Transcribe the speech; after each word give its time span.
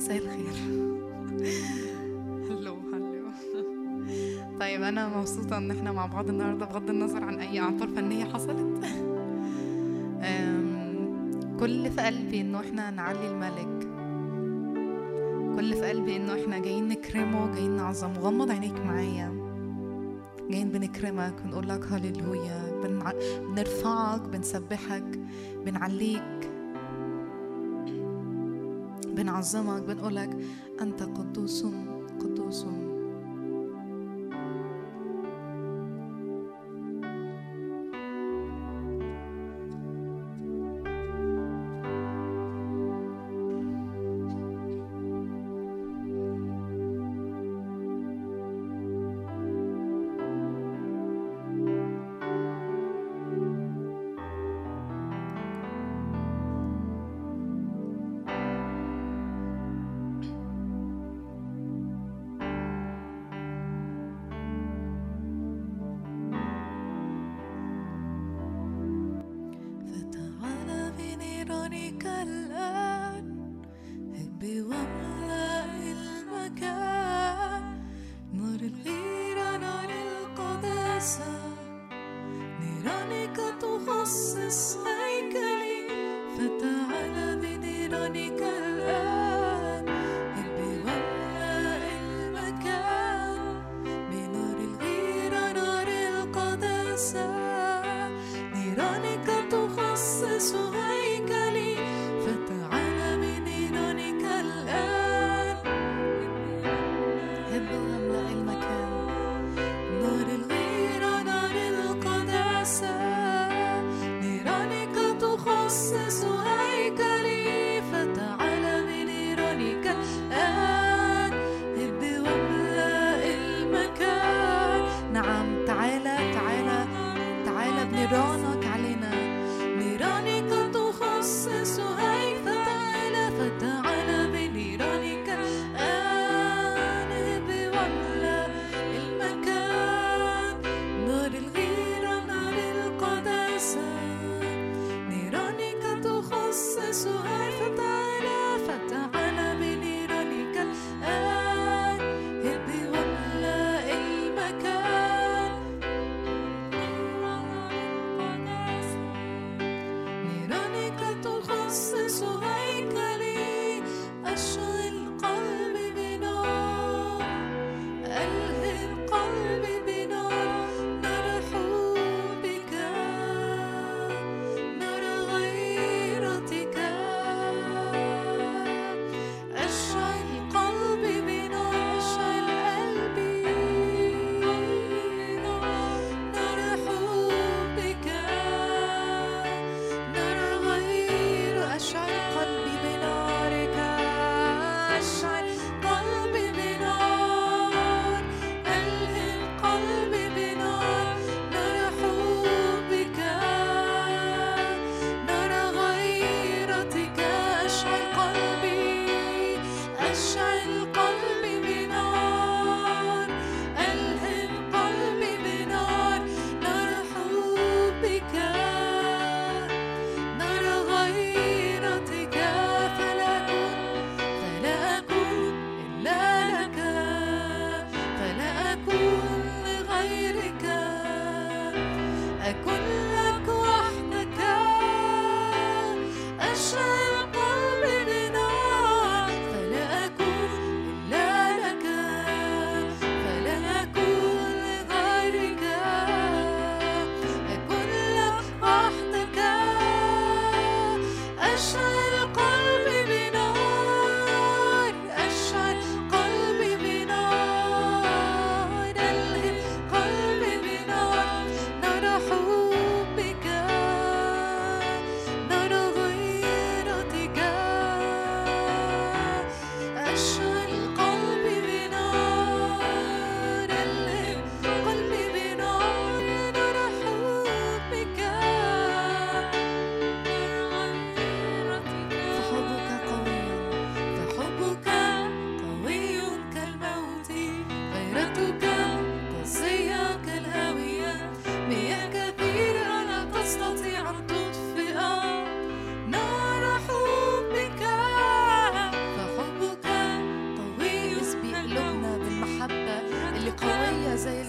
مساء 0.00 0.16
الخير. 0.16 0.54
هلو 2.50 2.74
هلو 2.74 3.30
طيب 4.60 4.82
أنا 4.82 5.18
مبسوطة 5.18 5.58
إن 5.58 5.70
إحنا 5.70 5.92
مع 5.92 6.06
بعض 6.06 6.28
النهارده 6.28 6.66
بغض 6.66 6.90
النظر 6.90 7.24
عن 7.24 7.38
أي 7.38 7.60
أعطال 7.60 7.88
فنية 7.88 8.24
حصلت. 8.24 8.84
كل 11.60 11.90
في 11.90 12.00
قلبي 12.00 12.40
إنه 12.40 12.60
إحنا 12.60 12.90
نعلي 12.90 13.30
الملك. 13.30 13.88
كل 15.56 15.74
في 15.74 15.82
قلبي 15.88 16.16
إنه 16.16 16.42
إحنا 16.42 16.58
جايين 16.58 16.88
نكرمه 16.88 17.54
جايين 17.54 17.76
نعظمه. 17.76 18.18
غمض 18.18 18.50
عينيك 18.50 18.80
معايا. 18.80 19.32
جايين 20.50 20.68
بنكرمك 20.68 21.34
بنقول 21.44 21.68
لك 21.68 21.84
هللويا 21.84 22.80
بنرفعك 23.40 24.20
بنسبحك 24.20 25.20
بنعليك. 25.64 26.50
بنعظمك 29.20 29.82
بنقولك 29.82 30.38
أنت 30.80 31.02
قدوس 31.02 31.64
قدوس. 32.20 32.89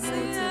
praise 0.01 0.37
Him. 0.37 0.50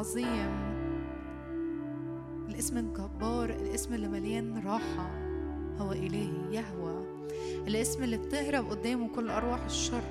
العظيم 0.00 0.50
الاسم 2.48 2.78
الجبار 2.78 3.50
الاسم 3.50 3.94
اللي 3.94 4.08
مليان 4.08 4.62
راحة. 4.66 5.10
هو 5.78 5.92
إلهي 5.92 6.30
يهوى. 6.50 7.04
الاسم 7.68 8.02
اللي 8.02 8.16
بتهرب 8.16 8.70
قدامه 8.70 9.08
كل 9.08 9.30
أرواح 9.30 9.64
الشر. 9.64 10.02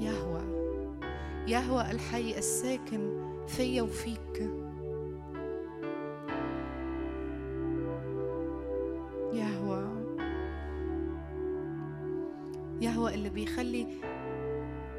يهوى. 0.00 0.42
يهوى 1.48 1.90
الحي 1.90 2.38
الساكن 2.38 3.22
فيا 3.46 3.82
وفيك. 3.82 4.61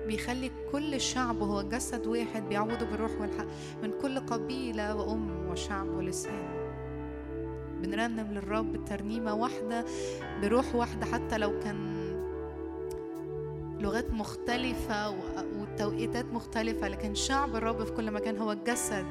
بيخلي 0.08 0.52
كل 0.72 1.02
شعب 1.02 1.42
هو 1.42 1.62
جسد 1.62 2.08
واحد 2.08 2.50
بيعوضوا 2.50 2.88
بالروح 2.88 3.12
والحق. 3.22 3.48
من 3.84 3.92
كل 4.02 4.20
قبيلة 4.20 4.96
وأم 4.96 5.50
وشعب 5.50 5.88
ولسان. 5.88 6.64
بنرنم 7.82 8.34
للرب 8.34 8.86
ترنيمة 8.86 9.34
واحدة 9.34 9.86
بروح 10.42 10.76
واحدة 10.76 11.06
حتى 11.06 11.38
لو 11.38 11.60
كان 11.60 11.94
لغات 13.80 14.12
مختلفة 14.12 15.10
وتوقيتات 15.60 16.26
مختلفة 16.26 16.88
لكن 16.88 17.16
شعب 17.16 17.56
الرب 17.56 17.84
في 17.84 17.92
كل 17.92 18.12
مكان 18.12 18.38
هو 18.38 18.52
الجسد 18.52 19.06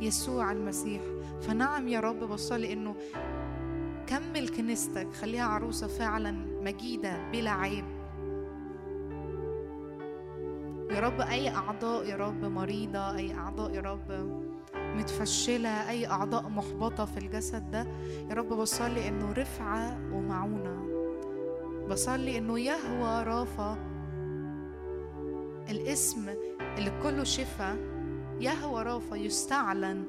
يسوع 0.00 0.52
المسيح. 0.52 1.02
فنعم 1.40 1.88
يا 1.88 2.00
رب 2.00 2.18
بصلي 2.24 2.72
إنه 2.72 2.94
كمل 4.06 4.48
كنيستك 4.48 5.12
خليها 5.12 5.44
عروسة 5.44 5.86
فعلا 5.86 6.30
مجيدة 6.62 7.30
بلا 7.32 7.50
عيب. 7.50 7.97
يا 10.98 11.02
رب 11.02 11.20
أي 11.20 11.48
أعضاء 11.48 12.06
يا 12.06 12.16
رب 12.16 12.44
مريضة 12.44 13.16
أي 13.16 13.34
أعضاء 13.34 13.74
يا 13.74 13.80
رب 13.80 14.10
متفشلة 14.74 15.90
أي 15.90 16.06
أعضاء 16.06 16.48
محبطة 16.48 17.04
في 17.04 17.16
الجسد 17.18 17.70
ده 17.70 17.86
يا 18.30 18.34
رب 18.34 18.48
بصلي 18.48 19.08
إنه 19.08 19.32
رفعة 19.32 19.98
ومعونة. 20.12 20.82
بصلي 21.90 22.38
إنه 22.38 22.60
يهوى 22.60 23.22
رافا 23.22 23.78
الاسم 25.70 26.28
اللي 26.78 26.92
كله 27.02 27.24
شفاء 27.24 27.76
يهوى 28.40 28.82
رافا 28.82 29.16
يستعلن 29.16 30.04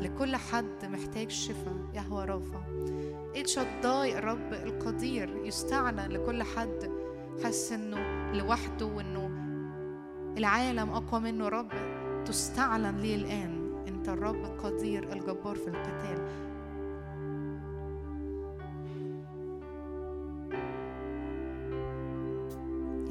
لكل 0.00 0.36
حد 0.36 0.84
محتاج 0.84 1.30
شفاء 1.30 1.76
يهوى 1.94 2.24
رافا 2.24 2.62
الشداي 3.36 4.18
الرب 4.18 4.52
القدير 4.52 5.36
يستعلن 5.44 6.12
لكل 6.12 6.42
حد 6.42 6.90
حاسس 7.44 7.72
إنه 7.72 8.32
لوحده 8.32 8.86
وإنه 8.86 9.35
العالم 10.36 10.90
أقوى 10.90 11.20
منه 11.20 11.48
رب. 11.48 11.68
تستعلن 12.24 12.98
لي 12.98 13.14
الآن؟ 13.14 13.84
أنت 13.88 14.08
الرب 14.08 14.44
القدير 14.44 15.12
الجبار 15.12 15.56
في 15.56 15.68
القتال. 15.68 16.18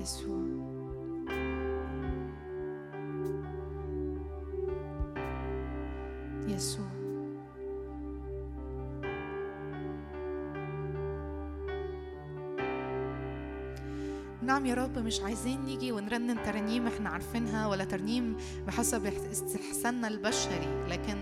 يسوع. 0.01 0.34
نعم 14.55 14.65
يا 14.65 14.73
رب 14.73 14.99
مش 14.99 15.21
عايزين 15.21 15.65
نيجي 15.65 15.91
ونرنم 15.91 16.37
ترانيم 16.45 16.87
إحنا 16.87 17.09
عارفينها 17.09 17.67
ولا 17.67 17.83
ترنيم 17.83 18.37
بحسب 18.67 19.05
استحساننا 19.05 20.07
البشري. 20.07 20.85
لكن 20.87 21.17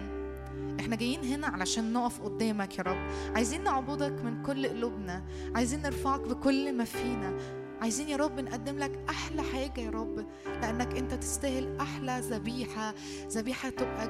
إحنا 0.80 0.96
جايين 0.96 1.24
هنا 1.24 1.48
علشان 1.48 1.94
نقف 1.94 2.22
قدامك 2.22 2.78
يا 2.78 2.84
رب. 2.84 3.12
عايزين 3.36 3.64
نعبدك 3.64 4.24
من 4.24 4.44
كل 4.44 4.68
قلوبنا. 4.68 5.24
عايزين 5.56 5.82
نرفعك 5.82 6.20
بكل 6.20 6.78
ما 6.78 6.84
فينا. 6.84 7.38
عايزين 7.82 8.10
يا 8.10 8.18
رب 8.18 8.40
نقدم 8.40 8.78
لك 8.78 9.00
أحلى 9.10 9.42
حاجة 9.42 9.82
يا 9.82 9.90
رب 9.90 10.26
لأنك 10.46 10.98
أنت 10.98 11.14
تستاهل 11.14 11.78
أحلى 11.78 12.20
ذبيحة. 12.20 12.94
ذبيحة 13.28 13.70
تبقى 13.70 14.10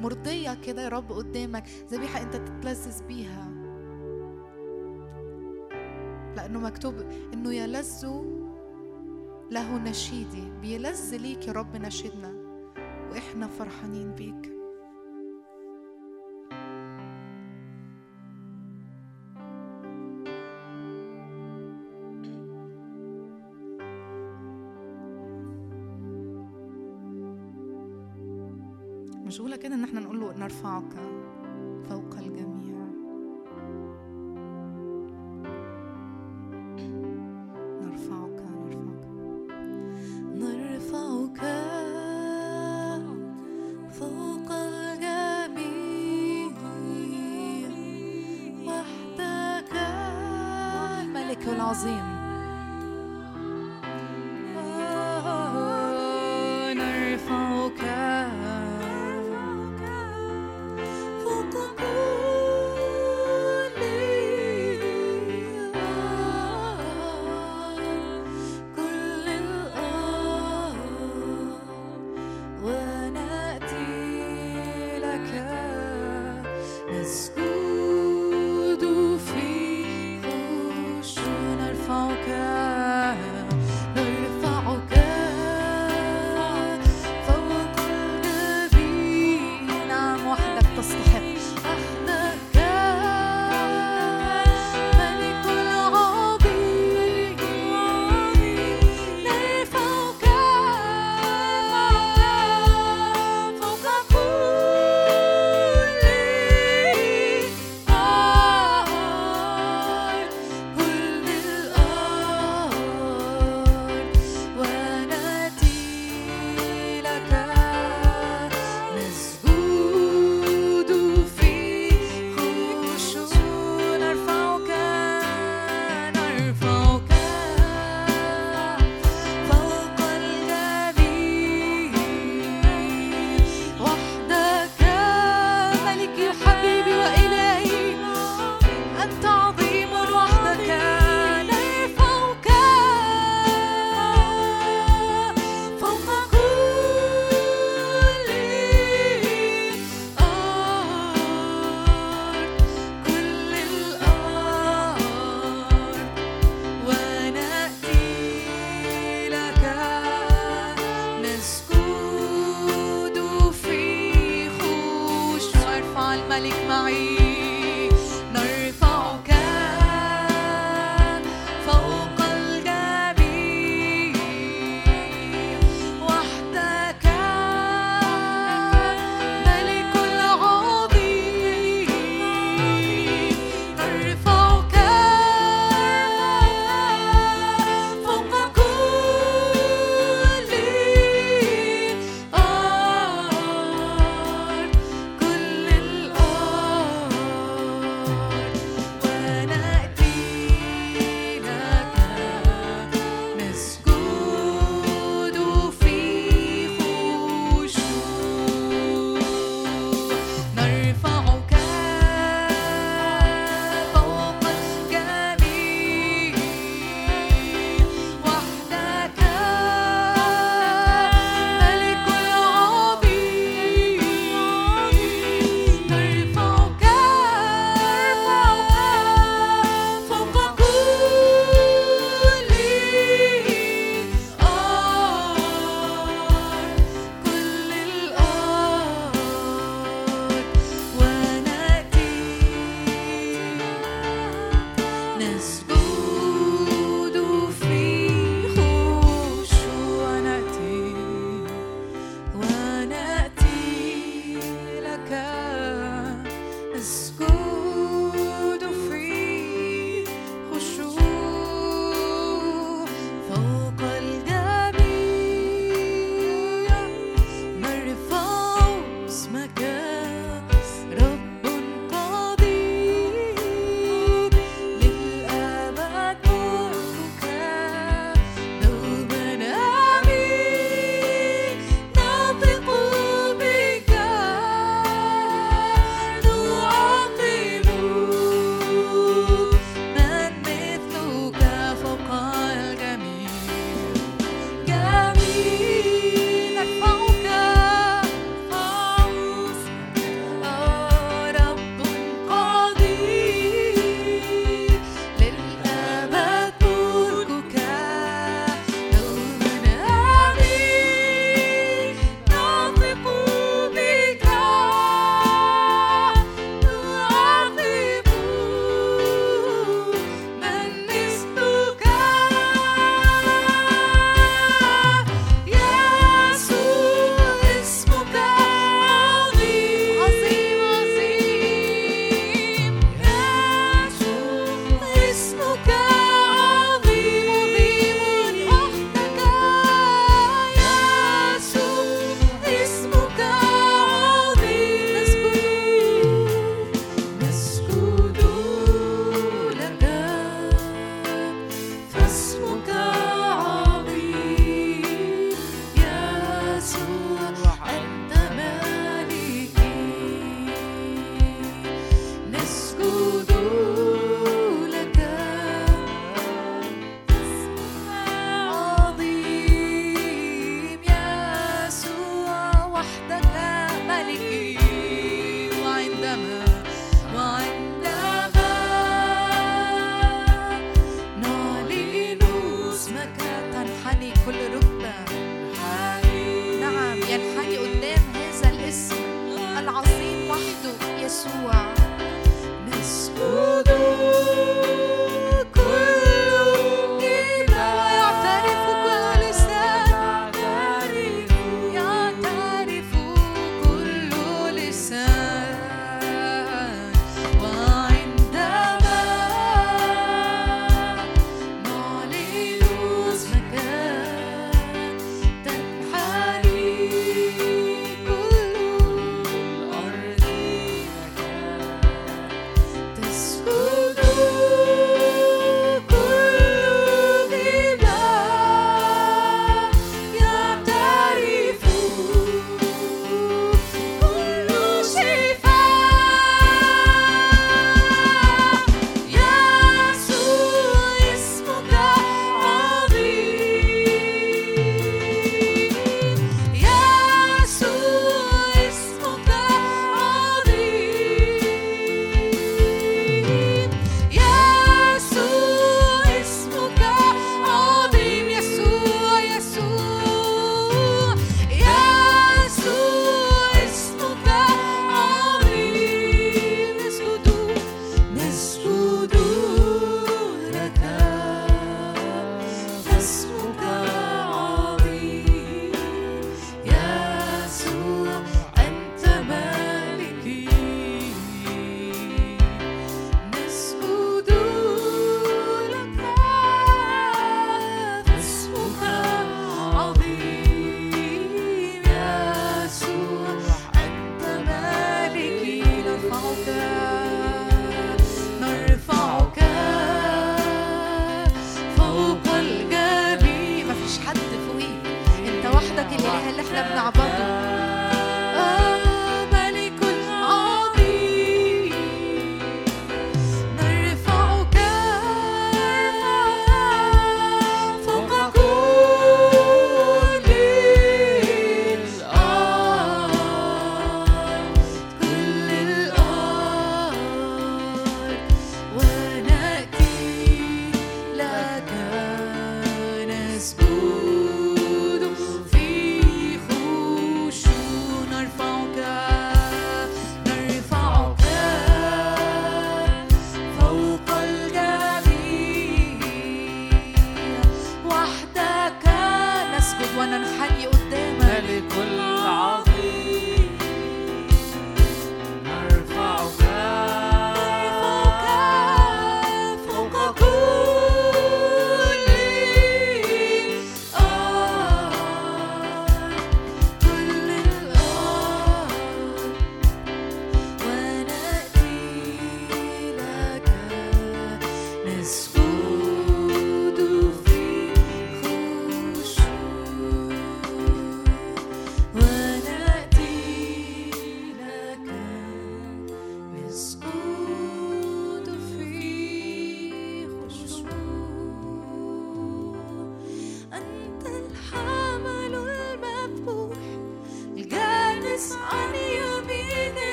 مرضية 0.00 0.54
كده 0.54 0.82
يا 0.82 0.88
رب 0.88 1.12
قدامك. 1.12 1.64
ذبيحة 1.90 2.22
أنت 2.22 2.36
تتلذذ 2.36 3.02
بيها. 3.02 3.47
لأنه 6.38 6.60
مكتوب 6.60 6.94
إنه 7.34 7.54
يلذ 7.54 8.06
له 9.50 9.78
نشيدي 9.78 10.50
بيلذ 10.62 11.16
ليك 11.16 11.48
يا 11.48 11.52
رب 11.52 11.76
نشيدنا 11.76 12.32
وإحنا 13.10 13.46
فرحانين 13.46 14.12
بيك. 14.12 14.58
مشغولة 29.26 29.56
كده 29.56 29.74
إن 29.74 29.84
إحنا 29.84 30.00
نقول 30.00 30.20
له 30.20 30.32
نرفعك. 30.38 30.92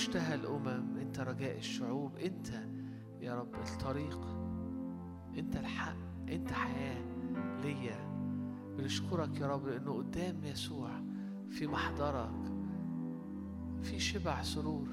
مشتهى 0.00 0.34
الأمم 0.34 0.96
أنت 0.98 1.20
رجاء 1.20 1.58
الشعوب 1.58 2.16
أنت 2.16 2.48
يا 3.20 3.34
رب 3.34 3.54
الطريق 3.54 4.20
أنت 5.38 5.56
الحق 5.56 5.96
أنت 6.28 6.52
حياة 6.52 7.02
ليا. 7.62 8.10
بنشكرك 8.78 9.40
يا 9.40 9.46
رب 9.46 9.66
لأنه 9.66 9.92
قدام 9.92 10.44
يسوع 10.44 10.90
في 11.50 11.66
محضرك 11.66 12.52
في 13.82 13.98
شبع 13.98 14.42
سرور 14.42 14.88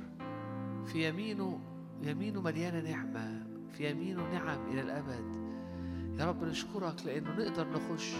في 0.85 1.09
يمينه 1.09 1.59
يمينه 2.01 2.41
مليانة 2.41 2.91
نعمة 2.91 3.47
في 3.71 3.91
يمينه 3.91 4.33
نعم 4.33 4.67
إلى 4.71 4.81
الأبد. 4.81 5.35
يا 6.19 6.25
رب 6.25 6.43
نشكرك 6.43 7.05
لأنه 7.05 7.35
نقدر 7.35 7.67
نخش 7.69 8.13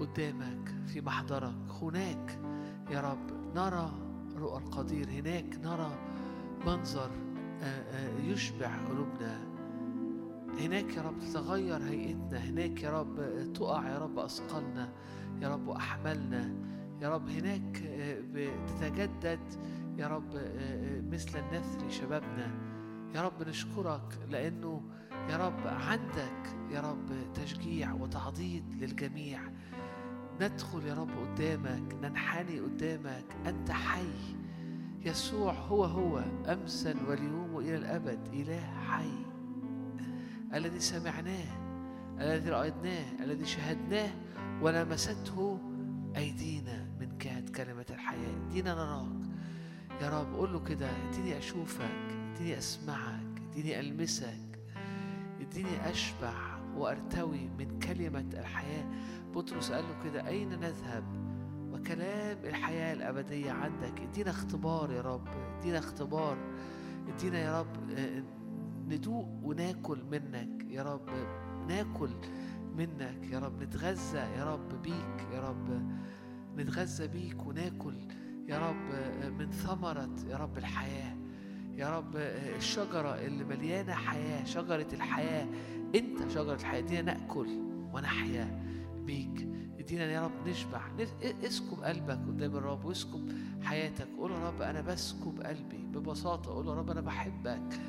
قدامك 0.00 0.74
في 0.86 1.00
محضرك. 1.00 1.70
هناك 1.82 2.38
يا 2.90 3.00
رب 3.00 3.30
نرى 3.54 4.03
رؤى 4.36 4.58
القدير. 4.58 5.08
هناك 5.10 5.58
نرى 5.64 5.98
منظر 6.66 7.10
آه، 7.62 7.64
آه، 7.64 8.18
يشبع 8.20 8.76
قلوبنا. 8.88 9.40
هناك 10.60 10.96
يا 10.96 11.02
رب 11.02 11.18
تتغير 11.18 11.82
هيئتنا. 11.82 12.38
هناك 12.38 12.82
يا 12.82 12.90
رب 13.00 13.16
تقع 13.54 13.88
يا 13.88 13.98
رب 13.98 14.18
أثقالنا. 14.18 14.92
يا 15.42 15.48
رب 15.48 15.68
وأحمالنا 15.68 16.54
يا 17.02 17.08
رب 17.14 17.28
هناك 17.28 17.82
آه، 17.86 18.20
بتتجدد 18.32 19.40
يا 19.98 20.06
رب 20.06 20.34
مثل 21.12 21.38
النثر 21.38 21.88
شبابنا. 21.88 22.50
يا 23.14 23.22
رب 23.22 23.48
نشكرك 23.48 24.18
لأنه 24.30 24.82
يا 25.30 25.36
رب 25.36 25.66
عندك 25.66 26.56
يا 26.70 26.80
رب 26.80 27.32
تشجيع 27.34 27.92
وتعضيد 27.92 28.64
للجميع. 28.82 29.40
ندخل 30.40 30.86
يا 30.86 30.94
رب 30.94 31.10
قدامك 31.10 31.94
ننحني 32.02 32.60
قدامك. 32.60 33.24
أنت 33.46 33.70
حي. 33.70 34.36
يسوع 35.04 35.52
هو 35.52 35.84
هو 35.84 36.24
أمسا 36.48 36.94
واليوم 37.08 37.54
وإلى 37.54 37.76
الأبد. 37.76 38.18
إله 38.32 38.60
حي. 38.88 39.24
الذي 40.54 40.80
سمعناه 40.80 41.64
الذي 42.20 42.50
رأيناه 42.50 43.24
الذي 43.24 43.44
شهدناه 43.44 44.10
ولمسته 44.62 45.58
أيدينا 46.16 46.86
من 47.00 47.18
جهة 47.18 47.44
كلمة 47.56 47.86
الحياة. 47.90 48.50
إدينا 48.50 48.74
نراك. 48.74 49.24
يا 50.02 50.20
رب 50.20 50.34
قول 50.34 50.52
له 50.52 50.64
كده 50.64 50.90
إديني 51.08 51.38
أشوفك 51.38 51.90
إديني 52.34 52.58
أسمعك 52.58 53.42
إديني 53.52 53.80
ألمسك 53.80 54.58
إديني 55.40 55.90
أشبع 55.90 56.53
وأرتوي 56.76 57.48
من 57.58 57.78
كلمة 57.78 58.26
الحياة. 58.34 58.84
بطرس 59.34 59.72
قال 59.72 59.84
له 59.84 60.04
كده 60.04 60.26
أين 60.28 60.48
نذهب؟ 60.60 61.04
وكلام 61.72 62.38
الحياة 62.44 62.92
الأبدية 62.92 63.52
عندك 63.52 64.00
إدينا 64.00 64.30
اختبار 64.30 64.92
يا 64.92 65.00
رب 65.00 65.28
إدينا 65.58 65.78
اختبار 65.78 66.36
إدينا 67.08 67.38
يا 67.38 67.60
رب 67.60 67.90
آه، 67.90 68.22
ندوق 68.88 69.28
وناكل 69.42 70.04
منك 70.10 70.64
يا 70.70 70.82
رب 70.82 71.08
ناكل 71.68 72.10
منك 72.76 73.18
يا 73.32 73.38
رب 73.38 73.62
نتغذى 73.62 74.18
يا 74.18 74.44
رب 74.54 74.82
بيك 74.82 75.26
يا 75.32 75.40
رب 75.40 75.82
نتغذى 76.56 77.08
بيك 77.08 77.46
وناكل 77.46 77.94
يا 78.48 78.58
رب 78.58 78.90
آه، 78.92 79.28
من 79.28 79.50
ثمرة 79.50 80.10
يا 80.28 80.36
رب 80.36 80.58
الحياة. 80.58 81.16
يا 81.74 81.96
رب 81.98 82.16
آه، 82.16 82.56
الشجرة 82.56 83.14
اللي 83.14 83.44
مليانة 83.44 83.92
حياة 83.92 84.44
شجرة 84.44 84.86
الحياة 84.92 85.46
أنت 85.94 86.30
شجرة 86.30 86.54
الحياة 86.54 86.78
ادينا 86.80 87.02
نأكل 87.02 87.48
ونحيا 87.92 88.62
بيك. 89.06 89.48
ادينا 89.78 90.04
يا 90.04 90.24
رب 90.24 90.48
نشبع 90.48 90.80
اسكب 91.22 91.80
قلبك 91.80 92.18
قدام 92.26 92.56
الرب 92.56 92.84
واسكب 92.84 93.32
حياتك. 93.62 94.08
قول 94.18 94.32
يا 94.32 94.48
رب 94.48 94.62
أنا 94.62 94.80
بسكب 94.80 95.40
قلبي 95.40 95.78
ببساطة 95.78 96.50
قول 96.54 96.66
يا 96.66 96.74
رب 96.74 96.90
أنا 96.90 97.00
بحبك 97.00 97.80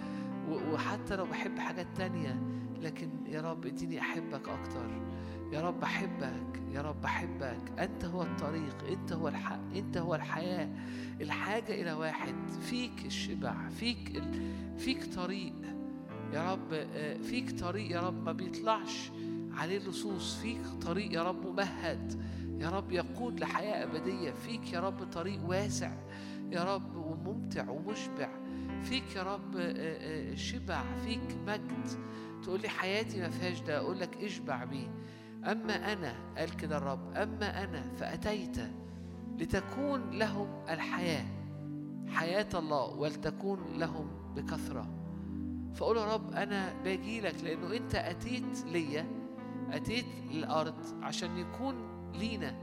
وحتى 0.50 1.16
لو 1.16 1.26
بحب 1.26 1.60
حاجات 1.60 1.88
تانية 1.96 2.42
لكن 2.82 3.10
يا 3.28 3.42
رب 3.42 3.66
اديني 3.66 4.00
أحبك 4.00 4.50
أكتر. 4.50 5.16
يا 5.52 5.62
رب 5.62 5.84
أحبك 5.84 6.62
يا 6.72 6.82
رب 6.82 7.04
أحبك. 7.06 7.80
أنت 7.80 8.06
هو 8.06 8.22
الطريق 8.22 8.84
أنت 8.92 9.14
هو 9.14 9.28
الحق 9.28 9.76
أنت 9.76 9.98
هو 9.98 10.16
الحياة. 10.16 10.70
الحاجة 11.22 11.82
إلى 11.82 11.94
واحد 11.94 12.36
فيك 12.62 13.06
الشبع 13.06 13.70
فيك 13.70 14.16
ال... 14.16 14.52
فيك 14.78 15.14
طريق. 15.16 15.54
يا 16.34 16.52
رب 16.52 16.74
آه، 16.74 17.18
فيك 17.18 17.60
طريق 17.60 17.92
يا 17.92 18.00
رب 18.00 18.24
ما 18.24 18.32
بيطلعش 18.32 19.12
عليه 19.54 19.80
لصوص. 19.80 20.36
فيك 20.36 20.62
طريق 20.82 21.14
يا 21.14 21.24
رب 21.24 21.46
ممهد. 21.48 22.22
يا 22.60 22.70
رب 22.70 22.92
يقود 22.92 23.40
لحياة 23.40 23.84
أبدية. 23.84 24.32
فيك 24.32 24.74
يا 24.74 24.80
رب 24.80 25.04
طريق 25.04 25.40
واسع 25.50 25.92
يا 26.52 26.64
رب 26.76 26.96
وممتع 26.96 27.70
ومشبع. 27.70 28.30
فيك 28.84 29.16
يا 29.16 29.24
رب 29.24 29.56
آه، 29.58 29.74
آه، 30.32 30.36
شبع. 30.36 30.84
فيك 31.06 31.38
مجد. 31.48 31.88
تقول 32.44 32.62
لي 32.62 32.70
حياتي 32.70 33.22
ما 33.22 33.30
فيهاش 33.30 33.60
ده. 33.62 33.78
أقول 33.78 34.00
لك 34.00 34.24
اشبع 34.24 34.64
بيه. 34.64 34.88
أما 35.52 35.94
أنا 35.94 36.16
قال 36.38 36.58
كده 36.58 36.78
الرب 36.78 37.14
أما 37.16 37.64
أنا 37.64 37.82
فأتيت 37.98 38.58
لتكون 39.40 40.10
لهم 40.10 40.48
الحياة. 40.70 41.26
حياة 42.08 42.48
الله 42.54 42.86
ولتكون 42.86 43.60
لهم 43.78 44.08
بكثرة. 44.36 45.05
فقول 45.76 45.98
يا 45.98 46.14
رب 46.14 46.32
أنا 46.32 46.74
باجي 46.84 47.22
لك 47.22 47.44
لأنه 47.44 47.76
أنت 47.76 47.96
أتيت 47.96 48.66
ليا 48.66 49.08
أتيت 49.72 50.06
للأرض 50.32 50.76
عشان 51.02 51.38
يكون 51.38 51.76
لينا 52.14 52.56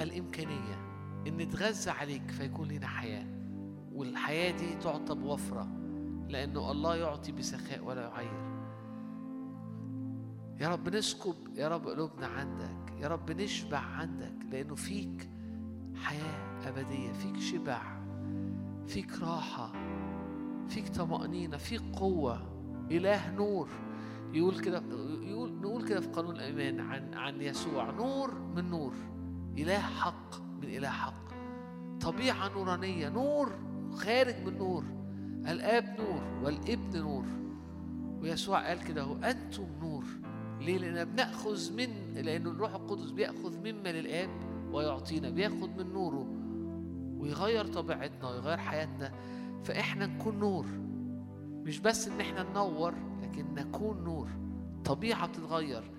الإمكانية 0.00 0.74
إن 1.26 1.36
نتغذى 1.36 1.90
عليك 1.90 2.30
فيكون 2.30 2.68
لينا 2.68 2.86
حياة. 2.86 3.26
والحياة 3.92 4.50
دي 4.50 4.74
تعطى 4.74 5.14
بوفرة 5.14 5.68
لأنه 6.28 6.70
الله 6.70 6.96
يعطي 6.96 7.32
بسخاء 7.32 7.84
ولا 7.84 8.02
يعير. 8.02 8.50
يا 10.60 10.68
رب 10.68 10.88
نسكب 10.88 11.34
يا 11.54 11.68
رب 11.68 11.88
قلوبنا 11.88 12.26
عندك 12.26 12.92
يا 13.00 13.08
رب 13.08 13.30
نشبع 13.30 13.78
عندك 13.78 14.34
لأنه 14.50 14.74
فيك 14.74 15.30
حياة 15.94 16.68
أبدية 16.68 17.12
فيك 17.12 17.36
شبع 17.40 17.82
فيك 18.86 19.22
راحة. 19.22 19.72
فيك 20.70 20.88
طمأنينة 20.88 21.56
فيك 21.56 21.82
قوة. 21.92 22.42
إله 22.90 23.34
نور. 23.34 23.68
يقول 24.32 24.60
كده 24.60 24.82
يقول 25.22 25.52
نقول 25.52 25.88
كده 25.88 26.00
في 26.00 26.08
قانون 26.08 26.36
الإيمان 26.36 26.80
عن 26.80 27.14
عن 27.14 27.42
يسوع 27.42 27.90
نور 27.90 28.34
من 28.56 28.70
نور. 28.70 28.92
إله 29.58 29.78
حق 29.78 30.42
من 30.62 30.68
إله 30.68 30.88
حق. 30.88 31.30
طبيعة 32.00 32.48
نورانية 32.48 33.08
نور 33.08 33.52
خارج 33.94 34.34
من 34.46 34.58
نور. 34.58 34.84
الآب 35.48 35.96
نور 35.98 36.22
والابن 36.44 36.98
نور. 36.98 37.24
ويسوع 38.22 38.68
قال 38.68 38.84
كده 38.84 39.02
هو 39.02 39.14
أنتم 39.16 39.66
نور. 39.80 40.04
ليه؟ 40.60 40.78
لأننا 40.78 41.04
بنأخذ 41.04 41.72
من 41.72 42.14
لأن 42.14 42.46
الروح 42.46 42.74
القدس 42.74 43.10
بيأخذ 43.10 43.58
مما 43.58 43.92
للآب 43.92 44.30
ويعطينا 44.72 45.30
بياخد 45.30 45.76
من 45.76 45.92
نوره. 45.92 46.26
ويغير 47.18 47.66
طبيعتنا 47.66 48.30
ويغير 48.30 48.58
حياتنا. 48.58 49.12
فإحنا 49.64 50.06
نكون 50.06 50.38
نور. 50.38 50.66
مش 51.64 51.78
بس 51.78 52.08
إن 52.08 52.20
إحنا 52.20 52.42
ننور 52.42 52.94
لكن 53.22 53.54
نكون 53.54 54.04
نور. 54.04 54.28
طبيعة 54.84 55.26
بتتغير 55.26 55.90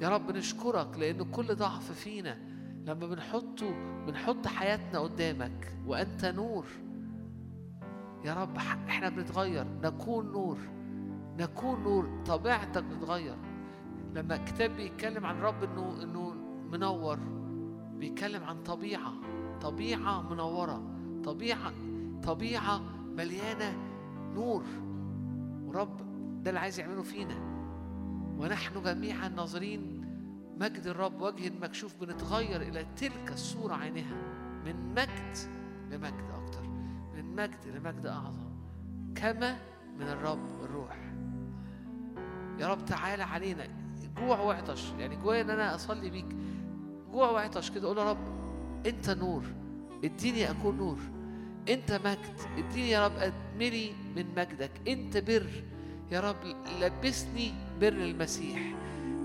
يا 0.00 0.08
رب 0.08 0.30
نشكرك 0.30 0.98
لأن 0.98 1.30
كل 1.30 1.54
ضعف 1.54 1.92
فينا 1.92 2.38
لما 2.86 3.06
بنحطه 3.06 3.70
بنحط 4.06 4.46
حياتنا 4.46 4.98
قدامك 4.98 5.72
وأنت 5.86 6.24
نور. 6.24 6.66
يا 8.24 8.34
رب 8.34 8.56
إحنا 8.56 9.08
بنتغير. 9.08 9.66
نكون 9.82 10.32
نور. 10.32 10.58
نكون 11.38 11.82
نور. 11.82 12.22
طبيعتك 12.26 12.84
بتتغير. 12.84 13.36
لما 14.14 14.34
الكتاب 14.34 14.70
بيتكلم 14.76 15.26
عن 15.26 15.40
رب 15.40 15.64
إنه 15.64 16.02
إنه 16.02 16.34
منور 16.72 17.18
بيتكلم 17.98 18.44
عن 18.44 18.62
طبيعة. 18.62 19.12
طبيعة 19.60 20.22
منورة. 20.32 20.82
طبيعة 21.24 21.72
طبيعة 22.22 22.78
مليانة 23.16 23.76
نور. 24.34 24.64
ورب 25.64 25.96
ده 26.42 26.50
اللي 26.50 26.60
عايز 26.60 26.80
يعمله 26.80 27.02
فينا. 27.02 27.34
ونحن 28.38 28.82
جميعا 28.82 29.28
ناظرين 29.28 29.98
مجد 30.60 30.86
الرب 30.86 31.22
وجه 31.22 31.52
مكشوف 31.62 31.94
بنتغير 32.00 32.62
إلى 32.62 32.86
تلك 32.96 33.32
الصورة 33.32 33.74
عينها 33.74 34.16
من 34.64 34.94
مجد 34.94 35.36
لمجد 35.90 36.30
أكتر. 36.42 36.68
من 37.14 37.36
مجد 37.36 37.66
لمجد 37.66 38.06
أعظم. 38.06 38.48
كما 39.14 39.56
من 39.98 40.08
الرب 40.08 40.62
الروح. 40.62 40.98
يا 42.58 42.68
رب 42.68 42.84
تعالى 42.84 43.22
علينا. 43.22 43.66
جوع 44.18 44.40
وعطش 44.40 44.92
يعني 44.98 45.16
جوايا 45.16 45.42
إن 45.42 45.50
أنا 45.50 45.74
أصلي 45.74 46.10
بيك. 46.10 46.36
جوع 47.12 47.30
وعطش 47.30 47.70
كده. 47.70 47.86
أقول 47.86 47.98
يا 47.98 48.10
رب 48.10 48.18
أنت 48.86 49.10
نور. 49.10 49.42
اديني 50.04 50.50
أكون 50.50 50.76
نور. 50.76 50.98
أنت 51.68 51.92
مجد. 51.92 52.40
اديني 52.58 52.90
يا 52.90 53.06
رب 53.06 53.12
أدمري 53.16 53.94
من 54.16 54.26
مجدك. 54.36 54.70
أنت 54.88 55.16
بر. 55.16 55.46
يا 56.12 56.20
رب 56.20 56.36
لبسني 56.80 57.52
بر 57.80 57.88
المسيح. 57.88 58.74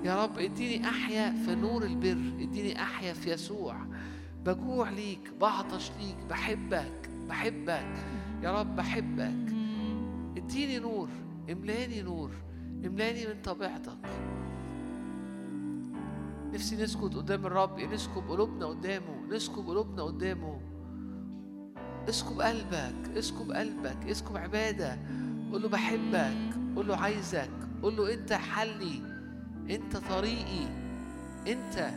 يا 0.04 0.24
رب 0.24 0.40
اديني 0.40 0.90
أحيا 0.90 1.32
في 1.46 1.56
نور 1.56 1.84
البر. 1.84 2.44
اديني 2.44 2.82
أحيا 2.82 3.14
في 3.14 3.32
يسوع. 3.32 3.76
بجوع 4.46 4.90
ليك 4.90 5.32
بعطش 5.42 5.92
ليك 6.00 6.18
بحبك 6.30 7.10
بحبك. 7.30 7.96
يا 8.44 8.60
رب 8.60 8.76
بحبك. 8.76 9.54
اديني 10.38 10.80
نور. 10.80 11.10
املاني 11.52 12.02
نور. 12.02 12.32
املاني 12.86 13.28
من 13.28 13.42
طبيعتك. 13.42 13.98
نفسي 16.54 16.76
نسكت 16.76 17.16
قدام 17.16 17.46
الرب 17.46 17.80
نسكب 17.80 18.30
قلوبنا 18.30 18.66
قدامه 18.66 19.26
نسكب 19.30 19.68
قلوبنا 19.68 20.04
قدامه. 20.04 20.60
اسكب 22.10 22.42
قلبك 22.42 23.18
اسكب 23.18 23.52
قلبك 23.52 23.98
اسكب 24.10 24.38
عبادة. 24.38 25.00
قول 25.52 25.62
له 25.62 25.70
بحبك 25.70 26.36
قول 26.76 26.88
له 26.88 26.98
عايزك 26.98 27.50
قول 27.82 27.98
له 27.98 28.14
انت 28.14 28.34
حلي 28.34 29.02
انت 29.70 29.98
طريقي 29.98 30.68
انت 31.48 31.90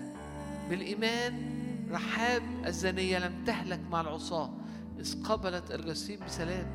بالإيمان 0.71 1.57
رحاب. 1.91 2.43
الزانية 2.67 3.19
لم 3.19 3.45
تهلك 3.45 3.81
مع 3.91 4.01
العصاة 4.01 4.51
إذ 5.01 5.23
قبلت 5.23 5.71
الجسيم 5.71 6.21
بسلام. 6.27 6.67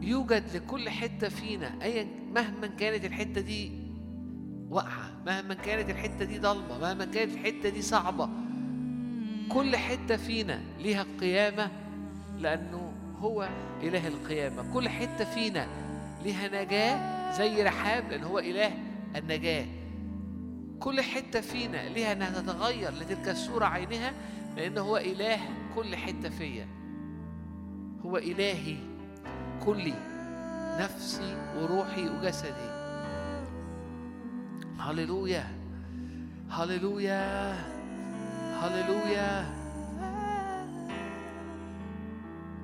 يوجد 0.00 0.56
لكل 0.56 0.90
حتة 0.90 1.28
فينا 1.28 1.82
أيا 1.82 2.06
مهما 2.34 2.66
كانت 2.66 3.04
الحتة 3.04 3.40
دي 3.40 3.86
واقعة 4.68 5.10
مهما 5.26 5.54
كانت 5.54 5.90
الحتة 5.90 6.24
دي 6.24 6.38
ضلمة 6.38 6.78
مهما 6.78 7.04
كانت 7.04 7.34
الحتة 7.34 7.68
دي 7.68 7.82
صعبة. 7.82 8.28
كل 9.48 9.76
حتة 9.76 10.16
فينا 10.16 10.60
ليها 10.78 11.06
قيامة 11.20 11.70
لأنه 12.38 12.92
هو 13.18 13.48
إله 13.82 14.08
القيامة. 14.08 14.72
كل 14.72 14.88
حتة 14.88 15.24
فينا 15.24 15.66
ليها 16.24 16.64
نجاة 16.64 17.32
زي 17.38 17.62
رحاب 17.62 18.10
لأن 18.10 18.24
هو 18.24 18.38
إله 18.38 18.70
النجاة. 19.16 19.66
كل 20.80 21.00
حتة 21.00 21.40
فينا 21.40 21.88
ليها 21.88 22.12
أنها 22.12 22.30
تتغير 22.30 22.92
لتلك 22.92 23.28
الصورة 23.28 23.64
عينها 23.64 24.12
لأنه 24.56 24.80
هو 24.80 24.96
إله 24.96 25.38
كل 25.74 25.96
حتة 25.96 26.28
فيا. 26.28 26.66
هو 28.06 28.16
إلهي 28.16 28.76
كلي 29.64 29.94
نفسي 30.80 31.36
وروحي 31.56 32.08
وجسدي. 32.08 32.70
هللويا 34.78 35.44
هللويا. 36.50 37.75
هللويا 38.62 39.44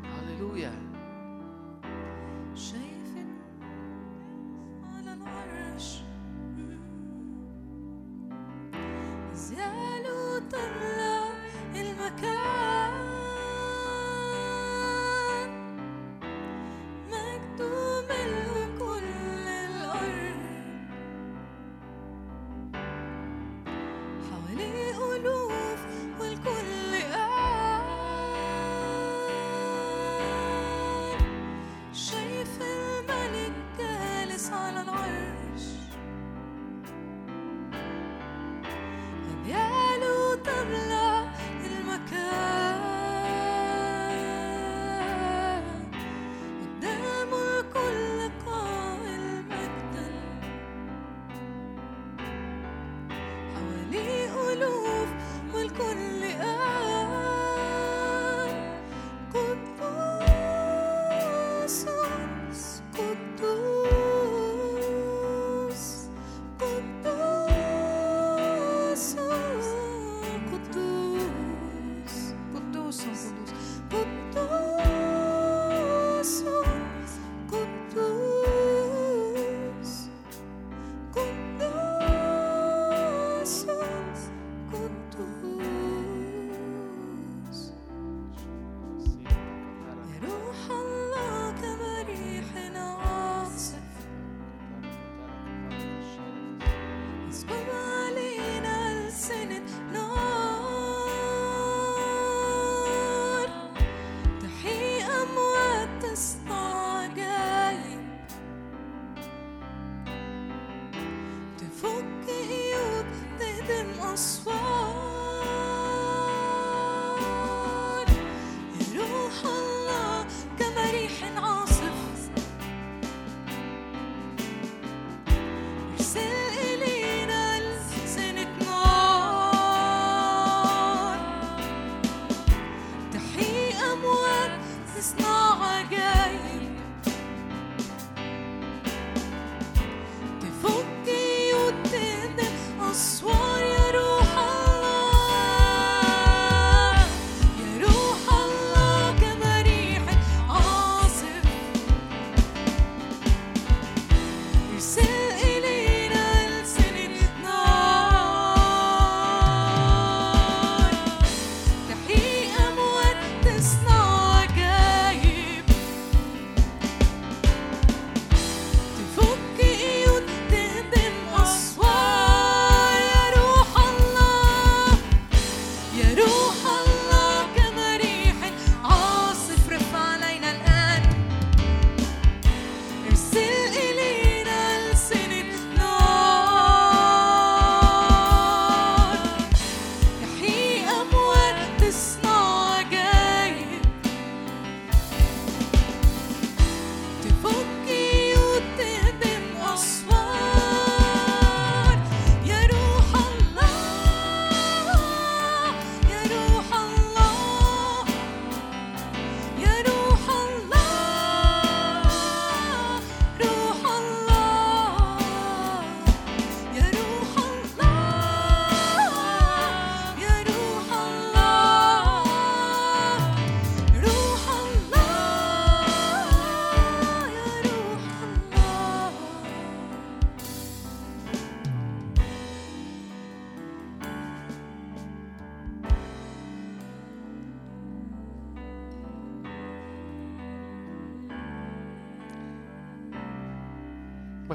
هللويا 0.05 0.73
شايف 2.55 3.13
على 4.95 5.13
العرش 5.15 6.03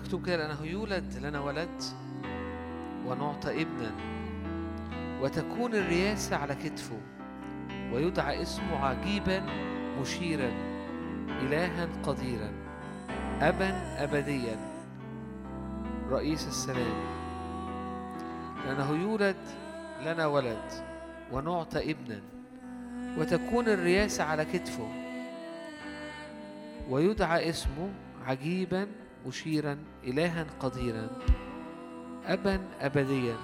مكتوب 0.08 0.26
كده 0.26 0.38
لأنه 0.38 0.66
يولد 0.66 1.18
لنا 1.22 1.39
ولد 1.39 1.84
ونعطى 3.05 3.62
ابنا 3.62 3.91
وتكون 5.22 5.76
الرياسة 5.76 6.36
على 6.36 6.55
كتفه 6.55 6.97
ويدعى 7.93 8.41
اسمه 8.41 8.86
عجيبا 8.86 9.39
مشيرا 10.01 10.51
إلها 11.30 11.88
قديرا 12.03 12.51
أبا 13.41 14.03
أبديا. 14.03 14.58
رئيس 16.10 16.47
السلام. 16.47 17.03
لأنه 18.66 18.91
يولد 18.91 19.43
لنا 20.05 20.26
ولد 20.28 20.72
ونعطى 21.32 21.91
ابنا 21.91 22.22
وتكون 23.18 23.68
الرياسة 23.68 24.24
على 24.24 24.45
كتفه 24.45 24.88
ويدعى 26.89 27.49
اسمه 27.49 27.89
عجيبا 28.26 28.88
مشيرا 29.28 29.78
إلها 30.03 30.45
قديرا 30.59 31.09
أبا 32.25 32.67
أبديا. 32.82 33.38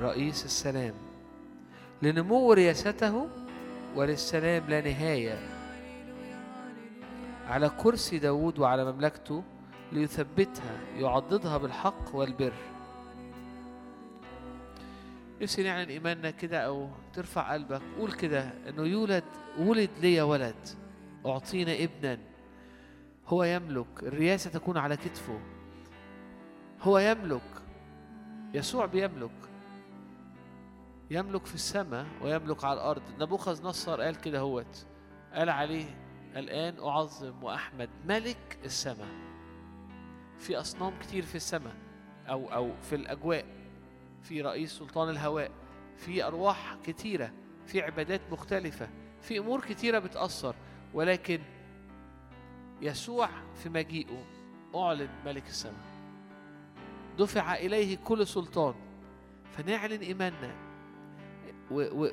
رئيس 0.00 0.44
السلام. 0.44 0.94
لنمو 2.02 2.52
رياسته 2.52 3.28
وللسلام 3.96 4.64
لا 4.68 4.80
نهاية. 4.80 5.38
على 7.46 7.68
كرسي 7.68 8.18
داود 8.18 8.58
وعلى 8.58 8.92
مملكته 8.92 9.44
ليثبتها 9.92 10.80
يعضدها 10.96 11.58
بالحق 11.58 12.14
والبر. 12.14 12.52
نفسي 15.42 15.62
نعلن 15.62 15.88
إيماننا 15.88 16.30
كده 16.30 16.58
أو 16.58 16.88
ترفع 17.14 17.52
قلبك. 17.52 17.82
قول 17.98 18.12
كده 18.12 18.52
إنه 18.68 18.82
يولد 18.82 19.24
ولد 19.58 19.90
لي 20.02 20.22
ولد. 20.22 20.68
أعطينا 21.26 21.72
ابنا. 21.84 22.18
هو 23.28 23.44
يملك 23.44 24.02
الرياسة 24.02 24.50
تكون 24.50 24.76
على 24.76 24.96
كتفه. 24.96 25.40
هو 26.82 26.98
يملك 26.98 27.62
يسوع 28.54 28.86
بيملك. 28.86 29.30
يملك 31.10 31.46
في 31.46 31.54
السماء 31.54 32.06
ويملك 32.22 32.64
على 32.64 32.74
الأرض. 32.74 33.02
نبوخذ 33.20 33.64
نصر 33.66 34.00
قال 34.00 34.20
كده 34.20 34.38
هوت. 34.40 34.86
قال 35.34 35.50
عليه 35.50 35.84
الآن 36.36 36.78
أعظم 36.78 37.44
وأحمد 37.44 37.90
ملك 38.04 38.58
السماء. 38.64 39.08
في 40.38 40.60
أصنام 40.60 40.98
كتير 41.00 41.22
في 41.22 41.34
السماء 41.34 41.76
أو 42.28 42.52
أو 42.52 42.70
في 42.82 42.94
الأجواء. 42.94 43.44
في 44.22 44.42
رئيس 44.42 44.72
سلطان 44.72 45.08
الهواء. 45.08 45.50
في 45.96 46.24
أرواح 46.24 46.76
كتيرة. 46.84 47.32
في 47.66 47.82
عبادات 47.82 48.20
مختلفة. 48.30 48.88
في 49.20 49.38
أمور 49.38 49.60
كتيرة 49.60 49.98
بتأثر. 49.98 50.54
ولكن 50.94 51.40
يسوع 52.80 53.28
في 53.62 53.68
مجيئه 53.68 54.24
أعلن 54.74 55.08
ملك 55.26 55.46
السماء. 55.46 55.96
دفع 57.18 57.54
إليه 57.54 57.96
كل 57.96 58.26
سلطان. 58.26 58.74
فنعلن 59.52 60.00
إيماننا. 60.00 60.54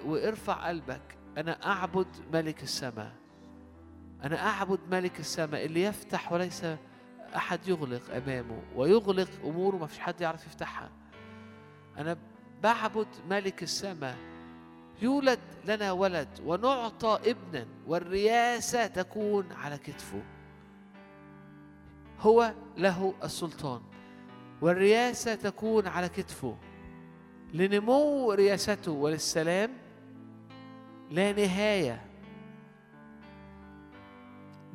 وارفع 0.05 0.67
قلبك. 0.67 1.17
أنا 1.37 1.65
أعبد 1.65 2.07
ملك 2.33 2.63
السماء. 2.63 3.15
أنا 4.23 4.47
أعبد 4.47 4.79
ملك 4.91 5.19
السماء. 5.19 5.65
اللي 5.65 5.83
يفتح 5.83 6.31
وليس 6.31 6.65
أحد 7.35 7.67
يغلق 7.67 8.15
أمامه. 8.15 8.61
ويغلق 8.75 9.29
أموره. 9.43 9.77
ما 9.77 9.87
فيش 9.87 9.99
حد 9.99 10.21
يعرف 10.21 10.45
يفتحها. 10.45 10.89
أنا 11.97 12.17
بعبد 12.63 13.07
ملك 13.29 13.63
السماء. 13.63 14.17
يولد 15.01 15.39
لنا 15.65 15.91
ولد 15.91 16.29
ونعطى 16.45 17.19
ابنا. 17.25 17.67
والرياسة 17.87 18.87
تكون 18.87 19.51
على 19.51 19.77
كتفه. 19.77 20.23
هو 22.19 22.53
له 22.77 23.13
السلطان. 23.23 23.81
والرياسة 24.61 25.35
تكون 25.35 25.87
على 25.87 26.09
كتفه. 26.09 26.57
لنمو 27.53 28.33
رياسته 28.33 28.91
وللسلام 28.91 29.71
لا 31.11 31.31
نهاية. 31.31 32.05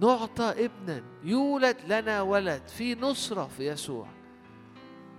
نعطى 0.01 0.64
ابنا. 0.64 1.03
يولد 1.24 1.76
لنا 1.89 2.22
ولد 2.22 2.62
في 2.66 2.95
نصرة 2.95 3.47
في 3.47 3.66
يسوع. 3.68 4.07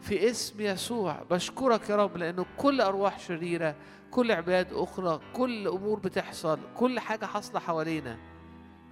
في 0.02 0.30
اسم 0.30 0.62
يسوع. 0.62 1.24
بشكرك 1.32 1.90
يا 1.90 1.96
رب 1.96 2.18
لأنه 2.18 2.46
كل 2.58 2.82
أرواح 2.82 3.20
شريرة 3.20 3.76
كل 4.12 4.32
عباد 4.32 4.74
أخرى 4.74 5.20
كل 5.34 5.68
أمور 5.68 6.00
بتحصل 6.00 6.60
كل 6.76 7.00
حاجة 7.00 7.26
حاصلة 7.26 7.60
حوالينا. 7.60 8.18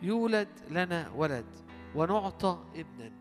يولد 0.01 0.47
لنا 0.69 1.11
ولد. 1.15 1.66
ونعطى 1.95 2.63
ابنا. 2.75 3.11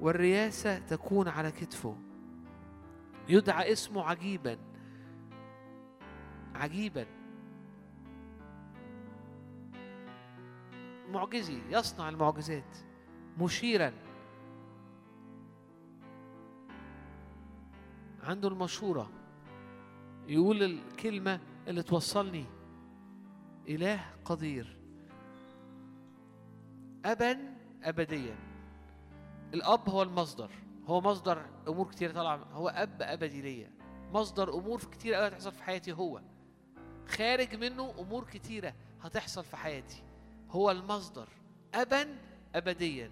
والرياسة 0.00 0.78
تكون 0.78 1.28
على 1.28 1.50
كتفه. 1.50 1.96
يدعى 3.28 3.72
اسمه 3.72 4.02
عجيبا. 4.02 4.58
عجيبا. 6.54 7.06
معجزي 11.08 11.58
يصنع 11.70 12.08
المعجزات. 12.08 12.76
مشيرا. 13.38 13.92
عنده 18.22 18.48
المشورة. 18.48 19.10
يقول 20.28 20.62
الكلمة 20.62 21.40
اللي 21.68 21.82
توصلني. 21.82 22.44
إله 23.68 24.00
قدير. 24.24 24.78
أبا 27.04 27.51
أبديا. 27.84 28.36
الأب 29.54 29.88
هو 29.88 30.02
المصدر. 30.02 30.50
هو 30.86 31.00
مصدر 31.00 31.46
أمور 31.68 31.90
كتير 31.90 32.12
طالعة 32.14 32.36
هو 32.36 32.68
أب 32.68 33.02
أبدي 33.02 33.42
ليا. 33.42 33.70
مصدر 34.12 34.54
أمور 34.54 34.80
كتير 34.80 35.14
قوي 35.14 35.28
هتحصل 35.28 35.52
في 35.52 35.62
حياتي 35.62 35.92
هو. 35.92 36.22
خارج 37.08 37.54
منه 37.54 37.94
أمور 37.98 38.24
كتيرة 38.24 38.74
هتحصل 39.02 39.44
في 39.44 39.56
حياتي. 39.56 40.02
هو 40.50 40.70
المصدر. 40.70 41.28
أبا 41.74 42.18
أبديا. 42.54 43.10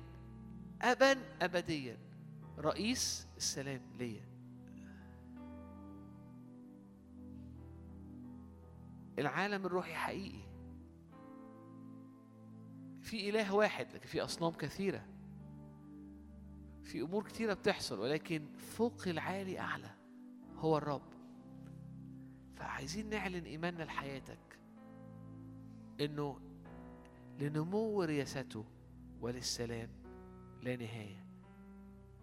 أبا 0.82 1.16
أبديا. 1.42 1.98
رئيس 2.58 3.28
السلام 3.36 3.80
ليا. 3.98 4.30
العالم 9.18 9.66
الروحي 9.66 9.94
حقيقي. 9.94 10.49
في 13.10 13.28
إله 13.30 13.54
واحد 13.54 13.86
لكن 13.94 14.06
في 14.06 14.24
أصنام 14.24 14.52
كثيرة. 14.52 15.06
في 16.84 17.00
أمور 17.02 17.24
كثيرة 17.24 17.54
بتحصل 17.54 18.00
ولكن 18.00 18.46
فوق 18.56 19.08
العالي 19.08 19.58
أعلى 19.58 19.90
هو 20.56 20.78
الرب. 20.78 21.02
فعايزين 22.54 23.10
نعلن 23.10 23.44
إيماننا 23.44 23.82
لحياتك 23.82 24.58
إنه 26.00 26.40
لنمو 27.38 28.02
رياسته 28.02 28.64
وللسلام 29.20 29.88
لا 30.62 30.76
نهاية. 30.76 31.26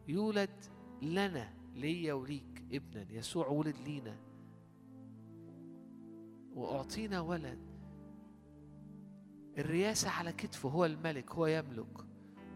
يولد 0.08 0.66
لنا 1.02 1.54
ليا 1.76 2.14
وليك 2.14 2.64
ابنا 2.72 3.12
يسوع 3.12 3.48
ولد 3.48 3.78
لينا. 3.78 4.18
وأعطينا 6.54 7.22
ولد 7.22 7.77
الرياسة 9.58 10.10
على 10.10 10.32
كتفه 10.32 10.70
هو 10.70 10.86
الملك 10.86 11.32
هو 11.32 11.48
يملك. 11.48 12.08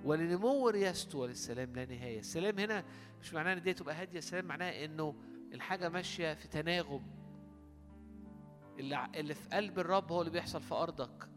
ولنمو 0.03 0.69
رياسته 0.69 1.17
وللسلام 1.17 1.73
لا 1.75 1.85
نهاية. 1.85 2.19
السلام 2.19 2.59
هنا 2.59 2.85
مش 3.21 3.33
معناه 3.33 3.53
إن 3.53 3.61
دي 3.61 3.73
تبقى 3.73 3.95
هادية 3.95 4.17
السلام 4.17 4.45
معناه 4.45 4.85
إنه 4.85 5.15
الحاجة 5.53 5.89
ماشية 5.89 6.33
في 6.33 6.47
تناغم. 6.47 7.03
اللي, 8.79 9.07
اللي 9.15 9.33
في 9.33 9.49
قلب 9.49 9.79
الرب 9.79 10.11
هو 10.11 10.21
اللي 10.21 10.31
بيحصل 10.31 10.61
في 10.61 10.73
أرضك. 10.75 11.29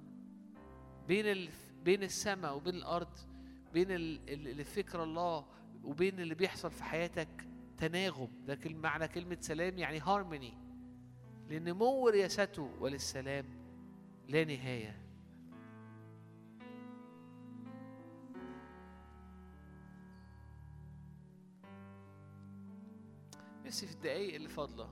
بين 1.09 1.27
ال... 1.27 1.49
بين 1.83 2.03
السماء 2.03 2.57
وبين 2.57 2.75
الأرض 2.75 3.19
بين 3.73 3.91
ال... 3.91 4.31
ال- 4.31 4.49
اللي 4.49 4.65
في 4.65 4.83
فكر 4.83 5.03
الله 5.03 5.47
وبين 5.85 6.21
اللي 6.21 6.35
بيحصل 6.35 6.71
في 6.71 6.85
حياتك 6.85 7.47
تناغم. 7.79 8.29
ده 8.47 8.59
معنى 8.65 9.09
كلمة 9.09 9.37
سلام 9.41 9.79
يعني 9.79 10.01
هارموني 10.01 10.55
لنمو 11.51 12.09
رياسته 12.09 12.71
وللسلام 12.81 13.45
لا 14.29 14.45
نهاية. 14.45 15.04
نفسي 23.65 23.87
في 23.87 23.93
الدقايق 23.93 24.35
اللي 24.35 24.49
فاضلة. 24.49 24.91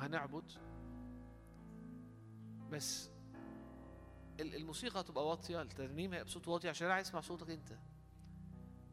هنعبد 0.00 0.52
بس 2.70 3.10
ال- 4.40 4.54
الموسيقى 4.54 5.00
هتبقى 5.00 5.28
واطية 5.28 5.62
الترنيم 5.62 6.12
هيبقى 6.12 6.24
بصوت 6.24 6.48
واطي 6.48 6.68
عشان 6.68 6.86
أنا 6.86 6.94
عايز 6.94 7.06
أسمع 7.06 7.20
صوتك 7.20 7.50
أنت. 7.50 7.78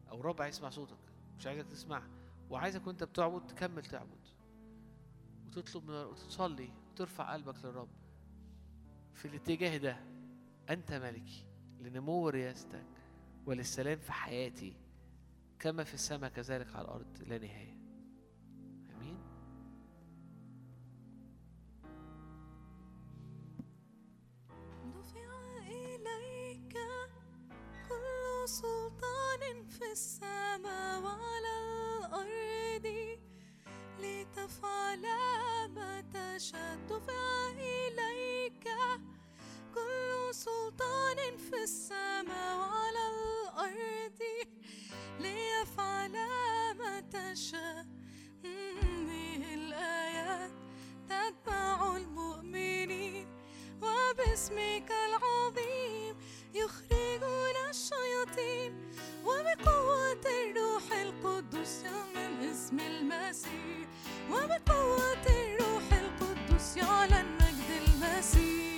أو 0.10 0.20
الرب 0.20 0.42
عايز 0.42 0.56
يسمع 0.56 0.70
صوتك. 0.70 0.98
مش 1.38 1.48
عايزك 1.48 1.66
تسمع. 1.68 2.04
وعايزك 2.50 2.88
وأنت 2.88 3.04
بتعبد 3.04 3.48
تكمل 3.48 3.86
تعبد. 3.86 4.28
وتطلب 5.48 5.84
من 5.84 5.96
وتصلي 5.96 6.70
وترفع 6.92 7.34
قلبك 7.34 7.66
للرب. 7.66 7.90
في 9.14 9.26
الاتجاه 9.28 9.78
ده 9.78 9.98
أنت 10.70 10.94
ملكي. 10.94 11.46
لنمو 11.80 12.30
رياستك 12.30 12.86
وللسلام 13.46 14.00
في 14.00 14.12
حياتي. 14.12 14.74
كما 15.60 15.84
في 15.84 15.94
السماء 15.94 16.30
كذلك 16.30 16.76
على 16.76 16.86
الأرض. 16.86 17.18
لا 17.28 17.38
نهاية. 17.38 17.78
سلطان 28.50 29.70
في 29.70 29.91
السماء 29.91 31.02
وعلى 31.02 31.54
الأرض 31.62 32.86
لتفعل 34.00 35.02
ما 35.76 36.04
تشاء 36.14 36.78
دفع 36.89 37.50
إليك. 37.52 38.68
كل 39.76 40.36
سلطان 40.36 41.38
في 41.38 41.64
السماء 41.64 42.58
وعلى 42.58 43.04
الأرض 43.14 44.20
ليفعل 45.20 46.12
ما 46.74 47.00
تشاء 47.00 47.86
هذه 48.43 49.54
الآيات 49.54 50.52
تتبع 51.10 51.97
المؤمنين. 51.97 53.28
وباسمك 53.82 54.91
العظيم 54.91 56.18
يخرجون 56.54 57.56
الشياطين 57.70 58.91
وبقوة 59.26 60.22
الروح 60.41 60.91
القدس 60.91 61.84
من 62.16 62.50
اسم 62.52 62.80
المسيح. 62.80 63.88
وبقوة 64.32 65.26
الروح 65.30 65.84
القدس 65.93 66.78
يعلن 66.78 67.38
مجد 67.41 67.70
المسيح. 67.88 68.68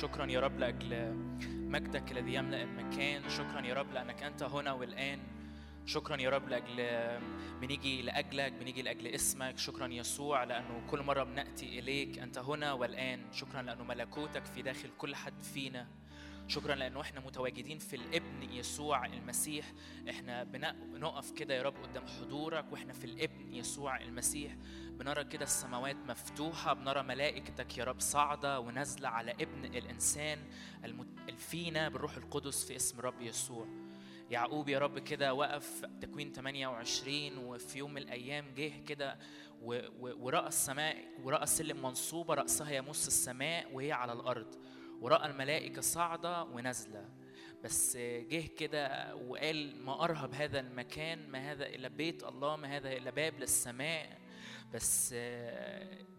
شكرا 0.00 0.26
يا 0.26 0.40
رب 0.40 0.58
لأجل 0.58 1.14
مجدك 1.46 2.12
الذي 2.12 2.34
يملأ 2.34 2.62
المكان. 2.62 3.28
شكرا 3.28 3.66
يا 3.66 3.74
رب 3.74 3.92
لأنك 3.92 4.22
أنت 4.22 4.42
هنا 4.42 4.72
والآن. 4.72 5.20
شكرا 5.86 6.16
يا 6.16 6.30
رب 6.30 6.48
لأجل 6.48 6.76
بنيجي 7.60 8.02
لأجلك 8.02 8.52
بنيجي 8.52 8.82
لأجل 8.82 9.06
اسمك. 9.06 9.58
شكرا 9.58 9.86
يسوع 9.86 10.44
لأنه 10.44 10.82
كل 10.90 11.02
مرة 11.02 11.24
بنأتي 11.24 11.78
إليك 11.78 12.18
أنت 12.18 12.38
هنا 12.38 12.72
والآن. 12.72 13.32
شكرا 13.32 13.62
لأنه 13.62 13.84
ملكوتك 13.84 14.44
في 14.44 14.62
داخل 14.62 14.90
كل 14.98 15.14
حد 15.14 15.42
فينا. 15.42 15.86
شكرا 16.48 16.74
لأنه 16.74 17.00
إحنا 17.00 17.20
متواجدين 17.20 17.78
في 17.78 17.96
الابن 17.96 18.42
يسوع 18.52 19.06
المسيح. 19.06 19.72
إحنا 20.10 20.44
بنقف 20.92 21.30
كده 21.30 21.54
يا 21.54 21.62
رب 21.62 21.74
قدام 21.82 22.06
حضورك 22.06 22.72
وإحنا 22.72 22.92
في 22.92 23.04
الابن 23.04 23.52
يسوع 23.54 24.00
المسيح. 24.00 24.56
بنرى 24.90 25.24
كده 25.24 25.44
السماوات 25.44 25.96
مفتوحة 25.96 26.72
بنرى 26.74 27.02
ملائكتك 27.02 27.78
يا 27.78 27.84
رب 27.84 28.00
صاعدة 28.00 28.60
ونازلة 28.60 29.08
على 29.08 29.30
ابن 29.30 29.64
الإنسان 29.64 30.38
الفينا 31.28 31.88
بالروح 31.88 32.16
القدس 32.16 32.64
في 32.64 32.76
اسم 32.76 33.00
رب 33.00 33.20
يسوع. 33.20 33.66
يعقوب 34.30 34.68
يا 34.68 34.78
رب 34.78 34.98
كده 34.98 35.34
وقف 35.34 35.84
تكوين 36.00 36.32
28 36.32 37.38
وفي 37.38 37.78
يوم 37.78 37.90
من 37.94 38.02
الأيام 38.02 38.54
جه 38.56 38.72
كده 38.86 39.18
ورأى 40.00 40.48
السماء 40.48 40.96
ورأى 41.22 41.42
السلم 41.42 41.82
منصوبة 41.82 42.34
رأسها 42.34 42.70
يمس 42.70 43.08
السماء 43.08 43.74
وهي 43.74 43.92
على 43.92 44.12
الأرض. 44.12 44.54
ورأى 45.00 45.30
الملائكة 45.30 45.80
صاعدة 45.80 46.44
ونازلة. 46.44 47.08
بس 47.64 47.96
جه 47.96 48.46
كده 48.46 49.16
وقال 49.16 49.82
ما 49.84 50.04
أرهب 50.04 50.34
هذا 50.34 50.60
المكان 50.60 51.28
ما 51.28 51.52
هذا 51.52 51.66
إلا 51.66 51.88
بيت 51.88 52.24
الله 52.24 52.56
ما 52.56 52.76
هذا 52.76 52.92
إلا 52.92 53.10
باب 53.10 53.40
للسماء. 53.40 54.18
بس 54.74 55.14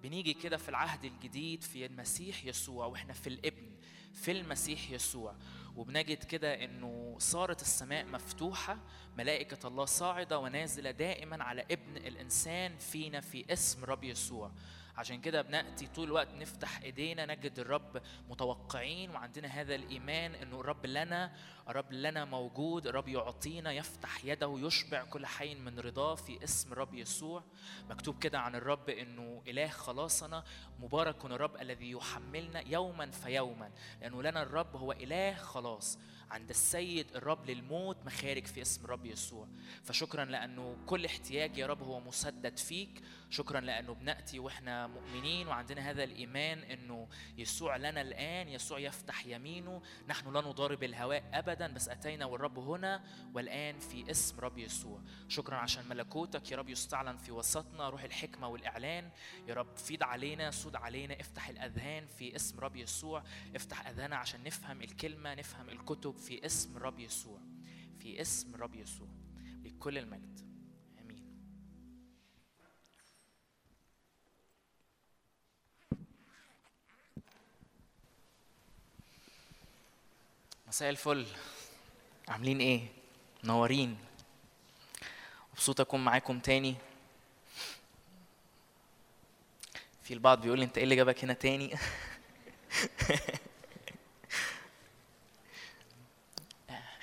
بنيجي 0.03 0.33
كده 0.33 0.57
في 0.57 0.69
العهد 0.69 1.05
الجديد 1.05 1.63
في 1.63 1.85
المسيح 1.85 2.45
يسوع 2.45 2.85
وإحنا 2.85 3.13
في 3.13 3.27
الابن 3.27 3.71
في 4.13 4.31
المسيح 4.31 4.91
يسوع. 4.91 5.35
وبنجد 5.75 6.23
كده 6.23 6.63
إنه 6.63 7.15
صارت 7.19 7.61
السماء 7.61 8.05
مفتوحة 8.05 8.79
ملائكة 9.17 9.67
الله 9.67 9.85
صاعدة 9.85 10.39
ونازلة 10.39 10.91
دائما 10.91 11.43
على 11.43 11.61
ابن 11.61 11.97
الإنسان 11.97 12.77
فينا 12.77 13.21
في 13.21 13.53
اسم 13.53 13.85
رب 13.85 14.03
يسوع. 14.03 14.51
عشان 14.97 15.21
كده 15.21 15.41
بناتي 15.41 15.87
طول 15.87 16.07
الوقت 16.07 16.33
نفتح 16.33 16.81
ايدينا 16.81 17.25
نجد 17.25 17.59
الرب 17.59 18.01
متوقعين 18.29 19.11
وعندنا 19.11 19.47
هذا 19.47 19.75
الايمان 19.75 20.35
انه 20.35 20.59
الرب 20.59 20.85
لنا 20.85 21.31
الرب 21.69 21.93
لنا 21.93 22.25
موجود 22.25 22.87
الرب 22.87 23.07
يعطينا 23.07 23.71
يفتح 23.71 24.25
يده 24.25 24.55
يشبع 24.57 25.03
كل 25.03 25.25
حي 25.25 25.55
من 25.55 25.79
رضاه 25.79 26.15
في 26.15 26.43
اسم 26.43 26.71
الرب 26.71 26.93
يسوع. 26.93 27.43
مكتوب 27.89 28.19
كده 28.19 28.39
عن 28.39 28.55
الرب 28.55 28.89
انه 28.89 29.41
إله 29.47 29.67
خلاصنا 29.67 30.43
مبارك 30.79 31.25
الرب 31.25 31.61
الذي 31.61 31.91
يحملنا 31.91 32.63
يوما 32.67 33.11
فيوما 33.11 33.71
لأنه 34.01 34.23
لنا 34.23 34.41
الرب 34.43 34.75
هو 34.75 34.91
إله 34.91 35.33
خلاص. 35.33 35.99
عند 36.31 36.49
السيد 36.49 37.15
الرب 37.15 37.49
للموت 37.49 38.05
مخارج 38.05 38.45
في 38.45 38.61
اسم 38.61 38.85
الرب 38.85 39.05
يسوع. 39.05 39.47
فشكرا 39.83 40.25
لأنه 40.25 40.77
كل 40.85 41.05
احتياج 41.05 41.57
يا 41.57 41.67
رب 41.67 41.83
هو 41.83 41.99
مسدد 41.99 42.57
فيك. 42.57 43.03
شكرا 43.29 43.59
لأنه 43.59 43.93
بنأتي 43.93 44.39
وإحنا 44.39 44.87
مؤمنين 44.87 45.47
وعندنا 45.47 45.89
هذا 45.89 46.03
الإيمان 46.03 46.59
إنه 46.59 47.07
يسوع 47.37 47.77
لنا 47.77 48.01
الآن 48.01 48.47
يسوع 48.47 48.79
يفتح 48.79 49.25
يمينه. 49.25 49.81
نحن 50.07 50.33
لا 50.33 50.41
نضارب 50.41 50.83
الهواء 50.83 51.23
ابدا 51.33 51.73
بس 51.73 51.89
أتينا 51.89 52.25
والرب 52.25 52.59
هنا 52.59 53.03
والآن 53.33 53.79
في 53.79 54.11
اسم 54.11 54.39
رب 54.39 54.57
يسوع. 54.57 55.01
شكرا 55.27 55.55
عشان 55.55 55.89
ملكوتك 55.89 56.51
يا 56.51 56.57
رب 56.57 56.69
يستعلن 56.69 57.17
في 57.17 57.31
وسطنا. 57.31 57.89
روح 57.89 58.03
الحكمة 58.03 58.47
والإعلان. 58.47 59.09
يا 59.47 59.53
رب 59.53 59.77
فيض 59.77 60.03
علينا 60.03 60.51
سود 60.51 60.75
علينا 60.75 61.21
افتح 61.21 61.49
الأذهان 61.49 62.07
في 62.07 62.35
اسم 62.35 62.59
رب 62.59 62.75
يسوع. 62.75 63.23
افتح 63.55 63.87
أذهاننا 63.87 64.15
عشان 64.15 64.43
نفهم 64.43 64.81
الكلمة 64.81 65.35
نفهم 65.35 65.69
الكتب. 65.69 66.16
في 66.17 66.45
اسم 66.45 66.77
رب 66.77 66.99
يسوع. 66.99 67.39
في 67.99 68.21
اسم 68.21 68.55
رب 68.55 68.75
يسوع. 68.75 69.07
لكل 69.63 69.97
المجد. 69.97 70.39
آمين. 70.99 71.23
مساء 80.67 80.89
الفل. 80.89 81.25
عاملين 82.27 82.59
إيه؟ 82.59 82.87
منورين. 83.43 83.97
مبسوط 85.53 85.81
أكون 85.81 86.03
معاكم 86.05 86.39
تاني. 86.39 86.75
في 90.03 90.13
البعض 90.13 90.41
بيقول 90.41 90.59
لي 90.59 90.65
انت 90.65 90.77
إيه 90.77 90.83
اللي 90.83 90.95
جابك 90.95 91.23
هنا 91.23 91.33
تاني؟ 91.33 91.73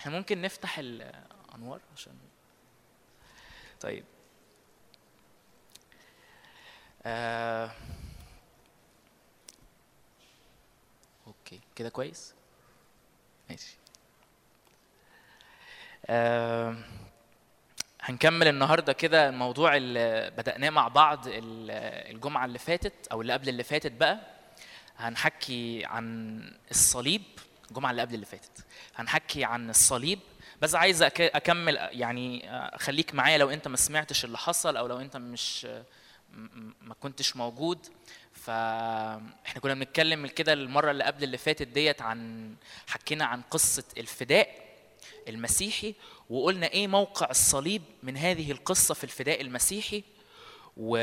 إحنا 0.04 0.16
ممكن 0.18 0.42
نفتح 0.42 0.78
الانوار 0.78 1.80
عشان 1.96 2.12
طيب. 3.80 4.04
آه 7.06 7.70
أوكي 11.26 11.60
كده 11.76 11.88
كويس؟ 11.88 12.34
ماشي. 13.50 13.76
آه 16.06 16.76
هنكمل 18.00 18.48
النهارده 18.48 18.92
كده 18.92 19.28
الموضوع 19.28 19.76
اللي 19.76 20.30
بدأناه 20.30 20.70
مع 20.70 20.88
بعض 20.88 21.26
ال- 21.26 21.70
الجمعة 22.14 22.44
اللي 22.44 22.58
فاتت 22.58 23.06
أو 23.12 23.22
اللي 23.22 23.32
قبل 23.32 23.48
اللي 23.48 23.62
فاتت 23.64 23.92
بقى. 23.92 24.20
هنحكي 24.96 25.84
عن 25.84 26.38
الصليب. 26.70 27.22
الجمعة 27.70 27.90
اللي 27.90 28.02
قبل 28.02 28.14
اللي 28.14 28.26
فاتت. 28.26 28.64
هنحكي 28.96 29.44
عن 29.44 29.70
الصليب 29.70 30.18
بس 30.62 30.74
عايز 30.74 31.02
أكمل 31.02 31.76
يعني 31.76 32.50
خليك 32.78 33.14
معايا 33.14 33.38
لو 33.38 33.50
أنت 33.50 33.68
ما 33.68 33.76
سمعتش 33.76 34.24
اللي 34.24 34.38
حصل 34.38 34.76
أو 34.76 34.86
لو 34.86 35.00
أنت 35.00 35.16
مش 35.16 35.64
م- 36.32 36.72
ما 36.82 36.94
كنتش 36.94 37.36
موجود. 37.36 37.86
فاحنا 38.32 39.60
كنا 39.60 39.74
بنتكلم 39.74 40.26
كده 40.26 40.52
المرة 40.52 40.90
اللي 40.90 41.04
قبل 41.04 41.24
اللي 41.24 41.38
فاتت 41.38 41.68
ديت 41.68 42.02
عن 42.02 42.54
حكينا 42.86 43.24
عن 43.24 43.42
قصة 43.42 43.84
الفداء 43.98 44.64
المسيحي 45.28 45.94
وقلنا 46.30 46.66
إيه 46.66 46.86
موقع 46.86 47.30
الصليب 47.30 47.82
من 48.02 48.16
هذه 48.16 48.50
القصة 48.52 48.94
في 48.94 49.04
الفداء 49.04 49.40
المسيحي. 49.40 50.04
و... 50.76 50.96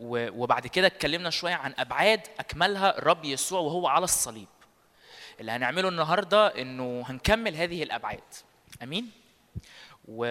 و... 0.00 0.42
وبعد 0.42 0.66
كده 0.66 0.86
اتكلمنا 0.86 1.30
شوية 1.30 1.54
عن 1.54 1.74
أبعاد 1.78 2.20
أكملها 2.38 2.98
الرب 2.98 3.24
يسوع 3.24 3.60
وهو 3.60 3.86
على 3.88 4.04
الصليب. 4.04 4.48
اللي 5.40 5.52
هنعمله 5.52 5.88
النهارده 5.88 6.46
إنه 6.46 7.04
هنكمل 7.06 7.54
هذه 7.54 7.82
الأبعاد. 7.82 8.34
آمين؟ 8.82 9.10
و... 10.08 10.26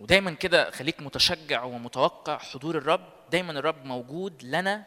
ودايما 0.00 0.30
كده 0.30 0.70
خليك 0.70 1.00
متشجع 1.00 1.62
ومتوقع 1.62 2.38
حضور 2.38 2.78
الرب. 2.78 3.08
دايما 3.30 3.52
الرب 3.52 3.84
موجود 3.84 4.42
لنا. 4.42 4.86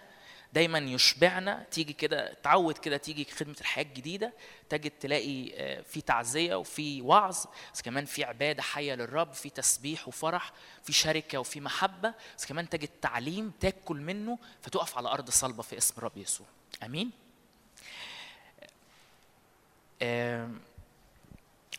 دايما 0.53 0.77
يشبعنا. 0.79 1.65
تيجي 1.71 1.93
كده 1.93 2.33
تعود 2.33 2.77
كده 2.77 2.97
تيجي 2.97 3.25
خدمة 3.25 3.55
الحياة 3.61 3.85
الجديدة. 3.85 4.33
تجد 4.69 4.91
تلاقي 4.91 5.51
آه، 5.55 5.81
في 5.81 6.01
تعزية 6.01 6.55
وفي 6.55 7.01
وعظ. 7.01 7.37
بس 7.73 7.81
كمان 7.81 8.05
في 8.05 8.23
عبادة 8.23 8.61
حية 8.61 8.95
للرب 8.95 9.33
في 9.33 9.49
تسبيح 9.49 10.07
وفرح 10.07 10.51
في 10.83 10.93
شركة 10.93 11.37
وفي 11.37 11.61
محبة. 11.61 12.13
بس 12.37 12.45
كمان 12.45 12.69
تجد 12.69 12.89
تعليم 13.01 13.51
تاكل 13.59 13.97
منه 13.97 14.39
فتقف 14.61 14.97
على 14.97 15.09
أرض 15.09 15.29
صلبة 15.29 15.63
في 15.63 15.77
اسم 15.77 15.93
الرب 15.97 16.17
يسوع. 16.17 16.47
آمين؟ 16.83 17.24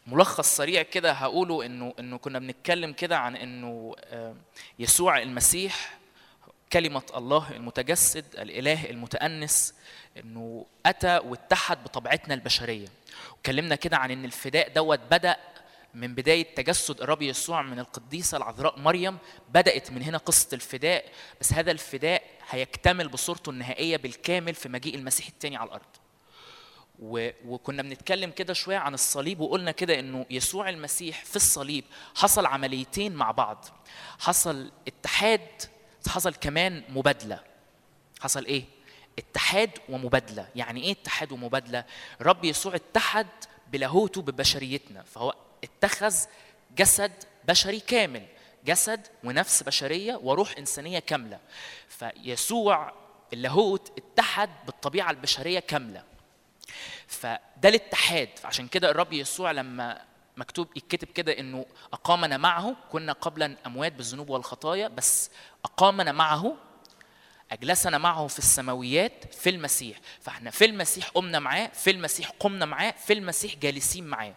ملخص 0.06 0.56
سريع 0.56 0.82
كده 0.82 1.12
هقوله 1.12 1.66
انه 1.66 1.94
إنه 1.98 2.18
كنا 2.18 2.38
بنتكلم 2.38 2.92
كده 2.92 3.18
عن 3.18 3.36
إنه 3.36 3.94
يسوع 4.78 5.22
المسيح 5.22 5.98
كلمة 6.72 7.02
الله 7.16 7.50
المتجسد 7.50 8.24
الإله 8.38 8.90
المتأنس 8.90 9.74
إنه 10.16 10.66
أتى 10.86 11.18
واتحد 11.18 11.84
بطبيعتنا 11.84 12.34
البشرية. 12.34 12.88
وكلمنا 13.38 13.74
كده 13.74 13.96
عن 13.96 14.10
إن 14.10 14.24
الفداء 14.24 14.68
دوت 14.68 15.00
بدأ 15.10 15.36
من 15.94 16.14
بداية 16.14 16.54
تجسد 16.54 17.00
الرب 17.00 17.22
يسوع 17.22 17.62
من 17.62 17.78
القديسة 17.78 18.36
العذراء 18.36 18.78
مريم 18.78 19.18
بدأت 19.48 19.90
من 19.90 20.02
هنا 20.02 20.18
قصة 20.18 20.48
الفداء. 20.52 21.04
بس 21.40 21.52
هذا 21.52 21.70
الفداء 21.70 22.22
هيكتمل 22.50 23.08
بصورته 23.08 23.50
النهائية 23.50 23.96
بالكامل 23.96 24.54
في 24.54 24.68
مجيء 24.68 24.94
المسيح 24.94 25.26
الثاني 25.26 25.56
على 25.56 25.68
الأرض. 25.68 25.86
وكنا 27.02 27.82
بنتكلم 27.82 28.30
كده 28.30 28.52
شوية 28.52 28.76
عن 28.76 28.94
الصليب 28.94 29.40
وقلنا 29.40 29.70
كده 29.70 29.98
إنه 29.98 30.26
يسوع 30.30 30.68
المسيح 30.68 31.24
في 31.24 31.36
الصليب 31.36 31.84
حصل 32.14 32.46
عمليتين 32.46 33.14
مع 33.14 33.30
بعض. 33.30 33.64
حصل 34.18 34.72
اتحاد 34.88 35.62
حصل 36.08 36.34
كمان 36.34 36.82
مبادلة. 36.88 37.40
حصل 38.20 38.44
إيه؟ 38.44 38.64
اتحاد 39.18 39.70
ومبادلة. 39.88 40.48
يعني 40.56 40.82
إيه 40.82 40.92
اتحاد 40.92 41.32
ومبادلة؟ 41.32 41.84
رب 42.20 42.44
يسوع 42.44 42.74
اتحد 42.74 43.26
بلاهوته 43.72 44.22
ببشريتنا. 44.22 45.02
فهو 45.02 45.34
اتخذ 45.64 46.16
جسد 46.76 47.12
بشري 47.48 47.80
كامل 47.80 48.26
جسد 48.64 49.06
ونفس 49.24 49.62
بشرية 49.62 50.14
وروح 50.14 50.54
إنسانية 50.58 50.98
كاملة. 50.98 51.40
فيسوع 51.88 52.92
اللاهوت 53.32 53.92
اتحد 53.98 54.50
بالطبيعة 54.66 55.10
البشرية 55.10 55.58
كاملة. 55.58 56.15
فده 57.06 57.68
الاتحاد 57.68 58.28
فعشان 58.36 58.68
كده 58.68 58.90
الرب 58.90 59.12
يسوع 59.12 59.50
لما 59.50 60.02
مكتوب 60.36 60.68
يتكتب 60.76 61.08
كده 61.08 61.38
إنه 61.38 61.66
أقامنا 61.92 62.36
معه 62.36 62.76
كنا 62.92 63.12
قبلا 63.12 63.56
اموات 63.66 63.92
بالذنوب 63.92 64.30
والخطايا 64.30 64.88
بس 64.88 65.30
أقامنا 65.64 66.12
معه 66.12 66.56
أجلسنا 67.52 67.98
معه 67.98 68.26
في 68.26 68.38
السماويات 68.38 69.34
في 69.34 69.50
المسيح. 69.50 69.98
فإحنا 70.20 70.50
في 70.50 70.64
المسيح 70.64 71.08
قمنا 71.08 71.38
معاه 71.38 71.70
في 71.74 71.90
المسيح 71.90 72.30
قمنا 72.40 72.66
معاه 72.66 72.90
في 73.06 73.12
المسيح 73.12 73.54
جالسين 73.56 74.06
معاه. 74.06 74.34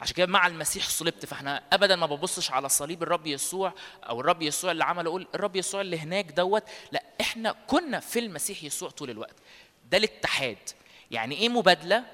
عشان 0.00 0.14
كده 0.16 0.26
مع 0.26 0.46
المسيح 0.46 0.88
صلبت 0.88 1.26
فإحنا 1.26 1.62
ابدا 1.72 1.96
ما 1.96 2.06
ببصش 2.06 2.50
على 2.50 2.68
صليب 2.68 3.02
الرب 3.02 3.26
يسوع 3.26 3.74
أو 4.08 4.20
الرب 4.20 4.42
يسوع 4.42 4.70
اللي 4.70 4.84
عمله 4.84 5.08
أقول 5.08 5.26
الرب 5.34 5.56
يسوع 5.56 5.80
اللي 5.80 5.98
هناك 5.98 6.24
دوت 6.24 6.62
لا 6.92 7.02
إحنا 7.20 7.52
كنا 7.66 8.00
في 8.00 8.18
المسيح 8.18 8.64
يسوع 8.64 8.90
طول 8.90 9.10
الوقت. 9.10 9.36
ده 9.90 9.98
الاتحاد. 9.98 10.58
يعني 11.12 11.34
إيه 11.34 11.48
مبادلة؟ 11.48 12.04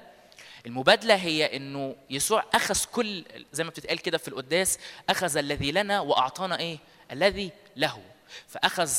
المبادلة 0.65 1.15
هي 1.15 1.55
إنه 1.55 1.95
يسوع 2.09 2.43
أخذ 2.53 2.85
كل 2.91 3.25
زي 3.51 3.63
ما 3.63 3.69
بتتقال 3.69 3.99
كده 3.99 4.17
في 4.17 4.27
القداس 4.27 4.79
أخذ 5.09 5.37
الذي 5.37 5.71
لنا 5.71 5.99
وأعطانا 5.99 6.59
إيه؟ 6.59 6.77
الذي 7.11 7.51
له. 7.75 8.01
فأخذ 8.47 8.91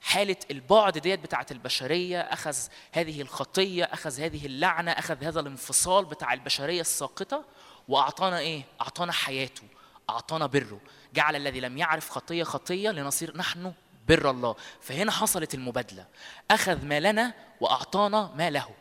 حالة 0.00 0.36
البعد 0.50 0.98
ديت 0.98 1.20
بتاعت 1.20 1.52
البشرية 1.52 2.20
أخذ 2.20 2.56
هذه 2.92 3.22
الخطية 3.22 3.84
أخذ 3.84 4.20
هذه 4.20 4.46
اللعنة 4.46 4.90
أخذ 4.90 5.24
هذا 5.24 5.40
الانفصال 5.40 6.04
بتاع 6.04 6.32
البشرية 6.32 6.80
الساقطة 6.80 7.44
وأعطانا 7.88 8.38
إيه؟ 8.38 8.62
أعطانا 8.80 9.12
حياته 9.12 9.62
أعطانا 10.10 10.46
بره. 10.46 10.80
جعل 11.14 11.36
الذي 11.36 11.60
لم 11.60 11.78
يعرف 11.78 12.10
خطية 12.10 12.44
خطية 12.44 12.90
لنصير 12.90 13.36
نحن 13.36 13.72
بر 14.08 14.30
الله. 14.30 14.56
فهنا 14.80 15.12
حصلت 15.12 15.54
المبادلة. 15.54 16.06
أخذ 16.50 16.84
ما 16.84 17.00
لنا 17.00 17.34
وأعطانا 17.60 18.32
ما 18.36 18.50
له. 18.50 18.79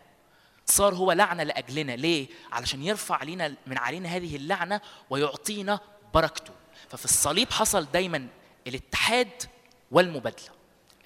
صار 0.71 0.95
هو 0.95 1.11
لعنة 1.11 1.43
لأجلنا. 1.43 1.91
ليه؟ 1.91 2.27
علشان 2.51 2.83
يرفع 2.83 3.15
علينا 3.15 3.55
من 3.67 3.77
علينا 3.77 4.09
هذه 4.09 4.35
اللعنة 4.35 4.81
ويعطينا 5.09 5.79
بركته. 6.13 6.53
ففي 6.89 7.05
الصليب 7.05 7.51
حصل 7.51 7.85
دايما 7.93 8.27
الاتحاد 8.67 9.43
والمبادلة. 9.91 10.49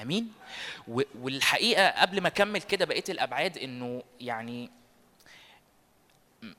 أمين؟ 0.02 0.34
والحقيقة 1.22 1.90
قبل 1.90 2.22
ما 2.22 2.28
أكمل 2.28 2.62
كده 2.62 2.86
بقية 2.86 3.04
الأبعاد 3.10 3.58
إنه 3.58 4.04
يعني 4.20 4.72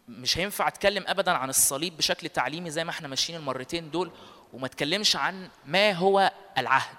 مش 0.09 0.39
هينفع 0.39 0.69
أتكلم 0.69 1.05
ابدا 1.07 1.33
عن 1.33 1.49
الصليب 1.49 1.97
بشكل 1.97 2.29
تعليمي 2.29 2.71
زي 2.71 2.85
ما 2.85 2.91
إحنا 2.91 3.09
ماشيين 3.09 3.39
المرتين 3.39 3.91
دول 3.91 4.11
وما 4.53 4.67
أتكلمش 4.67 5.17
عن 5.17 5.51
ما 5.67 5.93
هو 5.93 6.33
العهد. 6.59 6.97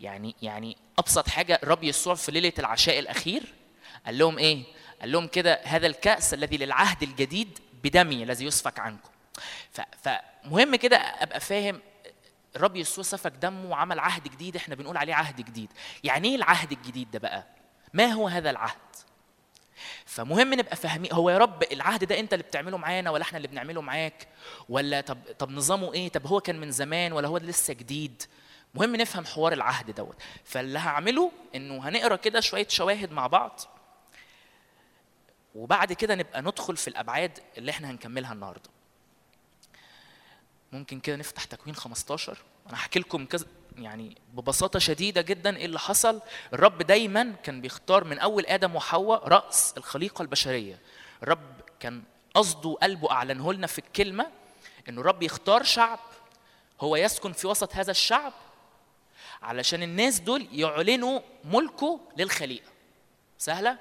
يعني 0.00 0.34
يعني 0.42 0.76
أبسط 0.98 1.28
حاجة 1.28 1.60
الرب 1.62 1.84
يسوع 1.84 2.14
في 2.14 2.32
ليلة 2.32 2.52
العشاء 2.58 2.98
الأخير 2.98 3.54
قال 4.06 4.18
لهم 4.18 4.38
إيه؟ 4.38 4.64
قال 5.00 5.12
لهم 5.12 5.26
كده 5.26 5.60
هذا 5.64 5.86
الكأس 5.86 6.34
الذي 6.34 6.56
للعهد 6.56 7.02
الجديد 7.02 7.58
بدمي 7.84 8.22
الذي 8.22 8.44
يسفك 8.44 8.78
عنكم. 8.78 9.10
فمهم 10.02 10.76
كده 10.76 10.96
أبقى 10.96 11.40
فاهم 11.40 11.80
الرب 12.56 12.76
يسوع 12.76 13.04
سفك 13.04 13.32
دمه 13.32 13.70
وعمل 13.70 13.98
عهد 13.98 14.22
جديد 14.22 14.56
إحنا 14.56 14.74
بنقول 14.74 14.96
عليه 14.96 15.14
عهد 15.14 15.36
جديد. 15.36 15.72
يعني 16.04 16.28
إيه 16.28 16.36
العهد 16.36 16.72
الجديد 16.72 17.10
ده 17.10 17.18
بقى؟ 17.18 17.44
ما 17.94 18.06
هو 18.06 18.28
هذا 18.28 18.50
العهد؟ 18.50 18.78
فمهم 20.06 20.54
نبقى 20.54 20.76
فاهمين 20.76 21.12
هو 21.12 21.30
يا 21.30 21.38
رب 21.38 21.62
العهد 21.72 22.04
ده 22.04 22.18
أنت 22.18 22.32
اللي 22.32 22.42
بتعمله 22.42 22.76
معانا 22.76 23.10
ولا 23.10 23.22
إحنا 23.22 23.36
اللي 23.36 23.48
بنعمله 23.48 23.80
معاك؟ 23.82 24.28
ولا 24.68 25.00
طب 25.00 25.18
طب 25.38 25.50
نظامه 25.50 25.92
إيه؟ 25.94 26.08
طب 26.08 26.26
هو 26.26 26.40
كان 26.40 26.60
من 26.60 26.70
زمان 26.70 27.12
ولا 27.12 27.28
هو 27.28 27.36
لسه 27.36 27.74
جديد؟ 27.74 28.22
مهم 28.74 28.96
نفهم 28.96 29.26
حوار 29.26 29.52
العهد 29.52 29.90
دوت. 29.90 30.16
فاللي 30.44 30.78
هعمله 30.78 31.32
إنه 31.54 31.88
هنقرأ 31.88 32.16
كده 32.16 32.40
شوية 32.40 32.66
شواهد 32.68 33.12
مع 33.12 33.26
بعض. 33.26 33.60
وبعد 35.54 35.92
كده 35.92 36.14
نبقى 36.14 36.42
ندخل 36.42 36.76
في 36.76 36.88
الأبعاد 36.88 37.38
اللي 37.58 37.70
إحنا 37.70 37.90
هنكملها 37.90 38.32
النهارده. 38.32 38.70
ممكن 40.72 41.00
كده 41.00 41.16
نفتح 41.16 41.44
تكوين 41.44 41.74
15 41.76 42.38
أنا 42.66 42.74
هحكي 42.76 42.98
لكم 42.98 43.26
كذا 43.26 43.46
يعني 43.78 44.16
ببساطة 44.34 44.78
شديدة 44.78 45.20
جدا 45.20 45.56
إيه 45.56 45.64
اللي 45.66 45.78
حصل. 45.78 46.20
الرب 46.52 46.82
دايما 46.82 47.32
كان 47.42 47.60
بيختار 47.60 48.04
من 48.04 48.18
أول 48.18 48.46
آدم 48.46 48.76
وحواء 48.76 49.28
رأس 49.28 49.74
الخليقة 49.76 50.22
البشرية. 50.22 50.78
الرب 51.22 51.60
كان 51.80 52.02
قصده 52.34 52.76
قلبه 52.82 53.10
أعلنه 53.10 53.52
لنا 53.52 53.66
في 53.66 53.78
الكلمة 53.78 54.26
إنه 54.88 55.00
الرب 55.00 55.22
يختار 55.22 55.62
شعب. 55.62 55.98
هو 56.80 56.96
يسكن 56.96 57.32
في 57.32 57.46
وسط 57.46 57.74
هذا 57.74 57.90
الشعب 57.90 58.32
علشان 59.42 59.82
الناس 59.82 60.20
دول 60.20 60.46
يعلنوا 60.52 61.20
ملكه 61.44 62.00
للخليقة. 62.16 62.70
سهلة؟ 63.38 63.78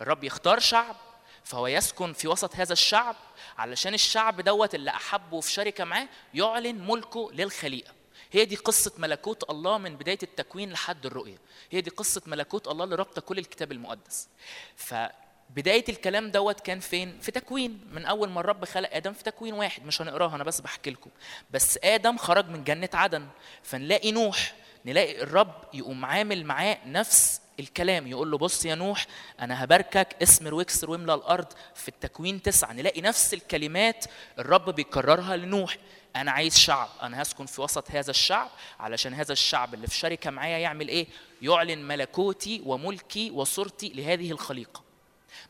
الرب 0.00 0.24
يختار 0.24 0.58
شعب 0.58 0.96
فهو 1.44 1.66
يسكن 1.66 2.12
في 2.12 2.28
وسط 2.28 2.56
هذا 2.56 2.72
الشعب 2.72 3.16
علشان 3.58 3.94
الشعب 3.94 4.40
دوت 4.40 4.74
اللي 4.74 4.90
أحبه 4.90 5.40
في 5.40 5.50
شركة 5.52 5.84
معاه 5.84 6.08
يعلن 6.34 6.86
ملكه 6.86 7.30
للخليقة. 7.32 7.92
هي 8.32 8.44
دي 8.44 8.56
قصة 8.56 8.92
ملكوت 8.98 9.50
الله 9.50 9.78
من 9.78 9.96
بداية 9.96 10.18
التكوين 10.22 10.72
لحد 10.72 11.06
الرؤية. 11.06 11.38
هي 11.70 11.80
دي 11.80 11.90
قصة 11.90 12.22
ملكوت 12.26 12.68
الله 12.68 12.84
اللي 12.84 12.94
رابطه 12.96 13.20
كل 13.20 13.38
الكتاب 13.38 13.72
المقدس. 13.72 14.28
فبداية 14.76 15.84
الكلام 15.88 16.30
دوت 16.30 16.60
كان 16.60 16.80
فين؟ 16.80 17.20
في 17.20 17.30
تكوين. 17.30 17.88
من 17.92 18.04
أول 18.04 18.30
ما 18.30 18.40
الرب 18.40 18.64
خلق 18.64 18.94
آدم 18.94 19.12
في 19.12 19.22
تكوين 19.22 19.54
واحد 19.54 19.86
مش 19.86 20.02
هنقراها 20.02 20.34
أنا 20.36 20.44
بس 20.44 20.60
بحكي 20.60 20.90
لكم. 20.90 21.10
بس 21.50 21.78
آدم 21.84 22.16
خرج 22.16 22.48
من 22.48 22.64
جنة 22.64 22.88
عدن 22.94 23.28
فنلاقي 23.62 24.12
نوح 24.12 24.54
نلاقي 24.84 25.22
الرب 25.22 25.64
يقوم 25.74 26.04
عامل 26.04 26.44
معاه 26.46 26.78
نفس 26.86 27.40
الكلام 27.60 28.06
يقول 28.06 28.30
له 28.30 28.38
بص 28.38 28.64
يا 28.64 28.74
نوح 28.74 29.06
أنا 29.40 29.64
هباركك 29.64 30.16
اسمر 30.22 30.54
واكسر 30.54 30.90
واملى 30.90 31.14
الأرض 31.14 31.46
في 31.74 31.88
التكوين 31.88 32.42
تسعة. 32.42 32.72
نلاقي 32.72 33.00
نفس 33.00 33.34
الكلمات 33.34 34.04
الرب 34.38 34.70
بيكررها 34.70 35.36
لنوح. 35.36 35.76
أنا 36.16 36.30
عايز 36.30 36.56
شعب 36.58 36.88
أنا 37.02 37.22
هسكن 37.22 37.46
في 37.46 37.60
وسط 37.60 37.90
هذا 37.90 38.10
الشعب 38.10 38.50
علشان 38.80 39.14
هذا 39.14 39.32
الشعب 39.32 39.74
اللي 39.74 39.86
في 39.86 39.94
شركة 39.94 40.30
معايا 40.30 40.58
يعمل 40.58 40.88
إيه؟ 40.88 41.06
يعلن 41.42 41.88
ملكوتي 41.88 42.62
وملكي 42.66 43.30
وصورتي 43.30 43.88
لهذه 43.88 44.30
الخليقة. 44.30 44.82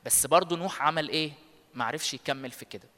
بس 0.04 0.26
برضه 0.26 0.56
نوح 0.56 0.82
عمل 0.82 1.08
إيه؟ 1.08 1.32
ما 1.74 1.84
عرفش 1.84 2.14
يكمل 2.14 2.50
في 2.50 2.64
كده. 2.64 2.88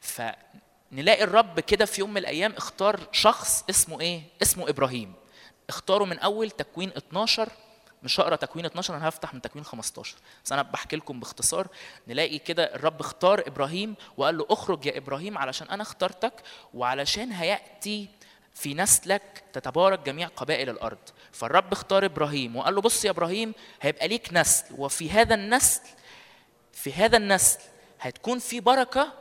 فنلاقي 0.00 1.24
الرب 1.24 1.60
كده 1.60 1.84
في 1.84 2.00
يوم 2.00 2.10
من 2.10 2.18
الأيام 2.18 2.52
اختار 2.52 3.00
شخص 3.12 3.64
اسمه 3.70 4.00
إيه؟ 4.00 4.22
اسمه 4.42 4.68
إبراهيم. 4.68 5.12
اختاره 5.68 6.04
من 6.04 6.18
أول 6.18 6.50
تكوين 6.50 6.88
12 6.96 7.48
مش 8.02 8.20
هقرا 8.20 8.36
تكوين 8.36 8.64
12 8.64 8.96
أنا 8.96 9.08
هفتح 9.08 9.34
من 9.34 9.40
تكوين 9.42 9.64
15 9.64 10.16
بس 10.44 10.52
أنا 10.52 10.62
بحكي 10.62 10.96
لكم 10.96 11.20
باختصار. 11.20 11.68
نلاقي 12.08 12.38
كده 12.38 12.74
الرب 12.74 13.00
اختار 13.00 13.42
إبراهيم 13.46 13.94
وقال 14.16 14.38
له 14.38 14.46
اخرج 14.50 14.86
يا 14.86 14.96
إبراهيم 14.98 15.38
علشان 15.38 15.68
أنا 15.68 15.82
اخترتك 15.82 16.32
وعلشان 16.74 17.32
هيأتي 17.32 18.08
في 18.54 18.74
نسلك 18.74 19.44
تتبارك 19.52 19.98
جميع 19.98 20.28
قبائل 20.28 20.70
الأرض. 20.70 20.98
فالرب 21.32 21.72
اختار 21.72 22.04
إبراهيم 22.04 22.56
وقال 22.56 22.74
له 22.74 22.80
بص 22.80 23.04
يا 23.04 23.10
إبراهيم 23.10 23.54
هيبقى 23.82 24.08
ليك 24.08 24.28
نسل. 24.32 24.64
وفي 24.78 25.10
هذا 25.10 25.34
النسل 25.34 25.80
في 26.72 26.92
هذا 26.92 27.16
النسل 27.16 27.58
هتكون 28.00 28.38
في 28.38 28.60
بركة 28.60 29.12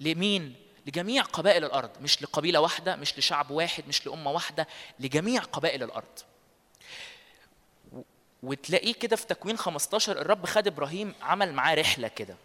لمين؟ 0.00 0.54
لجميع 0.86 1.22
قبائل 1.22 1.64
الأرض. 1.64 1.90
مش 2.00 2.22
لقبيلة 2.22 2.60
واحدة 2.60 2.96
مش 2.96 3.18
لشعب 3.18 3.50
واحد 3.50 3.88
مش 3.88 4.06
لأمة 4.06 4.30
واحدة 4.30 4.68
لجميع 5.00 5.42
قبائل 5.42 5.82
الأرض. 5.82 6.18
وتلاقيه 8.44 8.94
كده 8.94 9.16
في 9.16 9.26
تكوين 9.26 9.56
15 9.56 10.20
الرب 10.20 10.46
خد 10.46 10.66
إبراهيم 10.66 11.14
عمل 11.22 11.52
معاه 11.52 11.74
رحلة 11.74 12.08
كده. 12.08 12.36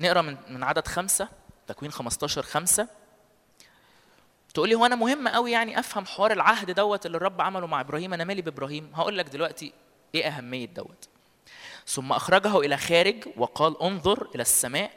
نقرأ 0.00 0.22
من 0.22 0.36
من 0.48 0.62
عدد 0.62 0.88
خمسة 0.88 1.28
تكوين 1.66 1.92
15 1.92 2.42
خمسة. 2.42 2.88
تقول 4.54 4.68
لي 4.68 4.74
هو 4.74 4.86
أنا 4.86 4.96
مهم 4.96 5.28
قوي 5.28 5.52
يعني 5.52 5.78
أفهم 5.78 6.06
حوار 6.06 6.32
العهد 6.32 6.70
دوت 6.70 7.06
اللي 7.06 7.16
الرب 7.16 7.40
عمله 7.40 7.66
مع 7.66 7.80
إبراهيم؟ 7.80 8.14
أنا 8.14 8.24
مالي 8.24 8.42
بإبراهيم؟ 8.42 8.92
هقول 8.94 9.18
لك 9.18 9.28
دلوقتي 9.28 9.72
إيه 10.14 10.26
أهمية 10.28 10.66
دوت. 10.66 11.08
ثم 11.86 12.12
أخرجه 12.12 12.58
إلى 12.60 12.76
خارج 12.76 13.24
وقال 13.36 13.82
انظر 13.82 14.28
إلى 14.34 14.42
السماء 14.42 14.90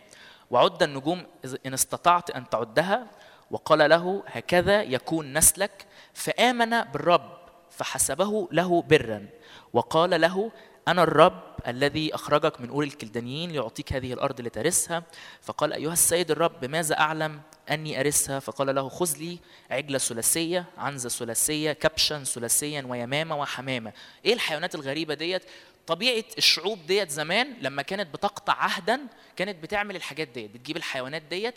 وعد 0.51 0.83
النجوم 0.83 1.25
إن 1.65 1.73
استطعت 1.73 2.29
أن 2.29 2.49
تعدها 2.49 3.07
وقال 3.51 3.89
له 3.89 4.23
هكذا 4.27 4.81
يكون 4.81 5.37
نسلك. 5.37 5.85
فآمن 6.13 6.81
بالرب 6.81 7.37
فحسبه 7.77 8.47
له 8.51 8.81
برا. 8.81 9.27
وقال 9.73 10.21
له 10.21 10.51
أنا 10.87 11.03
الرب 11.03 11.43
الذي 11.67 12.15
أخرجك 12.15 12.61
من 12.61 12.69
أور 12.69 12.83
الكلدانيين 12.83 13.51
ليعطيك 13.51 13.93
هذه 13.93 14.13
الأرض 14.13 14.41
لترثها 14.41 15.03
فقال 15.41 15.73
أيها 15.73 15.93
السيد 15.93 16.31
الرب 16.31 16.59
بماذا 16.61 16.99
أعلم 16.99 17.41
أني 17.69 17.99
أرثها 17.99 18.39
فقال 18.39 18.75
له 18.75 18.89
خذ 18.89 19.17
لي 19.17 19.39
عجلة 19.71 19.97
ثلاثية 19.97 20.65
عنزة 20.77 21.09
ثلاثية 21.09 21.71
كبشا 21.71 22.23
ثلاثيا 22.23 22.85
ويمامة 22.87 23.39
وحمامة. 23.39 23.93
إيه 24.25 24.33
الحيوانات 24.33 24.75
الغريبة 24.75 25.13
ديت؟ 25.13 25.43
طبيعة 25.87 26.23
الشعوب 26.37 26.85
ديت 26.87 27.09
زمان 27.09 27.53
لما 27.61 27.81
كانت 27.81 28.13
بتقطع 28.13 28.53
عهدا 28.53 28.99
كانت 29.35 29.63
بتعمل 29.63 29.95
الحاجات 29.95 30.27
ديت 30.27 30.51
بتجيب 30.51 30.77
الحيوانات 30.77 31.21
ديت 31.21 31.55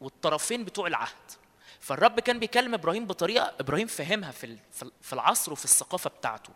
والطرفين 0.00 0.64
بتوع 0.64 0.86
العهد. 0.86 1.30
فالرب 1.80 2.20
كان 2.20 2.38
بيكلم 2.38 2.74
إبراهيم 2.74 3.06
بطريقة 3.06 3.52
إبراهيم 3.60 3.86
فهمها 3.86 4.30
في 4.30 4.56
في 5.02 5.12
العصر 5.12 5.52
وفي 5.52 5.64
الثقافة 5.64 6.10
بتاعته. 6.10 6.52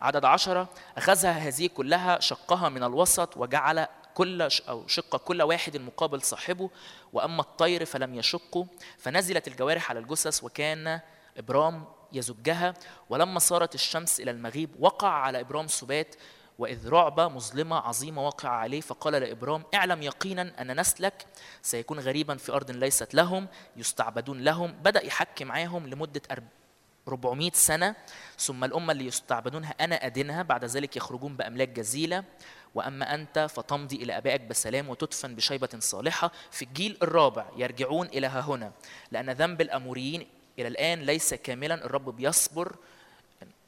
عدد 0.00 0.24
عشرة 0.24 0.68
أخذها 0.96 1.32
هذه 1.32 1.66
كلها 1.66 2.20
شقها 2.20 2.68
من 2.68 2.84
الوسط 2.84 3.36
وجعل 3.36 3.86
كل 4.14 4.48
أو 4.68 4.86
شق 4.86 5.16
كل 5.16 5.42
واحد 5.42 5.76
مقابل 5.76 6.22
صاحبه 6.22 6.70
وأما 7.12 7.40
الطير 7.40 7.84
فلم 7.84 8.14
يشقه 8.14 8.66
فنزلت 8.98 9.48
الجوارح 9.48 9.90
على 9.90 10.00
الجثث 10.00 10.44
وكان 10.44 11.00
إبرام 11.38 11.84
يزجها. 12.12 12.74
ولما 13.10 13.38
صارت 13.38 13.74
الشمس 13.74 14.20
إلى 14.20 14.30
المغيب 14.30 14.70
وقع 14.78 15.08
على 15.08 15.40
إبرام 15.40 15.68
سبات 15.68 16.14
وإذ 16.62 16.88
رعبة 16.88 17.28
مظلمة 17.28 17.76
عظيمة 17.76 18.26
وقع 18.26 18.48
عليه 18.48 18.80
فقال 18.80 19.12
لإبرام 19.12 19.62
اعلم 19.74 20.02
يقينا 20.02 20.52
أن 20.60 20.80
نسلك 20.80 21.26
سيكون 21.62 21.98
غريبا 22.00 22.36
في 22.36 22.52
أرض 22.52 22.70
ليست 22.70 23.14
لهم 23.14 23.48
يستعبدون 23.76 24.40
لهم. 24.40 24.72
بدأ 24.72 25.04
يحكي 25.04 25.44
معاهم 25.44 25.86
لمدة 25.86 26.22
400 27.08 27.50
سنة 27.54 27.94
ثم 28.38 28.64
الأمة 28.64 28.92
اللي 28.92 29.06
يستعبدونها 29.06 29.74
أنا 29.80 30.06
أدينها 30.06 30.42
بعد 30.42 30.64
ذلك 30.64 30.96
يخرجون 30.96 31.36
بأملاك 31.36 31.68
جزيلة. 31.68 32.24
وأما 32.74 33.14
أنت 33.14 33.38
فتمضي 33.38 33.96
إلى 33.96 34.16
أبائك 34.16 34.40
بسلام 34.40 34.88
وتدفن 34.88 35.34
بشيبة 35.34 35.68
صالحة 35.78 36.32
في 36.50 36.64
الجيل 36.64 36.98
الرابع 37.02 37.46
يرجعون 37.56 38.06
إلى 38.06 38.26
هنا. 38.26 38.72
لأن 39.12 39.30
ذنب 39.30 39.60
الأموريين 39.60 40.26
إلى 40.58 40.68
الآن 40.68 41.00
ليس 41.00 41.34
كاملا 41.34 41.74
الرب 41.74 42.16
بيصبر 42.16 42.76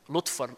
لطف 0.09 0.51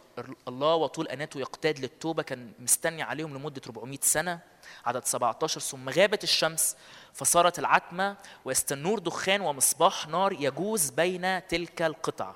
الله 0.48 0.74
وطول 0.74 1.08
أناته 1.08 1.40
يقتاد 1.40 1.78
للتوبة 1.78 2.22
كان 2.22 2.52
مستني 2.58 3.02
عليهم 3.02 3.34
لمدة 3.34 3.62
400 3.66 3.98
سنة 4.02 4.40
عدد 4.86 5.04
17 5.04 5.60
ثم 5.60 5.88
غابت 5.88 6.24
الشمس 6.24 6.76
فصارت 7.14 7.58
العتمة 7.58 8.16
ويستنور 8.44 8.98
دخان 8.98 9.40
ومصباح 9.40 10.08
نار 10.08 10.32
يجوز 10.32 10.90
بين 10.90 11.46
تلك 11.48 11.82
القطع 11.82 12.34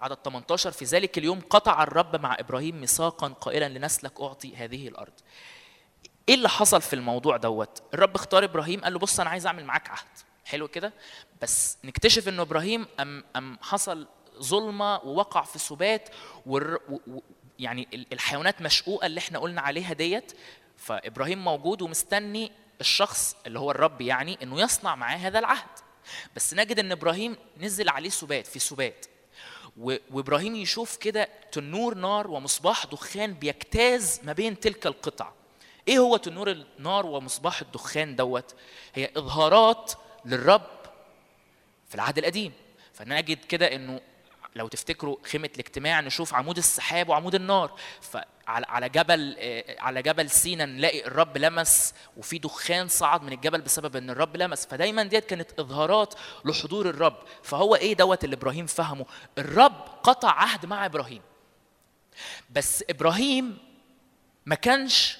عدد 0.00 0.18
18 0.24 0.70
في 0.70 0.84
ذلك 0.84 1.18
اليوم 1.18 1.40
قطع 1.50 1.82
الرب 1.82 2.16
مع 2.22 2.36
إبراهيم 2.40 2.80
ميثاقا 2.80 3.28
قائلا 3.28 3.78
لنسلك 3.78 4.20
أعطي 4.20 4.56
هذه 4.56 4.88
الأرض. 4.88 5.12
إيه 6.28 6.34
اللي 6.34 6.48
حصل 6.48 6.82
في 6.82 6.92
الموضوع 6.92 7.36
دوت؟ 7.36 7.82
الرب 7.94 8.14
اختار 8.14 8.44
إبراهيم 8.44 8.80
قال 8.80 8.92
له 8.92 8.98
بص 8.98 9.20
أنا 9.20 9.30
عايز 9.30 9.46
أعمل 9.46 9.64
معاك 9.64 9.90
عهد. 9.90 10.06
حلو 10.44 10.68
كده؟ 10.68 10.92
بس 11.42 11.78
نكتشف 11.84 12.28
إنه 12.28 12.42
إبراهيم 12.42 12.86
أم 13.00 13.24
أم 13.36 13.58
حصل 13.62 14.06
ظلمة 14.42 15.00
ووقع 15.04 15.42
في 15.42 15.58
سبات. 15.58 16.08
يعني 17.58 17.88
الحيوانات 18.12 18.62
مشقوقة 18.62 19.06
اللي 19.06 19.18
إحنا 19.18 19.38
قلنا 19.38 19.60
عليها 19.60 19.92
ديت 19.92 20.32
فإبراهيم 20.76 21.44
موجود 21.44 21.82
ومستني 21.82 22.52
الشخص 22.80 23.36
اللي 23.46 23.58
هو 23.58 23.70
الرب 23.70 24.00
يعني 24.00 24.38
إنه 24.42 24.60
يصنع 24.60 24.94
معاه 24.94 25.16
هذا 25.16 25.38
العهد. 25.38 25.68
بس 26.36 26.54
نجد 26.54 26.78
إن 26.78 26.92
إبراهيم 26.92 27.36
نزل 27.60 27.88
عليه 27.88 28.10
سبات 28.10 28.46
في 28.46 28.58
سبات. 28.58 29.06
وإبراهيم 29.76 30.56
يشوف 30.56 30.96
كده 30.96 31.28
تنور 31.52 31.94
نار 31.94 32.30
ومصباح 32.30 32.86
دخان 32.86 33.34
بيجتاز 33.34 34.20
ما 34.24 34.32
بين 34.32 34.60
تلك 34.60 34.86
القطع. 34.86 35.32
إيه 35.88 35.98
هو 35.98 36.16
تنور 36.16 36.50
النار 36.50 37.06
ومصباح 37.06 37.60
الدخان 37.60 38.16
دوت؟ 38.16 38.54
هي 38.94 39.10
إظهارات 39.16 39.92
للرب 40.24 40.70
في 41.88 41.94
العهد 41.94 42.18
القديم. 42.18 42.52
فنجد 42.92 43.44
كده 43.44 43.74
إنه 43.74 44.00
لو 44.56 44.68
تفتكروا 44.68 45.16
خيمة 45.22 45.50
الاجتماع 45.54 46.00
نشوف 46.00 46.34
عمود 46.34 46.58
السحاب 46.58 47.08
وعمود 47.08 47.34
النار. 47.34 47.80
فعلى 48.00 48.66
على 48.68 48.88
جبل 48.88 49.36
على 49.78 50.02
جبل 50.02 50.30
سينا 50.30 50.64
نلاقي 50.64 51.06
الرب 51.06 51.38
لمس 51.38 51.94
وفي 52.16 52.38
دخان 52.38 52.88
صعد 52.88 53.22
من 53.22 53.32
الجبل 53.32 53.60
بسبب 53.60 53.96
إن 53.96 54.10
الرب 54.10 54.36
لمس. 54.36 54.66
فدايما 54.66 55.02
ديت 55.02 55.24
كانت 55.24 55.60
إظهارات 55.60 56.14
لحضور 56.44 56.88
الرب. 56.88 57.16
فهو 57.42 57.74
إيه 57.74 57.94
دوت 57.94 58.24
اللي 58.24 58.36
إبراهيم 58.36 58.66
فهمه؟ 58.66 59.06
الرب 59.38 59.84
قطع 60.02 60.30
عهد 60.30 60.66
مع 60.66 60.86
إبراهيم. 60.86 61.22
بس 62.50 62.84
إبراهيم 62.90 63.58
ما 64.46 64.54
كانش 64.54 65.18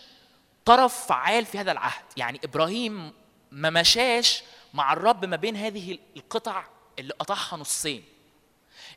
طرف 0.65 1.07
فعال 1.07 1.47
في 1.47 1.59
هذا 1.59 1.73
العهد. 1.73 2.05
يعني 2.17 2.41
إبراهيم 2.45 3.13
ما 3.51 3.71
مشاش 3.71 4.43
مع 4.75 4.93
الرب 4.93 5.25
ما 5.25 5.37
بين 5.37 5.57
هذه 5.57 5.99
القطع 6.17 6.65
اللي 6.99 7.13
قطعها 7.19 7.57
نصين. 7.57 8.14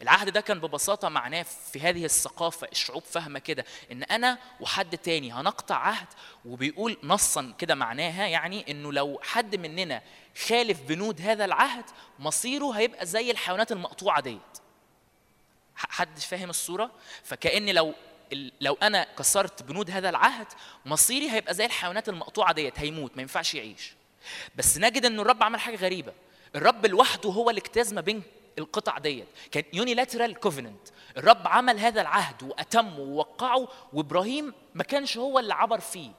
العهد 0.02 0.30
ده 0.30 0.42
كان 0.42 0.60
ببساطة 0.60 1.10
معناه 1.10 1.44
في 1.44 1.80
هذه 1.80 2.06
الثقافة 2.06 2.68
الشعوب 2.72 3.04
فاهمة 3.04 3.40
كده 3.40 3.66
إن 3.92 4.04
أنا 4.04 4.38
وحد 4.60 4.98
تاني 4.98 5.34
هنقطع 5.34 5.76
عهد 5.76 6.08
وبيقول 6.46 6.98
نصا 7.04 7.54
كده 7.58 7.76
معناها 7.76 8.28
يعني 8.28 8.72
إنه 8.72 8.94
لو 8.94 9.20
حد 9.24 9.56
مننا 9.56 10.02
خالف 10.48 10.82
بنود 10.82 11.22
هذا 11.22 11.46
العهد 11.46 11.86
مصيره 12.20 12.72
هيبقى 12.72 13.06
زي 13.06 13.32
الحيوانات 13.32 13.72
المقطوعة 13.72 14.22
ديت. 14.22 14.40
حد 15.76 16.20
فاهم 16.20 16.50
الصورة؟ 16.50 16.92
فكأن 17.24 17.70
لو 17.70 17.94
لو 18.62 18.74
أنا 18.82 19.08
كسرت 19.18 19.64
بنود 19.64 19.92
هذا 19.92 20.10
العهد 20.10 20.48
مصيري 20.86 21.32
هيبقى 21.32 21.54
زي 21.54 21.66
الحيوانات 21.66 22.10
المقطوعة 22.10 22.54
ديت 22.54 22.80
هيموت 22.80 23.12
ما 23.16 23.22
ينفعش 23.22 23.56
يعيش. 23.56 23.94
بس 24.56 24.78
نجد 24.78 25.06
إن 25.06 25.20
الرب 25.20 25.44
عمل 25.44 25.60
حاجة 25.60 25.76
غريبة. 25.76 26.14
الرب 26.56 26.86
لوحده 26.86 27.30
هو 27.30 27.50
اللي 27.50 27.60
اجتاز 27.62 27.94
ما 27.94 28.02
بين 28.02 28.24
القطع 28.58 28.98
ديت. 28.98 29.28
كان 29.52 29.64
unilateral 29.74 30.40
covenant 30.40 30.88
الرب 31.18 31.48
عمل 31.48 31.80
هذا 31.80 32.02
العهد 32.02 32.44
واتمه 32.44 33.00
ووقعه 33.00 33.68
وإبراهيم 33.94 34.54
ما 34.76 34.84
كانش 34.84 35.18
هو 35.18 35.40
اللي 35.40 35.54
عبر 35.54 35.80
فيه. 35.80 36.12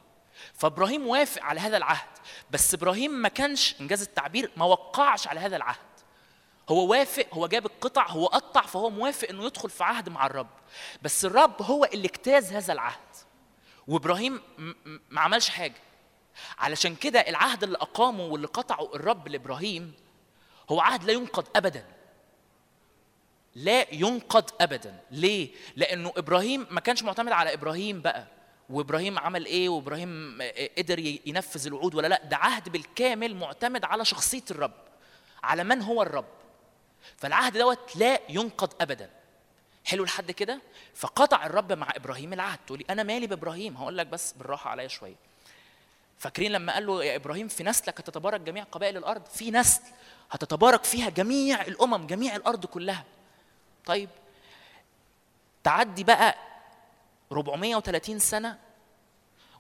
فإبراهيم 0.55 1.07
وافق 1.07 1.43
على 1.43 1.61
هذا 1.61 1.77
العهد. 1.77 2.09
بس 2.51 2.75
إبراهيم 2.75 3.11
ما 3.11 3.29
كانش 3.29 3.81
اجتاز 3.81 4.03
التعبير 4.03 4.51
ما 4.57 4.65
وقعش 4.65 5.29
على 5.29 5.41
هذا 5.41 5.57
العهد. 5.57 5.79
هو 6.69 6.87
وافق 6.91 7.27
هو 7.33 7.47
جاب 7.47 7.67
القطع 7.67 8.09
هو 8.09 8.27
قطع 8.27 8.63
فهو 8.63 8.91
موافق 8.91 9.29
إنه 9.29 9.45
يدخل 9.45 9.71
في 9.71 9.85
عهد 9.85 10.09
مع 10.09 10.27
الرب. 10.27 10.51
بس 11.03 11.25
الرب 11.25 11.63
هو 11.63 11.85
اللي 11.85 12.07
اجتاز 12.09 12.53
هذا 12.53 12.73
العهد. 12.73 12.99
وإبراهيم 13.89 14.41
ما 15.11 15.21
عملش 15.21 15.49
حاجة. 15.49 15.81
علشان 16.59 16.95
كده 16.95 17.21
العهد 17.21 17.63
اللي 17.63 17.77
أقامه 17.77 18.25
واللي 18.25 18.47
قطعه 18.47 18.95
الرب 18.95 19.29
لإبراهيم 19.29 19.93
هو 20.71 20.81
عهد 20.81 21.05
لا 21.05 21.13
ينقض 21.13 21.47
ابدا. 21.57 21.87
لا 23.55 23.95
ينقض 23.95 24.51
ابدا. 24.61 25.01
ليه؟ 25.11 25.51
لأنه 25.77 26.13
إبراهيم 26.17 26.67
ما 26.71 26.81
كانش 26.81 27.03
معتمد 27.03 27.33
على 27.33 27.55
إبراهيم 27.55 28.01
بقى. 28.01 28.27
وإبراهيم 28.71 29.19
عمل 29.19 29.47
إيه؟ 29.47 29.69
وإبراهيم 29.69 30.39
قدر 30.79 30.99
ينفذ 31.27 31.67
الوعود 31.67 31.95
ولا 31.95 32.07
لأ؟ 32.07 32.25
ده 32.25 32.37
عهد 32.37 32.69
بالكامل 32.69 33.37
معتمد 33.37 33.85
على 33.85 34.05
شخصية 34.05 34.45
الرب 34.51 34.75
على 35.43 35.65
من 35.65 35.83
هو 35.83 36.03
الرب. 36.03 36.29
فالعهد 37.17 37.59
دوت 37.59 37.97
لا 37.97 38.21
ينقض 38.29 38.73
ابدا. 38.81 39.11
حلو 39.85 40.05
لحد 40.05 40.31
كده؟ 40.31 40.61
فقطع 40.95 41.47
الرب 41.47 41.73
مع 41.73 41.89
إبراهيم 41.97 42.33
العهد. 42.33 42.59
تقولي 42.67 42.85
أنا 42.91 43.03
مالي 43.03 43.27
بإبراهيم؟ 43.27 43.77
هقول 43.77 43.99
لك 43.99 44.07
بس 44.07 44.33
بالراحة 44.33 44.71
عليا 44.71 44.89
شوية. 44.89 45.17
فاكرين 46.19 46.53
لما 46.53 46.75
قال 46.75 46.87
له 46.87 47.05
يا 47.05 47.17
إبراهيم 47.17 47.49
في 47.49 47.65
نسلك 47.65 48.01
هتتبارك 48.01 48.41
جميع 48.41 48.65
قبائل 48.65 48.97
الأرض؟ 48.97 49.27
في 49.27 49.51
نسل 49.51 49.81
هتتبارك 50.31 50.85
فيها 50.85 51.11
جميع 51.11 51.63
الأمم 51.63 52.07
جميع 52.07 52.37
الأرض 52.37 52.67
كلها. 52.67 53.05
طيب 53.89 54.09
تعدي 55.65 56.05
بقى 56.05 56.35
430 57.33 58.19
سنة 58.19 58.59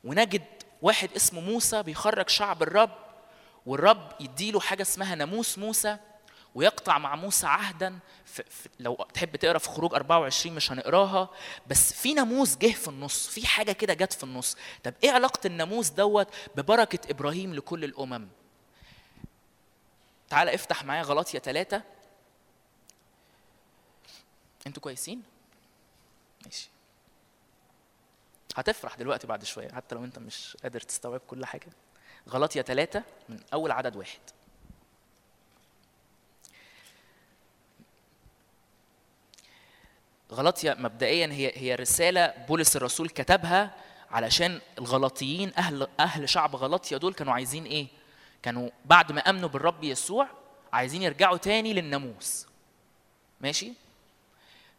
ونجد 0.04 0.44
واحد 0.82 1.10
اسمه 1.16 1.40
موسى 1.40 1.82
بيخرج 1.82 2.28
شعب 2.28 2.62
الرب 2.62 2.90
والرب 3.66 4.12
يديله 4.20 4.60
حاجة 4.60 4.82
اسمها 4.82 5.14
ناموس 5.14 5.58
موسى 5.58 5.96
ويقطع 6.54 6.98
مع 6.98 7.16
موسى 7.16 7.46
عهدا 7.46 7.98
في 8.24 8.42
لو 8.80 9.06
تحب 9.14 9.36
تقرأ 9.36 9.58
في 9.58 9.68
خروج 9.68 9.94
24 9.94 10.56
مش 10.56 10.72
هنقراها 10.72 11.28
بس 11.66 11.92
في 11.92 12.14
ناموس 12.14 12.56
جه 12.56 12.72
في 12.72 12.88
النص 12.88 13.26
في 13.28 13.46
حاجة 13.46 13.72
كده 13.72 13.94
جت 13.94 14.12
في 14.12 14.24
النص. 14.24 14.56
طب 14.84 14.94
إيه 15.04 15.10
علاقة 15.10 15.46
الناموس 15.46 15.90
دوت 15.90 16.28
ببركة 16.56 17.10
إبراهيم 17.10 17.54
لكل 17.54 17.84
الأمم؟ 17.84 18.28
تعال 20.30 20.48
افتح 20.48 20.84
معايا 20.84 21.02
غلاطيا 21.02 21.38
ثلاثة 21.40 21.82
أنتوا 24.68 24.82
كويسين 24.82 25.22
ماشي 26.44 26.68
هتفرح 28.56 28.94
دلوقتي 28.94 29.26
بعد 29.26 29.44
شوية 29.44 29.68
حتى 29.68 29.94
لو 29.94 30.04
انت 30.04 30.18
مش 30.18 30.56
قادر 30.62 30.80
تستوعب 30.80 31.20
كل 31.20 31.46
حاجة 31.46 31.68
غلاطيا 32.28 32.62
ثلاثة 32.62 33.02
من 33.28 33.40
أول 33.52 33.70
عدد 33.70 33.96
واحد 33.96 34.20
غلطيا 40.32 40.74
مبدئيا 40.74 41.26
هي 41.26 41.52
هي 41.54 41.74
رسالة 41.74 42.26
بولس 42.48 42.76
الرسول 42.76 43.08
كتبها 43.08 43.74
علشان 44.10 44.60
الغلطيين 44.78 45.52
أهل 45.58 45.88
أهل 46.00 46.28
شعب 46.28 46.56
غلطيا 46.56 46.98
دول 46.98 47.14
كانوا 47.14 47.32
عايزين 47.32 47.64
إيه؟ 47.64 47.86
كانوا 48.42 48.70
بعد 48.84 49.12
ما 49.12 49.20
آمنوا 49.20 49.48
بالرب 49.48 49.84
يسوع 49.84 50.28
عايزين 50.72 51.02
يرجعوا 51.02 51.36
تاني 51.36 51.72
للناموس. 51.72 52.46
ماشي؟ 53.40 53.72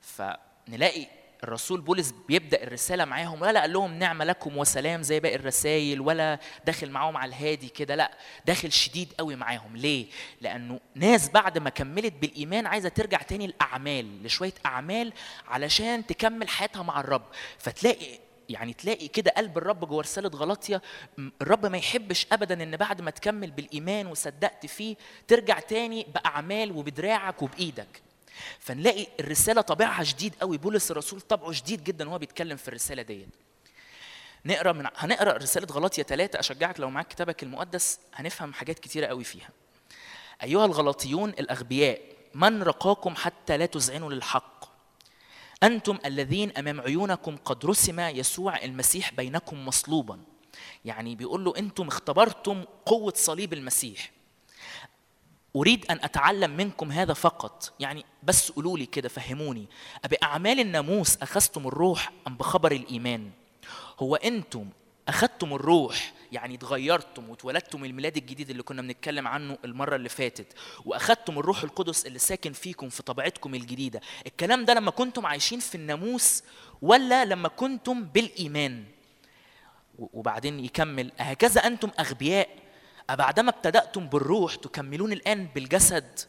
فنلاقي 0.01 1.07
الرسول 1.43 1.81
بولس 1.81 2.13
بيبدأ 2.27 2.63
الرسالة 2.63 3.05
معاهم 3.05 3.41
ولا 3.41 3.59
قال 3.61 3.73
لهم 3.73 3.93
نعمة 3.93 4.25
لكم 4.25 4.57
وسلام 4.57 5.03
زي 5.03 5.19
باقي 5.19 5.35
الرسائل 5.35 6.01
ولا 6.01 6.39
داخل 6.65 6.89
معاهم 6.91 7.17
على 7.17 7.29
الهادي 7.29 7.69
كده 7.69 7.95
لا 7.95 8.11
داخل 8.45 8.71
شديد 8.71 9.13
قوي 9.19 9.35
معاهم. 9.35 9.77
ليه؟ 9.77 10.05
لأنه 10.41 10.79
ناس 10.95 11.29
بعد 11.29 11.57
ما 11.57 11.69
كملت 11.69 12.13
بالإيمان 12.13 12.65
عايزة 12.65 12.89
ترجع 12.89 13.17
تاني 13.21 13.45
الاعمال 13.45 14.23
لشوية 14.23 14.53
أعمال 14.65 15.13
علشان 15.47 16.05
تكمل 16.05 16.49
حياتها 16.49 16.83
مع 16.83 16.99
الرب. 16.99 17.25
فتلاقي 17.57 18.19
يعني 18.49 18.73
تلاقي 18.73 19.07
كده 19.07 19.31
قلب 19.37 19.57
الرب 19.57 19.85
جوه 19.87 20.01
رسالة 20.01 20.29
غلطيا 20.29 20.81
م- 21.17 21.29
الرب 21.41 21.65
ما 21.65 21.77
يحبش 21.77 22.27
ابدا 22.31 22.63
إن 22.63 22.77
بعد 22.77 23.01
ما 23.01 23.11
تكمل 23.11 23.51
بالإيمان 23.51 24.07
وصدقت 24.07 24.65
فيه 24.65 24.95
ترجع 25.27 25.59
تاني 25.59 26.05
بأعمال 26.15 26.71
وبدراعك 26.71 27.41
وبإيدك. 27.41 28.01
فنلاقي 28.59 29.07
الرسالة 29.19 29.61
طابعها 29.61 30.03
شديد 30.03 30.35
قوي. 30.41 30.57
بولس 30.57 30.91
الرسول 30.91 31.21
طبعه 31.21 31.51
شديد 31.51 31.83
جدا 31.83 32.09
وهو 32.09 32.17
بيتكلم 32.17 32.57
في 32.57 32.67
الرسالة 32.67 33.01
ديت. 33.01 33.29
نقرأ 34.45 34.71
من 34.71 34.87
هنقرأ 34.95 35.37
رسالة 35.37 35.67
غلاطيا 35.73 36.03
ثلاثة 36.03 36.39
أشجعك 36.39 36.79
لو 36.79 36.89
معاك 36.89 37.07
كتابك 37.07 37.43
المقدس 37.43 37.99
هنفهم 38.13 38.53
حاجات 38.53 38.79
كتيرة 38.79 39.07
قوي 39.07 39.23
فيها. 39.23 39.49
أيها 40.43 40.65
الغلاطيون 40.65 41.29
الأغبياء 41.29 42.01
من 42.33 42.63
رقاكم 42.63 43.15
حتى 43.15 43.57
لا 43.57 43.65
تذعنوا 43.65 44.11
للحق؟ 44.13 44.65
أنتم 45.63 45.99
الذين 46.05 46.57
أمام 46.57 46.81
عيونكم 46.81 47.37
قد 47.37 47.65
رسم 47.65 47.99
يسوع 47.99 48.63
المسيح 48.63 49.13
بينكم 49.13 49.65
مصلوبا. 49.65 50.19
يعني 50.85 51.15
بيقول 51.15 51.45
له 51.45 51.53
أنتم 51.57 51.87
اختبرتم 51.87 52.63
قوة 52.85 53.13
صليب 53.15 53.53
المسيح. 53.53 54.11
أريد 55.55 55.85
أن 55.91 55.99
أتعلم 56.03 56.57
منكم 56.57 56.91
هذا 56.91 57.13
فقط. 57.13 57.73
يعني 57.79 58.05
بس 58.23 58.51
قولوا 58.51 58.77
لي 58.77 58.85
كده 58.85 59.09
فهموني. 59.09 59.65
أبأعمال 60.05 60.59
الناموس 60.59 61.17
أخذتم 61.17 61.67
الروح 61.67 62.11
أم 62.27 62.37
بخبر 62.37 62.71
الإيمان؟ 62.71 63.31
هو 63.99 64.15
أنتم 64.15 64.69
أخذتم 65.07 65.53
الروح 65.53 66.13
يعني 66.31 66.55
اتغيرتم 66.55 67.29
واتولدتم 67.29 67.85
الميلاد 67.85 68.17
الجديد 68.17 68.49
اللي 68.49 68.63
كنا 68.63 68.81
بنتكلم 68.81 69.27
عنه 69.27 69.57
المرة 69.65 69.95
اللي 69.95 70.09
فاتت 70.09 70.53
وأخذتم 70.85 71.39
الروح 71.39 71.63
القدس 71.63 72.05
اللي 72.05 72.19
ساكن 72.19 72.53
فيكم 72.53 72.89
في 72.89 73.03
طبيعتكم 73.03 73.55
الجديدة. 73.55 74.01
الكلام 74.27 74.65
ده 74.65 74.73
لما 74.73 74.91
كنتم 74.91 75.25
عايشين 75.25 75.59
في 75.59 75.75
الناموس 75.75 76.43
ولا 76.81 77.25
لما 77.25 77.47
كنتم 77.49 78.03
بالإيمان؟ 78.03 78.83
وبعدين 79.99 80.59
يكمل. 80.59 81.11
هكذا 81.17 81.67
أنتم 81.67 81.89
أغبياء 81.99 82.49
أبعدما 83.09 83.49
ابتدأتم 83.49 84.07
بالروح 84.07 84.55
تكملون 84.55 85.11
الآن 85.11 85.47
بالجسد 85.55 86.19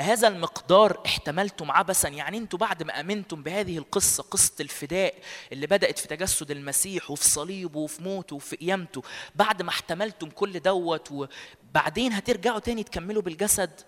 هذا 0.00 0.28
المقدار 0.28 1.02
احتملتم 1.06 1.70
عبثا. 1.70 2.08
يعني 2.08 2.38
أنتوا 2.38 2.58
بعد 2.58 2.82
ما 2.82 3.00
آمنتم 3.00 3.42
بهذه 3.42 3.78
القصة 3.78 4.22
قصة 4.22 4.52
الفداء 4.60 5.14
اللي 5.52 5.66
بدأت 5.66 5.98
في 5.98 6.08
تجسد 6.08 6.50
المسيح 6.50 7.10
وفي 7.10 7.24
صليبه 7.24 7.78
وفي 7.80 8.02
موته 8.02 8.36
وفي 8.36 8.56
قيامته 8.56 9.02
بعد 9.34 9.62
ما 9.62 9.68
احتملتم 9.70 10.30
كل 10.30 10.60
دوت 10.60 11.12
وبعدين 11.12 12.12
هترجعوا 12.12 12.58
تاني 12.58 12.82
تكملوا 12.82 13.22
بالجسد؟ 13.22 13.80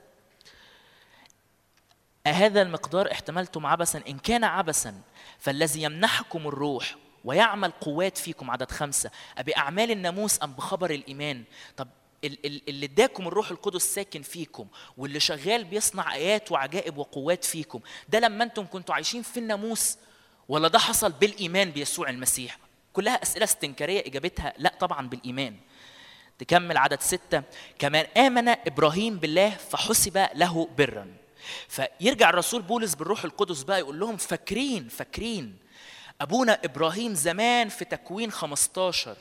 هذا 2.26 2.62
المقدار 2.62 3.12
احتملتم 3.12 3.66
عبثا. 3.66 4.02
إن 4.08 4.18
كان 4.18 4.44
عبثا 4.44 5.00
فالذي 5.38 5.82
يمنحكم 5.82 6.48
الروح 6.48 6.96
ويعمل 7.26 7.70
قوات 7.70 8.18
فيكم 8.18 8.50
عدد 8.50 8.70
خمسة 8.70 9.10
أبأعمال 9.38 9.90
الناموس 9.90 10.42
أم 10.42 10.52
بخبر 10.52 10.90
الإيمان؟ 10.90 11.44
طب 11.76 11.88
ال- 12.24 12.46
ال- 12.46 12.62
اللي 12.68 12.86
اداكم 12.86 13.28
الروح 13.28 13.50
القدس 13.50 13.82
ساكن 13.94 14.22
فيكم 14.22 14.66
واللي 14.96 15.20
شغال 15.20 15.64
بيصنع 15.64 16.14
آيات 16.14 16.52
وعجائب 16.52 16.98
وقوات 16.98 17.44
فيكم 17.44 17.80
ده 18.08 18.20
لما 18.20 18.44
أنتم 18.44 18.66
كنتوا 18.66 18.94
عايشين 18.94 19.22
في 19.22 19.40
الناموس 19.40 19.96
ولا 20.48 20.68
ده 20.68 20.78
حصل 20.78 21.12
بالإيمان 21.12 21.70
بيسوع 21.70 22.10
المسيح؟ 22.10 22.58
كلها 22.92 23.14
أسئلة 23.22 23.44
استنكارية 23.44 24.00
إجابتها 24.06 24.52
لا 24.58 24.72
طبعا 24.80 25.08
بالإيمان. 25.08 25.56
تكمل 26.38 26.76
عدد 26.76 27.00
ستة. 27.00 27.42
كمان 27.78 28.06
آمن 28.16 28.48
إبراهيم 28.48 29.16
بالله 29.16 29.50
فحسب 29.50 30.26
له 30.34 30.68
برا. 30.78 31.06
فيرجع 31.68 32.30
الرسول 32.30 32.62
بولس 32.62 32.94
بالروح 32.94 33.24
القدس 33.24 33.62
بقى 33.62 33.78
يقول 33.78 34.00
لهم 34.00 34.16
فاكرين 34.16 34.88
فاكرين 34.88 35.56
أبونا 36.20 36.58
إبراهيم 36.64 37.14
زمان 37.14 37.68
في 37.68 37.84
تكوين 37.84 38.30
15 38.30 39.16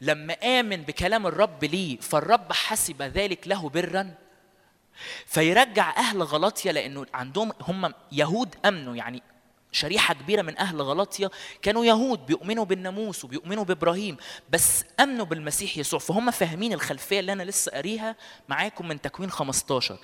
لما 0.00 0.32
آمن 0.32 0.82
بكلام 0.82 1.26
الرب 1.26 1.64
ليه 1.64 2.00
فالرب 2.00 2.52
حسب 2.52 3.02
ذلك 3.02 3.48
له 3.48 3.68
برا 3.68 4.14
فيرجع 5.26 5.96
أهل 5.96 6.22
غلطية 6.22 6.70
لأنه 6.70 7.06
عندهم 7.14 7.52
هم 7.60 7.94
يهود 8.12 8.54
أمنوا 8.64 8.96
يعني 8.96 9.22
شريحة 9.72 10.14
كبيرة 10.14 10.42
من 10.42 10.58
أهل 10.58 10.82
غلطية 10.82 11.30
كانوا 11.62 11.84
يهود 11.84 12.26
بيؤمنوا 12.26 12.64
بالناموس 12.64 13.24
وبيؤمنوا 13.24 13.64
بإبراهيم 13.64 14.16
بس 14.50 14.84
أمنوا 15.00 15.26
بالمسيح 15.26 15.78
يسوع 15.78 15.98
فهم 15.98 16.30
فاهمين 16.30 16.72
الخلفية 16.72 17.20
اللي 17.20 17.32
أنا 17.32 17.42
لسه 17.42 17.72
قاريها 17.72 18.16
معاكم 18.48 18.88
من 18.88 19.00
تكوين 19.00 19.30
15 19.30 19.98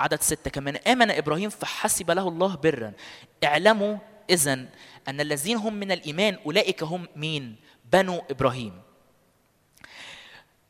عدد 0.00 0.22
ستة 0.22 0.50
كمان 0.50 0.76
آمن 0.76 1.10
إبراهيم 1.10 1.50
فحسب 1.50 2.10
له 2.10 2.28
الله 2.28 2.56
برا 2.56 2.92
اعلموا 3.44 3.96
إذا 4.30 4.64
أن 5.08 5.20
الذين 5.20 5.56
هم 5.56 5.74
من 5.74 5.92
الإيمان 5.92 6.38
أولئك 6.46 6.82
هم 6.82 7.08
مين؟ 7.16 7.56
بنو 7.92 8.22
إبراهيم. 8.30 8.82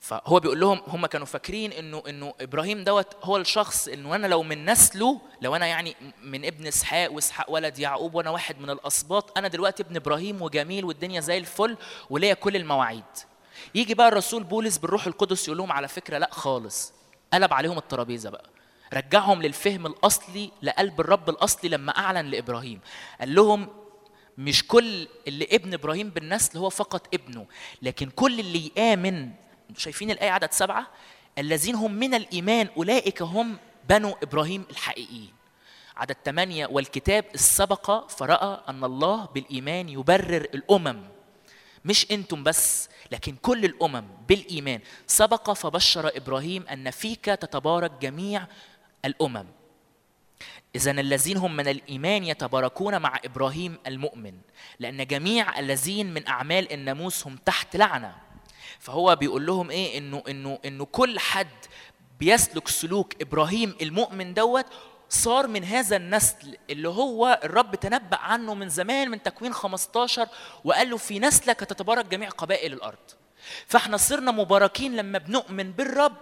فهو 0.01 0.41
بيقول 0.41 0.61
لهم 0.61 0.83
هم 0.87 1.07
كانوا 1.07 1.27
فاكرين 1.27 1.73
إنه 1.73 2.03
إنه 2.09 2.35
إبراهيم 2.41 2.85
دوت 2.85 3.17
هو 3.23 3.37
الشخص 3.37 3.89
إنه 3.89 4.15
أنا 4.15 4.27
لو 4.27 4.43
من 4.43 4.71
نسله 4.71 5.21
لو 5.43 5.57
أنا 5.57 5.67
يعني 5.67 5.97
من 6.23 6.45
ابن 6.45 6.67
إسحاق 6.67 7.13
وإسحاق 7.13 7.51
ولد 7.51 7.79
يعقوب 7.79 8.15
وأنا 8.15 8.31
واحد 8.31 8.61
من 8.61 8.71
الأسباط 8.71 9.39
أنا 9.39 9.49
دلوقتي 9.49 9.83
ابن 9.83 9.97
إبراهيم 9.97 10.43
وجميل 10.43 10.85
والدنيا 10.85 11.21
زي 11.21 11.39
الفل 11.39 11.77
وليا 12.11 12.35
كل 12.35 12.57
المواعيد. 12.57 13.05
يجي 13.75 13.95
بقى 13.95 14.09
الرسول 14.09 14.45
بولس 14.45 14.79
بالروح 14.79 15.07
القدس 15.07 15.49
يقول 15.49 15.59
لهم 15.59 15.73
على 15.73 15.89
فكرة 15.89 16.19
لأ 16.19 16.29
خالص 16.33 16.93
قلب 17.33 17.55
عليهم 17.55 17.79
الترابيزة 17.79 18.31
بقى 18.31 18.45
رجعهم 18.95 19.43
للفهم 19.43 19.87
الأصلي 19.87 20.51
لقلب 20.63 21.01
الرب 21.01 21.31
الأصلي 21.31 21.71
لما 21.71 21.99
أعلن 21.99 22.27
لإبراهيم. 22.27 22.81
قال 23.21 23.35
لهم 23.35 23.69
مش 24.39 24.67
كل 24.67 25.09
اللي 25.29 25.49
ابن 25.53 25.75
إبراهيم 25.75 26.11
بالنسل 26.11 26.59
هو 26.59 26.71
فقط 26.71 27.15
ابنه 27.15 27.47
لكن 27.83 28.11
كل 28.11 28.41
اللي 28.41 28.73
يآمن 28.77 29.31
شايفين 29.77 30.11
الآية 30.11 30.31
عدد 30.31 30.53
سبعة؟ 30.53 30.87
الذين 31.39 31.75
هم 31.75 31.93
من 31.93 32.15
الإيمان 32.15 32.69
أولئك 32.77 33.23
هم 33.23 33.57
بنو 33.89 34.17
إبراهيم 34.23 34.65
الحقيقيين. 34.71 35.33
عدد 35.97 36.17
ثمانية 36.25 36.67
والكتاب 36.67 37.25
السبق 37.35 38.09
فرأى 38.09 38.61
أن 38.69 38.85
الله 38.85 39.25
بالإيمان 39.27 39.89
يبرر 39.89 40.47
الأمم. 40.55 41.03
مش 41.85 42.11
أنتم 42.11 42.43
بس 42.43 42.89
لكن 43.13 43.37
كل 43.43 43.65
الأمم 43.65 44.05
بالإيمان. 44.29 44.81
سبق 45.07 45.51
فبشر 45.53 46.17
إبراهيم 46.17 46.67
أن 46.69 46.91
فيك 46.91 47.25
تتبارك 47.25 47.93
جميع 48.01 48.47
الأمم. 49.05 49.47
إذا 50.79 50.91
الذين 50.91 51.37
هم 51.37 51.57
من 51.57 51.69
الإيمان 51.69 52.25
يتباركون 52.25 52.99
مع 53.03 53.21
إبراهيم 53.25 53.79
المؤمن 53.87 54.35
لأن 54.79 55.07
جميع 55.07 55.59
الذين 55.59 56.15
من 56.15 56.27
أعمال 56.29 56.73
الناموس 56.73 57.27
هم 57.27 57.37
تحت 57.37 57.77
لعنة. 57.77 58.15
فهو 58.79 59.17
بيقول 59.17 59.47
لهم 59.47 59.71
إيه؟ 59.71 59.99
إنه 59.99 60.23
إنه 60.29 60.59
إنه 60.65 60.85
كل 60.85 61.19
حد 61.19 61.57
بيسلك 62.21 62.69
سلوك 62.69 63.23
إبراهيم 63.23 63.77
المؤمن 63.83 64.35
دوت 64.35 64.67
صار 65.09 65.47
من 65.47 65.65
هذا 65.65 65.97
النسل 65.97 66.57
اللي 66.71 66.89
هو 66.89 67.41
الرب 67.45 67.75
تنبأ 67.75 68.17
عنه 68.17 68.55
من 68.55 68.69
زمان 68.69 69.11
من 69.11 69.23
تكوين 69.23 69.53
15 69.53 70.29
وقال 70.65 70.91
له 70.91 70.97
في 70.97 71.19
نسلك 71.19 71.61
تتبارك 71.61 72.07
جميع 72.07 72.29
قبائل 72.29 72.73
الأرض. 72.73 72.99
فإحنا 73.67 73.97
صرنا 73.97 74.31
مباركين 74.31 74.97
لما 74.97 75.19
بنؤمن 75.19 75.73
بالرب 75.73 76.17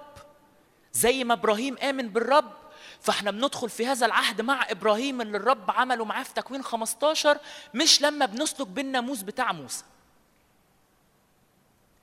زي 0.92 1.24
ما 1.24 1.34
إبراهيم 1.34 1.78
آمن 1.78 2.08
بالرب 2.08 2.52
فاحنا 3.00 3.30
بندخل 3.30 3.70
في 3.70 3.86
هذا 3.86 4.06
العهد 4.06 4.40
مع 4.40 4.70
إبراهيم 4.70 5.20
اللي 5.20 5.36
الرب 5.36 5.70
عمله 5.70 6.04
معاه 6.04 6.22
في 6.22 6.34
تكوين 6.34 6.62
15 6.62 7.38
مش 7.74 8.02
لما 8.02 8.26
بنسلك 8.26 8.66
بالناموس 8.66 9.22
بتاع 9.22 9.52
موسى. 9.52 9.84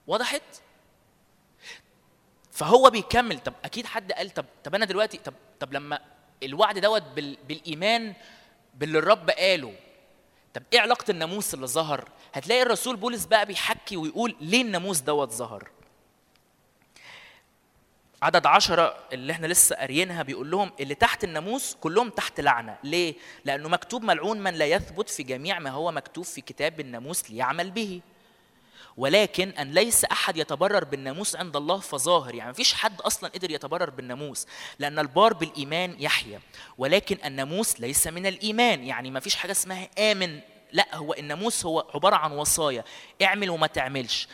وضحت 0.07 0.41
فهو 2.51 2.89
بيكمل 2.89 3.39
طب 3.39 3.53
أكيد 3.65 3.85
حد 3.85 4.11
قال 4.11 4.29
طب 4.29 4.45
طب 4.63 4.75
أنا 4.75 4.85
دلوقتي 4.85 5.17
طب 5.17 5.33
طب 5.59 5.73
لما 5.73 5.99
الوعد 6.43 6.79
دوت 6.79 7.01
بال 7.01 7.37
بالإيمان 7.47 8.13
باللي 8.73 8.99
الرب 8.99 9.29
قاله 9.29 9.75
طب 10.53 10.63
إيه 10.73 10.79
علاقة 10.79 11.05
الناموس 11.11 11.53
اللي 11.53 11.67
ظهر؟ 11.67 12.09
هتلاقي 12.33 12.61
الرسول 12.61 12.95
بولس 12.95 13.25
بقى 13.25 13.45
بيحكي 13.45 13.97
ويقول 13.97 14.35
ليه 14.41 14.61
الناموس 14.61 14.99
دوت 14.99 15.31
ظهر؟ 15.31 15.69
عدد 18.23 18.45
عشرة 18.45 18.95
اللي 19.13 19.33
إحنا 19.33 19.47
لسه 19.47 19.75
قاريينها 19.75 20.23
بيقول 20.23 20.51
لهم 20.51 20.71
اللي 20.79 20.95
تحت 20.95 21.23
الناموس 21.23 21.77
كلهم 21.81 22.09
تحت 22.09 22.39
لعنة. 22.39 22.77
ليه؟ 22.83 23.15
لأنه 23.45 23.69
مكتوب 23.69 24.03
ملعون 24.03 24.39
من 24.39 24.53
لا 24.53 24.65
يثبت 24.65 25.09
في 25.09 25.23
جميع 25.23 25.59
ما 25.59 25.69
هو 25.69 25.91
مكتوب 25.91 26.23
في 26.23 26.41
كتاب 26.41 26.79
الناموس 26.79 27.31
ليعمل 27.31 27.71
به. 27.71 28.01
ولكن 28.97 29.49
أن 29.49 29.71
ليس 29.71 30.05
أحد 30.05 30.37
يتبرر 30.37 30.83
بالناموس 30.83 31.35
عند 31.35 31.55
الله 31.55 31.79
فظاهر. 31.79 32.35
يعني 32.35 32.49
مفيش 32.49 32.73
حد 32.73 33.01
أصلا 33.01 33.29
قدر 33.29 33.51
يتبرر 33.51 33.89
بالناموس 33.89 34.47
لأن 34.79 34.99
البار 34.99 35.33
بالإيمان 35.33 35.95
يحيى 35.99 36.39
ولكن 36.77 37.17
الناموس 37.25 37.79
ليس 37.79 38.07
من 38.07 38.25
الإيمان. 38.25 38.83
يعني 38.83 39.11
مفيش 39.11 39.35
حاجة 39.35 39.51
اسمها 39.51 39.89
آمن. 39.99 40.39
لا 40.71 40.95
هو 40.95 41.13
الناموس 41.13 41.65
هو 41.65 41.87
عبارة 41.95 42.15
عن 42.15 42.31
وصايا. 42.31 42.83
اعمل 43.21 43.49
وما 43.49 43.67
تعملش. 43.67 44.27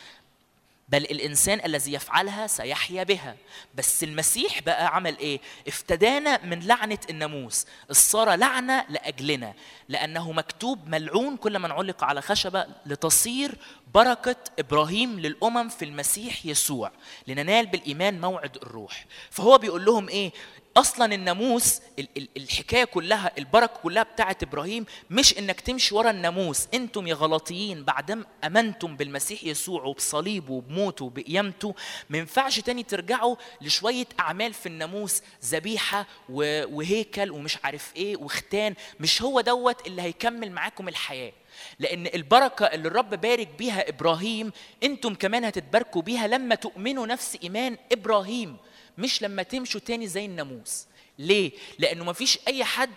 بل 0.89 1.03
الإنسان 1.03 1.61
الذي 1.65 1.93
يفعلها 1.93 2.47
سيحيا 2.47 3.03
بها. 3.03 3.35
بس 3.75 4.03
المسيح 4.03 4.61
بقى 4.61 4.95
عمل 4.95 5.17
إيه؟ 5.17 5.39
افتدانا 5.67 6.45
من 6.45 6.59
لعنة 6.59 6.97
الناموس. 7.09 7.65
الصار 7.89 8.35
لعنة 8.35 8.85
لأجلنا. 8.89 9.53
لأنه 9.89 10.31
مكتوب 10.31 10.87
ملعون 10.87 11.37
كل 11.37 11.59
من 11.59 11.71
علق 11.71 12.03
على 12.03 12.21
خشبة 12.21 12.65
لتصير 12.85 13.55
بركة 13.93 14.35
إبراهيم 14.59 15.19
للأمم 15.19 15.69
في 15.69 15.85
المسيح 15.85 16.45
يسوع. 16.45 16.91
لننال 17.27 17.65
بالإيمان 17.65 18.21
موعد 18.21 18.55
الروح. 18.57 19.05
فهو 19.29 19.57
بيقول 19.57 19.85
لهم 19.85 20.09
إيه؟ 20.09 20.31
أصلا 20.77 21.15
الناموس 21.15 21.81
ال- 21.99 22.07
ال- 22.17 22.29
الحكاية 22.37 22.83
كلها 22.83 23.31
البركة 23.37 23.79
كلها 23.83 24.03
بتاعت 24.03 24.43
إبراهيم 24.43 24.85
مش 25.09 25.37
إنك 25.37 25.61
تمشي 25.61 25.95
ورا 25.95 26.09
الناموس. 26.09 26.67
أنتم 26.73 27.07
يا 27.07 27.13
غلطيين 27.13 27.83
بعدما 27.83 28.25
أمنتم 28.43 28.95
بالمسيح 28.97 29.43
يسوع 29.43 29.83
وبصليبه 29.83 30.53
وبموته 30.53 31.05
وبقيامته. 31.05 31.75
ما 32.09 32.17
ينفعش 32.17 32.59
تاني 32.59 32.83
ترجعوا 32.83 33.35
لشوية 33.61 34.05
أعمال 34.19 34.53
في 34.53 34.65
الناموس 34.65 35.21
ذبيحة 35.45 36.07
وهيكل 36.29 37.31
ومش 37.31 37.57
عارف 37.63 37.91
إيه 37.95 38.17
وختان. 38.17 38.75
مش 38.99 39.21
هو 39.21 39.41
دوت 39.41 39.87
اللي 39.87 40.01
هيكمل 40.01 40.51
معاكم 40.51 40.87
الحياة. 40.87 41.33
لأن 41.79 42.07
البركة 42.07 42.65
اللي 42.65 42.87
الرب 42.87 43.09
بارك 43.09 43.47
بيها 43.47 43.89
إبراهيم 43.89 44.51
أنتم 44.83 45.15
كمان 45.15 45.45
هتتباركوا 45.45 46.01
بيها 46.01 46.27
لما 46.27 46.55
تؤمنوا 46.55 47.07
نفس 47.07 47.37
إيمان 47.43 47.77
إبراهيم. 47.91 48.57
مش 48.99 49.21
لما 49.21 49.43
تمشوا 49.43 49.81
تاني 49.81 50.07
زي 50.07 50.25
الناموس. 50.25 50.85
ليه؟ 51.19 51.51
لأنه 51.79 52.03
مفيش 52.03 52.39
أي 52.47 52.63
حد 52.63 52.95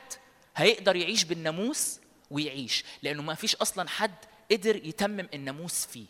هيقدر 0.56 0.96
يعيش 0.96 1.24
بالناموس 1.24 2.00
ويعيش. 2.30 2.84
لأنه 3.02 3.22
مفيش 3.22 3.56
أصلا 3.56 3.88
حد 3.88 4.14
قدر 4.50 4.76
يتمم 4.76 5.28
الناموس 5.34 5.86
فيه. 5.86 6.06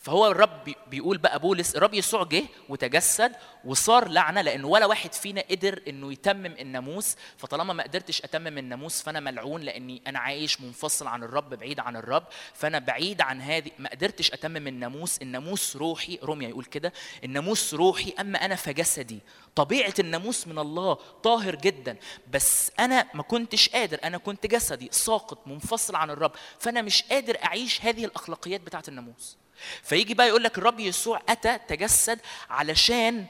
فهو 0.00 0.26
الرب 0.26 0.64
بي- 0.64 0.76
بيقول 0.90 1.18
بقى 1.18 1.38
بولس 1.38 1.76
الرب 1.76 1.94
يسوع 1.94 2.24
جه 2.24 2.44
وتجسد 2.68 3.32
وصار 3.64 4.08
لعنة 4.08 4.40
لأنه 4.42 4.68
ولا 4.68 4.86
واحد 4.86 5.12
فينا 5.12 5.44
قدر 5.50 5.82
إنه 5.88 6.12
يتمم 6.12 6.46
الناموس 6.46 7.16
فطالما 7.36 7.72
ما 7.72 7.82
قدرتش 7.82 8.22
أتمم 8.22 8.58
الناموس 8.58 9.02
فأنا 9.02 9.20
ملعون 9.20 9.60
لأني 9.62 10.02
أنا 10.06 10.18
عايش 10.18 10.60
منفصل 10.60 11.06
عن 11.06 11.22
الرب 11.22 11.54
بعيد 11.54 11.80
عن 11.80 11.96
الرب 11.96 12.24
فأنا 12.54 12.78
بعيد 12.78 13.20
عن 13.20 13.40
هذه 13.40 13.70
ما 13.78 13.90
قدرتش 13.90 14.32
أتمم 14.32 14.66
الناموس 14.68 15.18
الناموس 15.22 15.76
روحي 15.76 16.18
روميا 16.22 16.48
يقول 16.48 16.64
كده 16.64 16.92
الناموس 17.24 17.74
روحي 17.74 18.14
أما 18.20 18.44
أنا 18.44 18.54
فجسدي 18.56 19.20
طبيعة 19.54 19.94
الناموس 19.98 20.46
من 20.46 20.58
الله 20.58 20.94
طاهر 21.22 21.54
جدا 21.54 21.96
بس 22.32 22.72
أنا 22.80 23.06
ما 23.14 23.22
كنتش 23.22 23.68
قادر 23.68 23.98
أنا 24.04 24.18
كنت 24.18 24.46
جسدي 24.46 24.88
ساقط 24.92 25.46
منفصل 25.46 25.96
عن 25.96 26.10
الرب 26.10 26.32
فأنا 26.58 26.82
مش 26.82 27.02
قادر 27.02 27.36
أعيش 27.44 27.84
هذه 27.84 28.04
الأخلاقيات 28.04 28.60
بتاعة 28.60 28.82
الناموس. 28.88 29.36
فيجي 29.82 30.14
بقى 30.14 30.28
يقول 30.28 30.42
لك 30.42 30.58
الرب 30.58 30.80
يسوع 30.80 31.22
أتى 31.28 31.58
تجسد 31.68 32.20
علشان 32.50 33.26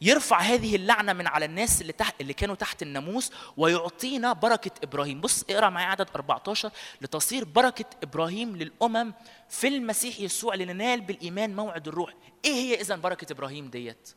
يرفع 0.00 0.38
هذه 0.40 0.76
اللعنة 0.76 1.12
من 1.12 1.26
على 1.26 1.44
الناس 1.44 1.80
اللي 1.80 1.92
تحت 1.92 2.20
اللي 2.20 2.32
كانوا 2.32 2.54
تحت 2.54 2.82
الناموس 2.82 3.32
ويعطينا 3.56 4.32
بركة 4.32 4.70
إبراهيم. 4.82 5.20
بص 5.20 5.44
اقرأ 5.50 5.70
معايا 5.70 5.86
عدد 5.86 6.06
14 6.14 6.70
لتصير 7.00 7.44
بركة 7.44 7.84
إبراهيم 8.02 8.56
للأمم 8.56 9.12
في 9.48 9.68
المسيح 9.68 10.20
يسوع 10.20 10.54
لننال 10.54 11.00
بالإيمان 11.00 11.56
موعد 11.56 11.88
الروح. 11.88 12.14
إيه 12.44 12.52
هي 12.52 12.80
اذا 12.80 12.96
بركة 12.96 13.32
إبراهيم 13.32 13.68
ديت؟ 13.70 14.10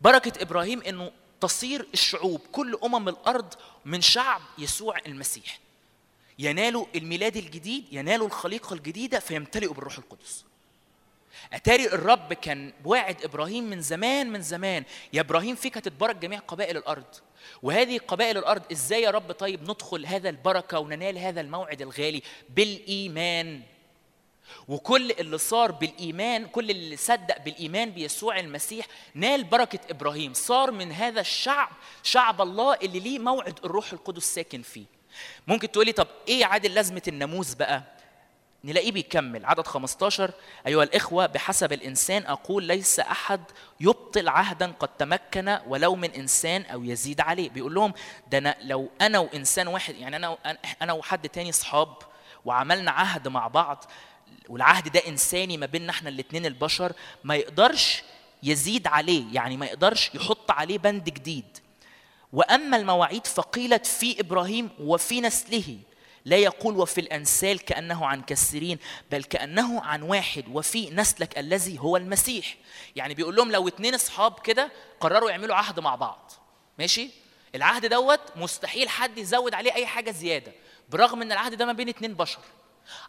بركة 0.00 0.42
إبراهيم 0.42 0.82
إنه 0.82 1.10
تصير 1.40 1.86
الشعوب 1.94 2.40
كل 2.52 2.78
أمم 2.84 3.08
الأرض 3.08 3.54
من 3.84 4.00
شعب 4.00 4.40
يسوع 4.58 4.98
المسيح. 5.06 5.58
ينالوا 6.40 6.86
الميلاد 6.94 7.36
الجديد 7.36 7.84
ينالوا 7.92 8.26
الخليقة 8.26 8.74
الجديدة 8.74 9.18
فيمتلئوا 9.20 9.74
بالروح 9.74 9.98
القدس. 9.98 10.44
أتاري 11.52 11.86
الرب 11.86 12.32
كان 12.32 12.72
واعد 12.84 13.24
إبراهيم 13.24 13.64
من 13.64 13.80
زمان 13.80 14.32
من 14.32 14.42
زمان. 14.42 14.84
يا 15.12 15.20
إبراهيم 15.20 15.56
فيك 15.56 15.76
هتتبارك 15.76 16.16
جميع 16.16 16.38
قبائل 16.38 16.76
الأرض. 16.76 17.04
وهذه 17.62 17.98
قبائل 17.98 18.38
الأرض 18.38 18.62
إزاي 18.72 19.02
يا 19.02 19.10
رب 19.10 19.32
طيب 19.32 19.62
ندخل 19.62 20.06
هذا 20.06 20.28
البركة 20.28 20.78
وننال 20.78 21.18
هذا 21.18 21.40
الموعد 21.40 21.82
الغالي؟ 21.82 22.22
بالإيمان. 22.48 23.62
وكل 24.68 25.10
اللي 25.10 25.38
صار 25.38 25.72
بالإيمان 25.72 26.46
كل 26.46 26.70
اللي 26.70 26.96
صدق 26.96 27.38
بالإيمان 27.44 27.90
بيسوع 27.90 28.40
المسيح 28.40 28.86
نال 29.14 29.44
بركة 29.44 29.80
إبراهيم. 29.90 30.34
صار 30.34 30.70
من 30.70 30.92
هذا 30.92 31.20
الشعب 31.20 31.70
شعب 32.02 32.42
الله 32.42 32.74
اللي 32.74 33.00
ليه 33.00 33.18
موعد 33.18 33.58
الروح 33.64 33.92
القدس 33.92 34.34
ساكن 34.34 34.62
فيه. 34.62 34.99
ممكن 35.46 35.72
تقولي 35.72 35.92
طب 35.92 36.06
إيه 36.28 36.44
عادل 36.44 36.74
لازمة 36.74 37.02
الناموس 37.08 37.54
بقى؟ 37.54 37.82
نلاقيه 38.64 38.92
بيكمل. 38.92 39.46
عدد 39.46 39.66
15 39.66 40.30
أيها 40.66 40.82
الإخوة 40.82 41.26
بحسب 41.26 41.72
الإنسان 41.72 42.26
أقول 42.26 42.64
ليس 42.64 43.00
أحد 43.00 43.40
يبطل 43.80 44.28
عهدا 44.28 44.72
قد 44.80 44.88
تمكن 44.88 45.58
ولو 45.66 45.94
من 45.96 46.10
إنسان 46.10 46.62
أو 46.62 46.84
يزيد 46.84 47.20
عليه. 47.20 47.50
بيقول 47.50 47.74
لهم 47.74 47.92
ده 48.30 48.38
أنا 48.38 48.56
لو 48.62 48.90
أنا 49.00 49.18
وإنسان 49.18 49.68
واحد 49.68 49.94
يعني 49.94 50.16
أنا 50.16 50.38
أنا 50.82 50.92
وحد 50.92 51.28
تاني 51.28 51.52
صحاب 51.52 51.96
وعملنا 52.44 52.90
عهد 52.90 53.28
مع 53.28 53.48
بعض 53.48 53.84
والعهد 54.48 54.88
ده 54.92 55.00
إنساني 55.08 55.56
ما 55.56 55.66
بيننا 55.66 55.90
إحنا 55.90 56.08
الاتنين 56.08 56.46
البشر 56.46 56.92
ما 57.24 57.34
يقدرش 57.36 58.02
يزيد 58.42 58.86
عليه 58.86 59.24
يعني 59.34 59.56
ما 59.56 59.66
يقدرش 59.66 60.10
يحط 60.14 60.50
عليه 60.50 60.78
بند 60.78 61.04
جديد. 61.04 61.58
وأما 62.32 62.76
المواعيد 62.76 63.26
فقيلت 63.26 63.86
في 63.86 64.20
إبراهيم 64.20 64.70
وفي 64.80 65.20
نسله. 65.20 65.78
لا 66.24 66.36
يقول 66.36 66.76
وفي 66.76 67.00
الأنسال 67.00 67.58
كأنه 67.64 68.06
عن 68.06 68.22
كثيرين 68.22 68.78
بل 69.10 69.24
كأنه 69.24 69.80
عن 69.80 70.02
واحد 70.02 70.44
وفي 70.52 70.90
نسلك 70.90 71.38
الذي 71.38 71.78
هو 71.78 71.96
المسيح. 71.96 72.56
يعني 72.96 73.14
بيقول 73.14 73.36
لهم 73.36 73.52
لو 73.52 73.68
اتنين 73.68 73.94
أصحاب 73.94 74.38
كده 74.40 74.72
قرروا 75.00 75.30
يعملوا 75.30 75.56
عهد 75.56 75.80
مع 75.80 75.94
بعض. 75.94 76.32
ماشي؟ 76.78 77.10
العهد 77.54 77.86
دوت 77.86 78.20
مستحيل 78.36 78.88
حد 78.88 79.18
يزود 79.18 79.54
عليه 79.54 79.74
أي 79.74 79.86
حاجة 79.86 80.10
زيادة 80.10 80.52
برغم 80.88 81.22
إن 81.22 81.32
العهد 81.32 81.54
ده 81.54 81.66
ما 81.66 81.72
بين 81.72 81.88
اتنين 81.88 82.14
بشر. 82.14 82.40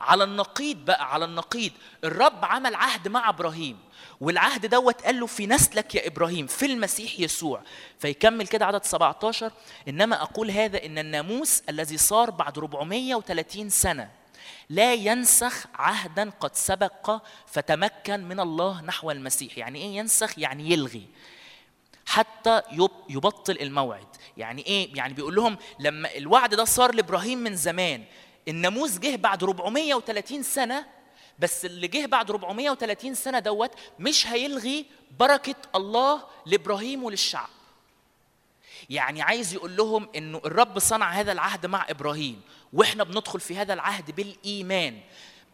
على 0.02 0.24
النقيض 0.24 0.78
بقى 0.78 1.14
على 1.14 1.26
النقيض. 1.26 1.72
الرب 2.04 2.46
عمل 2.46 2.76
عهد 2.76 3.08
مع 3.08 3.30
إبراهيم 3.30 3.80
والعهد 4.22 4.66
دوت 4.66 5.02
قال 5.02 5.20
له 5.20 5.26
في 5.28 5.48
نسلك 5.48 5.96
يا 5.96 6.08
إبراهيم 6.08 6.48
في 6.48 6.66
المسيح 6.66 7.20
يسوع. 7.20 7.62
فيكمل 8.00 8.48
كده 8.48 8.66
عدد 8.66 8.84
17 8.84 9.52
إنما 9.88 10.22
أقول 10.22 10.52
هذا 10.52 10.86
إن 10.86 10.98
الناموس 10.98 11.64
الذي 11.70 11.98
صار 11.98 12.30
بعد 12.30 12.58
430 12.58 13.70
سنة 13.70 14.10
لا 14.70 14.94
ينسخ 14.94 15.66
عهدا 15.76 16.30
قد 16.40 16.56
سبق 16.56 17.22
فتمكن 17.48 18.24
من 18.24 18.40
الله 18.40 18.82
نحو 18.82 19.12
المسيح. 19.12 19.58
يعني 19.58 19.80
إيه 19.80 19.98
ينسخ؟ 19.98 20.40
يعني 20.40 20.72
يلغي. 20.72 21.08
حتى 22.06 22.62
يب- 22.72 22.90
يبطل 23.10 23.58
الموعد. 23.62 24.08
يعني 24.38 24.66
إيه؟ 24.66 24.96
يعني 24.96 25.14
بيقول 25.14 25.36
لهم 25.36 25.58
لما 25.80 26.16
الوعد 26.18 26.56
ده 26.56 26.66
صار 26.66 26.96
لإبراهيم 26.96 27.38
من 27.38 27.56
زمان 27.56 28.04
الناموس 28.48 29.00
جه 29.00 29.16
بعد 29.16 29.44
430 29.44 30.44
سنة 30.44 30.86
بس 31.40 31.66
اللي 31.66 31.88
جه 31.88 32.06
بعد 32.06 32.30
430 32.32 33.16
سنة 33.16 33.40
دوت 33.40 33.72
مش 34.00 34.28
هيلغي 34.28 34.86
بركة 35.20 35.56
الله 35.76 36.24
لإبراهيم 36.46 37.04
وللشعب. 37.04 37.50
يعني 38.90 39.22
عايز 39.22 39.54
يقول 39.54 39.76
لهم 39.76 40.10
إنه 40.16 40.42
الرب 40.46 40.80
صنع 40.80 41.12
هذا 41.12 41.32
العهد 41.32 41.66
مع 41.66 41.86
إبراهيم 41.90 42.42
وإحنا 42.74 43.04
بندخل 43.04 43.40
في 43.40 43.58
هذا 43.58 43.74
العهد 43.74 44.12
بالإيمان. 44.12 45.00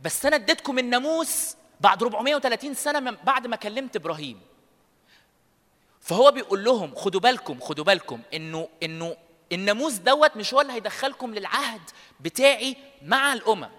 بس 0.01 0.25
أنا 0.25 0.35
اديتكم 0.35 0.79
الناموس 0.79 1.55
بعد 1.81 2.03
430 2.03 2.73
سنة 2.73 2.99
من 2.99 3.17
بعد 3.23 3.47
ما 3.47 3.55
كلمت 3.55 3.95
إبراهيم. 3.95 4.41
فهو 6.01 6.31
بيقول 6.31 6.63
لهم 6.63 6.95
خدوا 6.95 7.21
بالكم 7.21 7.59
خدوا 7.59 7.85
بالكم 7.85 8.21
انه 8.33 8.69
إنه 8.83 9.17
الناموس 9.51 9.93
دوت 9.93 10.37
مش 10.37 10.53
هو 10.53 10.61
اللي 10.61 10.73
هيدخلكم 10.73 11.33
للعهد 11.35 11.81
بتاعي 12.19 12.77
مع 13.01 13.33
الأمم. 13.33 13.69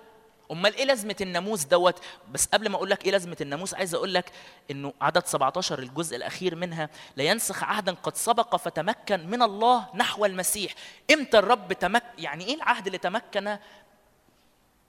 أمال 0.50 0.74
إيه 0.74 0.84
لازمة 0.84 1.16
الناموس 1.20 1.64
دوت؟ 1.64 1.98
بس 2.30 2.46
قبل 2.46 2.68
ما 2.68 2.76
أقول 2.76 2.90
لك 2.90 3.04
إيه 3.04 3.10
لازمة 3.10 3.36
الناموس 3.40 3.74
عايز 3.74 3.94
أقول 3.94 4.14
لك 4.14 4.32
إنه 4.70 4.92
عدد 5.00 5.26
17 5.26 5.78
الجزء 5.78 6.16
الأخير 6.16 6.54
منها 6.54 6.90
لا 7.16 7.24
ينسخ 7.24 7.64
عهدا 7.64 7.92
قد 7.92 8.16
سبق 8.16 8.56
فتمكن 8.56 9.26
من 9.26 9.42
الله 9.42 9.86
نحو 9.94 10.24
المسيح. 10.24 10.74
إمتى 11.12 11.38
الرب 11.38 11.72
تمك 11.72 12.04
يعني 12.18 12.44
إيه 12.44 12.54
العهد 12.54 12.86
اللي 12.86 12.98
تمكن 12.98 13.58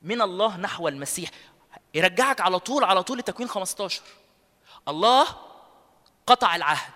من 0.01 0.21
الله 0.21 0.57
نحو 0.57 0.87
المسيح؟ 0.87 1.29
يرجعك 1.93 2.41
على 2.41 2.59
طول 2.59 2.83
على 2.83 3.03
طول 3.03 3.17
لتكوين 3.17 3.49
15 3.49 4.01
الله 4.87 5.27
قطع 6.27 6.55
العهد 6.55 6.93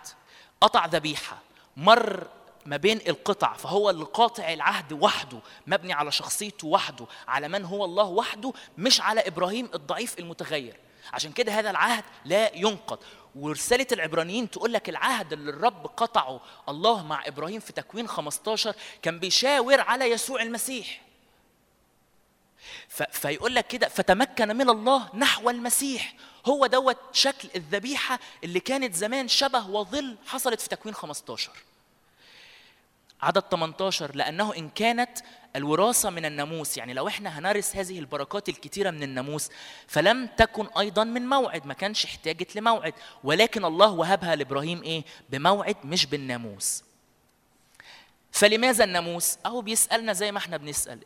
قطع 0.61 0.85
ذبيحة 0.85 1.37
مر 1.77 2.27
ما 2.65 2.77
بين 2.77 2.99
القطع 3.07 3.53
فهو 3.53 3.89
اللي 3.89 4.05
قاطع 4.05 4.53
العهد 4.53 4.93
وحده 4.93 5.39
مبني 5.67 5.93
على 5.93 6.11
شخصيته 6.11 6.67
وحده 6.67 7.05
على 7.27 7.47
من 7.47 7.65
هو 7.65 7.85
الله 7.85 8.03
وحده 8.03 8.53
مش 8.77 9.01
على 9.01 9.27
إبراهيم 9.27 9.69
الضعيف 9.73 10.19
المتغير. 10.19 10.79
عشان 11.13 11.31
كده 11.31 11.51
هذا 11.59 11.69
العهد 11.69 12.03
لا 12.25 12.55
ينقض. 12.55 12.99
ورسالة 13.35 13.87
العبرانيين 13.91 14.49
تقول 14.49 14.73
لك 14.73 14.89
العهد 14.89 15.33
اللي 15.33 15.49
الرب 15.51 15.87
قطعه 15.87 16.41
الله 16.69 17.03
مع 17.03 17.27
إبراهيم 17.27 17.59
في 17.59 17.73
تكوين 17.73 18.07
15 18.07 18.75
كان 19.01 19.19
بيشاور 19.19 19.81
على 19.81 20.05
يسوع 20.05 20.41
المسيح. 20.41 21.01
فيقول 23.11 23.55
لك 23.55 23.67
كده 23.67 23.89
فتمكن 23.89 24.47
من 24.55 24.69
الله 24.69 25.09
نحو 25.15 25.49
المسيح. 25.49 26.13
هو 26.45 26.65
دوت 26.65 26.97
شكل 27.11 27.49
الذبيحة 27.55 28.19
اللي 28.43 28.59
كانت 28.59 28.95
زمان 28.95 29.27
شبه 29.27 29.69
وظل 29.69 30.17
حصلت 30.25 30.61
في 30.61 30.69
تكوين 30.69 30.95
15 30.95 31.51
عدد 33.23 33.43
18 33.51 34.15
لأنه 34.15 34.55
إن 34.57 34.69
كانت 34.69 35.17
الوراثة 35.55 36.09
من 36.09 36.25
الناموس 36.25 36.77
يعني 36.77 36.93
لو 36.93 37.07
إحنا 37.07 37.39
هنرث 37.39 37.75
هذه 37.75 37.99
البركات 37.99 38.49
الكتيرة 38.49 38.91
من 38.91 39.03
الناموس 39.03 39.49
فلم 39.87 40.27
تكن 40.37 40.67
أيضا 40.77 41.03
من 41.03 41.29
موعد 41.29 41.65
ما 41.65 41.73
كانش 41.73 42.05
احتاجت 42.05 42.55
لموعد 42.55 42.93
ولكن 43.23 43.65
الله 43.65 43.91
وهبها 43.91 44.35
لإبراهيم 44.35 44.83
إيه 44.83 45.03
بموعد 45.29 45.75
مش 45.83 46.05
بالناموس 46.05 46.83
فلماذا 48.31 48.83
الناموس؟ 48.83 49.37
أهو 49.45 49.61
بيسألنا 49.61 50.13
زي 50.13 50.31
ما 50.31 50.37
إحنا 50.37 50.57
بنسأل 50.57 50.99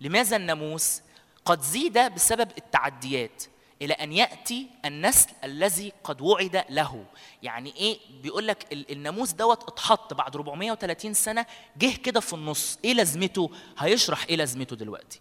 لماذا 0.00 0.36
الناموس؟ 0.36 1.00
قد 1.44 1.60
زيد 1.60 1.98
بسبب 1.98 2.50
التعديات 2.58 3.42
إلى 3.82 3.94
أن 3.94 4.12
يأتي 4.12 4.66
النسل 4.84 5.30
الذي 5.44 5.92
قد 6.04 6.20
وعد 6.20 6.64
له. 6.70 7.04
يعني 7.42 7.76
إيه؟ 7.76 7.98
بيقول 8.22 8.46
لك 8.48 8.72
ال- 8.72 8.92
الناموس 8.92 9.32
دوت 9.32 9.62
اتحط 9.68 10.14
بعد 10.14 10.36
430 10.36 11.14
سنة 11.14 11.46
جه 11.76 11.96
كده 11.96 12.20
في 12.20 12.32
النص. 12.32 12.78
إيه 12.84 12.94
لازمته؟ 12.94 13.50
هيشرح 13.78 14.24
إيه 14.28 14.36
لازمته 14.36 14.76
دلوقتي. 14.76 15.20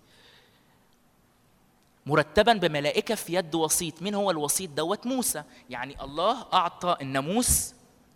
مرتبا 2.05 2.53
بملائكة 2.53 3.15
في 3.15 3.33
يد 3.33 3.55
وسيط. 3.55 4.01
مين 4.01 4.15
هو 4.15 4.31
الوسيط 4.31 4.69
دوت؟ 4.69 5.05
موسى. 5.07 5.43
يعني 5.69 6.03
الله 6.03 6.45
أعطى 6.53 6.97
الناموس 7.01 7.73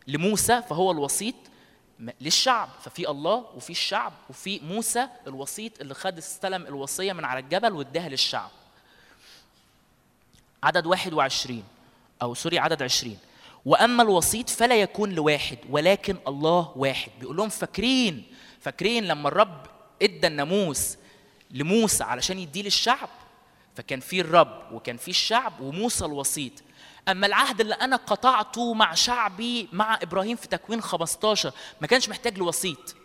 لموسى 0.08 0.62
فهو 0.62 0.92
الوسيط 0.92 1.36
للشعب. 2.22 2.70
ففي 2.82 3.10
الله 3.10 3.46
وفي 3.56 3.70
الشعب 3.70 4.14
وفي 4.30 4.60
موسى 4.60 5.08
الوسيط 5.28 5.82
اللي 5.82 5.94
خد 5.94 6.18
استلم 6.18 6.66
الوصية 6.66 7.14
من 7.14 7.26
على 7.26 7.40
الجبل 7.40 7.74
واداها 7.74 8.10
للشعب. 8.10 8.50
عدد 10.66 10.86
21 10.86 11.64
أو 12.22 12.34
سوري 12.34 12.60
عدد 12.60 12.84
20 12.84 13.18
وأما 13.66 14.04
الوسيط 14.04 14.50
فلا 14.50 14.76
يكون 14.76 15.12
لواحد 15.12 15.58
ولكن 15.70 16.18
الله 16.28 16.72
واحد. 16.76 17.12
بيقول 17.20 17.38
لهم 17.38 17.50
فاكرين 17.50 18.24
فاكرين 18.62 19.04
لما 19.04 19.28
الرب 19.30 19.66
إدى 20.02 20.28
الناموس 20.28 20.98
لموسى 21.52 22.04
علشان 22.04 22.40
يديه 22.40 22.64
للشعب. 22.64 23.10
فكان 23.76 24.00
في 24.00 24.22
الرب 24.22 24.72
وكان 24.72 24.98
في 24.98 25.08
الشعب 25.08 25.62
وموسى 25.62 26.06
الوسيط. 26.06 26.54
أما 27.08 27.28
العهد 27.28 27.62
اللي 27.62 27.74
أنا 27.74 27.96
قطعته 27.96 28.74
مع 28.74 28.94
شعبي 28.94 29.70
مع 29.74 30.00
إبراهيم 30.02 30.36
في 30.36 30.48
تكوين 30.48 30.82
15 30.82 31.54
ما 31.82 31.88
كانش 31.88 32.10
محتاج 32.10 32.38
لوسيط. 32.38 32.96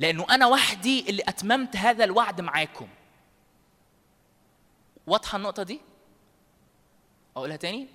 لأنه 0.00 0.26
أنا 0.30 0.46
وحدي 0.46 1.10
اللي 1.10 1.22
أتممت 1.28 1.76
هذا 1.76 2.04
الوعد 2.04 2.40
معاكم. 2.40 2.88
واضحة 5.06 5.36
النقطة 5.36 5.62
دي؟ 5.62 5.80
أقولها 7.36 7.56
تاني؟ 7.56 7.86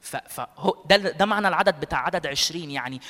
فهو 0.00 0.76
ده 0.86 0.96
ده 0.96 1.24
معنى 1.26 1.48
العدد 1.48 1.80
بتاع 1.80 2.06
عدد 2.06 2.26
20 2.26 2.70
يعني. 2.70 3.00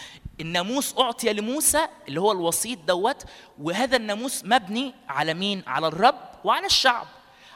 الناموس 0.40 0.98
أعطي 0.98 1.32
لموسى 1.32 1.86
اللي 2.08 2.20
هو 2.20 2.32
الوسيط 2.32 2.78
دوت 2.78 3.24
وهذا 3.58 3.96
الناموس 3.96 4.44
مبني 4.44 4.94
على 5.08 5.34
مين؟ 5.34 5.62
على 5.66 5.86
الرب 5.86 6.18
وعلى 6.44 6.66
الشعب. 6.66 7.06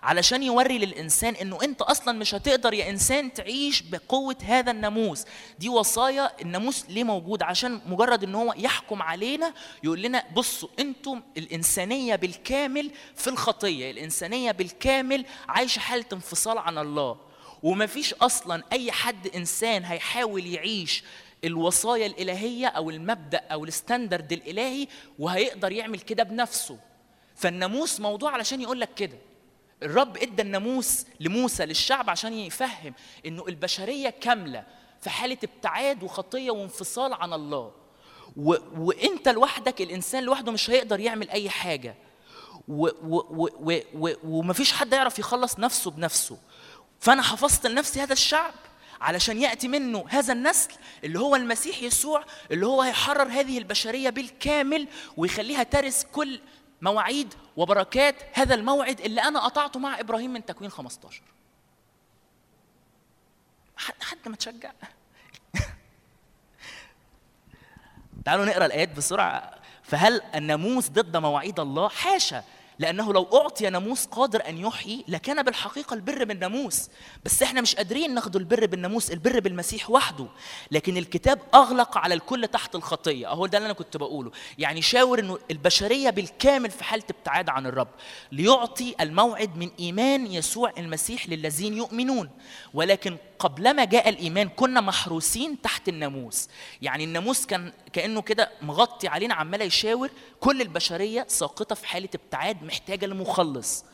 علشان 0.02 0.42
يوري 0.42 0.78
للإنسان 0.78 1.34
إنه 1.34 1.58
أنت 1.62 1.82
أصلا 1.82 2.18
مش 2.18 2.34
هتقدر 2.34 2.74
يا 2.74 2.90
إنسان 2.90 3.32
تعيش 3.32 3.82
بقوة 3.82 4.36
هذا 4.44 4.70
الناموس. 4.70 5.24
دي 5.58 5.68
وصايا 5.68 6.30
الناموس 6.42 6.84
ليه 6.88 7.04
موجود؟ 7.04 7.42
عشان 7.42 7.80
مجرد 7.86 8.24
إن 8.24 8.34
هو 8.34 8.54
يحكم 8.56 9.02
علينا 9.02 9.54
يقول 9.84 10.02
لنا 10.02 10.24
بصوا 10.36 10.68
أنتم 10.78 11.22
الإنسانية 11.36 12.16
بالكامل 12.16 12.90
في 13.16 13.30
الخطية 13.30 13.90
الإنسانية 13.90 14.52
بالكامل 14.52 15.24
عايشة 15.48 15.80
حالة 15.80 16.04
انفصال 16.12 16.58
عن 16.58 16.78
الله. 16.78 17.16
ومفيش 17.64 18.14
أصلا 18.14 18.62
أي 18.72 18.92
حد 18.92 19.26
إنسان 19.26 19.84
هيحاول 19.84 20.46
يعيش 20.46 21.04
الوصايا 21.44 22.06
الإلهية 22.06 22.66
أو 22.66 22.90
المبدأ 22.90 23.38
أو 23.52 23.64
الستاندرد 23.64 24.32
الإلهي 24.32 24.88
وهيقدر 25.18 25.72
يعمل 25.72 26.00
كده 26.00 26.22
بنفسه. 26.22 26.78
فالناموس 27.36 28.00
موضوع 28.00 28.30
علشان 28.32 28.60
يقول 28.60 28.80
لك 28.80 28.94
كده. 28.94 29.18
الرب 29.82 30.16
إدى 30.16 30.42
الناموس 30.42 31.06
لموسى 31.20 31.66
للشعب 31.66 32.10
عشان 32.10 32.32
يفهم 32.32 32.94
إنه 33.26 33.44
البشرية 33.48 34.10
كاملة 34.10 34.64
في 35.00 35.10
حالة 35.10 35.38
ابتعاد 35.44 36.02
وخطية 36.02 36.50
وانفصال 36.50 37.12
عن 37.12 37.32
الله. 37.32 37.72
و... 38.36 38.54
وإنت 38.76 39.28
لوحدك 39.28 39.80
الإنسان 39.80 40.22
لوحده 40.24 40.52
مش 40.52 40.70
هيقدر 40.70 41.00
يعمل 41.00 41.30
أي 41.30 41.50
حاجة. 41.50 41.94
و... 42.68 42.86
و... 42.86 43.48
و... 43.60 43.80
و... 43.94 44.12
ومفيش 44.24 44.72
حد 44.72 44.92
يعرف 44.92 45.18
يخلص 45.18 45.58
نفسه 45.58 45.90
بنفسه. 45.90 46.38
فأنا 47.04 47.22
حفظت 47.22 47.66
لنفسي 47.66 48.00
هذا 48.00 48.12
الشعب 48.12 48.54
علشان 49.00 49.42
يأتي 49.42 49.68
منه 49.68 50.04
هذا 50.08 50.32
النسل 50.32 50.70
اللي 51.04 51.18
هو 51.18 51.36
المسيح 51.36 51.82
يسوع 51.82 52.24
اللي 52.50 52.66
هو 52.66 52.82
هيحرر 52.82 53.28
هذه 53.28 53.58
البشرية 53.58 54.10
بالكامل 54.10 54.88
ويخليها 55.16 55.62
ترث 55.62 56.04
كل 56.12 56.40
مواعيد 56.82 57.34
وبركات 57.56 58.14
هذا 58.32 58.54
الموعد 58.54 59.00
اللي 59.00 59.22
أنا 59.22 59.40
قطعته 59.40 59.80
مع 59.80 60.00
إبراهيم 60.00 60.32
من 60.32 60.44
تكوين 60.44 60.70
15 60.70 61.22
حد 63.76 64.02
حد 64.02 64.28
ما 64.28 64.36
تشجع؟ 64.36 64.72
تعالوا 68.24 68.44
نقرأ 68.44 68.66
الآيات 68.66 68.96
بسرعة. 68.96 69.54
فهل 69.82 70.20
الناموس 70.34 70.88
ضد 70.88 71.16
مواعيد 71.16 71.60
الله؟ 71.60 71.88
حاشا. 71.88 72.44
لأنه 72.78 73.12
لو 73.12 73.28
أعطي 73.34 73.70
ناموس 73.70 74.06
قادر 74.06 74.48
أن 74.48 74.58
يحيي 74.58 75.04
لكان 75.08 75.42
بالحقيقة 75.42 75.94
البر 75.94 76.24
بالناموس. 76.24 76.88
بس 77.24 77.42
إحنا 77.42 77.60
مش 77.60 77.74
قادرين 77.74 78.14
ناخد 78.14 78.36
البر 78.36 78.66
بالناموس 78.66 79.10
البر 79.10 79.40
بالمسيح 79.40 79.90
وحده. 79.90 80.26
لكن 80.70 80.96
الكتاب 80.96 81.38
أغلق 81.54 81.98
على 81.98 82.14
الكل 82.14 82.48
تحت 82.48 82.74
الخطية. 82.74 83.28
أهو 83.28 83.46
ده 83.46 83.58
اللي 83.58 83.66
أنا 83.66 83.74
كنت 83.74 83.96
بقوله. 83.96 84.30
يعني 84.58 84.82
شاور 84.82 85.18
إنه 85.18 85.38
البشرية 85.50 86.10
بالكامل 86.10 86.70
في 86.70 86.84
حالة 86.84 87.04
ابتعاد 87.10 87.48
عن 87.48 87.66
الرب. 87.66 87.88
ليعطي 88.32 88.94
الموعد 89.00 89.56
من 89.56 89.70
إيمان 89.78 90.26
يسوع 90.26 90.72
المسيح 90.78 91.28
للذين 91.28 91.74
يؤمنون. 91.74 92.30
ولكن 92.74 93.16
قبلما 93.38 93.84
جاء 93.84 94.08
الإيمان 94.08 94.48
كنا 94.48 94.80
محروسين 94.80 95.60
تحت 95.62 95.88
الناموس. 95.88 96.48
يعني 96.82 97.04
الناموس 97.04 97.46
كان 97.46 97.72
كأنه 97.92 98.22
كده 98.22 98.50
مغطي 98.62 99.08
علينا 99.08 99.34
عمال 99.34 99.62
يشاور. 99.62 100.10
كل 100.40 100.62
البشرية 100.62 101.26
ساقطة 101.28 101.74
في 101.74 101.86
حالة 101.86 102.08
ابتعاد 102.14 102.62
محتاجة 102.62 103.06
لمخلص. 103.06 103.84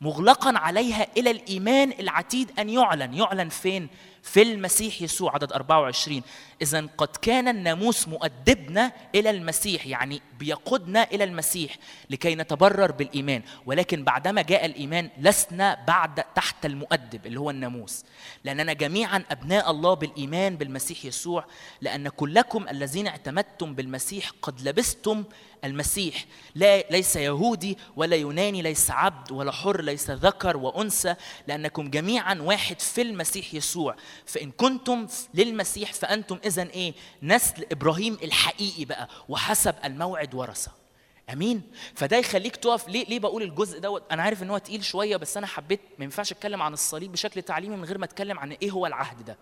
مغلقا 0.00 0.58
عليها 0.58 1.06
إلى 1.16 1.30
الإيمان 1.30 1.92
العتيد 2.00 2.50
أن 2.58 2.70
يعلن. 2.70 3.14
يعلن 3.14 3.48
فين؟ 3.48 3.88
في 4.26 4.42
المسيح 4.42 5.02
يسوع 5.02 5.34
عدد 5.34 5.52
24 5.52 6.22
اذا 6.62 6.88
قد 6.98 7.08
كان 7.22 7.48
الناموس 7.48 8.08
مؤدبنا 8.08 8.92
إلى 9.14 9.30
المسيح 9.30 9.86
يعني 9.86 10.22
بيقودنا 10.38 11.02
إلى 11.02 11.24
المسيح 11.24 11.76
لكي 12.10 12.34
نتبرر 12.34 12.92
بالإيمان. 12.92 13.42
ولكن 13.66 14.04
بعدما 14.04 14.42
جاء 14.42 14.66
الإيمان 14.66 15.10
لسنا 15.18 15.84
بعد 15.86 16.24
تحت 16.34 16.66
المؤدب 16.66 17.26
اللي 17.26 17.40
هو 17.40 17.50
الناموس. 17.50 18.04
لأننا 18.44 18.72
جميعا 18.72 19.24
أبناء 19.30 19.70
الله 19.70 19.94
بالإيمان 19.94 20.56
بالمسيح 20.56 21.04
يسوع 21.04 21.44
لأن 21.80 22.08
كلكم 22.08 22.68
الذين 22.68 23.06
اعتمدتم 23.06 23.74
بالمسيح 23.74 24.30
قد 24.42 24.68
لبستم 24.68 25.24
المسيح. 25.66 26.24
لا 26.54 26.80
ليس 26.80 27.16
يهودي 27.16 27.78
ولا 27.96 28.16
يوناني 28.16 28.62
ليس 28.62 28.90
عبد 28.90 29.32
ولا 29.32 29.52
حر 29.52 29.80
ليس 29.80 30.10
ذكر 30.10 30.56
وأنثى 30.56 31.14
لأنكم 31.46 31.90
جميعا 31.90 32.34
واحد 32.34 32.80
في 32.80 33.02
المسيح 33.02 33.54
يسوع. 33.54 33.96
فإن 34.26 34.50
كنتم 34.50 35.06
للمسيح 35.34 35.92
فأنتم 35.92 36.38
اذا 36.44 36.62
إيه؟ 36.62 36.94
نسل 37.22 37.66
إبراهيم 37.72 38.18
الحقيقي 38.22 38.84
بقى 38.84 39.08
وحسب 39.28 39.74
الموعد 39.84 40.34
ورثة. 40.34 40.85
امين؟ 41.32 41.62
فده 41.94 42.16
يخليك 42.16 42.56
تقف 42.56 42.88
ليه 42.88 43.04
ليه 43.06 43.18
بقول 43.18 43.42
الجزء 43.42 43.78
دوت؟ 43.80 44.02
أنا 44.12 44.22
عارف 44.22 44.42
إن 44.42 44.50
هو 44.50 44.58
تقيل 44.58 44.84
شوية 44.84 45.16
بس 45.16 45.36
أنا 45.36 45.46
حبيت 45.46 45.80
ما 45.98 46.04
ينفعش 46.04 46.32
أتكلم 46.32 46.62
عن 46.62 46.72
الصليب 46.72 47.12
بشكل 47.12 47.42
تعليمي 47.42 47.76
من 47.76 47.84
غير 47.84 47.98
ما 47.98 48.04
أتكلم 48.04 48.38
عن 48.38 48.52
إيه 48.52 48.70
هو 48.70 48.86
العهد 48.86 49.24
ده. 49.24 49.36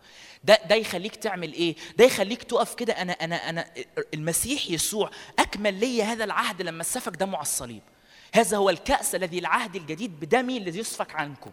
ده 0.44 0.58
ده 0.68 0.74
يخليك 0.74 1.16
تعمل 1.16 1.52
إيه؟ 1.52 1.76
ده 1.98 2.04
يخليك 2.04 2.42
تقف 2.42 2.74
كده 2.74 2.92
أنا 2.92 3.12
أنا 3.12 3.50
أنا 3.50 3.66
المسيح 4.14 4.70
يسوع 4.70 5.10
أكمل 5.38 5.74
لي 5.74 6.02
هذا 6.02 6.24
العهد 6.24 6.62
لما 6.62 6.82
سفك 6.82 7.12
دمه 7.16 7.36
على 7.36 7.42
الصليب. 7.42 7.82
هذا 8.34 8.56
هو 8.56 8.70
الكأس 8.70 9.14
الذي 9.14 9.38
العهد 9.38 9.76
الجديد 9.76 10.20
بدمي 10.20 10.58
الذي 10.58 10.78
يسفك 10.78 11.14
عنكم. 11.14 11.50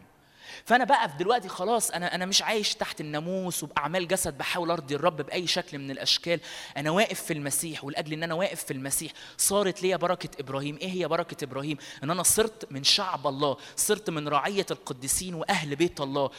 فانا 0.66 0.84
بقف 0.84 1.16
دلوقتي 1.16 1.48
خلاص 1.48 1.92
أنا 1.92 2.16
أنا 2.16 2.26
مش 2.26 2.42
عايش 2.42 2.76
تحت 2.76 3.02
الناموس 3.02 3.64
وبأعمال 3.64 4.08
جسد 4.08 4.38
بحاول 4.38 4.72
أرضي 4.72 4.96
الرب 4.96 5.22
بأي 5.22 5.48
شكل 5.48 5.80
من 5.80 5.92
الأشكال. 5.92 6.40
أنا 6.78 6.92
واقف 6.92 7.22
في 7.22 7.34
المسيح 7.34 7.84
ولاجل 7.84 8.14
إن 8.14 8.24
أنا 8.24 8.34
واقف 8.34 8.64
في 8.64 8.74
المسيح. 8.74 9.12
صارت 9.38 9.84
ليا 9.84 9.98
بركة 9.98 10.30
إبراهيم. 10.40 10.78
إيه 10.82 10.90
هي 10.90 11.08
بركة 11.08 11.44
إبراهيم؟ 11.44 11.78
إن 12.04 12.10
أنا 12.10 12.24
صرت 12.24 12.72
من 12.72 12.84
شعب 12.84 13.28
الله 13.28 13.58
صرت 13.76 14.10
من 14.10 14.28
رعية 14.28 14.66
القديسين 14.72 15.34
وأهل 15.34 15.76
بيت 15.76 16.02
الله. 16.02 16.30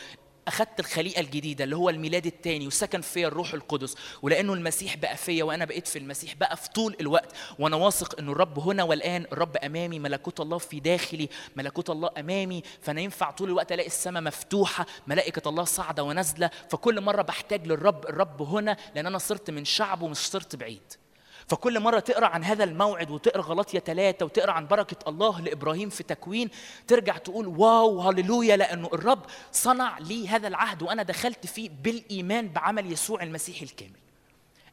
أخذت 0.49 0.81
الخليقة 0.81 1.21
الجديدة 1.21 1.65
اللي 1.65 1.77
هو 1.77 1.91
الميلاد 1.91 2.27
الثاني 2.27 2.67
وسكن 2.67 3.01
فيا 3.01 3.29
الروح 3.29 3.55
القدس 3.55 3.95
ولأنه 4.23 4.53
المسيح 4.53 4.97
بقى 4.97 5.17
فيا 5.17 5.45
وأنا 5.45 5.65
بقيت 5.65 5.89
في 5.89 5.99
المسيح 5.99 6.35
بقى 6.35 6.57
في 6.57 6.69
طول 6.71 6.97
الوقت 7.01 7.33
وأنا 7.59 7.77
واثق 7.77 8.19
إنه 8.19 8.33
الرب 8.33 8.59
هنا 8.59 8.83
والآن 8.83 9.27
الرب 9.33 9.57
أمامي 9.57 9.99
ملكوت 9.99 10.41
الله 10.41 10.59
في 10.59 10.81
داخلي 10.81 11.29
ملكوت 11.57 11.91
الله 11.91 12.11
أمامي 12.19 12.63
فأنا 12.81 13.01
ينفع 13.01 13.31
طول 13.31 13.49
الوقت 13.49 13.73
ألاقي 13.73 13.87
السماء 13.87 14.23
مفتوحة 14.23 14.87
ملائكة 15.07 15.49
الله 15.49 15.65
صاعدة 15.65 16.03
ونازلة 16.03 16.51
فكل 16.71 17.01
مرة 17.01 17.23
بحتاج 17.23 17.67
للرب 17.67 18.05
الرب 18.09 18.43
هنا 18.43 18.77
لأن 18.95 19.07
أنا 19.07 19.19
صرت 19.19 19.51
من 19.51 19.65
شعبه 19.65 20.09
مش 20.09 20.17
صرت 20.17 20.57
بعيد. 20.57 21.02
فكل 21.49 21.81
مرة 21.81 21.99
تقرأ 22.01 22.27
عن 22.27 22.45
هذا 22.45 22.65
الموعد 22.65 23.11
وتقرأ 23.11 23.43
غلطية 23.43 23.79
ثلاثة 23.79 24.25
وتقرأ 24.27 24.53
عن 24.53 24.67
بركة 24.67 25.09
الله 25.09 25.41
لإبراهيم 25.41 25.89
في 25.89 26.03
تكوين 26.03 26.51
ترجع 26.87 27.17
تقول 27.17 27.47
واو 27.47 28.01
هللويا 28.01 28.57
لأنه 28.57 28.87
الرب 28.93 29.27
صنع 29.53 29.99
لي 29.99 30.29
هذا 30.29 30.49
العهد 30.49 30.83
وأنا 30.83 31.03
دخلت 31.03 31.47
فيه 31.47 31.71
بالإيمان 31.83 32.49
بعمل 32.49 32.93
يسوع 32.93 33.23
المسيح 33.23 33.63
الكامل. 33.63 33.99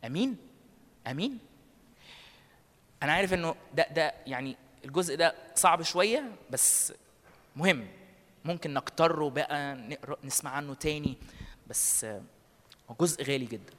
أمين؟ 0.05 0.37
أمين؟ 1.07 1.39
أنا 3.03 3.13
عارف 3.13 3.33
إنه 3.33 3.55
ده 3.73 3.87
ده 3.91 4.13
يعني 4.27 4.55
الجزء 4.85 5.15
ده 5.15 5.35
صعب 5.55 5.81
شوية 5.81 6.31
بس 6.49 6.93
مهم. 7.55 7.87
ممكن 8.45 8.73
نكتره 8.73 9.29
بقى 9.29 9.75
نقرأ 9.75 10.17
نسمع 10.23 10.51
عنه 10.51 10.73
تاني 10.73 11.17
بس 11.67 12.05
هو 12.89 12.95
جزء 13.01 13.23
غالي 13.23 13.45
جدا. 13.45 13.73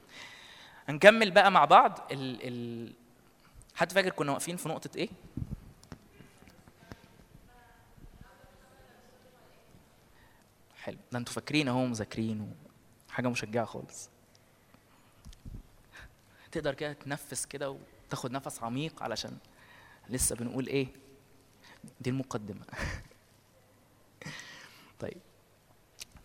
هنكمل 0.89 1.31
بقى 1.31 1.51
مع 1.51 1.65
بعض 1.65 1.99
ال 2.11 2.39
ال 2.47 2.93
حد 3.75 3.91
فاكر 3.91 4.09
كنا 4.09 4.31
واقفين 4.31 4.57
في 4.57 4.69
نقطة 4.69 4.89
إيه؟ 4.97 5.09
حلو. 10.83 10.97
ده 11.11 11.17
أنتوا 11.19 11.33
فاكرين 11.33 11.67
أهو 11.67 11.85
مذاكرين 11.85 12.55
حاجة 13.09 13.27
مشجعة 13.27 13.65
خالص. 13.65 14.09
تقدر 16.51 16.73
كده 16.73 16.93
تنفس 16.93 17.45
كده 17.45 17.77
وتاخد 18.07 18.31
نفس 18.31 18.63
عميق 18.63 19.03
علشان 19.03 19.37
لسه 20.09 20.35
بنقول 20.35 20.67
إيه؟ 20.67 20.87
دي 22.01 22.09
المقدمة. 22.09 22.65
طيب. 24.99 25.17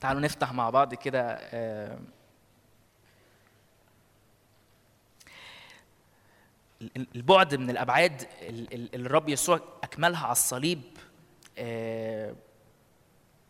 تعالوا 0.01 0.21
نفتح 0.21 0.53
مع 0.53 0.71
بعض 0.71 0.95
كده 0.95 1.39
آه 1.41 1.99
البعد 6.97 7.55
من 7.55 7.71
الأبعاد 7.71 8.29
اللي 8.43 9.07
الرب 9.07 9.29
يسوع 9.29 9.61
أكملها 9.83 10.23
على 10.25 10.33
الصليب 10.33 10.83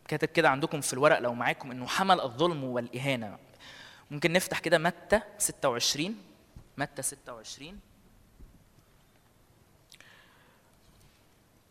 كاتب 0.07 0.27
كده 0.27 0.49
عندكم 0.49 0.81
في 0.81 0.93
الورق 0.93 1.19
لو 1.19 1.33
معاكم 1.33 1.71
إنه 1.71 1.87
حمل 1.87 2.21
الظلم 2.21 2.63
والإهانة. 2.63 3.37
ممكن 4.11 4.33
نفتح 4.33 4.59
كده 4.59 4.77
متى 4.77 5.21
26 5.37 6.15
متى 6.77 7.01
26 7.01 7.79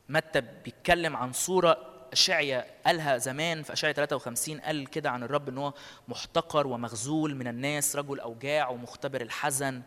متى 0.09 0.41
بيتكلم 0.41 1.16
عن 1.16 1.33
صورة 1.33 1.93
اشعيا 2.12 2.66
قالها 2.87 3.19
زمان 3.19 3.62
في 3.62 3.73
اشعيا 3.73 3.93
53 3.93 4.61
قال 4.61 4.91
كده 4.91 5.11
عن 5.11 5.23
الرب 5.23 5.49
إن 5.49 5.59
هو 5.59 5.73
محتقر 6.09 6.66
ومخذول 6.66 7.35
من 7.35 7.49
الناس 7.49 7.97
رجل 7.97 8.20
أوجاع 8.20 8.69
ومختبر 8.69 9.20
الحزن. 9.20 9.83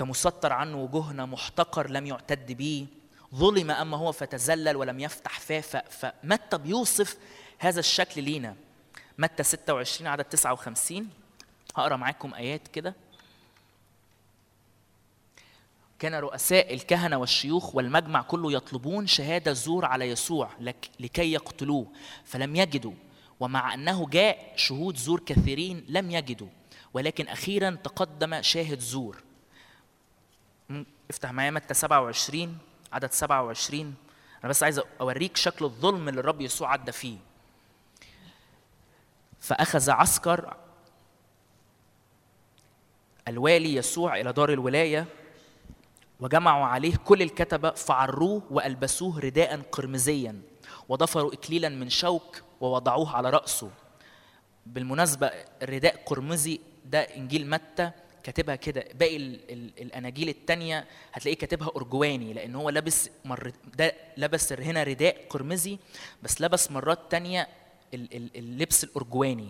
كمستر 0.00 0.52
عنه 0.52 0.76
وجوهنا 0.76 1.26
محتقر 1.26 1.90
لم 1.90 2.06
يعتد 2.06 2.52
به 2.52 2.86
ظلم 3.34 3.70
أما 3.70 3.96
هو 3.96 4.12
فتذلل 4.12 4.76
ولم 4.76 5.00
يفتح 5.00 5.40
فاه 5.40 5.60
فمتى 5.90 6.58
بيوصف 6.58 7.18
هذا 7.58 7.80
الشكل 7.80 8.22
لينا؟ 8.22 8.56
متى 9.18 9.42
26 9.42 10.06
عدد 10.08 10.24
59 10.24 11.08
هقرأ 11.76 11.96
معاكم 11.96 12.34
آيات 12.34 12.68
كده. 12.68 12.94
كان 15.98 16.14
رؤساء 16.14 16.74
الكهنة 16.74 17.16
والشيوخ 17.16 17.74
والمجمع 17.74 18.22
كله 18.22 18.52
يطلبون 18.52 19.06
شهادة 19.06 19.52
زور 19.52 19.84
على 19.84 20.08
يسوع 20.08 20.50
لك 20.60 20.90
لكي 21.00 21.32
يقتلوه 21.32 21.86
فلم 22.24 22.56
يجدوا 22.56 22.94
ومع 23.40 23.74
أنه 23.74 24.08
جاء 24.08 24.52
شهود 24.56 24.96
زور 24.96 25.20
كثيرين 25.20 25.84
لم 25.88 26.10
يجدوا 26.10 26.48
ولكن 26.94 27.28
أخيرا 27.28 27.78
تقدم 27.84 28.42
شاهد 28.42 28.78
زور. 28.78 29.29
افتح 31.10 31.32
معايا 31.32 31.50
متى 31.50 31.74
27 31.74 32.58
عدد 32.92 33.12
27 33.12 33.94
أنا 34.44 34.48
بس 34.50 34.62
عايز 34.62 34.80
أوريك 35.00 35.36
شكل 35.36 35.64
الظلم 35.64 36.08
اللي 36.08 36.20
الرب 36.20 36.40
يسوع 36.40 36.72
عدى 36.72 36.92
فيه. 36.92 37.16
فأخذ 39.40 39.90
عسكر 39.90 40.56
الوالي 43.28 43.74
يسوع 43.74 44.20
إلى 44.20 44.32
دار 44.32 44.52
الولاية 44.52 45.06
وجمعوا 46.20 46.66
عليه 46.66 46.96
كل 46.96 47.22
الكتبة 47.22 47.70
فعروه 47.70 48.42
وألبسوه 48.50 49.18
رداء 49.20 49.62
قرمزيا 49.72 50.42
وضفروا 50.88 51.32
اكليلا 51.34 51.68
من 51.68 51.90
شوك 51.90 52.42
ووضعوه 52.60 53.16
على 53.16 53.30
رأسه. 53.30 53.70
بالمناسبة 54.66 55.26
الرداء 55.62 56.02
قرمزي 56.06 56.60
ده 56.84 57.00
إنجيل 57.00 57.50
متى؟ 57.50 57.90
كاتبها 58.22 58.56
كده 58.56 58.84
باقي 58.94 59.16
ال 59.16 59.50
ال 59.52 59.70
الأناجيل 59.80 60.28
التانية 60.28 60.86
هتلاقيه 61.12 61.38
كاتبها 61.38 61.70
ارجواني 61.76 62.32
لأن 62.32 62.54
هو 62.54 62.70
لابس 62.70 63.10
مر 63.24 63.52
ده 63.78 63.94
لبس 64.16 64.52
هنا 64.52 64.82
رداء 64.82 65.26
قرمزي 65.30 65.78
بس 66.22 66.40
لبس 66.40 66.70
مرات 66.70 67.14
ال 67.14 68.36
اللبس 68.36 68.84
الارجواني 68.84 69.48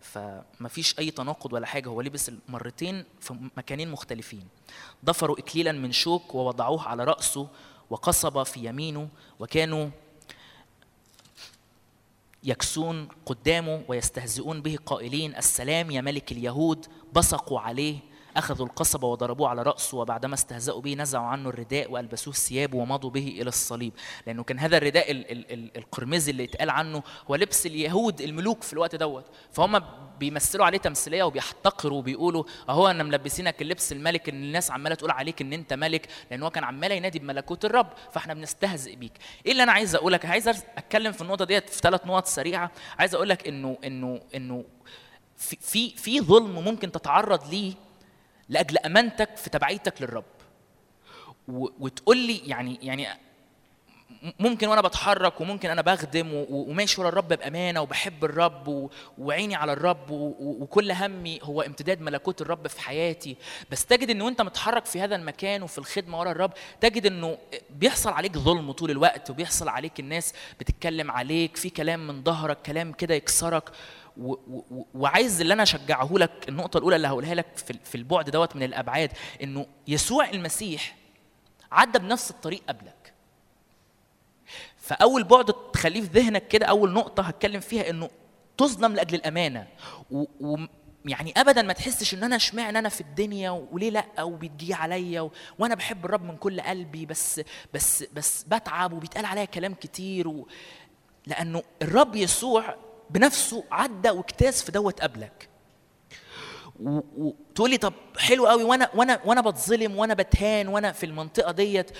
فما 0.00 0.68
فيش 0.68 0.98
أي 0.98 1.10
تناقض 1.10 1.52
ولا 1.52 1.66
حاجة 1.66 1.88
هو 1.88 2.00
لبس 2.00 2.28
المرتين 2.28 3.04
في 3.20 3.50
مكانين 3.56 3.90
مختلفين. 3.90 4.48
ضفروا 5.04 5.38
اكليلا 5.38 5.72
من 5.72 5.92
شوك 5.92 6.34
ووضعوه 6.34 6.82
على 6.88 7.04
رأسه 7.04 7.48
وقصب 7.90 8.42
في 8.42 8.64
يمينه 8.64 9.08
وكانوا 9.40 9.88
يكسون 12.44 13.08
قدامه 13.26 13.82
ويستهزئون 13.88 14.62
به 14.62 14.78
قائلين 14.86 15.36
السلام 15.36 15.90
يا 15.90 16.00
ملك 16.00 16.32
اليهود 16.32 16.86
بصقوا 17.12 17.60
عليه 17.60 17.98
أخذوا 18.36 18.66
القصبة 18.66 19.08
وضربوه 19.08 19.48
على 19.48 19.62
رأسه 19.62 19.96
وبعدما 19.98 20.34
استهزأوا 20.34 20.80
به 20.80 20.94
نزعوا 20.94 21.26
عنه 21.26 21.48
الرداء 21.48 21.90
وألبسوه 21.90 22.34
الثياب 22.34 22.74
ومضوا 22.74 23.10
به 23.10 23.28
إلى 23.40 23.48
الصليب. 23.48 23.92
لأنه 24.26 24.42
كان 24.42 24.58
هذا 24.58 24.76
الرداء 24.76 25.10
ال- 25.10 25.30
ال- 25.32 25.52
ال- 25.52 25.76
القرمزي 25.76 26.30
اللي 26.30 26.44
اتقال 26.44 26.70
عنه 26.70 27.02
هو 27.30 27.34
لبس 27.34 27.66
اليهود 27.66 28.20
الملوك 28.20 28.62
في 28.62 28.72
الوقت 28.72 28.94
دوت. 28.94 29.24
فهم 29.52 29.82
بيمثلوا 30.18 30.66
عليه 30.66 30.78
تمثيلية 30.78 31.22
وبيحتقروا 31.22 31.98
وبيقولوا 31.98 32.44
أهو 32.68 32.88
أنا 32.88 33.02
ملبسينك 33.02 33.62
اللبس 33.62 33.92
الملك 33.92 34.28
إن 34.28 34.34
الناس 34.42 34.70
عمالة 34.70 34.94
تقول 34.94 35.10
عليك 35.10 35.40
إن 35.42 35.52
أنت 35.52 35.72
ملك 35.72 36.08
لأن 36.30 36.42
هو 36.42 36.50
كان 36.50 36.64
عمال 36.64 36.92
ينادي 36.92 37.18
بملكوت 37.18 37.64
الرب 37.64 37.86
فإحنا 38.12 38.34
بنستهزئ 38.34 38.96
بيك. 38.96 39.12
إيه 39.46 39.52
اللي 39.52 39.62
أنا 39.62 39.72
عايز 39.72 39.94
أقول 39.94 40.12
لك 40.12 40.26
عايز 40.26 40.48
أتكلم 40.48 41.12
في 41.12 41.22
النقطة 41.22 41.44
ديت 41.44 41.70
في 41.70 41.78
ثلاث 41.78 42.06
نقط 42.06 42.26
سريعة. 42.26 42.70
عايز 42.98 43.14
أقول 43.14 43.28
لك 43.28 43.48
انه 43.48 43.78
انه 43.84 44.20
إنه 44.34 44.64
في 45.42 45.56
في 45.60 45.90
في 45.96 46.20
ظلم 46.20 46.64
ممكن 46.64 46.92
تتعرض 46.92 47.48
ليه 47.50 47.72
لأجل 48.48 48.78
أمانتك 48.78 49.36
في 49.36 49.50
تبعيتك 49.50 50.02
للرب. 50.02 50.24
وتقول 51.48 52.18
لي 52.18 52.38
يعني 52.38 52.78
يعني 52.82 53.08
ممكن 54.38 54.68
وأنا 54.68 54.80
بتحرك 54.80 55.40
وممكن 55.40 55.70
أنا 55.70 55.82
بخدم 55.82 56.44
وماشي 56.50 57.00
ورا 57.00 57.08
الرب 57.08 57.28
بأمانة 57.28 57.80
وبحب 57.80 58.24
الرب 58.24 58.90
وعيني 59.18 59.54
على 59.54 59.72
الرب 59.72 60.10
وكل 60.10 60.92
همي 60.92 61.38
هو 61.42 61.62
امتداد 61.62 62.00
ملكوت 62.00 62.42
الرب 62.42 62.68
في 62.68 62.80
حياتي. 62.80 63.36
بس 63.70 63.86
تجد 63.86 64.10
إنه 64.10 64.28
انت 64.28 64.42
متحرك 64.42 64.86
في 64.86 65.00
هذا 65.00 65.16
المكان 65.16 65.62
وفي 65.62 65.78
الخدمة 65.78 66.20
ورا 66.20 66.30
الرب 66.30 66.52
تجد 66.80 67.06
إنه 67.06 67.38
بيحصل 67.70 68.10
عليك 68.12 68.38
ظلم 68.38 68.72
طول 68.72 68.90
الوقت 68.90 69.30
وبيحصل 69.30 69.68
عليك 69.68 70.00
الناس 70.00 70.34
بتتكلم 70.60 71.10
عليك 71.10 71.56
في 71.56 71.70
كلام 71.70 72.06
من 72.06 72.22
ظهرك 72.22 72.62
كلام 72.62 72.92
كده 72.92 73.14
يكسرك. 73.14 73.70
وعايز 74.94 75.40
اللي 75.40 75.54
أنا 75.54 75.62
أشجعه 75.62 76.12
لك 76.12 76.48
النقطة 76.48 76.78
الأولى 76.78 76.96
اللي 76.96 77.08
هقولها 77.08 77.34
لك 77.34 77.46
في 77.84 77.94
البعد 77.94 78.30
دوت 78.30 78.56
من 78.56 78.62
الأبعاد 78.62 79.10
إنه 79.42 79.66
يسوع 79.88 80.30
المسيح 80.30 80.96
عدى 81.72 81.98
بنفس 81.98 82.30
الطريق 82.30 82.62
قبلك. 82.68 83.12
فأول 84.76 85.24
بعد 85.24 85.52
تخليه 85.72 86.00
في 86.00 86.06
ذهنك 86.06 86.48
كده 86.48 86.66
أول 86.66 86.92
نقطة 86.92 87.22
هتكلم 87.22 87.60
فيها 87.60 87.90
إنه 87.90 88.10
تظلم 88.58 88.94
لأجل 88.94 89.14
الأمانة. 89.14 89.66
و 90.10 90.56
يعني 91.04 91.32
ابدا 91.36 91.62
ما 91.62 91.72
تحسش 91.72 92.14
إن 92.14 92.24
أنا 92.24 92.36
إشمعنى 92.36 92.78
أنا 92.78 92.88
في 92.88 93.00
الدنيا 93.00 93.50
وليه 93.50 93.90
لأ 93.90 94.22
وبتجي 94.22 94.74
عليا 94.74 95.20
و... 95.20 95.30
وأنا 95.58 95.74
بحب 95.74 96.04
الرب 96.04 96.24
من 96.24 96.36
كل 96.36 96.60
قلبي 96.60 97.06
بس 97.06 97.40
بس 97.74 98.04
بس 98.12 98.42
بتعب 98.42 98.92
وبيتقال 98.92 99.24
عليا 99.24 99.44
كلام 99.44 99.74
كتير 99.74 100.28
و... 100.28 100.48
لأنه 101.26 101.62
الرب 101.82 102.16
يسوع 102.16 102.76
بنفسه 103.12 103.64
عدى 103.70 104.10
واجتاز 104.10 104.62
في 104.62 104.72
دوت 104.72 105.00
قبلك. 105.00 105.48
وتقول 106.80 107.70
لي 107.70 107.76
طب 107.76 107.92
حلو 108.18 108.46
قوي 108.46 108.64
وأنا 108.64 108.90
وأنا 108.94 109.20
وأنا 109.24 109.40
بتظلم 109.40 109.96
وأنا 109.96 110.14
بتهان 110.14 110.68
وأنا 110.68 110.92
في 110.92 111.06
المنطقة 111.06 111.52
ديت 111.52 111.90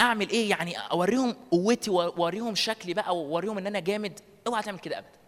أعمل 0.00 0.30
إيه؟ 0.30 0.50
يعني 0.50 0.78
أوريهم 0.78 1.36
قوتي 1.50 1.90
وأوريهم 1.90 2.54
شكلي 2.54 2.94
بقى 2.94 3.16
وأوريهم 3.16 3.58
إن 3.58 3.66
أنا 3.66 3.80
جامد. 3.80 4.20
اوعى 4.46 4.62
تعمل 4.62 4.78
كده 4.78 4.98
ابدا. 4.98 5.18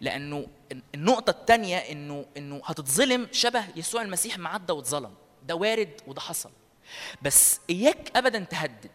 لأنه 0.00 0.46
النقطة 0.94 1.30
الثانية 1.30 1.76
إنه 1.76 2.24
إنه 2.36 2.60
هتتظلم 2.64 3.28
شبه 3.32 3.64
يسوع 3.76 4.02
المسيح 4.02 4.38
ما 4.38 4.48
عدى 4.48 4.72
واتظلم. 4.72 5.14
ده 5.46 5.54
وارد 5.54 6.00
وده 6.06 6.20
حصل. 6.20 6.50
بس 7.22 7.60
إياك 7.70 8.16
ابدا 8.16 8.38
تهدد. 8.38 8.90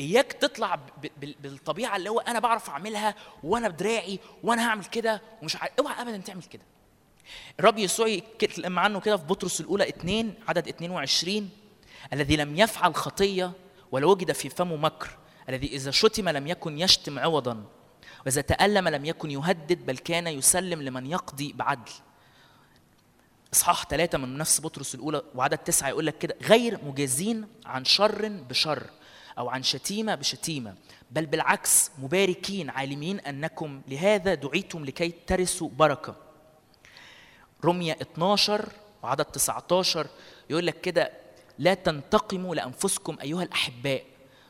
إياك 0.00 0.32
تطلع 0.32 0.80
بالطبيعة 1.18 1.96
اللي 1.96 2.10
هو 2.10 2.20
أنا 2.20 2.38
بعرف 2.38 2.70
أعملها 2.70 3.14
وأنا 3.42 3.68
بدراعي 3.68 4.18
وأنا 4.42 4.68
هعمل 4.68 4.84
كده 4.84 5.22
ومش 5.42 5.56
أوعى 5.56 6.02
ابدا 6.02 6.16
تعمل 6.16 6.42
كده. 6.42 6.62
الرب 7.60 7.78
يسوع 7.78 8.08
يتكلم 8.08 8.78
عنه 8.78 9.00
كده 9.00 9.16
في 9.16 9.24
بطرس 9.24 9.60
الأولى 9.60 9.88
2 9.88 10.34
عدد 10.48 10.68
22 10.68 11.50
الذي 12.12 12.36
لم 12.36 12.56
يفعل 12.56 12.94
خطية 12.94 13.52
ولا 13.92 14.06
وجد 14.06 14.32
في 14.32 14.48
فمه 14.48 14.76
مكر 14.76 15.18
الذي 15.48 15.66
إذا 15.66 15.90
شتم 15.90 16.28
لم 16.28 16.46
يكن 16.46 16.78
يشتم 16.78 17.18
عوضا 17.18 17.64
وإذا 18.26 18.40
تألم 18.40 18.88
لم 18.88 19.04
يكن 19.04 19.30
يهدد 19.30 19.86
بل 19.86 19.98
كان 19.98 20.26
يسلم 20.26 20.82
لمن 20.82 21.06
يقضي 21.06 21.52
بعدل. 21.52 21.90
إصحاح 23.54 23.86
ثلاثة 23.86 24.18
من 24.18 24.38
نفس 24.38 24.60
بطرس 24.60 24.94
الأولى 24.94 25.22
وعدد 25.34 25.58
تسعة 25.58 25.88
يقول 25.88 26.06
لك 26.06 26.18
كده 26.18 26.36
غير 26.42 26.84
مجازين 26.84 27.48
عن 27.66 27.84
شر 27.84 28.28
بشر. 28.28 28.90
أو 29.38 29.48
عن 29.48 29.62
شتيمة 29.62 30.14
بشتيمة 30.14 30.74
بل 31.10 31.26
بالعكس 31.26 31.90
مباركين 31.98 32.70
عالمين 32.70 33.20
أنكم 33.20 33.82
لهذا 33.88 34.34
دعيتم 34.34 34.84
لكي 34.84 35.08
ترثوا 35.26 35.68
بركة. 35.68 36.16
رمية 37.64 37.92
12 38.02 38.68
وعدد 39.02 39.24
19 39.24 40.06
يقول 40.50 40.66
لك 40.66 40.80
كده 40.80 41.12
لا 41.58 41.74
تنتقموا 41.74 42.54
لأنفسكم 42.54 43.16
أيها 43.22 43.42
الأحباء 43.42 44.04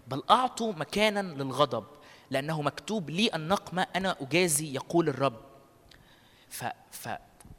بل 0.07 0.23
أعطوا 0.31 0.73
مكانا 0.73 1.20
للغضب 1.20 1.85
لأنه 2.31 2.62
مكتوب 2.62 3.11
لي 3.11 3.31
النقمة 3.35 3.86
أنا 3.97 4.16
أجازي 4.20 4.74
يقول 4.74 5.09
الرب. 5.09 5.40
ف, 6.48 6.65
ف 6.90 7.09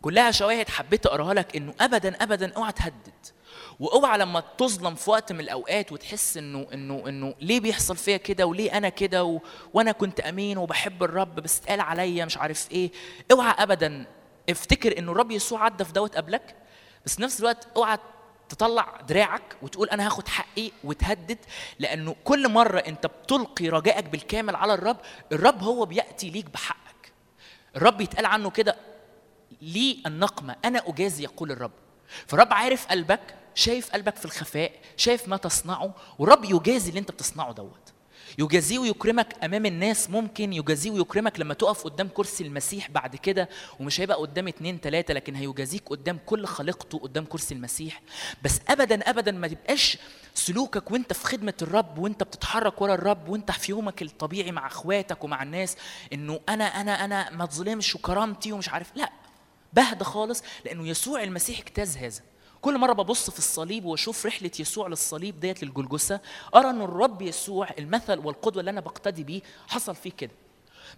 كلها 0.02 0.32
شواهد 0.32 0.70
حبيت 0.70 1.06
أقراها 1.06 1.34
لك 1.34 1.56
إنه 1.56 1.74
ابدا 1.82 2.24
ابدا 2.24 2.54
أوعى 2.54 2.72
تهدد. 2.72 3.14
وأوعى 3.80 4.18
لما 4.18 4.44
تظلم 4.58 4.96
في 4.96 5.10
وقت 5.10 5.32
من 5.32 5.40
الأوقات 5.40 5.92
وتحس 5.92 6.38
إنه 6.38 6.68
إنه 6.74 7.04
إنه 7.08 7.36
ليه 7.42 7.60
بيحصل 7.60 7.96
فيا 7.98 8.18
كده 8.18 8.46
وليه 8.46 8.78
أنا 8.78 8.90
كده 8.90 9.24
و... 9.24 9.40
وأنا 9.74 9.92
كنت 9.92 10.20
أمين 10.20 10.58
وبحب 10.58 11.04
الرب 11.04 11.36
بس 11.36 11.60
اتقال 11.60 11.82
عليا 11.82 12.26
مش 12.26 12.38
عارف 12.38 12.72
إيه. 12.72 12.92
أوعى 13.32 13.56
ابدا 13.58 14.06
افتكر 14.50 14.98
إنه 14.98 15.12
الرب 15.12 15.32
يسوع 15.32 15.64
عدى 15.64 15.86
في 15.86 15.94
دوت 15.94 16.16
قبلك 16.16 16.56
بس 17.06 17.20
نفس 17.20 17.40
الوقت 17.40 17.68
أوعى 17.76 17.98
تطلع 18.50 19.02
دراعك 19.08 19.56
وتقول 19.62 19.90
أنا 19.90 20.06
هاخد 20.06 20.28
حقي 20.28 20.72
وتهدد 20.84 21.38
لأنه 21.80 22.16
كل 22.24 22.50
مرة 22.50 22.80
أنت 22.80 23.08
بتلقي 23.08 23.70
رجائك 23.70 24.06
بالكامل 24.06 24.56
على 24.56 24.74
الرب 24.74 24.98
الرب 25.32 25.64
هو 25.64 25.86
بيأتي 25.86 26.30
ليك 26.30 26.46
بحقك. 26.50 27.12
الرب 27.76 28.02
يتقال 28.02 28.26
عنه 28.26 28.50
كده 28.50 28.76
لي 29.62 29.98
النقمة 30.06 30.56
أنا 30.66 30.84
أجازي 30.88 31.24
يقول 31.24 31.52
الرب. 31.52 31.72
فالرب 32.28 32.54
عارف 32.54 32.88
قلبك 32.88 33.36
شايف 33.56 33.92
قلبك 33.92 34.16
في 34.16 34.26
الخفاء 34.26 34.72
شايف 34.98 35.28
ما 35.28 35.38
تصنعه 35.38 35.94
والرب 36.20 36.46
يجازي 36.46 36.90
اللي 36.90 37.00
انت 37.00 37.12
بتصنعه 37.12 37.54
دوت. 37.54 37.94
يجازيه 38.40 38.80
ويكرمك 38.80 39.44
أمام 39.44 39.66
الناس 39.66 40.10
ممكن 40.10 40.54
يجازيه 40.54 40.92
ويكرمك 40.92 41.40
لما 41.40 41.54
تقف 41.54 41.84
قدام 41.84 42.08
كرسي 42.08 42.44
المسيح 42.44 42.92
بعد 42.92 43.16
كده 43.16 43.50
ومش 43.80 44.02
هيبقى 44.02 44.18
قدام 44.18 44.48
اتنين 44.48 44.82
تلاتة 44.82 45.14
لكن 45.14 45.36
هيجازيك 45.36 45.84
قدام 45.90 46.20
كل 46.26 46.46
خليقته 46.46 46.98
قدام 47.00 47.26
كرسي 47.26 47.54
المسيح. 47.54 48.02
بس 48.44 48.60
ابدا 48.70 49.10
ابدا 49.10 49.32
ما 49.32 49.48
تبقاش 49.48 49.98
سلوكك 50.34 50.92
وانت 50.92 51.14
في 51.14 51.26
خدمة 51.26 51.54
الرب 51.62 51.98
وانت 51.98 52.24
بتتحرك 52.24 52.82
ورا 52.82 52.94
الرب 52.94 53.30
وانت 53.30 53.52
في 53.52 53.72
يومك 53.72 54.02
الطبيعي 54.02 54.52
مع 54.52 54.68
أخواتك 54.68 55.24
ومع 55.24 55.44
الناس 55.44 55.78
إنه 56.14 56.40
أنا 56.50 56.64
أنا 56.64 57.06
أنا 57.06 57.30
ما 57.30 57.46
تظلمش 57.46 57.96
وكرامتي 57.96 58.52
ومش 58.52 58.70
عارف. 58.70 58.92
لا 58.96 59.12
بهدى 59.74 60.04
خالص 60.04 60.44
لأنه 60.66 60.88
يسوع 60.88 61.24
المسيح 61.24 61.60
اجتاز 61.60 61.98
هذا. 61.98 62.22
كل 62.62 62.78
مرة 62.78 62.94
ببص 62.94 63.30
في 63.30 63.38
الصليب 63.40 63.86
وأشوف 63.86 64.26
رحلة 64.26 64.52
يسوع 64.60 64.88
للصليب 64.88 65.40
ديت 65.40 65.64
للجلجسه 65.64 66.20
أرى 66.56 66.70
إن 66.70 66.82
الرب 66.82 67.22
يسوع 67.22 67.68
المثل 67.80 68.20
والقدوة 68.20 68.60
اللي 68.60 68.72
أنا 68.72 68.82
بقتدي 68.82 69.24
بيه 69.24 69.42
حصل 69.68 69.96
فيه 69.96 70.12
كده. 70.12 70.32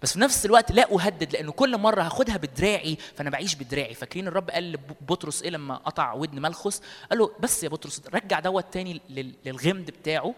بس 0.02 0.12
في 0.12 0.20
نفس 0.20 0.46
الوقت 0.46 0.72
لا 0.72 0.94
أهدد 0.94 1.32
لأنه 1.32 1.52
كل 1.52 1.78
مرة 1.78 2.02
هاخدها 2.02 2.36
بدراعي 2.36 2.96
فأنا 3.16 3.30
بعيش 3.30 3.54
بدراعي. 3.54 3.94
فاكرين 3.94 4.28
الرب 4.28 4.50
قال 4.50 4.72
لبطرس 4.72 5.42
إيه 5.42 5.50
لما 5.50 5.76
قطع 5.76 6.12
ودن 6.12 6.42
ملخص؟ 6.42 6.82
قال 7.10 7.18
له 7.18 7.30
بس 7.40 7.64
يا 7.64 7.68
بطرس 7.68 8.02
رجع 8.14 8.40
دوت 8.40 8.64
تاني 8.72 9.00
لل- 9.10 9.34
للغمد 9.46 9.90
بتاعه 9.90 10.34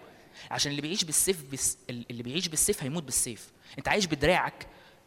عشان 0.50 0.70
اللي 0.70 0.82
بيعيش 0.82 1.04
بالسيف 1.04 1.44
بس 1.52 1.78
اللي 1.90 2.22
بيعيش 2.22 2.48
بالسيف 2.48 2.82
هيموت 2.82 3.02
بالسيف. 3.02 3.48
أنت 3.78 3.88
عايش 3.88 4.06
بدراعك 4.06 4.66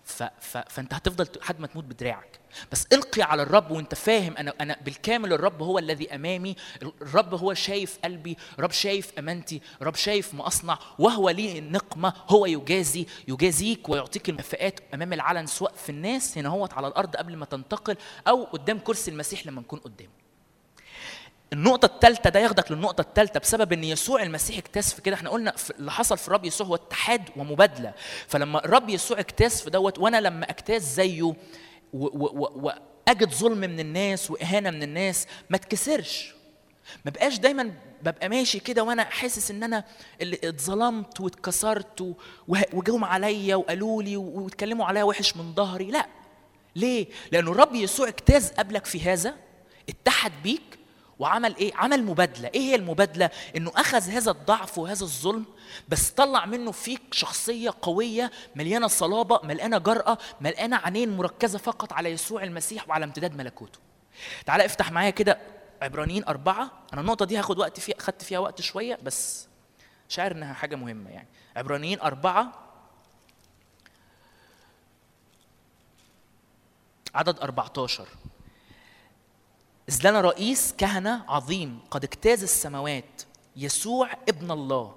ف... 0.10 0.24
ف... 0.40 0.58
فانت 0.58 0.94
هتفضل 0.94 1.28
لحد 1.42 1.60
ما 1.60 1.68
تموت 1.68 1.84
بدراعك. 1.84 2.40
بس 2.72 2.86
القي 2.94 3.22
على 3.22 3.44
الرب 3.44 3.72
وانت 3.72 3.96
فاهم 3.96 4.38
أنا 4.38 4.54
أنا 4.62 4.78
بالكامل 4.86 5.34
الرب 5.34 5.62
هو 5.62 5.80
الذي 5.80 6.16
أمامي 6.16 6.56
الرب 7.02 7.34
هو 7.34 7.54
شايف 7.54 8.00
قلبي 8.04 8.38
الرب 8.60 8.72
شايف 8.72 9.12
أمانتي 9.20 9.62
الرب 9.82 9.96
شايف 9.96 10.34
ما 10.34 10.48
اصنع 10.48 10.80
وهو 11.00 11.30
لي 11.30 11.60
النقمة 11.60 12.14
هو 12.30 12.46
يجازي 12.46 13.06
يجازيك 13.28 13.90
ويعطيك 13.90 14.30
المكافآت 14.30 14.80
أمام 14.94 15.14
العلن 15.14 15.46
سواء 15.46 15.74
في 15.74 15.90
الناس 15.90 16.38
هنا 16.38 16.50
هوت 16.50 16.74
على 16.74 16.88
الأرض 16.88 17.16
قبل 17.16 17.36
ما 17.36 17.46
تنتقل 17.46 17.98
أو 18.28 18.44
قدام 18.44 18.80
كرسي 18.80 19.12
المسيح 19.12 19.48
لما 19.48 19.62
نكون 19.62 19.80
قدامه. 19.80 20.19
النقطة 21.54 21.86
الثالثة 21.86 22.30
ده 22.30 22.40
ياخدك 22.40 22.72
للنقطة 22.72 23.02
الثالثة 23.02 23.40
بسبب 23.40 23.74
إن 23.74 23.84
يسوع 23.84 24.24
المسيح 24.24 24.58
اجتاز 24.58 24.94
في 24.94 25.02
كده. 25.02 25.16
إحنا 25.16 25.30
قلنا 25.30 25.54
اللي 25.80 25.92
حصل 25.92 26.18
في 26.18 26.28
الرب 26.28 26.46
يسوع 26.46 26.68
هو 26.68 26.76
اتحاد 26.76 27.22
ومبادلة. 27.38 27.94
فلما 28.28 28.66
الرب 28.66 28.90
يسوع 28.90 29.20
اجتاز 29.20 29.62
في 29.62 29.70
دوت 29.70 30.00
وأنا 30.00 30.22
لما 30.22 30.50
اجتاز 30.50 30.84
زيه 30.94 31.34
وأجد 31.94 33.30
ظلم 33.34 33.58
من 33.58 33.80
الناس 33.80 34.32
وإهانة 34.32 34.70
من 34.70 34.84
الناس 34.84 35.28
ما 35.50 35.56
اتكسرش. 35.56 36.34
ما 37.06 37.12
بقاش 37.12 37.38
دايما 37.38 37.72
ببقى 38.04 38.30
ماشي 38.30 38.60
كده 38.60 38.84
وأنا 38.84 39.04
حاسس 39.04 39.52
إن 39.52 39.64
أنا 39.64 39.84
اللي 40.22 40.40
اتظلمت 40.44 41.20
واتكسرت 41.22 42.02
و- 42.02 42.14
وه- 42.48 42.66
وجاهم 42.74 43.06
عليا 43.06 43.56
وقالوا 43.56 44.04
لي 44.04 44.18
واتكلموا 44.18 44.86
عليا 44.86 45.04
وحش 45.04 45.38
من 45.38 45.54
ظهري. 45.56 45.92
لا. 45.92 46.06
ليه؟ 46.76 47.08
لأنه 47.32 47.52
الرب 47.52 47.76
يسوع 47.76 48.08
اجتاز 48.08 48.52
قبلك 48.52 48.86
في 48.86 49.02
هذا 49.02 49.36
اتحد 49.90 50.32
بيك 50.44 50.79
وعمل 51.20 51.56
إيه؟ 51.56 51.76
عمل 51.76 52.04
مبادلة. 52.04 52.48
إيه 52.56 52.62
هي 52.62 52.76
المبادلة؟ 52.76 53.30
إنه 53.56 53.72
أخذ 53.76 54.02
هذا 54.10 54.32
الضعف 54.32 54.78
وهذا 54.78 55.04
الظلم 55.04 55.46
بس 55.90 56.10
طلع 56.10 56.46
منه 56.46 56.72
فيك 56.72 57.02
شخصية 57.14 57.74
قوية 57.82 58.32
مليانة 58.56 58.88
صلابة 58.88 59.40
مليانة 59.44 59.78
جرأة 59.78 60.18
مليانة 60.42 60.78
عينين 60.78 61.18
مركزة 61.18 61.58
فقط 61.58 61.94
على 61.94 62.10
يسوع 62.12 62.44
المسيح 62.44 62.90
وعلى 62.90 63.06
امتداد 63.06 63.36
ملكوته. 63.36 63.80
تعالى 64.46 64.66
افتح 64.66 64.92
معايا 64.92 65.10
كده 65.10 65.38
عبرانيين 65.82 66.24
أربعة. 66.24 66.72
أنا 66.94 67.02
النقطة 67.02 67.26
دي 67.26 67.38
هاخد 67.38 67.60
وقت 67.60 67.80
فيها 67.80 67.96
خدت 68.00 68.22
فيها 68.24 68.40
وقت 68.40 68.62
شوية 68.62 69.00
بس 69.04 69.48
شاعر 70.10 70.32
إنها 70.32 70.54
حاجة 70.54 70.76
مهمة 70.76 71.10
يعني. 71.10 71.28
عبرانيين 71.56 72.00
أربعة. 72.02 72.52
عدد 77.16 77.40
14 77.40 78.08
إذ 79.90 80.08
لنا 80.10 80.22
رئيس 80.22 80.74
كهنة 80.78 81.24
عظيم 81.28 81.80
قد 81.92 82.04
اجتاز 82.04 82.44
السماوات 82.44 83.22
يسوع 83.56 84.10
ابن 84.30 84.52
الله. 84.52 84.96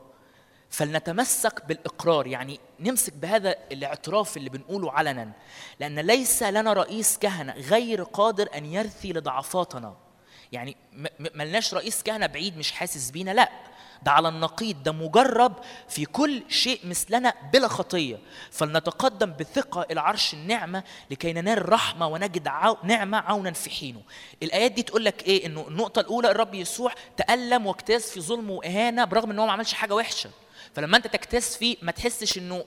فلنتمسك 0.71 1.67
بالإقرار 1.67 2.27
يعني 2.27 2.61
نمسك 2.81 3.13
بهذا 3.13 3.55
الاعتراف 3.73 4.37
اللي 4.37 4.51
بنقوله 4.51 4.93
علنا 4.93 5.33
لأن 5.81 5.99
ليس 5.99 6.43
لنا 6.43 6.73
رئيس 6.73 7.19
كهنة 7.19 7.53
غير 7.53 8.03
قادر 8.03 8.49
أن 8.55 8.65
يرثي 8.65 9.13
لضعفاتنا. 9.13 9.97
يعني 10.53 10.77
ملناش 11.35 11.75
رئيس 11.75 12.03
كهنة 12.03 12.27
بعيد 12.27 12.59
مش 12.59 12.73
حاسس 12.73 13.11
بينا 13.11 13.31
لأ. 13.31 13.51
ده 14.05 14.11
على 14.11 14.29
النقيض 14.29 14.83
ده 14.83 14.93
مجرب 14.93 15.55
في 15.89 16.05
كل 16.05 16.43
شيء 16.49 16.81
مثلنا 16.85 17.35
بلا 17.53 17.69
خطية. 17.69 18.19
فلنتقدم 18.51 19.33
بثقة 19.41 19.87
إلى 19.91 20.01
عرش 20.01 20.35
النعمة 20.35 20.85
لكي 21.11 21.33
ننال 21.33 21.69
رحمة 21.69 22.07
ونجد 22.07 22.49
عو... 22.49 22.77
نعمة 22.83 23.19
عونا 23.19 23.53
في 23.53 23.71
حينه. 23.71 24.03
الآيات 24.43 24.73
دي 24.73 24.83
تقول 24.83 25.05
لك 25.05 25.23
إيه؟ 25.23 25.47
إنه 25.47 25.69
النقطة 25.69 26.01
الأولى 26.01 26.31
الرب 26.31 26.55
يسوع 26.55 26.93
تألم 27.17 27.67
واجتاز 27.67 28.03
في 28.11 28.21
ظلم 28.21 28.51
وإهانة 28.51 29.05
برغم 29.05 29.31
إن 29.31 29.39
هو 29.39 29.47
ما 29.47 29.53
عملش 29.53 29.73
حاجة 29.73 29.95
وحشة. 29.95 30.31
فلما 30.75 30.97
أنت 30.97 31.07
تجتاز 31.07 31.57
فيه 31.57 31.77
ما 31.83 31.93
تحسش 31.93 32.39
إنه 32.39 32.65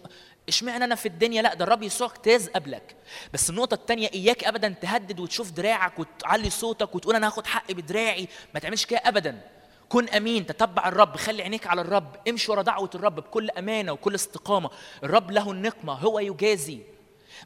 اشمعنى 0.48 0.84
أنا 0.84 0.95
في 0.95 1.06
الدنيا؟ 1.06 1.41
لا 1.41 1.53
ده 1.53 1.66
الرب 1.66 1.84
يسوع 1.84 2.07
اجتاز 2.07 2.49
قبلك. 2.49 2.95
بس 3.34 3.49
النقطة 3.49 3.76
الثانية 3.76 4.10
إياك 4.14 4.44
ابدا 4.44 4.76
تهدد 4.82 5.20
وتشوف 5.20 5.52
دراعك 5.52 5.99
وتعلي 5.99 6.49
صوتك 6.49 6.95
وتقول 6.95 7.16
أنا 7.16 7.28
هاخد 7.28 7.48
حقي 7.48 7.74
بدراعي. 7.74 8.28
ما 8.53 8.60
تعملش 8.60 8.86
كده 8.86 9.02
ابدا. 9.06 9.41
كن 9.90 10.10
أمين 10.10 10.45
تتبع 10.45 10.88
الرب 10.88 11.18
خلي 11.18 11.44
عينيك 11.44 11.68
على 11.68 11.82
الرب 11.82 12.16
امشي 12.30 12.52
ورا 12.52 12.62
دعوة 12.62 12.90
الرب 12.95 13.16
بكل 13.16 13.49
أمانة 13.49 13.91
وكل 13.91 14.16
استقامة. 14.16 14.70
الرب 15.03 15.32
له 15.32 15.52
النقمة 15.52 15.94
هو 15.94 16.20
يجازي. 16.20 16.80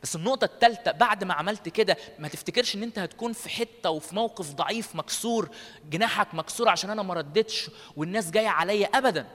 بس 0.03 0.15
النقطة 0.15 0.45
الثالثة 0.45 0.91
بعد 0.91 1.23
ما 1.23 1.33
عملت 1.33 1.69
كده 1.69 1.97
ما 2.19 2.27
تفتكرش 2.27 2.75
إن 2.75 2.83
أنت 2.83 2.99
هتكون 2.99 3.33
في 3.33 3.49
حتة 3.49 3.89
وفي 3.89 4.15
موقف 4.15 4.53
ضعيف 4.53 4.95
مكسور 4.95 5.49
جناحك 5.89 6.33
مكسور 6.33 6.69
عشان 6.69 6.89
أنا 6.89 7.01
ما 7.03 7.13
ردتش 7.13 7.69
والناس 7.97 8.31
جاية 8.31 8.47
عليا؟ 8.47 8.87
ابدا. 8.87 9.27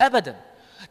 ابدا. 0.00 0.40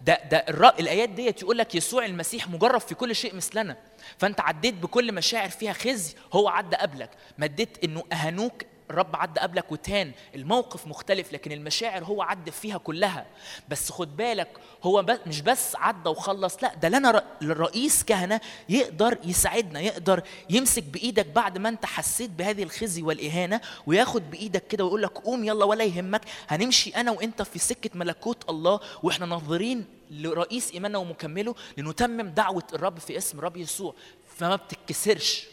ده 0.01 0.19
ده. 0.31 0.38
الآيات 0.80 1.09
ديت 1.09 1.41
يقول 1.41 1.57
لك 1.57 1.76
يسوع 1.76 2.05
المسيح 2.05 2.47
مجرب 2.49 2.81
في 2.81 2.95
كل 2.95 3.15
شيء 3.15 3.35
مثلنا. 3.35 3.77
فأنت 4.18 4.39
عديت 4.41 4.73
بكل 4.73 5.14
مشاعر 5.14 5.49
فيها 5.49 5.73
خزي 5.73 6.15
هو 6.34 6.47
عدى 6.49 6.76
قبلك. 6.76 7.09
مديت 7.38 7.84
إنه 7.84 8.03
اهانوك 8.14 8.64
الرب 8.89 9.15
عدى 9.15 9.39
قبلك 9.39 9.72
وتهان 9.72 10.11
الموقف 10.35 10.88
مختلف 10.88 11.34
لكن 11.34 11.51
المشاعر 11.51 12.03
هو 12.03 12.22
عدى 12.22 12.51
فيها 12.51 12.77
كلها 12.77 13.26
بس 13.69 13.91
خد 13.91 14.18
بالك 14.18 14.49
هو. 14.84 15.05
مش 15.27 15.41
بس 15.41 15.76
عدى 15.76 16.09
وخلص 16.09 16.64
لا 16.64 16.73
ده 16.76 16.89
لنا. 16.89 17.23
الرئيس 17.41 18.03
كهنة 18.03 18.41
يقدر 18.69 19.18
يساعدنا 19.23 19.80
يقدر 19.80 20.23
يمسك 20.49 20.84
بإيدك 20.84 21.26
بعد 21.26 21.57
ما 21.57 21.69
انت 21.69 21.85
حسيت 21.85 22.30
بهذه 22.30 22.64
الخزي 22.64 23.01
والإهانة 23.01 23.61
وياخد 23.88 24.31
بإيدك 24.31 24.68
كده 24.68 24.84
ويقول 24.84 25.01
لك 25.03 25.11
قوم 25.18 25.43
يلا 25.43 25.65
ولا 25.65 25.84
يهمك 25.84 26.22
هنمشي 26.47 26.89
أنا 26.89 27.11
وأنت 27.11 27.41
في 27.41 27.59
سكة 27.59 27.89
ملكوت 27.93 28.49
الله 28.49 28.80
وإحنا 29.03 29.26
ناظرين 29.26 29.85
لرئيس 30.11 30.72
إيماننا 30.72 30.97
ومكمله 30.97 31.55
لنتمم 31.77 32.22
دعوة 32.30 32.64
الرب 32.73 32.99
في 32.99 33.18
اسم 33.18 33.39
الرب 33.39 33.57
يسوع 33.57 33.95
فما 34.38 34.55
بتتكسرش 34.55 35.47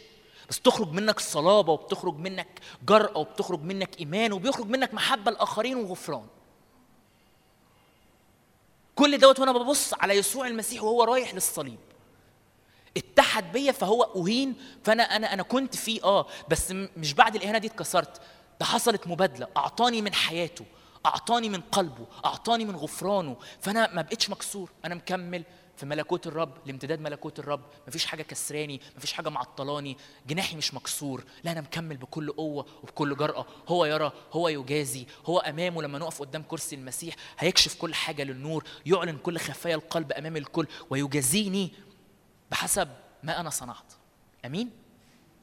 بس 0.49 0.59
تخرج 0.59 0.91
منك 0.91 1.19
صلابة 1.19 1.73
وبتخرج 1.73 2.17
منك 2.17 2.47
جرأة 2.87 3.17
وبتخرج 3.17 3.61
منك 3.61 3.99
إيمان 3.99 4.33
وبيخرج 4.33 4.67
منك 4.67 4.93
محبة 4.93 5.31
الاخرين 5.31 5.77
وغفران. 5.77 6.25
كل 8.95 9.17
دوت 9.17 9.39
وأنا 9.39 9.51
ببص 9.51 9.93
على 9.93 10.13
يسوع 10.13 10.47
المسيح 10.47 10.83
وهو 10.83 11.03
رايح 11.03 11.33
للصليب. 11.33 11.79
اتحد 12.97 13.51
بيا 13.51 13.71
فهو 13.71 14.03
أهين 14.03 14.55
فأنا 14.83 15.03
أنا 15.03 15.33
أنا 15.33 15.43
كنت 15.43 15.75
فيه 15.75 16.03
آه 16.03 16.25
بس 16.49 16.71
مش 16.71 17.13
بعد 17.13 17.35
الإهانة 17.35 17.57
دي 17.57 17.67
اتكسرت. 17.67 18.21
ده 18.59 18.65
حصلت 18.65 19.07
مبادلة 19.07 19.47
أعطاني 19.57 20.01
من 20.01 20.13
حياته 20.13 20.65
أعطاني 21.05 21.49
من 21.49 21.61
قلبه 21.61 22.05
أعطاني 22.25 22.65
من 22.65 22.75
غفرانه 22.75 23.37
فأنا 23.61 23.93
ما 23.93 24.01
بقتش 24.01 24.29
مكسور 24.29 24.69
أنا 24.85 24.95
مكمل. 24.95 25.43
في 25.77 25.85
ملكوت 25.85 26.27
الرب 26.27 26.57
لامتداد 26.65 27.01
ملكوت 27.01 27.39
الرب. 27.39 27.61
مفيش 27.87 28.05
حاجة 28.05 28.21
كسراني 28.21 28.81
مفيش 28.97 29.13
حاجة 29.13 29.29
معطلاني. 29.29 29.97
جناحي 30.27 30.55
مش 30.55 30.73
مكسور. 30.73 31.23
لا 31.43 31.51
أنا 31.51 31.61
مكمل 31.61 31.97
بكل 31.97 32.31
قوة 32.31 32.65
وبكل 32.83 33.15
جرأة. 33.15 33.45
هو 33.67 33.85
يرى 33.85 34.11
هو 34.33 34.47
يجازي. 34.47 35.05
هو 35.25 35.39
أمامه 35.39 35.81
لما 35.81 35.99
نقف 35.99 36.19
قدام 36.19 36.43
كرسي 36.43 36.75
المسيح 36.75 37.15
هيكشف 37.39 37.75
كل 37.75 37.93
حاجة 37.93 38.23
للنور 38.23 38.63
يعلن 38.85 39.17
كل 39.17 39.37
خفايا 39.37 39.75
القلب 39.75 40.11
أمام 40.11 40.37
الكل 40.37 40.67
ويجازيني 40.89 41.73
بحسب 42.51 42.89
ما 43.23 43.39
أنا 43.39 43.49
صنعت. 43.49 43.93
أمين؟ 44.45 44.69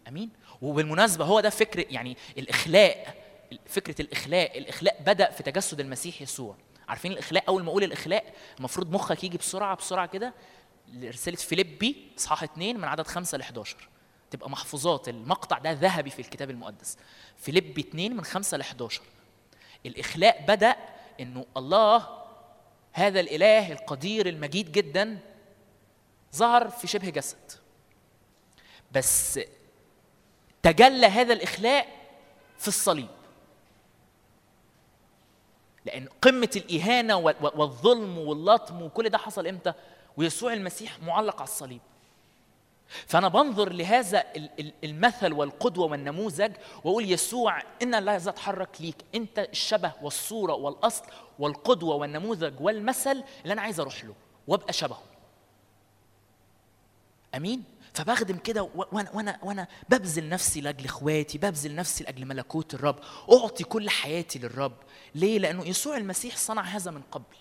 أمين؟ 0.09 0.31
وبالمناسبة 0.63 1.25
هو 1.25 1.41
ده 1.41 1.51
فكر 1.51 1.93
يعني 1.93 2.17
الإخلاء 2.39 3.23
فكرة 3.67 4.03
الإخلاء 4.03 4.59
الإخلاء 4.59 5.03
بدأ 5.07 5.31
في 5.31 5.43
تجسد 5.43 5.81
المسيح 5.81 6.23
يسوع. 6.23 6.57
عارفين 6.89 7.13
الإخلاء؟ 7.13 7.45
أول 7.49 7.63
ما 7.63 7.71
أقول 7.71 7.85
الإخلاء 7.85 8.35
المفروض 8.59 8.91
مخك 8.91 9.25
يجي 9.25 9.39
بسرعة 9.39 9.77
بسرعة 9.77 10.07
كده 10.07 10.35
لرسالة 10.89 11.37
فيليبي 11.37 12.13
اصحاح 12.19 12.43
2 12.43 12.77
من 12.77 12.85
عدد 12.85 13.07
5 13.07 13.39
ل 13.39 13.41
11 13.41 13.89
تبقى 14.31 14.51
محفوظات 14.51 15.09
المقطع 15.09 15.59
ده 15.59 15.73
ذهبي 15.73 16.11
في 16.11 16.19
الكتاب 16.19 16.51
المقدس. 16.51 16.97
فيليبي 17.37 17.81
2 17.81 18.17
من 18.17 18.25
5 18.25 18.57
ل 18.57 18.61
11 18.61 19.03
الإخلاء 19.87 20.45
بدأ 20.49 20.77
إنه 21.21 21.47
الله 21.57 22.23
هذا 22.93 23.21
الإله 23.21 23.73
القدير 23.73 24.29
المجيد 24.29 24.73
جدا 24.73 25.19
ظهر 26.37 26.69
في 26.71 26.87
شبه 26.87 27.11
جسد. 27.11 27.53
بس 28.93 29.41
تجلى 30.63 31.07
هذا 31.07 31.33
الإخلاء 31.33 31.87
في 32.59 32.69
الصليب. 32.69 33.09
لأن 35.85 36.09
قمة 36.23 36.51
الإهانة 36.57 37.17
وال- 37.17 37.37
والظلم 37.55 38.19
واللطم 38.19 38.83
وكل 38.83 39.09
ده 39.09 39.19
حصل 39.19 39.47
إمتى؟ 39.47 39.73
ويسوع 40.17 40.53
المسيح 40.53 40.99
معلق 41.03 41.37
على 41.37 41.45
الصليب. 41.49 41.81
فأنا 43.07 43.29
بنظر 43.29 43.73
لهذا 43.73 44.25
ال- 44.37 44.51
ال- 44.61 44.73
المثل 44.85 45.33
والقدوة 45.33 45.87
والنموذج 45.91 46.53
وأقول 46.85 47.11
يسوع 47.11 47.63
إن 47.83 47.95
لا 48.05 48.17
يزال 48.17 48.33
اتحرك 48.35 48.69
ليك. 48.81 48.97
أنت 49.15 49.39
الشبه 49.39 49.93
والصورة 50.03 50.53
والأصل 50.55 51.05
والقدوة 51.39 51.95
والنموذج 51.95 52.55
والمثل 52.61 53.25
اللي 53.43 53.53
أنا 53.53 53.63
عايز 53.63 53.81
أروح 53.81 54.05
له 54.05 54.15
وأبقى 54.49 54.73
شبهه. 54.73 55.03
أمين؟ 57.35 57.65
فبخدم 57.95 58.37
كده 58.37 58.69
وأنا 58.75 59.11
وأنا 59.13 59.39
وأنا 59.43 59.67
ببذل 59.89 60.29
نفسي 60.29 60.61
لأجل 60.61 60.85
إخواتي 60.85 61.39
ببذل 61.39 61.75
نفسي 61.75 62.05
لأجل 62.05 62.25
ملكوت 62.27 62.75
الرب 62.75 62.99
أعطي 63.33 63.65
كل 63.65 63.91
حياتي 63.91 64.39
للرب. 64.39 64.77
ليه؟ 65.15 65.39
لأنه 65.39 65.67
يسوع 65.69 65.97
المسيح 65.97 66.37
صنع 66.37 66.63
هذا 66.63 66.91
من 66.91 67.03
قبل. 67.13 67.37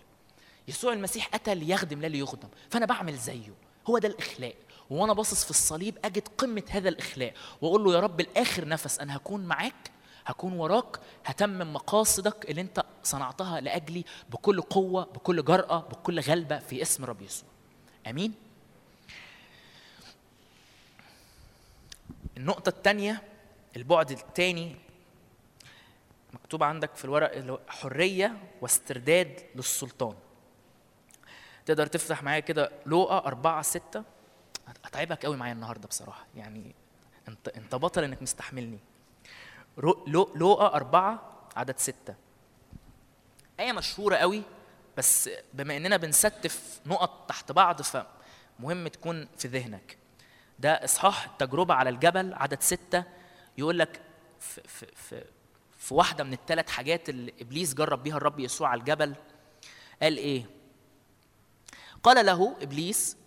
يسوع 0.68 0.94
المسيح 0.94 1.30
اتى 1.36 1.56
ليخدم 1.56 2.02
لا 2.02 2.08
ليخدم. 2.08 2.50
فأنا 2.70 2.86
بعمل 2.86 3.18
زيه. 3.18 3.54
هو 3.90 3.98
ده 3.98 4.08
الاخلاء 4.08 4.56
وأنا 4.90 5.14
باصص 5.14 5.44
في 5.44 5.50
الصليب 5.50 5.98
أجد 6.06 6.28
قمة 6.38 6.64
هذا 6.70 6.90
الاخلاء 6.90 7.34
وأقول 7.62 7.84
له 7.84 7.94
يا 7.94 8.00
رب 8.00 8.20
الآخر 8.20 8.68
نفس 8.68 9.00
أنا 9.00 9.16
هكون 9.18 9.46
معاك 9.46 9.92
هكون 10.26 10.54
وراك 10.54 11.00
هتمم 11.26 11.74
مقاصدك 11.74 12.50
اللي 12.50 12.62
أنت 12.62 12.84
صنعتها 13.04 13.62
لأجلي 13.62 14.06
بكل 14.30 14.62
قوة 14.62 15.04
بكل 15.04 15.44
جرأة 15.46 15.80
بكل 15.80 16.20
غلبة 16.20 16.60
في 16.60 16.82
اسم 16.82 17.06
رب 17.06 17.22
يسوع. 17.22 17.50
آمين؟ 18.08 18.34
النقطة 22.42 22.70
الثانية 22.70 23.22
البعد 23.76 24.12
الثاني 24.12 24.76
مكتوب 26.34 26.64
عندك 26.64 26.96
في 26.96 27.06
الورق 27.06 27.70
حرية 27.70 28.38
واسترداد 28.62 29.42
للسلطان. 29.56 30.16
تقدر 31.66 31.86
تفتح 31.88 32.24
معايا 32.24 32.40
كده 32.40 32.72
لوقا 32.86 33.18
أربعة 33.18 33.62
ستة؟ 33.62 34.04
هتعبك 34.86 35.26
قوي 35.26 35.38
معايا 35.38 35.54
النهاردة 35.54 35.88
بصراحة 35.88 36.26
يعني 36.36 36.76
انت 37.28 37.48
انت 37.48 37.76
بطل 37.76 38.04
إنك 38.04 38.22
مستحملني. 38.22 38.80
لوقا 40.36 40.76
أربعة 40.76 41.32
عدد 41.56 41.78
ستة. 41.78 42.16
آية 43.60 43.72
مشهورة 43.72 44.16
قوي 44.16 44.44
بس 44.98 45.30
بما 45.54 45.78
إننا 45.78 45.98
بنستف 45.98 46.82
نقط 46.86 47.30
تحت 47.30 47.52
بعض 47.52 47.82
فمهم 47.82 48.88
تكون 48.88 49.28
في 49.38 49.48
ذهنك. 49.48 50.01
ده 50.62 50.74
إصحاح 50.74 51.26
التجربة 51.26 51.74
على 51.74 51.90
الجبل 51.90 52.34
عدد 52.34 52.62
ستة. 52.62 53.04
يقول 53.58 53.80
لك 53.80 54.02
في, 54.40 54.62
في, 54.68 54.86
في, 54.96 55.24
في 55.78 55.94
واحدة 55.94 56.24
من 56.24 56.34
الثلاث 56.34 56.70
حاجات 56.70 57.10
اللي 57.10 57.34
إبليس 57.42 57.74
جرب 57.74 58.04
بيها 58.04 58.18
الرب 58.18 58.40
يسوع 58.40 58.70
على 58.70 58.80
الجبل. 58.80 59.16
قال 60.02 60.18
إيه؟ 60.18 60.46
قال 62.04 62.26
له 62.26 62.56
إبليس 62.62 63.18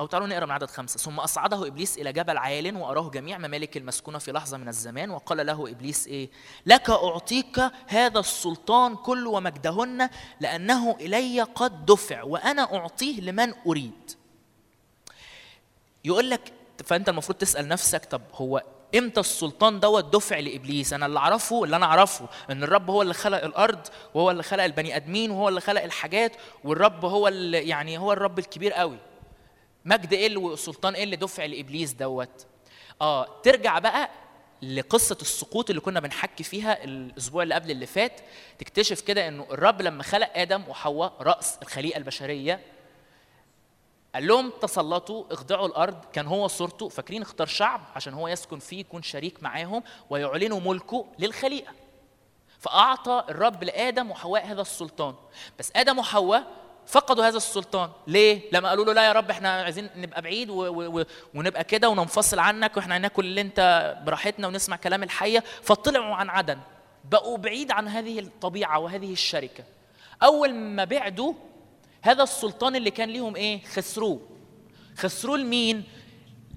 أو 0.00 0.06
تعالوا 0.06 0.28
نقرأ 0.28 0.46
من 0.46 0.52
عدد 0.52 0.70
خمسة. 0.70 0.98
ثم 0.98 1.20
أصعده 1.20 1.66
إبليس 1.66 1.98
إلى 1.98 2.12
جبل 2.12 2.38
عال 2.38 2.76
وأراه 2.76 3.10
جميع 3.10 3.38
ممالك 3.38 3.76
المسكونة 3.76 4.18
في 4.18 4.32
لحظة 4.32 4.56
من 4.56 4.68
الزمان 4.68 5.10
وقال 5.10 5.46
له 5.46 5.70
إبليس 5.70 6.06
إيه؟ 6.06 6.30
لك 6.66 6.90
أعطيك 6.90 7.60
هذا 7.86 8.20
السلطان 8.20 8.96
كله 8.96 9.30
ومجدهن 9.30 10.10
لأنه 10.40 10.96
إلي 11.00 11.42
قد 11.42 11.86
دفع 11.86 12.22
وأنا 12.22 12.76
أعطيه 12.76 13.20
لمن 13.20 13.54
أريد. 13.66 14.10
يقول 16.04 16.30
لك 16.30 16.52
فأنت 16.84 17.08
المفروض 17.08 17.38
تسأل 17.38 17.68
نفسك 17.68 18.04
طب 18.04 18.22
هو 18.34 18.62
إمتى 18.94 19.20
السلطان 19.20 19.80
دوت 19.80 20.04
دفع 20.14 20.38
لإبليس؟ 20.38 20.92
أنا 20.92 21.06
اللي 21.06 21.18
أعرفه 21.18 21.64
اللي 21.64 21.76
أنا 21.76 21.86
أعرفه 21.86 22.28
إن 22.50 22.62
الرب 22.62 22.90
هو 22.90 23.02
اللي 23.02 23.14
خلق 23.14 23.44
الأرض 23.44 23.86
وهو 24.14 24.30
اللي 24.30 24.42
خلق 24.42 24.64
البني 24.64 24.96
آدمين 24.96 25.30
وهو 25.30 25.48
اللي 25.48 25.60
خلق 25.60 25.82
الحاجات 25.82 26.32
والرب 26.64 27.04
هو 27.04 27.28
اللي 27.28 27.68
يعني 27.68 27.98
هو 27.98 28.12
الرب 28.12 28.38
الكبير 28.38 28.72
قوي. 28.72 28.98
مجد 29.84 30.12
إيه 30.12 30.26
اللي 30.26 30.36
وسلطان 30.36 30.94
إيه 30.94 31.04
اللي 31.04 31.16
دفع 31.16 31.44
لإبليس 31.44 31.92
دوت؟ 31.92 32.46
آه 33.00 33.40
ترجع 33.42 33.78
بقى 33.78 34.10
لقصة 34.62 35.18
السقوط 35.22 35.70
اللي 35.70 35.80
كنا 35.80 36.00
بنحكي 36.00 36.44
فيها 36.44 36.84
الأسبوع 36.84 37.42
اللي 37.42 37.54
قبل 37.54 37.70
اللي 37.70 37.86
فات. 37.86 38.20
تكتشف 38.58 39.00
كده 39.00 39.28
إنه 39.28 39.46
الرب 39.50 39.82
لما 39.82 40.02
خلق 40.02 40.30
آدم 40.34 40.62
وحواء 40.68 41.12
رأس 41.20 41.58
الخليقة 41.62 41.98
البشرية 41.98 42.60
قال 44.14 44.26
لهم 44.26 44.52
تسلطوا 44.60 45.24
اخضعوا 45.30 45.66
الأرض. 45.66 46.04
كان 46.12 46.26
هو 46.26 46.48
صورته 46.48 46.88
فاكرين 46.88 47.22
اختار 47.22 47.46
شعب 47.46 47.80
عشان 47.96 48.14
هو 48.14 48.28
يسكن 48.28 48.58
فيه 48.58 48.80
يكون 48.80 49.02
شريك 49.02 49.42
معاهم 49.42 49.82
ويعلنوا 50.10 50.60
ملكه 50.60 51.06
للخليقة. 51.18 51.72
فأعطى 52.58 53.24
الرب 53.28 53.64
لآدم 53.64 54.10
وحواء 54.10 54.46
هذا 54.46 54.60
السلطان. 54.60 55.14
بس 55.58 55.72
آدم 55.76 55.98
وحواء 55.98 56.44
فقدوا 56.86 57.24
هذا 57.24 57.36
السلطان. 57.36 57.90
ليه؟ 58.06 58.40
لما 58.52 58.68
قالوا 58.68 58.84
له 58.84 58.92
لا 58.92 59.06
يا 59.06 59.12
رب 59.12 59.30
إحنا 59.30 59.62
عايزين 59.62 59.90
نبقى 59.96 60.22
بعيد 60.22 60.50
و 60.50 60.54
و 60.54 61.00
و 61.00 61.04
ونبقى 61.34 61.64
كده 61.64 61.88
وننفصل 61.88 62.38
عنك 62.38 62.76
وإحنا 62.76 62.96
هناكل 62.96 63.24
اللي 63.24 63.40
أنت 63.40 63.96
براحتنا 64.06 64.46
ونسمع 64.46 64.76
كلام 64.76 65.02
الحية. 65.02 65.44
فطلعوا 65.62 66.14
عن 66.14 66.30
عدن 66.30 66.58
بقوا 67.04 67.38
بعيد 67.38 67.70
عن 67.72 67.88
هذه 67.88 68.18
الطبيعة 68.18 68.78
وهذه 68.78 69.12
الشركة. 69.12 69.64
أول 70.22 70.54
ما 70.54 70.84
بعدوا 70.84 71.32
هذا 72.02 72.22
السلطان 72.22 72.76
اللي 72.76 72.90
كان 72.90 73.08
ليهم 73.08 73.36
إيه؟ 73.36 73.60
خسروه. 73.64 74.20
خسروه 74.96 75.38
لمين؟ 75.38 75.84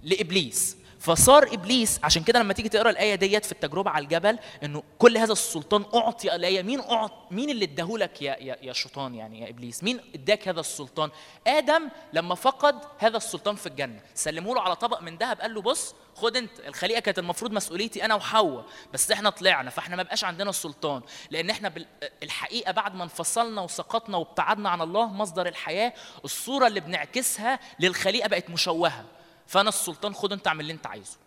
لإبليس. 0.04 0.78
فصار 1.02 1.54
إبليس 1.54 2.00
عشان 2.04 2.24
كده 2.24 2.40
لما 2.40 2.54
تيجي 2.54 2.70
تقرأ 2.70 2.90
الآية 2.90 3.16
ديت 3.16 3.46
في 3.46 3.52
التجربة 3.52 3.90
على 3.90 4.04
الجبل 4.04 4.40
إنه 4.64 4.84
كل 5.00 5.18
هذا 5.18 5.32
السلطان 5.32 5.86
أعطي 5.96 6.36
الآية. 6.36 6.62
مين 6.62 6.80
أعط 6.80 7.12
مين 7.32 7.50
اللي 7.50 7.66
اداهولك 7.66 8.22
يا 8.22 8.36
يا 8.40 8.58
يا 8.62 8.74
شيطان 8.74 9.16
يعني 9.16 9.42
يا 9.42 9.50
إبليس؟ 9.50 9.84
مين 9.84 10.00
اداك 10.16 10.48
هذا 10.48 10.60
السلطان؟ 10.60 11.10
آدم 11.48 11.90
لما 12.14 12.36
فقد 12.36 12.76
هذا 12.98 13.18
السلطان 13.18 13.56
في 13.56 13.68
الجنة. 13.68 14.00
سلموا 14.14 14.56
له 14.56 14.62
على 14.62 14.76
طبق 14.76 15.02
من 15.02 15.18
ذهب 15.18 15.42
قال 15.42 15.54
له 15.54 15.62
بص 15.62 15.96
خد 16.16 16.38
أنت. 16.38 16.60
الخليقة 16.68 17.00
كانت 17.00 17.20
المفروض 17.20 17.52
مسؤوليتي 17.52 18.06
أنا 18.06 18.16
وحواء 18.16 18.66
بس 18.94 19.12
إحنا 19.12 19.30
طلعنا 19.30 19.70
فإحنا 19.70 19.96
ما 19.96 20.04
بقاش 20.04 20.24
عندنا 20.24 20.50
السلطان 20.50 21.02
لأن 21.32 21.50
إحنا 21.50 21.74
الحقيقة 22.24 22.72
بعد 22.72 22.96
ما 22.96 23.04
انفصلنا 23.04 23.62
وسقطنا 23.62 24.18
وابتعدنا 24.18 24.70
عن 24.70 24.82
الله 24.82 25.06
مصدر 25.06 25.48
الحياة 25.48 25.94
الصورة 26.26 26.68
اللي 26.68 26.80
بنعكسها 26.80 27.60
للخليقة 27.80 28.28
بقت 28.28 28.50
مشوهة. 28.50 29.06
فانا 29.52 29.70
السلطان 29.70 30.14
خد 30.14 30.32
انت 30.34 30.48
اعمل 30.48 30.62
اللي 30.62 30.74
انت 30.74 30.88
عايزه. 30.88 31.18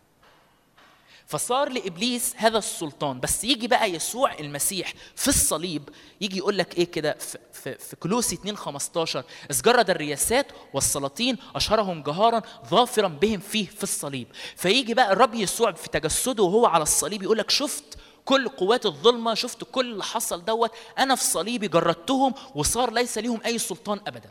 فصار 1.26 1.68
لإبليس 1.68 2.34
هذا 2.36 2.58
السلطان 2.58 3.20
بس 3.20 3.44
يجي 3.44 3.68
بقى 3.68 3.90
يسوع 3.92 4.34
المسيح 4.38 4.92
في 5.16 5.28
الصليب 5.28 5.88
يجي 6.20 6.36
يقول 6.38 6.58
لك 6.58 6.78
إيه 6.78 6.84
كده؟ 6.84 7.12
في, 7.52 7.78
في, 7.78 7.96
كلوسي 7.96 8.34
2 8.34 8.56
15 8.56 9.24
إذ 9.50 9.62
جرد 9.62 9.90
الرياسات 9.90 10.46
والسلاطين 10.74 11.36
أشهرهم 11.54 12.02
جهارا 12.02 12.42
ظافرا 12.68 13.08
بهم 13.08 13.40
فيه 13.40 13.66
في 13.66 13.82
الصليب. 13.82 14.28
فيجي 14.56 14.94
بقى 14.94 15.12
الرب 15.12 15.34
يسوع 15.34 15.72
في 15.72 15.88
تجسده 15.88 16.42
وهو 16.42 16.66
على 16.66 16.82
الصليب 16.82 17.22
يقول 17.22 17.38
لك 17.38 17.50
شفت 17.50 17.98
كل 18.24 18.48
قوات 18.48 18.86
الظلمة 18.86 19.34
شفت 19.34 19.64
كل 19.64 19.92
اللي 19.92 20.04
حصل 20.04 20.44
دوت 20.44 20.70
أنا 20.98 21.14
في 21.14 21.24
صليبي 21.24 21.68
جردتهم 21.68 22.34
وصار 22.54 22.92
ليس 22.92 23.18
ليهم 23.18 23.40
أي 23.46 23.58
سلطان 23.58 24.00
ابدا. 24.06 24.30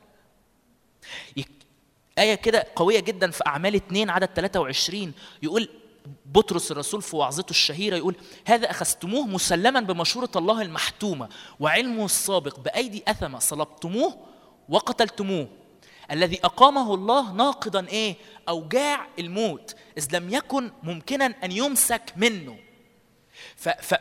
آية 2.17 2.35
كده 2.35 2.65
قوية 2.75 2.99
جدا 2.99 3.31
في 3.31 3.43
أعمال 3.47 3.75
2 3.75 4.09
عدد 4.09 4.29
23 4.35 5.13
يقول 5.43 5.69
بطرس 6.25 6.71
الرسول 6.71 7.01
في 7.01 7.15
وعظته 7.15 7.51
الشهيرة 7.51 7.95
يقول 7.97 8.15
هذا 8.45 8.71
أخذتموه 8.71 9.27
مسلما 9.27 9.79
بمشورة 9.79 10.29
الله 10.35 10.61
المحتومة 10.61 11.29
وعلمه 11.59 12.05
السابق 12.05 12.59
بأيدي 12.59 13.03
أثمة 13.07 13.39
صلبتموه 13.39 14.17
وقتلتموه 14.69 15.47
الذي 16.11 16.39
أقامه 16.43 16.93
الله 16.93 17.31
ناقضا 17.31 17.87
إيه؟ 17.87 18.15
أوجاع 18.49 19.07
الموت 19.19 19.75
إذ 19.97 20.15
لم 20.17 20.29
يكن 20.33 20.71
ممكنا 20.83 21.25
أن 21.25 21.51
يمسك 21.51 22.13
منه. 22.17 22.57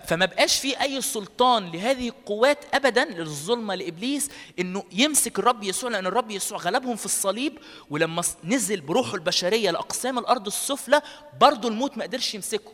فما 0.07 0.27
بقاش 0.27 0.61
في 0.61 0.81
أي 0.83 1.01
سلطان 1.01 1.71
لهذه 1.73 2.09
القوات 2.09 2.59
ابدا 2.75 3.05
للظلمة 3.05 3.75
لإبليس 3.75 4.31
إنه 4.59 4.85
يمسك 4.93 5.39
الرب 5.39 5.63
يسوع 5.63 5.91
لأن 5.91 6.07
الرب 6.07 6.31
يسوع 6.31 6.59
غلبهم 6.59 6.97
في 6.97 7.05
الصليب 7.07 7.59
ولما 7.91 8.23
نزل 8.45 8.81
بروحه 8.81 9.15
البشرية 9.15 9.71
لأقسام 9.71 10.19
الأرض 10.19 10.47
السفلى 10.47 11.03
برضه 11.41 11.69
الموت 11.69 11.99
ما 11.99 12.05
قدرش 12.05 12.35
يمسكه. 12.35 12.73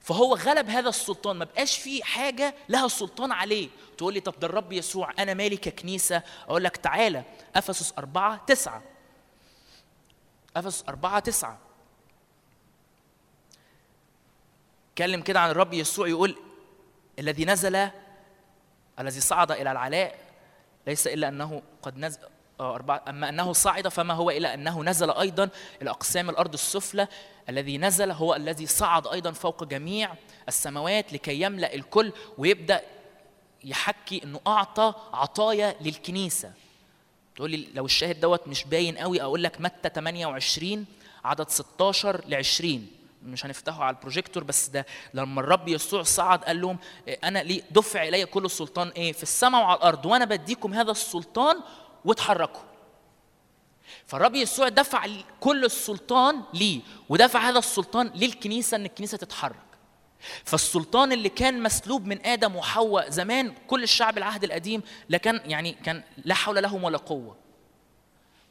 فهو 0.00 0.34
غلب 0.34 0.68
هذا 0.68 0.88
السلطان 0.88 1.36
ما 1.36 1.44
بقاش 1.44 1.78
في 1.78 2.04
حاجة 2.04 2.54
لها 2.68 2.88
سلطان 2.88 3.32
عليه. 3.32 3.68
تقول 3.98 4.14
لي 4.14 4.20
طب 4.20 4.40
ده 4.40 4.46
الرب 4.46 4.72
يسوع 4.72 5.12
أنا 5.18 5.34
مالي 5.34 5.56
ككنيسه 5.56 6.22
أقول 6.48 6.64
لك 6.64 6.76
تعالى 6.76 7.24
أفسس 7.56 7.92
4 7.98 8.44
9 8.46 8.82
أفسس 10.56 10.84
4 10.88 11.18
9 11.18 11.58
اتكلم 14.98 15.22
كده 15.22 15.40
عن 15.40 15.50
الرب 15.50 15.74
يسوع 15.74 16.08
يقول 16.08 16.36
الذي 17.18 17.44
نزل 17.44 17.88
الذي 18.98 19.20
صعد 19.20 19.50
إلى 19.50 19.72
العلاء 19.72 20.18
ليس 20.86 21.06
إلا 21.06 21.28
أنه 21.28 21.62
قد 21.82 21.98
نزل 21.98 22.18
آه، 22.60 22.74
أربعة 22.74 23.04
أما 23.08 23.28
أنه 23.28 23.52
صعد 23.52 23.88
فما 23.88 24.14
هو 24.14 24.30
إلا 24.30 24.54
أنه 24.54 24.84
نزل 24.84 25.10
أيضا 25.10 25.48
إلى 25.82 25.90
أقسام 25.90 26.30
الأرض 26.30 26.52
السفلى. 26.52 27.08
الذي 27.48 27.78
نزل 27.78 28.10
هو 28.10 28.34
الذي 28.34 28.66
صعد 28.66 29.06
أيضا 29.06 29.32
فوق 29.32 29.64
جميع 29.64 30.14
السماوات 30.48 31.12
لكي 31.12 31.42
يملأ 31.42 31.74
الكل 31.74 32.12
ويبدأ 32.38 32.82
يحكي 33.64 34.24
أنه 34.24 34.40
أعطى 34.46 34.94
عطايا 35.12 35.74
للكنيسة. 35.80 36.52
تقول 37.36 37.50
لي 37.50 37.68
لو 37.74 37.84
الشاهد 37.84 38.20
دوت 38.20 38.48
مش 38.48 38.64
باين 38.64 38.98
قوي 38.98 39.22
أقول 39.22 39.42
لك 39.42 39.60
متى 39.60 39.88
28 39.94 40.86
عدد 41.24 41.48
16 41.48 42.24
ل 42.28 42.34
20 42.34 42.97
مش 43.22 43.46
هنفتحه 43.46 43.84
على 43.84 43.96
البروجيكتور 43.96 44.44
بس 44.44 44.68
ده 44.68 44.86
لما 45.14 45.40
الرب 45.40 45.68
يسوع 45.68 46.02
صعد 46.02 46.44
قال 46.44 46.60
لهم 46.60 46.78
إيه، 47.08 47.18
أنا 47.24 47.38
لي 47.38 47.62
دفع 47.70 48.08
إلي 48.08 48.26
كل 48.26 48.44
السلطان 48.44 48.88
إيه 48.88 49.12
في 49.12 49.22
السماء 49.22 49.60
وعلى 49.60 49.76
الأرض 49.78 50.06
وأنا 50.06 50.24
بديكم 50.24 50.74
هذا 50.74 50.90
السلطان 50.90 51.56
واتحركوا. 52.04 52.62
فالرب 54.06 54.34
يسوع 54.34 54.68
دفع 54.68 55.06
كل 55.40 55.64
السلطان 55.64 56.42
ليه 56.54 56.80
ودفع 57.08 57.48
هذا 57.48 57.58
السلطان 57.58 58.10
للكنيسة 58.14 58.76
إن 58.76 58.84
الكنيسة 58.84 59.16
تتحرك. 59.16 59.56
فالسلطان 60.44 61.12
اللي 61.12 61.28
كان 61.28 61.62
مسلوب 61.62 62.06
من 62.06 62.26
آدم 62.26 62.56
وحواء 62.56 63.10
زمان 63.10 63.54
كل 63.66 63.82
الشعب 63.82 64.18
العهد 64.18 64.44
القديم 64.44 64.82
لا 65.08 65.18
كان 65.18 65.40
يعني 65.44 65.72
كان 65.72 66.02
لا 66.24 66.34
حول 66.34 66.62
لهم 66.62 66.84
ولا 66.84 66.98
قوة. 66.98 67.36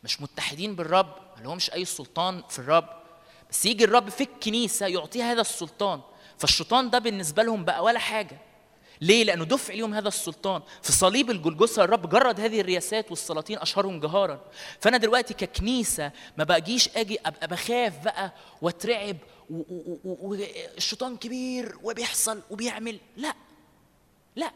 مش 0.04 0.22
متحدين 0.22 0.76
بالرب 0.76 1.16
ما 1.38 1.44
لهمش 1.44 1.74
أي 1.74 1.86
سلطان 1.86 2.44
في 2.50 2.60
الرب. 2.60 2.90
بس 3.52 3.66
يجي 3.66 3.84
الرب 3.84 4.10
في 4.10 4.24
الكنيسة 4.24 4.88
يعطيها 4.88 5.32
هذا 5.32 5.42
السلطان. 5.42 6.02
فالشيطان 6.38 6.90
ده 6.90 7.00
بالنسبة 7.00 7.44
لهم 7.44 7.66
بقى 7.66 7.84
ولا 7.84 8.00
حاجة. 8.00 8.38
ليه؟ 9.02 9.24
لأنه 9.24 9.46
دفع 9.46 9.74
ليهم 9.74 9.94
هذا 9.94 10.08
السلطان، 10.08 10.62
في 10.82 10.92
صليب 10.92 11.32
الجلجثة 11.32 11.84
الرب 11.84 12.10
جرد 12.10 12.40
هذه 12.40 12.62
الرياسات 12.62 13.10
والسلاطين 13.10 13.58
أشهرهم 13.58 14.00
جهارا، 14.00 14.42
فأنا 14.80 14.98
دلوقتي 14.98 15.34
ككنيسة 15.34 16.12
ما 16.38 16.44
بقيش 16.44 16.90
أجي 16.98 17.20
أبقى 17.26 17.48
بخاف 17.48 18.04
بقى 18.04 18.34
وأترعب 18.62 19.18
والشيطان 20.06 21.18
كبير 21.18 21.78
وبيحصل 21.84 22.42
وبيعمل، 22.50 23.00
لا. 23.18 23.34
لا. 24.36 24.52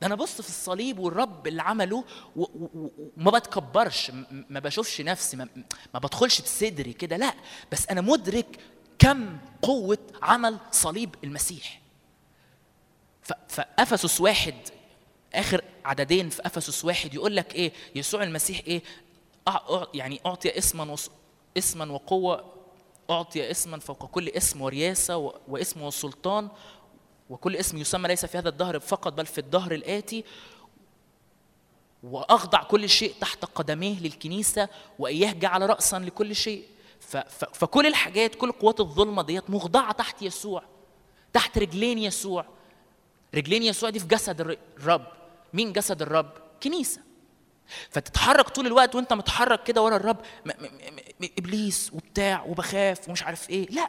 ده 0.00 0.06
أنا 0.06 0.14
بص 0.14 0.40
في 0.40 0.48
الصليب 0.48 0.98
والرب 0.98 1.46
اللي 1.46 1.62
عمله 1.62 2.04
وما 2.36 3.30
بتكبرش 3.30 4.12
ما 4.30 4.60
بشوفش 4.60 5.00
نفسي 5.00 5.36
ما, 5.36 5.48
ما 5.94 6.00
بدخلش 6.00 6.40
بصدري 6.40 6.92
كده 6.92 7.16
لا 7.16 7.34
بس 7.72 7.86
أنا 7.88 8.00
مدرك 8.00 8.58
كم 8.98 9.38
قوة 9.62 9.98
عمل 10.22 10.58
صليب 10.70 11.14
المسيح 11.24 11.80
فافسس 13.48 14.20
واحد 14.20 14.54
آخر 15.34 15.64
عددين 15.84 16.28
في 16.28 16.46
أفسس 16.46 16.84
واحد 16.84 17.14
يقول 17.14 17.36
لك 17.36 17.54
إيه 17.54 17.72
يسوع 17.94 18.22
المسيح 18.22 18.62
إيه 18.66 18.82
يعني 19.94 20.20
أعطي 20.26 20.58
اسما. 20.58 20.96
اسما 21.58 21.92
وقوة 21.92 22.52
أعطي 23.10 23.50
اسما 23.50 23.78
فوق 23.78 24.06
كل 24.06 24.28
اسم 24.28 24.62
ورياسة. 24.62 25.16
واسم 25.48 25.82
وسلطان 25.82 26.48
وكل 27.30 27.56
اسم 27.56 27.78
يسمى 27.78 28.08
ليس 28.08 28.26
في 28.26 28.38
هذا 28.38 28.48
الدهر 28.48 28.80
فقط 28.80 29.12
بل 29.12 29.26
في 29.26 29.38
الدهر 29.38 29.72
الآتي. 29.72 30.24
وأخضع 32.02 32.62
كل 32.62 32.88
شيء 32.88 33.14
تحت 33.20 33.44
قدميه 33.44 34.00
للكنيسة 34.00 34.68
وإياه 34.98 35.32
جعل 35.32 35.70
راسا 35.70 35.98
لكل 35.98 36.36
شيء. 36.36 36.64
فكل 37.52 37.86
الحاجات 37.86 38.34
كل 38.34 38.52
قوات 38.52 38.80
الظلمة 38.80 39.22
ديت 39.22 39.50
مخضعة 39.50 39.92
تحت 39.92 40.22
يسوع 40.22 40.62
تحت 41.32 41.58
رجلين 41.58 41.98
يسوع. 41.98 42.44
رجلين 43.34 43.62
يسوع 43.62 43.90
دي 43.90 43.98
في 43.98 44.06
جسد 44.06 44.40
الر- 44.40 44.58
الرب. 44.78 45.06
مين 45.54 45.72
جسد 45.72 46.02
الرب؟ 46.02 46.30
كنيسة. 46.62 47.00
فتتحرك 47.90 48.48
طول 48.48 48.66
الوقت 48.66 48.94
وانت 48.94 49.12
متحرك 49.12 49.62
كده 49.62 49.82
ورا 49.82 49.96
الرب 49.96 50.16
م- 50.44 50.48
م- 50.48 50.54
م- 51.20 51.28
إبليس 51.38 51.90
وبتاع 51.94 52.42
وبخاف 52.44 53.08
ومش 53.08 53.22
عارف 53.22 53.50
إيه. 53.50 53.66
لا. 53.70 53.88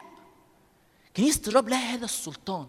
كنيسة 1.16 1.42
الرب 1.48 1.68
لها 1.68 1.94
هذا 1.94 2.04
السلطان. 2.04 2.66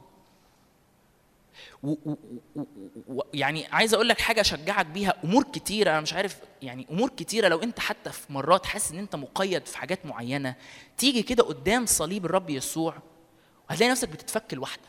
و- 1.83 1.91
و- 2.05 2.15
و- 2.55 2.65
و- 3.07 3.21
يعني 3.33 3.65
عايز 3.67 3.93
أقول 3.93 4.09
لك 4.09 4.21
حاجة 4.21 4.41
أشجعك 4.41 4.85
بيها. 4.85 5.13
أمور 5.23 5.43
كتيرة 5.43 5.91
أنا 5.91 6.01
مش 6.01 6.13
عارف 6.13 6.37
يعني 6.61 6.87
أمور 6.91 7.09
كتيرة. 7.09 7.47
لو 7.47 7.63
أنت 7.63 7.79
حتى 7.79 8.11
في 8.11 8.33
مرات 8.33 8.65
حاسس 8.65 8.91
إن 8.91 8.97
أنت 8.99 9.15
مقيد 9.15 9.65
في 9.65 9.77
حاجات 9.77 10.05
معينة 10.05 10.55
تيجي 10.97 11.23
كده 11.23 11.43
قدام 11.43 11.85
صليب 11.85 12.25
الرب 12.25 12.49
يسوع 12.49 12.95
وهتلاقي 13.69 13.91
نفسك 13.91 14.09
بتتفك 14.09 14.53
لوحدك 14.53 14.81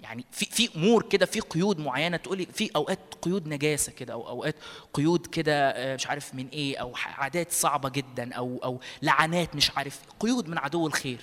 يعني 0.00 0.24
في 0.32 0.44
في 0.46 0.68
أمور 0.76 1.02
كده 1.02 1.26
في 1.26 1.40
قيود 1.40 1.78
معينة 1.78 2.16
تقولي 2.16 2.46
في 2.46 2.70
أوقات 2.76 2.98
قيود 3.22 3.48
نجاسة 3.48 3.92
كده 3.92 4.12
أو 4.12 4.28
أوقات 4.28 4.54
قيود 4.94 5.26
كده 5.26 5.70
آه، 5.70 5.94
مش 5.94 6.06
عارف 6.06 6.34
من 6.34 6.48
إيه 6.48 6.76
أو 6.78 6.92
عادات 6.96 7.52
صعبة 7.52 7.88
جدا 7.88 8.34
أو 8.34 8.60
أو 8.64 8.80
لعنات 9.02 9.56
مش 9.56 9.70
عارف. 9.76 10.00
قيود 10.20 10.48
من 10.48 10.58
عدو 10.58 10.86
الخير. 10.86 11.18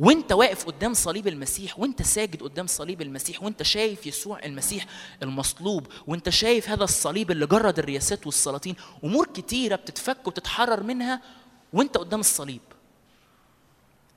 وانت 0.00 0.32
واقف 0.32 0.66
قدام 0.66 0.94
صليب 0.94 1.28
المسيح 1.28 1.78
وانت 1.78 2.02
ساجد 2.02 2.42
قدام 2.42 2.66
صليب 2.66 3.02
المسيح 3.02 3.42
وانت 3.42 3.62
شايف 3.62 4.06
يسوع 4.06 4.38
المسيح 4.44 4.86
المصلوب 5.22 5.86
وانت 6.06 6.28
شايف 6.28 6.68
هذا 6.68 6.84
الصليب 6.84 7.30
اللي 7.30 7.46
جرد 7.46 7.78
الرياسات 7.78 8.26
والسلاطين 8.26 8.76
أمور 9.04 9.26
كتيرة 9.26 9.76
بتتفك 9.76 10.26
وتتحرر 10.26 10.82
منها 10.82 11.22
وانت 11.72 11.96
قدام 11.96 12.20
الصليب. 12.20 12.60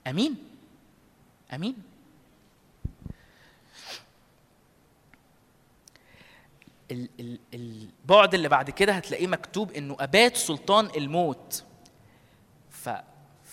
أمين؟ 0.07 0.35
أمين؟ 1.53 1.75
ال- 6.91 7.09
ال- 7.19 7.39
البعد 7.53 8.33
اللي 8.33 8.49
بعد 8.49 8.69
كده 8.69 8.93
هتلاقيه 8.93 9.27
مكتوب 9.27 9.71
إنه 9.71 9.97
ابات 9.99 10.37
سلطان 10.37 10.89
الموت 10.97 11.63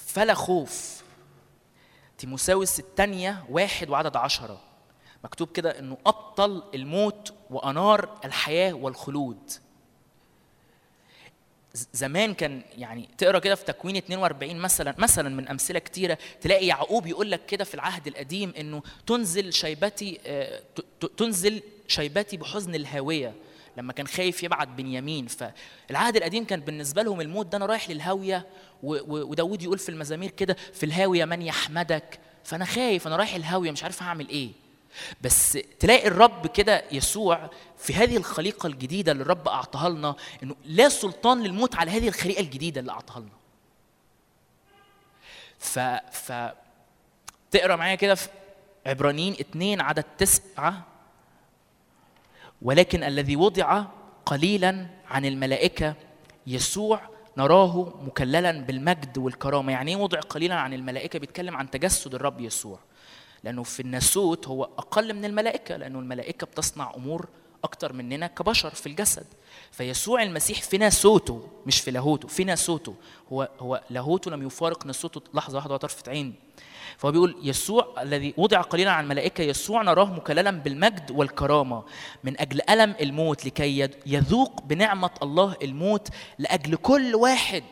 فلا 0.07 0.35
خوف. 0.35 0.98
تيموساوس 2.19 2.81
الثانية 2.81 3.45
واحد 3.51 3.91
وعدد 3.91 4.17
عشرة. 4.17 4.61
مكتوب 5.25 5.53
كده 5.53 5.79
إنه 5.79 5.99
أبطل 6.07 6.63
الموت 6.75 7.35
وأنار 7.51 8.19
الحياة 8.25 8.73
والخلود. 8.73 9.51
زمان 11.93 12.35
كان 12.35 12.63
يعني 12.79 13.09
تقرأ 13.19 13.39
كده 13.39 13.55
في 13.55 13.65
تكوين 13.65 13.97
42 13.97 14.57
مثلا 14.57 14.95
مثلا 14.99 15.29
من 15.29 15.49
أمثلة 15.49 15.79
كتيرة 15.79 16.19
تلاقي 16.41 16.67
يعقوب 16.67 17.07
يقول 17.07 17.31
لك 17.31 17.47
كده 17.47 17.65
في 17.65 17.75
العهد 17.75 18.07
القديم 18.07 18.53
إنه 18.59 18.83
تنزل 19.07 19.53
شيبتي 19.53 20.21
آه، 20.27 20.63
تنزل 21.17 21.63
شيبتي 21.89 22.37
بحزن 22.37 22.75
الهاوية. 22.75 23.35
لما 23.77 23.93
كان 23.93 24.07
خايف 24.07 24.43
يبعت 24.43 24.69
بنيامين. 24.69 25.27
فالعهد 25.27 26.17
القديم 26.17 26.45
كان 26.45 26.61
بالنسبة 26.61 27.03
لهم 27.03 27.21
الموت 27.21 27.47
ده 27.47 27.57
أنا 27.57 27.67
رايح 27.67 27.91
للهاوية 27.91 28.47
وداود 28.83 29.63
يقول 29.63 29.79
في 29.79 29.89
المزامير 29.89 30.31
كده 30.31 30.57
في 30.75 30.87
الهاوية 30.87 31.25
من 31.25 31.43
يحمدك. 31.43 32.21
فأنا 32.45 32.65
خايف 32.65 33.07
أنا 33.07 33.17
رايح 33.17 33.35
الهاوية 33.35 33.71
مش 33.71 33.83
عارف 33.83 34.03
هعمل 34.03 34.29
إيه. 34.29 34.51
بس 35.21 35.59
تلاقي 35.81 36.09
الرب 36.09 36.47
كده 36.47 36.85
يسوع 36.93 37.51
في 37.79 37.95
هذه 37.95 38.17
الخليقة 38.17 38.67
الجديدة 38.67 39.13
اللي 39.13 39.23
الرب 39.23 39.49
أعطاها 39.49 39.89
لنا 39.89 40.17
إنه 40.43 40.57
لا 40.65 40.89
سلطان 40.89 41.43
للموت 41.43 41.75
على 41.75 41.91
هذه 41.91 42.09
الخليقة 42.09 42.41
الجديدة 42.41 42.81
اللي 42.81 42.93
أعطاها 42.93 43.21
لنا. 43.21 43.31
ف 45.59 45.79
ف 46.17 46.33
تقرأ 47.51 47.77
معايا 47.77 47.95
كده 47.95 48.15
في 48.15 48.29
عبرانيين 48.87 49.33
اتنين 49.33 49.81
عدد 49.81 50.05
تسعة. 50.19 50.87
ولكن 52.63 53.05
الذي 53.05 53.37
وضع 53.37 53.85
قليلا 54.27 54.87
عن 55.09 55.25
الملائكة 55.25 55.95
يسوع 56.47 57.01
نراه 57.37 57.95
مكللا 58.07 58.53
بالمجد 58.53 59.19
والكرامة. 59.19 59.73
يعني 59.73 59.91
إيه 59.91 59.97
وضع 59.97 60.21
قليلا 60.21 60.55
عن 60.55 60.75
الملائكة؟ 60.75 61.19
بيتكلم 61.19 61.57
عن 61.57 61.71
تجسد 61.71 62.15
الرب 62.15 62.41
يسوع. 62.41 62.79
لأنه 63.45 63.63
في 63.63 63.81
الناسوت 63.81 64.49
هو 64.49 64.65
أقل 64.65 65.15
من 65.15 65.25
الملائكة 65.25 65.77
لأنه 65.77 65.99
الملائكة 65.99 66.47
بتصنع 66.47 66.95
أمور 66.97 67.29
أكتر 67.65 67.93
مننا 67.93 68.27
كبشر 68.27 68.71
في 68.71 68.87
الجسد. 68.87 69.27
فيسوع 69.71 70.23
المسيح 70.23 70.63
في 70.63 70.79
ناسوته 70.79 71.49
مش 71.67 71.81
في 71.81 71.91
لاهوته 71.91 72.29
في 72.29 72.45
ناسوته 72.45 72.95
هو 73.33 73.49
هو 73.61 73.83
لاهوته 73.91 74.31
لم 74.31 74.47
يفارق 74.47 74.87
ناسوته 74.87 75.21
لحظة 75.35 75.57
واحدة 75.57 75.75
وطرفة 75.75 76.11
عين. 76.11 76.35
فهو 76.99 77.13
بيقول 77.13 77.37
يسوع 77.43 77.95
الذي 78.03 78.35
وضع 78.37 78.61
قليلا 78.61 78.91
عن 78.91 79.05
الملائكة 79.05 79.43
يسوع 79.43 79.83
نراه 79.83 80.05
مكللا 80.05 80.51
بالمجد 80.51 81.11
والكرامة 81.11 81.83
من 82.25 82.41
أجل 82.41 82.61
ألم 82.71 82.95
الموت 83.01 83.45
لكي 83.47 83.89
يذوق 84.07 84.63
بنعمة 84.63 85.11
الله 85.23 85.57
الموت 85.63 86.09
لأجل 86.39 86.77
كل 86.77 87.15
واحد. 87.15 87.65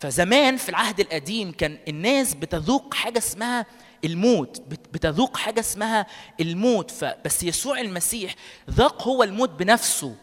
فزمان 0.00 0.56
في 0.56 0.68
العهد 0.68 1.00
القديم 1.00 1.52
كان 1.52 1.78
الناس 1.88 2.34
بتذوق 2.34 2.94
حاجة 2.94 3.18
اسمها 3.18 3.66
الموت 4.04 4.60
بت- 4.68 4.88
بتذوق 4.94 5.36
حاجة 5.36 5.60
اسمها 5.60 6.06
الموت. 6.40 6.90
فبس 6.90 7.42
يسوع 7.42 7.80
المسيح 7.80 8.34
ذاق 8.70 9.02
هو 9.08 9.22
الموت 9.22 9.50
بنفسه 9.50 10.14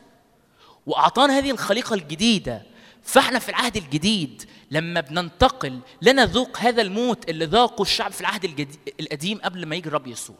وأعطانا 0.86 1.38
هذه 1.38 1.52
الخليقة 1.52 1.94
الجديدة. 1.94 2.62
فاحنا 3.06 3.40
في 3.40 3.50
العهد 3.50 3.78
الجديد 3.78 4.50
لما 4.72 5.02
بننتقل 5.02 5.80
لا 6.02 6.12
نذوق 6.12 6.58
هذا 6.58 6.82
الموت 6.82 7.30
اللي 7.30 7.46
ذاقه 7.46 7.82
الشعب 7.82 8.12
في 8.12 8.22
العهد 8.22 8.68
القديم 9.00 9.40
قبل 9.44 9.66
ما 9.66 9.76
يجي 9.76 9.90
الرب 9.90 10.08
يسوع. 10.08 10.36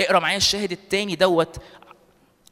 اقرأ 0.00 0.18
معايا 0.18 0.36
الشاهد 0.36 0.72
الثاني 0.72 1.16
دوت 1.16 1.56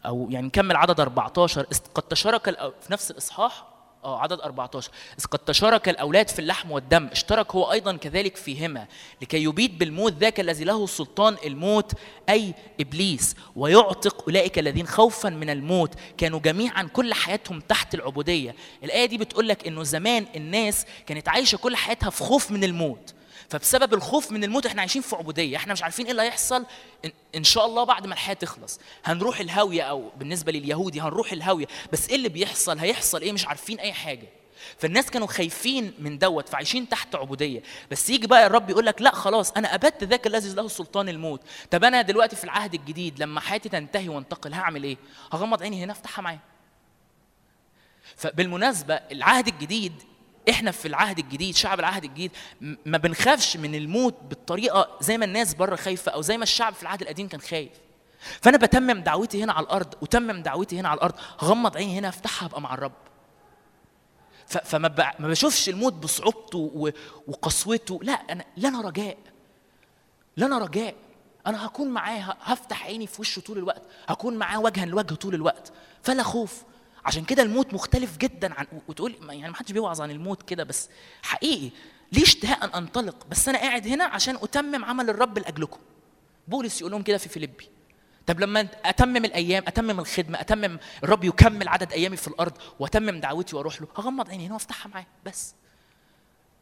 أو 0.06 0.28
يعني 0.30 0.46
نكمل 0.46 0.76
عدد 0.76 1.00
14 1.00 1.66
إذ 1.72 1.78
قد 1.94 2.02
تشارك 2.02 2.44
في 2.80 2.92
نفس 2.92 3.10
الإصحاح 3.10 3.69
آه 4.05 4.20
عدد 4.20 4.40
14 4.40 4.90
إذ 5.18 5.24
قد 5.24 5.39
تشارك 5.39 5.89
الأولاد 5.89 6.28
في 6.28 6.39
اللحم 6.39 6.70
والدم 6.70 7.06
اشترك 7.06 7.55
هو 7.55 7.72
أيضا 7.72 7.97
كذلك 7.97 8.36
فيهما 8.36 8.86
لكي 9.22 9.43
يبيد 9.43 9.78
بالموت 9.78 10.12
ذاك 10.12 10.40
الذي 10.40 10.64
له 10.64 10.86
سلطان 10.86 11.36
الموت 11.47 11.93
أي 12.28 12.55
إبليس. 12.81 13.36
ويعتق 13.56 14.24
أولئك 14.24 14.59
الذين 14.59 14.86
خوفا 14.86 15.28
من 15.28 15.51
الموت 15.51 15.94
كانوا 16.18 16.40
جميعا 16.40 16.82
كل 16.82 17.14
حياتهم 17.14 17.60
تحت 17.60 17.94
العبودية. 17.94 18.55
الآية 18.85 19.06
دي 19.06 19.18
بتقول 19.18 19.48
لك 19.48 19.66
إنه 19.66 19.82
زمان 19.82 20.27
الناس 20.36 20.86
كانت 21.06 21.28
عايشة 21.28 21.56
كل 21.56 21.77
حياتها 21.77 22.10
في 22.10 22.24
خوف 22.24 22.51
من 22.51 22.64
الموت. 22.64 23.14
فبسبب 23.51 23.94
الخوف 23.94 24.32
من 24.32 24.44
الموت 24.44 24.66
إحنا 24.66 24.81
عايشين 24.81 25.02
في 25.02 25.16
عبودية 25.16 25.56
إحنا 25.56 25.72
مش 25.72 25.82
عارفين 25.82 26.05
إيه 26.05 26.12
اللي 26.12 26.22
هيحصل 26.22 26.66
ان 27.35 27.44
شاء 27.44 27.66
الله 27.66 27.85
بعد 27.85 28.06
ما 28.06 28.12
الحياة 28.14 28.35
تخلص. 28.35 28.81
هنروح 29.05 29.40
الهاوية 29.40 29.82
أو 29.82 30.12
بالنسبة 30.16 30.52
لليهودي 30.52 31.01
هنروح 31.01 31.32
الهاوية 31.32 31.66
بس 31.93 32.09
إيه 32.09 32.16
اللي 32.16 32.28
بيحصل؟ 32.28 32.78
هيحصل 32.78 33.20
إيه؟ 33.20 33.32
مش 33.32 33.47
عارفين 33.47 33.81
أي 33.81 33.93
حاجة. 33.93 34.27
فالناس 34.78 35.10
كانوا 35.10 35.27
خايفين 35.27 35.94
من 35.98 36.18
دوت 36.18 36.48
فعايشين 36.48 36.89
تحت 36.89 37.14
عبودية. 37.14 37.62
بس 37.90 38.10
يجي 38.10 38.27
بقى 38.27 38.47
الرب 38.47 38.70
يقول 38.70 38.86
لك 38.86 39.02
لا 39.02 39.14
خلاص 39.14 39.51
أنا 39.52 39.74
أبدت 39.74 40.05
ذاك 40.05 40.27
الذي 40.27 40.55
له 40.55 40.68
سلطان 40.68 41.09
الموت. 41.09 41.40
طب 41.70 41.85
أنا 41.85 42.02
دلوقتي 42.02 42.36
في 42.36 42.44
العهد 42.44 42.74
الجديد 42.74 43.22
لما 43.22 43.40
حياتي 43.40 43.68
تنتهي 43.68 44.09
وانتقل 44.09 44.55
هعمل 44.55 44.85
إيه؟ 44.85 44.97
هغمض 45.32 45.62
عيني 45.62 45.85
هنا 45.85 45.93
أفتحها 45.93 46.22
معايا. 46.22 46.40
فبالمناسبة 48.16 48.94
العهد 48.94 49.48
الجديد 49.48 49.93
إحنا 50.50 50.70
في 50.70 50.88
العهد 50.88 51.18
الجديد 51.18 51.56
شعب 51.56 51.80
العهد 51.80 52.04
الجديد 52.04 52.30
ما 52.60 52.98
بنخافش 52.98 53.56
من 53.56 53.74
الموت 53.74 54.14
بالطريقة 54.28 54.88
زي 55.00 55.18
ما 55.18 55.24
الناس 55.24 55.54
بره 55.54 55.76
خايفة 55.76 56.12
أو 56.12 56.22
زي 56.22 56.36
ما 56.36 56.42
الشعب 56.42 56.74
في 56.74 56.82
العهد 56.82 57.02
القديم 57.02 57.28
كان 57.28 57.40
خايف. 57.40 57.72
فأنا 58.40 58.56
بتمم 58.56 59.00
دعوتي 59.00 59.44
هنا 59.44 59.52
على 59.52 59.64
الأرض 59.64 59.94
وتمم 60.02 60.42
دعوتي 60.42 60.78
هنا 60.80 60.88
على 60.88 60.96
الأرض 60.98 61.14
غمض 61.44 61.76
عيني 61.76 61.98
هنا 61.98 62.08
أفتحها 62.08 62.46
أبقى 62.46 62.60
مع 62.60 62.74
الرب. 62.74 62.92
فما 64.46 64.88
بشوفش 65.18 65.68
الموت 65.68 65.92
بصعوبته 65.92 66.92
وقسوته 67.26 68.00
لا 68.02 68.12
أنا 68.12 68.44
لنا 68.56 68.80
رجاء. 68.80 69.16
لنا 70.36 70.58
رجاء. 70.58 70.94
أنا 71.46 71.66
هكون 71.66 71.88
معاه 71.88 72.36
هفتح 72.40 72.86
عيني 72.86 73.06
في 73.06 73.20
وشه 73.20 73.40
طول 73.40 73.58
الوقت 73.58 73.82
هكون 74.08 74.36
معاه 74.36 74.60
وجها 74.60 74.84
لوجه 74.84 75.14
طول 75.14 75.34
الوقت. 75.34 75.72
فلا 76.02 76.22
خوف. 76.22 76.62
عشان 77.05 77.24
كده 77.24 77.43
الموت 77.43 77.74
مختلف 77.74 78.16
جدا 78.16 78.55
عن 78.55 78.66
وتقول 78.89 79.14
يعني 79.28 79.48
ما 79.51 79.56
حدش 79.56 79.72
بيوعظ 79.72 80.01
عن 80.01 80.10
الموت 80.10 80.43
كده 80.48 80.64
بس 80.64 80.89
حقيقي 81.22 81.70
ليه 82.12 82.22
اشتهاء 82.22 82.64
ان 82.64 82.70
أنطلق؟ 82.70 83.27
بس 83.31 83.48
أنا 83.48 83.59
قاعد 83.59 83.86
هنا 83.86 84.05
عشان 84.05 84.35
أتمم 84.35 84.85
عمل 84.85 85.10
الرب 85.10 85.39
لأجلكم. 85.39 85.81
بولس 86.48 86.81
يقول 86.81 86.93
لهم 86.93 87.02
كده 87.02 87.18
في 87.18 87.28
فيليبي. 87.28 87.68
طب 88.27 88.40
لما 88.40 88.68
أتمم 88.85 89.16
الأيام 89.16 89.62
أتمم 89.66 90.01
الخدمة 90.01 90.40
أتمم 90.40 90.78
الرب 91.05 91.24
يكمل 91.24 91.68
عدد 91.68 91.93
أيامي 91.93 92.16
في 92.16 92.28
الأرض 92.28 92.52
وأتمم 92.78 93.20
دعوتي 93.20 93.56
وأروح 93.56 93.81
له 93.82 93.89
هغمض 93.97 94.31
عيني 94.31 94.47
هنا 94.47 94.55
وأفتحها 94.55 94.89
معاه 94.89 95.06
بس. 95.27 95.55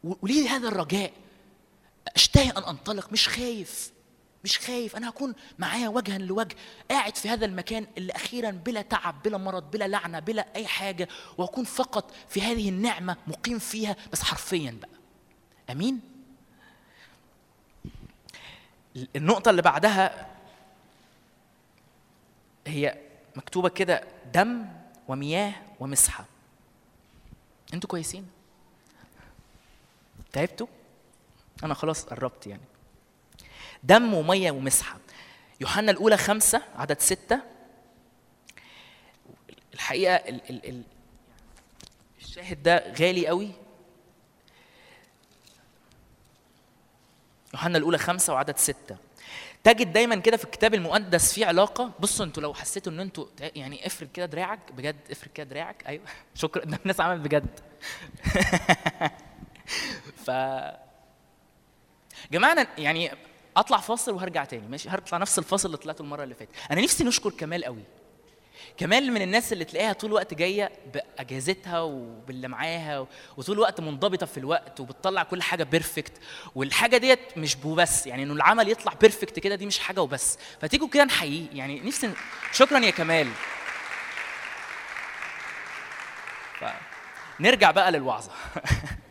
وليه 0.05 0.49
هذا 0.49 0.69
الرجاء؟ 0.69 1.13
اشتهي 2.17 2.51
أن 2.51 2.63
أنطلق 2.65 3.13
مش 3.13 3.29
خايف. 3.29 3.93
مش 4.45 4.59
خايف 4.59 4.97
أنا 4.97 5.09
هكون 5.09 5.35
معاه 5.59 5.89
وجها 5.89 6.19
لوجه 6.19 6.57
قاعد 6.91 7.17
في 7.17 7.29
هذا 7.29 7.47
المكان 7.47 7.87
اللي 7.99 8.13
أخيرا 8.13 8.51
بلا 8.51 8.83
تعب 8.83 9.23
بلا 9.23 9.39
مرض 9.39 9.71
بلا 9.71 9.89
لعنة 9.89 10.19
بلا 10.19 10.47
أي 10.57 10.67
حاجة 10.67 11.09
وأكون 11.39 11.65
فقط 11.65 12.15
في 12.29 12.43
هذه 12.43 12.69
النعمة 12.69 13.17
مقيم 13.27 13.59
فيها 13.59 13.97
بس 14.13 14.23
حرفيا 14.23 14.79
بقى. 14.81 14.91
أمين؟ 15.71 16.01
النقطة 19.17 19.51
اللي 19.51 19.63
بعدها 19.63 20.29
هي 22.67 22.99
مكتوبة 23.37 23.69
كده 23.69 24.05
دم 24.35 24.67
ومياه 25.09 25.53
ومسحة. 25.81 26.25
أنتوا 27.75 27.91
كويسين؟ 27.91 28.29
تعبتوا؟ 30.33 30.67
أنا 31.65 31.75
خلاص 31.75 32.05
قربت 32.05 32.47
يعني. 32.47 32.63
دم 33.83 34.15
ومية 34.15 34.51
ومسحة. 34.51 34.99
يوحنا 35.61 35.91
الأولى 35.91 36.17
خمسة 36.17 36.63
عدد 36.77 37.01
ستة. 37.01 37.41
الحقيقة 39.75 40.15
ال 40.15 40.51
ال 40.51 40.69
ال 40.69 40.83
الشاهد 42.21 42.63
ده 42.63 42.93
غالي 43.01 43.27
قوي. 43.27 43.51
يوحنا 47.55 47.79
الأولى 47.79 47.99
خمسة 47.99 48.33
وعدد 48.33 48.57
ستة. 48.57 48.97
تجد 49.65 49.93
دايما 49.93 50.17
كده 50.17 50.37
في 50.37 50.45
الكتاب 50.45 50.75
المقدس 50.75 51.33
في 51.33 51.45
علاقة. 51.45 51.93
بصوا 52.01 52.25
أنتوا 52.27 52.43
لو 52.43 52.55
حسيتوا 52.55 52.93
ان 52.93 53.01
أنتوا 53.01 53.27
يعني 53.41 53.87
افرد 53.87 54.09
كده 54.13 54.27
دراعك. 54.27 54.73
بجد 54.73 54.97
افرد 55.11 55.31
كده 55.31 55.47
دراعك. 55.47 55.87
أيوه. 55.87 56.05
شكرا. 56.35 56.65
ده 56.65 56.79
الناس 56.83 57.01
عملت 57.01 57.21
بجد. 57.21 57.61
ف 60.27 60.31
جماعة 62.33 62.67
يعني 62.79 63.11
اطلع 63.57 63.79
فاصل 63.79 64.15
وهرجع 64.15 64.45
تاني. 64.45 64.69
ماشي؟ 64.69 64.89
هطلع 64.89 65.19
نفس 65.19 65.39
الفاصل 65.39 65.67
اللي 65.67 65.77
طلعته 65.79 66.03
المرة 66.03 66.25
اللي 66.25 66.35
فاتت. 66.35 66.51
أنا 66.71 66.81
نفسي 66.81 67.05
نشكر 67.05 67.31
كمال 67.31 67.65
قوي. 67.65 67.83
كمال 68.77 69.13
من 69.13 69.23
الناس 69.23 69.53
اللي 69.53 69.65
تلاقيها 69.65 69.93
طول 69.93 70.11
الوقت 70.11 70.35
جاية 70.35 70.71
بأجازتها 70.95 71.81
وباللي 71.81 72.49
معاها 72.49 73.07
وطول 73.37 73.57
الوقت 73.57 73.81
منضبطة 73.81 74.27
في 74.27 74.39
الوقت 74.39 74.81
وبتطلع 74.81 75.23
كل 75.23 75.43
حاجة 75.43 75.65
perfect 75.65 76.13
والحاجة 76.55 76.97
ديت 76.97 77.39
مش 77.39 77.57
وبس 77.65 78.07
يعني 78.07 78.23
إنه 78.23 78.35
العمل 78.35 78.69
يطلع 78.69 78.93
perfect 78.93 79.39
كده 79.39 79.55
دي 79.55 79.67
مش 79.67 79.79
حاجة 79.79 80.03
وبس. 80.03 80.39
فتيجوا 80.61 80.89
كده 80.89 81.05
نحييه. 81.05 81.47
يعني 81.53 81.81
نفسي 81.81 82.11
شكرا 82.53 82.79
يا 82.79 82.91
كمال. 82.91 83.29
نرجع 87.41 87.71
بقى 87.71 87.93
للوعظة. 87.93 88.31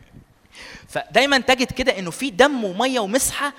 فدايما 0.92 1.38
تجد 1.38 1.72
كده 1.72 1.98
إنه 1.98 2.10
في 2.10 2.30
دم 2.30 2.64
ومية 2.64 3.00
ومسحة 3.00 3.52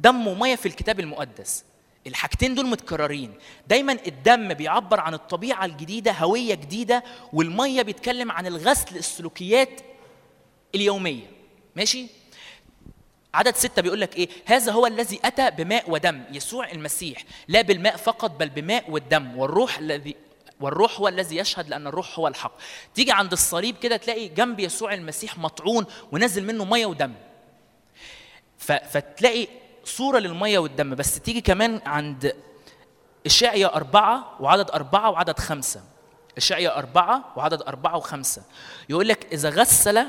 دم 0.00 0.26
وميه 0.26 0.56
في 0.56 0.66
الكتاب 0.66 1.00
المقدس. 1.00 1.64
الحاجتين 2.06 2.54
دول 2.54 2.66
متكررين. 2.66 3.34
دايما 3.68 3.92
الدم 4.06 4.54
بيعبر 4.54 5.00
عن 5.00 5.14
الطبيعة 5.14 5.64
الجديدة 5.64 6.12
هوية 6.12 6.54
جديدة 6.54 7.04
والمية 7.32 7.82
بيتكلم 7.82 8.30
عن 8.30 8.46
الغسل 8.46 8.96
السلوكيات 8.96 9.80
اليومية. 10.74 11.26
ماشي؟ 11.76 12.06
عدد 13.34 13.56
ستة 13.56 13.82
بيقول 13.82 14.00
لك 14.00 14.16
إيه؟ 14.16 14.28
هذا 14.46 14.72
هو 14.72 14.86
الذي 14.86 15.20
أتى 15.24 15.50
بماء 15.50 15.90
ودم 15.90 16.22
يسوع 16.32 16.70
المسيح 16.70 17.24
لا 17.48 17.62
بالماء 17.62 17.96
فقط 17.96 18.30
بل 18.30 18.48
بماء 18.48 18.90
والدم. 18.90 19.38
والروح 19.38 19.78
الذي 19.78 20.16
والروح 20.60 21.00
هو 21.00 21.08
الذي 21.08 21.36
يشهد 21.36 21.68
لأن 21.68 21.86
الروح 21.86 22.18
هو 22.18 22.28
الحق. 22.28 22.52
تيجي 22.94 23.12
عند 23.12 23.32
الصليب 23.32 23.76
كده 23.76 23.96
تلاقي 23.96 24.28
جنب 24.28 24.60
يسوع 24.60 24.94
المسيح 24.94 25.38
مطعون 25.38 25.86
ونازل 26.12 26.44
منه 26.44 26.64
مية 26.64 26.86
ودم. 26.86 27.14
فتلاقي 28.58 29.48
صورة 29.84 30.18
للمية 30.18 30.58
والدم 30.58 30.94
بس 30.94 31.20
تيجي 31.20 31.40
كمان 31.40 31.80
عند 31.86 32.36
إشعيا 33.26 33.76
أربعة 33.76 34.36
وعدد 34.40 34.70
أربعة 34.70 35.10
وعدد 35.10 35.38
خمسة. 35.38 35.80
إشعيا 36.36 36.78
أربعة 36.78 37.24
وعدد 37.36 37.62
أربعة 37.62 37.96
وخمسة. 37.96 38.42
يقول 38.88 39.08
لك 39.08 39.32
إذا 39.32 39.50
غسل 39.50 40.06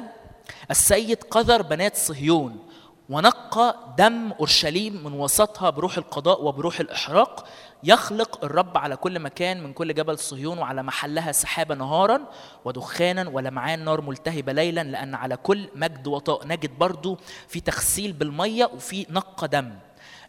السيد 0.71 1.23
قذر 1.23 1.61
بنات 1.61 1.97
صهيون 1.97 2.67
ونقى 3.09 3.75
دم 3.97 4.31
أورشليم 4.31 5.03
من 5.03 5.13
وسطها 5.13 5.69
بروح 5.69 5.97
القضاء 5.97 6.43
وبروح 6.43 6.79
الإحراق 6.79 7.47
يخلق 7.83 8.45
الرب 8.45 8.77
على 8.77 8.95
كل 8.95 9.19
مكان 9.19 9.63
من 9.63 9.73
كل 9.73 9.93
جبل 9.93 10.19
صهيون 10.19 10.57
وعلى 10.57 10.83
محلها 10.83 11.31
سحابة 11.31 11.75
نهارا 11.75 12.21
ودخانا 12.65 13.29
ولمعان 13.29 13.85
نار 13.85 14.01
ملتهبة 14.01 14.51
ليلا 14.53 14.83
لأن 14.83 15.15
على 15.15 15.37
كل 15.37 15.69
مجد 15.75 16.07
وطاء 16.07 16.47
نجد 16.47 16.77
برضو 16.77 17.17
في 17.47 17.59
تغسيل 17.59 18.13
بالمية 18.13 18.65
وفي 18.65 19.05
نقى 19.09 19.47
دم. 19.47 19.73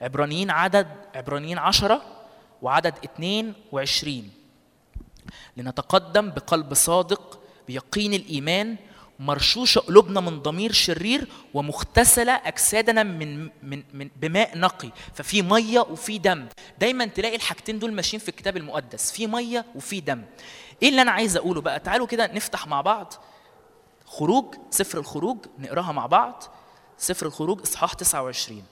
عبرانيين 0.00 0.50
عدد 0.50 0.86
عبرانيين 1.14 1.58
عشرة 1.58 2.02
وعدد 2.62 2.94
اتنين 3.04 3.54
وعشرين. 3.72 4.30
لنتقدم 5.56 6.30
بقلب 6.30 6.74
صادق 6.74 7.40
بيقين 7.68 8.14
الإيمان 8.14 8.76
مرشوشة 9.18 9.78
قلوبنا 9.78 10.20
من 10.20 10.42
ضمير 10.42 10.72
شرير 10.72 11.28
ومغتسلة 11.54 12.32
أجسادنا 12.32 13.02
من, 13.02 13.42
من, 13.62 13.82
من 13.94 14.10
بماء 14.16 14.58
نقي. 14.58 14.90
ففي 15.14 15.42
مية 15.42 15.80
وفي 15.80 16.18
دم. 16.18 16.46
دايما 16.78 17.06
تلاقي 17.06 17.36
الحاجتين 17.36 17.78
دول 17.78 17.92
ماشيين 17.92 18.20
في 18.20 18.28
الكتاب 18.28 18.56
المقدس. 18.56 19.12
في 19.12 19.26
مية 19.26 19.64
وفي 19.74 20.00
دم. 20.00 20.22
إيه 20.82 20.88
اللي 20.88 21.02
أنا 21.02 21.10
عايز 21.10 21.36
أقوله 21.36 21.60
بقى؟ 21.60 21.80
تعالوا 21.80 22.06
كده 22.06 22.26
نفتح 22.32 22.66
مع 22.66 22.80
بعض 22.80 23.14
خروج 24.06 24.54
سفر 24.70 24.98
الخروج 24.98 25.38
نقراها 25.58 25.92
مع 25.92 26.06
بعض. 26.06 26.42
سفر 26.98 27.26
الخروج 27.26 27.60
إصحاح 27.60 27.92
29 27.94 28.64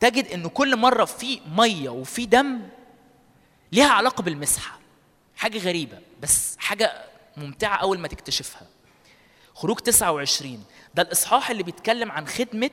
تجد 0.00 0.26
إن 0.26 0.48
كل 0.48 0.76
مرة 0.76 1.04
في 1.04 1.40
مية 1.56 1.88
وفي 1.88 2.26
دم 2.26 2.60
ليها 3.72 3.88
علاقة 3.88 4.22
بالمسحة. 4.22 4.78
حاجة 5.36 5.58
غريبة 5.58 5.98
بس 6.22 6.56
حاجة 6.58 7.04
ممتعة 7.36 7.76
أول 7.76 7.98
ما 7.98 8.08
تكتشفها. 8.08 8.66
خروج 9.56 9.76
29 9.78 10.64
ده 10.94 11.02
الإصحاح 11.02 11.50
اللي 11.50 11.62
بيتكلم 11.62 12.12
عن 12.12 12.26
خدمة 12.26 12.70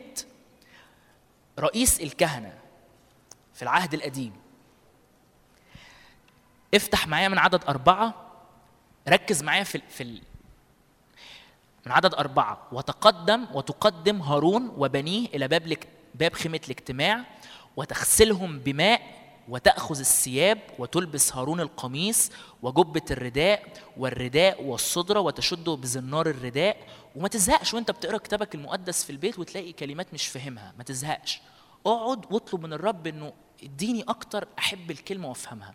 رئيس 1.60 2.00
الكهنة 2.02 2.54
في 3.54 3.62
العهد 3.62 3.94
القديم. 3.94 4.34
افتح 6.74 7.08
معايا 7.08 7.28
من 7.28 7.38
عدد 7.38 7.64
أربعة 7.64 8.14
ركز 9.10 9.44
معايا 9.44 9.64
في 9.64 9.82
في 9.90 10.04
ال- 10.04 10.22
من 11.86 11.92
عدد 11.92 12.14
أربعة. 12.14 12.68
وتقدم 12.72 13.48
وتقدم 13.54 14.22
هارون 14.22 14.74
وبنيه 14.78 15.28
إلى 15.28 15.48
باب 15.48 15.68
لك 15.68 15.88
باب 16.16 16.34
خيمة 16.34 16.62
الاجتماع 16.66 17.24
وتغسلهم 17.76 18.60
بماء 18.60 19.23
وتأخذ 19.50 20.00
الثياب 20.00 20.60
وتلبس 20.80 21.36
هارون 21.36 21.60
القميص 21.60 22.32
وجبة 22.62 23.02
الرداء 23.12 23.64
والرداء 23.98 24.64
والصدرة 24.64 25.20
وتشده 25.20 25.76
بزنار 25.76 26.28
الرداء. 26.28 26.78
وما 27.16 27.28
تزهقش 27.28 27.74
وانت 27.74 27.92
بتقرأ 27.92 28.18
كتابك 28.18 28.56
المقدس 28.56 29.04
في 29.04 29.10
البيت 29.10 29.40
وتلاقي 29.40 29.74
كلمات 29.74 30.14
مش 30.14 30.28
فاهمها. 30.28 30.74
ما 30.78 30.84
تزهقش. 30.84 31.42
اقعد 31.86 32.26
واطلب 32.34 32.64
من 32.64 32.74
الرب 32.74 33.08
انه 33.08 33.34
اديني 33.64 34.04
أكتر 34.10 34.48
احب 34.60 34.92
الكلمة 34.92 35.30
وافهمها. 35.30 35.74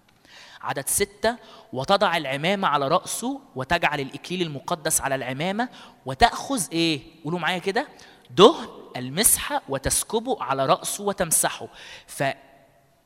عدد 0.61 0.89
ستة 0.89 1.37
وتضع 1.73 2.17
العمامة 2.17 2.69
على 2.69 2.89
رأسه 2.89 3.41
وتجعل 3.57 4.01
الإكليل 4.01 4.43
المقدس 4.43 5.01
على 5.01 5.15
العمامة 5.15 5.69
وتأخذ 6.07 6.63
إيه؟ 6.73 7.01
قولوا 7.25 7.39
معايا 7.39 7.59
كده. 7.59 7.89
دهن 8.31 8.69
المسحة 8.97 9.63
وتسكبه 9.69 10.43
على 10.43 10.67
رأسه 10.67 11.05
وتمسحه. 11.05 11.69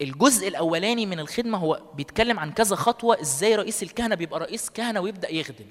فالجزء 0.03 0.49
الأولاني 0.49 1.07
من 1.07 1.21
الخدمة 1.21 1.59
هو 1.59 1.83
بيتكلم 1.95 2.41
عن 2.41 2.53
كذا 2.53 2.77
خطوة 2.77 3.21
إزاي 3.21 3.57
رئيس 3.57 3.83
الكهنة 3.83 4.15
بيبقى 4.15 4.41
رئيس 4.41 4.71
كهنة 4.71 5.01
ويبدأ 5.01 5.33
يخدم. 5.33 5.67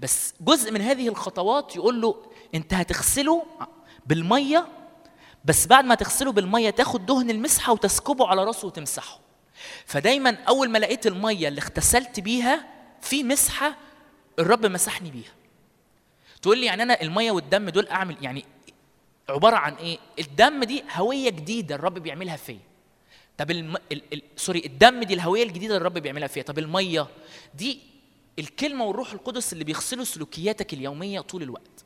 بس 0.00 0.34
جزء 0.40 0.72
من 0.72 0.80
هذه 0.80 1.08
الخطوات 1.08 1.76
يقول 1.76 2.00
له 2.00 2.16
أنت 2.54 2.74
هتغسله 2.74 3.46
بالمية 4.06 4.66
بس 5.44 5.66
بعد 5.66 5.84
ما 5.84 5.94
تغسله 5.94 6.32
بالمية 6.32 6.70
تاخد 6.70 7.06
دهن 7.06 7.30
المسحة 7.30 7.72
وتسكبه 7.72 8.26
على 8.26 8.44
رأسه 8.44 8.66
وتمسحه. 8.66 9.18
فدايما 9.86 10.36
أول 10.48 10.70
ما 10.70 10.78
لقيت 10.78 11.06
المية 11.06 11.48
اللي 11.48 11.60
اغتسلت 11.60 12.20
بيها 12.20 12.64
في 13.00 13.22
مسحة 13.22 13.76
الرب 14.38 14.66
مسحني 14.66 15.10
بيها. 15.10 15.32
تقول 16.42 16.58
لي 16.58 16.66
يعني 16.66 16.82
أنا 16.82 17.02
المية 17.02 17.30
والدم 17.32 17.68
دول 17.68 17.88
أعمل 17.88 18.16
يعني 18.20 18.44
عبارة 19.28 19.56
عن 19.56 19.74
إيه؟ 19.74 19.98
الدم 20.18 20.64
دي 20.64 20.84
هوية 20.94 21.30
جديدة 21.30 21.74
الرب 21.74 21.94
بيعملها 21.94 22.36
فيا. 22.36 22.73
طب 23.38 23.50
الم... 23.50 23.76
ال... 23.92 24.02
ال... 24.12 24.22
سوري 24.36 24.62
الدم 24.66 25.02
دي 25.02 25.14
الهوية 25.14 25.42
الجديدة 25.42 25.66
اللي 25.76 25.76
الرب 25.76 25.98
بيعملها 25.98 26.28
فيا 26.28 26.42
طب 26.42 26.58
المية 26.58 27.06
دي 27.54 27.78
الكلمة 28.38 28.84
والروح 28.84 29.12
القدس 29.12 29.52
اللي 29.52 29.64
بيغسلوا 29.64 30.04
سلوكياتك 30.04 30.72
اليومية 30.74 31.20
طول 31.20 31.42
الوقت. 31.42 31.84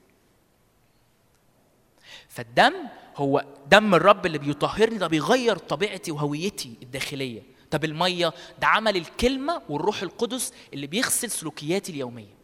فالدم 2.28 2.74
هو 3.16 3.44
دم 3.70 3.94
الرب 3.94 4.26
اللي 4.26 4.38
بيطهرني 4.38 4.98
ده 4.98 5.06
بيغير 5.06 5.58
طبيعتي 5.58 6.12
وهويتي 6.12 6.74
الداخلية. 6.82 7.42
طب 7.70 7.84
المية 7.84 8.32
ده 8.60 8.66
عمل 8.66 8.96
الكلمة 8.96 9.62
والروح 9.68 10.02
القدس 10.02 10.52
اللي 10.74 10.86
بيغسل 10.86 11.30
سلوكياتي 11.30 11.92
اليومية. 11.92 12.37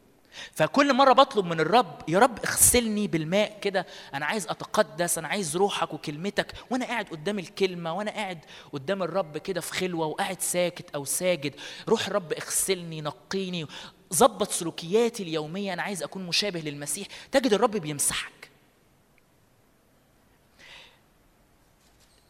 فكل 0.52 0.94
مرة 0.94 1.12
بطلب 1.12 1.44
من 1.44 1.61
الرب 1.61 2.02
يا 2.09 2.19
رب 2.19 2.39
اغسلني 2.39 3.06
بالماء 3.06 3.59
كده 3.61 3.86
أنا 4.15 4.27
عايز 4.27 4.47
أتقدس 4.47 5.19
أنا 5.19 5.28
عايز 5.28 5.56
روحك 5.56 5.94
وكلمتك. 5.94 6.55
وأنا 6.70 6.85
قاعد 6.86 7.09
قدام 7.09 7.39
الكلمة 7.39 7.93
وأنا 7.94 8.11
قاعد 8.11 8.39
قدام 8.73 9.02
الرب 9.02 9.39
كده 9.39 9.61
في 9.61 9.73
خلوة 9.73 10.06
وقاعد 10.06 10.40
ساكت 10.40 10.94
أو 10.94 11.05
ساجد 11.05 11.55
روح 11.89 12.06
الرب 12.06 12.32
اغسلني 12.32 13.01
نقيني 13.01 13.66
ظبط 14.15 14.51
سلوكياتي 14.51 15.23
اليومية 15.23 15.73
أنا 15.73 15.82
عايز 15.82 16.02
أكون 16.02 16.27
مشابه 16.27 16.61
للمسيح. 16.61 17.06
تجد 17.32 17.52
الرب 17.52 17.70
بيمسحك. 17.77 18.51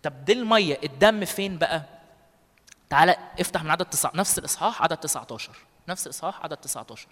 طب 0.03 0.25
دي 0.25 0.33
المية 0.33 0.81
الدم 0.85 1.25
فين 1.25 1.59
بقى؟ 1.59 1.83
تعالى 2.91 3.17
افتح 3.41 3.65
من 3.65 3.71
عدد 3.71 3.85
تسعة 3.85 4.13
نفس 4.15 4.39
الإصحاح 4.39 4.83
عدد 4.83 4.97
19 4.97 5.51
نفس 5.89 6.07
الإصحاح 6.07 6.43
عدد 6.45 6.57
19 6.57 7.09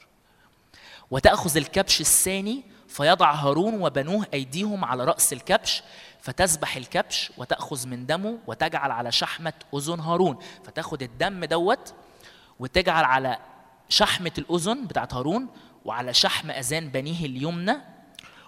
وتأخذ 1.12 1.56
الكبش 1.56 2.00
الثاني 2.00 2.62
فيضع 2.88 3.32
هارون 3.32 3.82
وبنوه 3.82 4.26
أيديهم 4.34 4.84
على 4.84 5.04
رأس 5.04 5.32
الكبش 5.32 5.82
فتذبح 6.20 6.76
الكبش 6.76 7.32
وتأخذ 7.38 7.88
من 7.88 8.06
دمه 8.06 8.38
وتجعل 8.46 8.90
على 8.90 9.12
شحمة 9.12 9.52
أذن 9.74 10.00
هارون. 10.00 10.38
فتاخد 10.64 11.02
الدم 11.02 11.44
دوت 11.44 11.94
وتجعل 12.58 13.04
على 13.04 13.38
شحمة 13.88 14.32
الأذن 14.38 14.86
بتاعت 14.86 15.14
هارون 15.14 15.48
وعلى 15.84 16.14
شحم 16.14 16.50
أذان 16.50 16.88
بنيه 16.88 17.26
اليمنى 17.26 17.76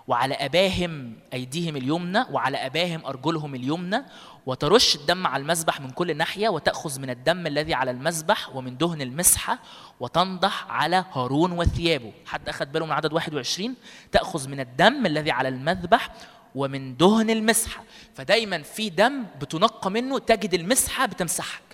وعلى 0.08 0.34
أباهم 0.34 1.16
أيديهم 1.32 1.76
اليمنى 1.76 2.24
وعلى 2.30 2.66
أباهم 2.66 3.06
أرجلهم 3.06 3.54
اليمنى 3.54 4.04
وترش 4.46 4.94
الدم 4.96 5.26
على 5.26 5.40
المذبح 5.42 5.80
من 5.80 5.90
كل 5.90 6.16
ناحية 6.16 6.48
وتأخذ 6.48 7.00
من 7.00 7.10
الدم 7.10 7.46
الذي 7.46 7.74
على 7.74 7.90
المذبح 7.90 8.56
ومن 8.56 8.76
دهن 8.76 9.00
المسحة 9.00 9.58
وتنضح 10.00 10.66
على 10.70 11.04
هارون 11.12 11.52
وثيابه. 11.52 12.12
حد 12.26 12.48
أخذ 12.48 12.66
باله 12.66 12.86
من 12.86 12.92
عدد 12.92 13.12
21 13.12 13.74
تأخذ 14.12 14.48
من 14.48 14.60
الدم 14.60 15.06
الذي 15.06 15.30
على 15.30 15.48
المذبح 15.48 16.08
ومن 16.54 16.96
دهن 16.96 17.30
المسحة. 17.30 17.84
فدايما 18.14 18.62
في 18.62 18.90
دم 18.90 19.24
بتنقى 19.40 19.90
منه 19.90 20.18
تجد 20.18 20.54
المسحة 20.54 21.06
بتمسحك. 21.06 21.73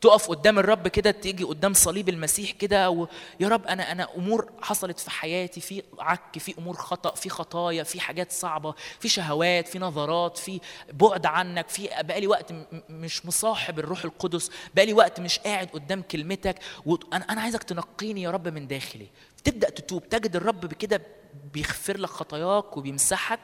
تقف 0.00 0.28
قدام 0.28 0.58
الرب 0.58 0.88
كده 0.88 1.10
تيجي 1.10 1.44
قدام 1.44 1.74
صليب 1.74 2.08
المسيح 2.08 2.50
كده 2.50 2.90
و... 2.90 3.06
يا 3.40 3.48
رب 3.48 3.66
أنا 3.66 3.92
أنا 3.92 4.08
أمور 4.16 4.52
حصلت 4.62 4.98
في 5.00 5.10
حياتي 5.10 5.60
في 5.60 5.82
عك 5.98 6.38
في 6.38 6.54
أمور 6.58 6.76
خطأ 6.76 7.14
في 7.14 7.28
خطايا 7.28 7.82
في 7.82 8.00
حاجات 8.00 8.32
صعبة 8.32 8.74
في 9.00 9.08
شهوات 9.08 9.68
في 9.68 9.78
نظرات 9.78 10.38
في 10.38 10.60
بعد 10.92 11.26
عنك 11.26 11.68
في 11.68 11.88
بقالي 12.00 12.26
وقت. 12.26 12.52
مش 12.88 13.26
مصاحب 13.26 13.78
الروح 13.78 14.04
القدس 14.04 14.50
بقالي 14.74 14.92
وقت 14.92 15.20
مش 15.20 15.38
قاعد 15.38 15.68
قدام 15.68 16.02
كلمتك 16.02 16.58
وأنا 16.86 17.24
أنا 17.32 17.40
عايزك 17.40 17.62
تنقيني 17.62 18.22
يا 18.22 18.30
رب 18.30 18.48
من 18.48 18.66
داخلي 18.66 19.06
تبدأ 19.44 19.70
تتوب 19.70 20.08
تجد 20.08 20.36
الرب 20.36 20.60
بكده 20.60 21.02
بيغفر 21.52 21.98
لك 21.98 22.08
خطاياك 22.10 22.76
وبيمسحك 22.76 23.40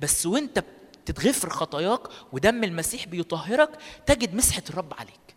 بس 0.00 0.26
وأنت 0.26 0.64
بتتغفر 1.04 1.50
خطاياك 1.50 2.00
ودم 2.32 2.64
المسيح 2.64 3.06
بيطهرك 3.06 3.70
تجد 4.06 4.34
مسحة 4.34 4.62
الرب 4.70 4.94
عليك 4.98 5.29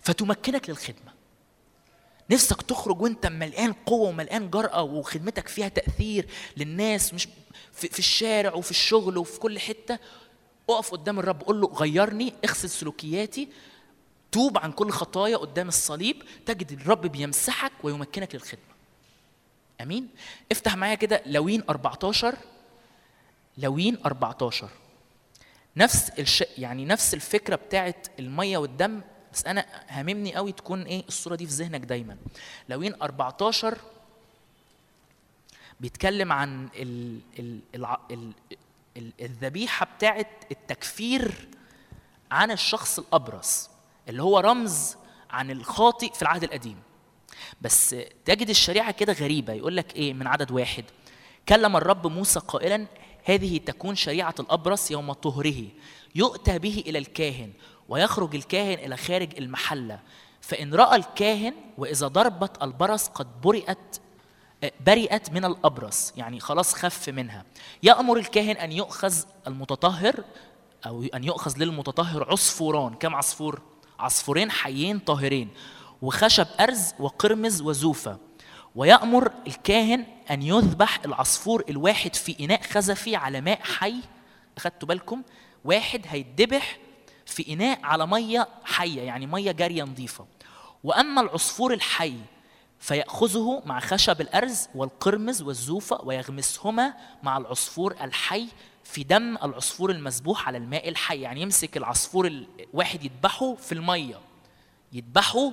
فتمكنك 0.00 0.70
للخدمة. 0.70 1.18
نفسك 2.30 2.62
تخرج 2.62 3.00
وانت 3.02 3.26
ملقان 3.26 3.72
قوة 3.72 4.08
وملقان 4.08 4.50
جرأة 4.50 4.82
وخدمتك 4.82 5.48
فيها 5.48 5.68
تأثير 5.68 6.26
للناس 6.56 7.14
مش 7.14 7.28
في, 7.72 7.88
في 7.88 7.98
الشارع 7.98 8.54
وفي 8.54 8.70
الشغل 8.70 9.18
وفي 9.18 9.38
كل 9.40 9.58
حتة 9.58 9.98
اقف 10.70 10.90
قدام 10.90 11.18
الرب 11.18 11.42
قول 11.42 11.60
له 11.60 11.66
غيرني 11.68 12.34
اغسل 12.44 12.70
سلوكياتي 12.70 13.48
توب 14.32 14.58
عن 14.58 14.72
كل 14.72 14.90
خطايا 14.90 15.36
قدام 15.36 15.68
الصليب 15.68 16.22
تجد 16.46 16.72
الرب 16.72 17.06
بيمسحك 17.06 17.72
ويمكنك 17.82 18.34
للخدمة. 18.34 18.62
آمين؟ 19.80 20.08
افتح 20.52 20.76
معايا 20.76 20.94
كده 20.94 21.22
لوين 21.26 21.62
14 21.70 22.36
لوين 23.58 23.98
14 24.06 24.68
نفس 25.76 26.10
الش... 26.18 26.44
يعني 26.58 26.84
نفس 26.84 27.14
الفكرة 27.14 27.56
بتاعت 27.56 28.06
المية 28.18 28.58
والدم 28.58 29.00
بس 29.32 29.46
أنا 29.46 29.66
هاممني 29.88 30.34
قوي 30.34 30.52
تكون 30.52 30.82
إيه 30.82 31.04
الصورة 31.08 31.34
دي 31.36 31.46
في 31.46 31.52
ذهنك 31.52 31.80
دايما. 31.80 32.16
لوين 32.68 33.02
14 33.02 33.78
بيتكلم 35.80 36.32
عن 36.32 36.68
ال 36.74 37.20
ال 37.38 37.60
ال 37.74 38.32
ال 38.96 39.12
الذبيحة 39.20 39.86
بتاعت 39.96 40.28
التكفير 40.50 41.48
عن 42.30 42.50
الشخص 42.50 42.98
الابرص 42.98 43.70
اللي 44.08 44.22
هو 44.22 44.38
رمز 44.38 44.96
عن 45.30 45.50
الخاطئ 45.50 46.12
في 46.12 46.22
العهد 46.22 46.44
القديم. 46.44 46.76
بس 47.60 47.96
تجد 48.24 48.48
الشريعة 48.48 48.90
كده 48.90 49.12
غريبة 49.12 49.52
يقول 49.52 49.76
لك 49.76 49.96
إيه 49.96 50.12
من 50.14 50.26
عدد 50.26 50.50
واحد. 50.50 50.84
كلم 51.48 51.76
الرب 51.76 52.06
موسى 52.06 52.40
قائلا 52.40 52.86
هذه 53.24 53.58
تكون 53.58 53.94
شريعة 53.94 54.34
الابرص 54.40 54.90
يوم 54.90 55.12
طهره 55.12 55.64
يؤتى 56.14 56.58
به 56.58 56.84
إلى 56.86 56.98
الكاهن. 56.98 57.52
ويخرج 57.88 58.34
الكاهن 58.34 58.78
إلى 58.78 58.96
خارج 58.96 59.38
المحلة. 59.38 60.00
فإن 60.40 60.74
رأى 60.74 60.96
الكاهن 60.96 61.54
وإذا 61.78 62.08
ضربت 62.08 62.62
البرص 62.62 63.08
قد 63.08 63.40
برئت 63.40 64.00
برئت 64.86 65.32
من 65.32 65.44
الأبرص 65.44 66.12
يعني 66.16 66.40
خلاص 66.40 66.74
خف 66.74 67.08
منها. 67.08 67.44
يأمر 67.82 68.16
الكاهن 68.16 68.56
أن 68.56 68.72
يؤخذ 68.72 69.14
المتطهر 69.46 70.24
أو 70.86 71.02
أن 71.02 71.24
يؤخذ 71.24 71.58
للمتطهر 71.58 72.30
عصفوران. 72.30 72.94
كم 72.94 73.14
عصفور؟ 73.14 73.62
عصفورين 73.98 74.50
حيين 74.50 74.98
طاهرين 74.98 75.48
وخشب 76.02 76.46
أرز 76.60 76.94
وقرمز 76.98 77.60
وزوفة. 77.62 78.18
ويأمر 78.76 79.32
الكاهن 79.46 80.04
أن 80.30 80.42
يذبح 80.42 81.00
العصفور 81.04 81.64
الواحد 81.68 82.14
في 82.14 82.44
إناء 82.44 82.62
خزفي 82.62 83.16
على 83.16 83.40
ماء 83.40 83.60
حي. 83.62 83.94
أخدتوا 84.56 84.88
بالكم؟ 84.88 85.22
واحد 85.64 86.06
هيتذبح 86.08 86.78
في 87.28 87.52
إناء 87.52 87.78
على 87.82 88.06
مية 88.06 88.48
حية 88.64 89.02
يعني 89.02 89.26
مية 89.26 89.52
جارية 89.52 89.82
نظيفة. 89.82 90.26
وأما 90.84 91.20
العصفور 91.20 91.72
الحي 91.72 92.14
فيأخذه 92.80 93.62
مع 93.66 93.80
خشب 93.80 94.20
الأرز 94.20 94.68
والقرمز 94.74 95.42
والزوفة 95.42 96.00
ويغمسهما 96.04 96.94
مع 97.22 97.36
العصفور 97.38 97.96
الحي 98.00 98.48
في 98.84 99.04
دم 99.04 99.36
العصفور 99.36 99.90
المذبوح 99.90 100.48
على 100.48 100.58
الماء 100.58 100.88
الحي. 100.88 101.20
يعني 101.20 101.40
يمسك 101.40 101.76
العصفور 101.76 102.26
الواحد 102.26 103.04
يذبحه 103.04 103.54
في 103.54 103.72
المية 103.72 104.20
يذبحه 104.92 105.52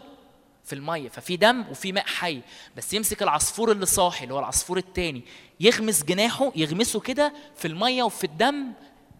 في 0.64 0.73
المية. 0.73 1.10
ففي 1.10 1.38
دم 1.38 1.65
وفي 1.72 1.91
ماء 1.91 2.06
حي 2.06 2.41
بس 2.77 2.93
يمسك 2.93 3.23
العصفور 3.23 3.72
اللي 3.72 3.85
صاحي 3.85 4.23
اللي 4.23 4.34
هو 4.34 4.39
العصفور 4.39 4.77
التاني 4.77 5.23
يغمس 5.60 6.03
جناحه 6.03 6.52
يغمسه 6.56 6.99
كده 6.99 7.34
في 7.56 7.68
المية 7.68 8.03
وفي 8.03 8.23
الدم 8.23 8.72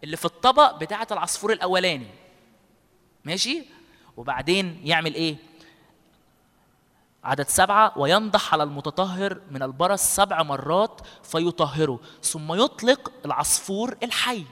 اللي 0.04 0.16
في 0.16 0.24
الطبق 0.24 0.76
بتاعة 0.76 1.08
العصفور 1.12 1.52
الأولاني. 1.52 2.25
ماشي؟ 3.26 3.62
وبعدين 4.16 4.80
يعمل 4.84 5.14
إيه؟ 5.14 5.36
عدد 7.24 7.48
سبعة 7.48 7.98
وينضح 7.98 8.52
على 8.54 8.62
المتطهر 8.62 9.40
من 9.50 9.62
البرص 9.62 10.02
سبع 10.02 10.42
مرات 10.42 11.00
فيطهره 11.22 12.00
ثم 12.22 12.52
يطلق 12.54 13.12
العصفور 13.24 13.96
الحي. 14.02 14.44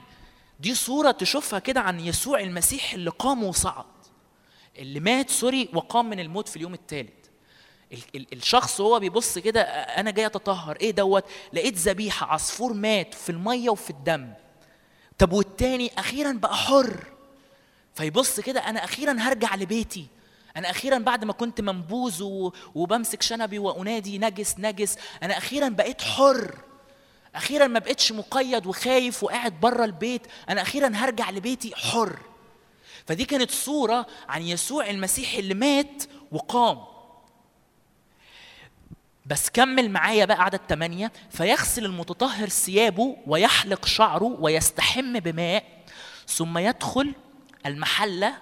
دي 0.59 0.75
صورة 0.75 1.11
تشوفها 1.11 1.59
كده 1.59 1.81
عن 1.81 1.99
يسوع 1.99 2.39
المسيح 2.39 2.93
اللي 2.93 3.09
قام 3.09 3.43
وصعد 3.43 3.85
اللي 4.77 4.99
مات 4.99 5.29
سوري 5.29 5.69
وقام 5.73 6.09
من 6.09 6.19
الموت 6.19 6.47
في 6.49 6.55
اليوم 6.55 6.73
الثالث 6.73 7.25
ال- 7.93 7.99
ال- 8.15 8.33
الشخص 8.33 8.81
هو 8.81 8.99
بيبص 8.99 9.37
كده 9.37 9.61
أنا 9.61 10.11
جاي 10.11 10.25
أتطهر 10.25 10.75
إيه 10.75 10.91
دوت؟ 10.91 11.23
لقيت 11.53 11.77
ذبيحة 11.77 12.27
عصفور 12.33 12.73
مات 12.73 13.13
في 13.13 13.29
المية 13.31 13.69
وفي 13.69 13.89
الدم. 13.89 14.33
طب 15.17 15.33
والتاني 15.33 15.91
أخيرا 15.99 16.31
بقى 16.31 16.55
حر. 16.55 17.14
فيبص 17.95 18.39
كده 18.39 18.59
أنا 18.59 18.83
أخيرا 18.83 19.15
هرجع 19.19 19.55
لبيتي. 19.55 20.07
أنا 20.57 20.69
أخيرا 20.69 20.97
بعد 20.97 21.23
ما 21.25 21.33
كنت 21.33 21.61
منبوذ 21.61 22.23
وبمسك 22.75 23.21
شنبي 23.21 23.59
وأنادي 23.59 24.17
نجس 24.17 24.55
نجس. 24.59 24.97
أنا 25.23 25.37
أخيرا 25.37 25.69
بقيت 25.69 26.01
حر. 26.01 26.55
أخيرا 27.35 27.67
ما 27.67 27.79
بقتش 27.79 28.11
مقيد 28.11 28.65
وخايف 28.65 29.23
وقاعد 29.23 29.59
بره 29.59 29.85
البيت. 29.85 30.21
أنا 30.49 30.61
أخيرا 30.61 30.91
هرجع 30.95 31.29
لبيتي 31.29 31.75
حر. 31.75 32.19
فدي 33.07 33.25
كانت 33.25 33.51
صورة 33.51 34.05
عن 34.29 34.41
يسوع 34.41 34.89
المسيح 34.89 35.33
اللي 35.33 35.53
مات 35.53 36.03
وقام. 36.31 36.83
بس 39.25 39.49
كمل 39.49 39.89
معايا 39.91 40.25
بقى 40.25 40.43
عدد 40.43 40.59
ثمانية 40.69 41.11
فيغسل 41.29 41.85
المتطهر 41.85 42.49
ثيابه 42.49 43.17
ويحلق 43.27 43.85
شعره 43.85 44.37
ويستحم 44.39 45.19
بماء 45.19 45.63
ثم 46.27 46.57
يدخل 46.57 47.13
المحلة 47.65 48.33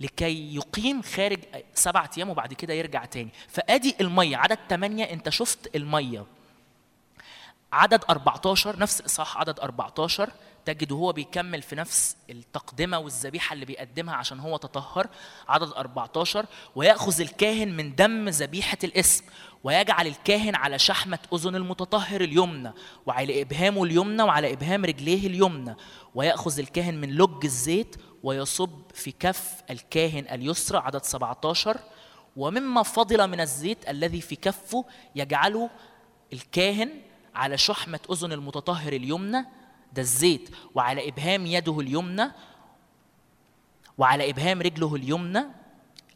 لكي 0.00 0.54
يقيم 0.54 1.02
خارج 1.02 1.38
سبعة 1.74 2.10
أيام 2.18 2.30
وبعد 2.30 2.54
كده 2.54 2.74
يرجع 2.74 3.04
تاني. 3.04 3.30
فأدي 3.48 3.96
المية 4.00 4.36
عدد 4.36 4.58
ثمانية 4.70 5.04
أنت 5.04 5.28
شفت 5.28 5.76
المية. 5.76 6.24
عدد 7.72 8.04
14 8.10 8.78
نفس 8.78 9.00
الإصحاح 9.00 9.38
عدد 9.38 9.60
14 9.60 10.30
تجد 10.64 10.92
وهو 10.92 11.12
بيكمل 11.12 11.62
في 11.62 11.76
نفس 11.76 12.16
التقدمة 12.30 12.98
والذبيحة 12.98 13.54
اللي 13.54 13.64
بيقدمها 13.64 14.14
عشان 14.14 14.40
هو 14.40 14.56
تطهر. 14.56 15.08
عدد 15.48 15.72
14 15.72 16.46
ويأخذ 16.76 17.20
الكاهن 17.20 17.76
من 17.76 17.94
دم 17.94 18.28
ذبيحة 18.28 18.78
الاسم 18.84 19.24
ويجعل 19.64 20.06
الكاهن 20.06 20.54
على 20.54 20.78
شحمة 20.78 21.18
أذن 21.34 21.56
المتطهر 21.56 22.20
اليمنى 22.20 22.72
وعلى 23.06 23.42
إبهامه 23.42 23.84
اليمنى 23.84 24.22
وعلى 24.22 24.52
إبهام 24.52 24.84
رجليه 24.84 25.26
اليمنى. 25.26 25.76
ويأخذ 26.14 26.58
الكاهن 26.58 26.94
من 27.00 27.10
لج 27.10 27.44
الزيت 27.44 27.96
ويصب 28.22 28.80
في 28.94 29.12
كف 29.12 29.62
الكاهن 29.70 30.26
اليسرى 30.32 30.78
عدد 30.78 31.04
17 31.04 31.80
ومما 32.36 32.82
فضل 32.82 33.26
من 33.28 33.40
الزيت 33.40 33.88
الذي 33.88 34.20
في 34.20 34.36
كفه 34.36 34.84
يجعله 35.14 35.70
الكاهن 36.32 36.90
على 37.34 37.58
شحمة 37.58 38.00
أذن 38.10 38.32
المتطهر 38.32 38.92
اليمنى 38.92 39.44
ده 39.92 40.02
الزيت 40.02 40.48
وعلى 40.74 41.08
إبهام 41.08 41.46
يده 41.46 41.80
اليمنى 41.80 42.30
وعلى 43.98 44.30
إبهام 44.30 44.62
رجله 44.62 44.94
اليمنى. 44.94 45.44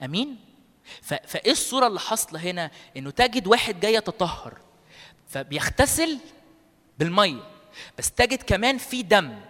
أمين؟ 0.03 0.37
فإيه 1.03 1.53
الصورة 1.53 1.87
اللي 1.87 2.01
حاصلة 2.01 2.41
هنا؟ 2.41 2.71
إنه 2.97 3.11
تجد 3.11 3.47
واحد 3.47 3.81
جاي 3.81 3.95
يتطهر 3.95 4.59
فبيغتسل 5.29 6.19
بالمية 6.99 7.43
بس 7.99 8.11
تجد 8.11 8.43
كمان 8.43 8.79
في 8.79 9.03
دم. 9.03 9.41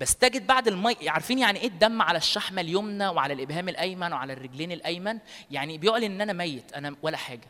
بس 0.00 0.16
تجد 0.16 0.46
بعد 0.46 0.68
المي 0.68 1.08
عارفين 1.08 1.38
يعني 1.38 1.58
إيه 1.60 1.68
الدم 1.68 2.02
على 2.02 2.18
الشحمه 2.18 2.60
اليمنى 2.60 3.08
وعلى 3.08 3.34
الإبهام 3.34 3.68
الأيمن 3.68 4.12
وعلى 4.12 4.32
الرجلين 4.32 4.72
الأيمن؟ 4.72 5.18
يعني 5.50 5.78
بيعلن 5.78 6.04
إن 6.04 6.20
أنا 6.20 6.32
ميت 6.32 6.72
أنا 6.72 6.96
ولا 7.02 7.16
حاجة. 7.16 7.48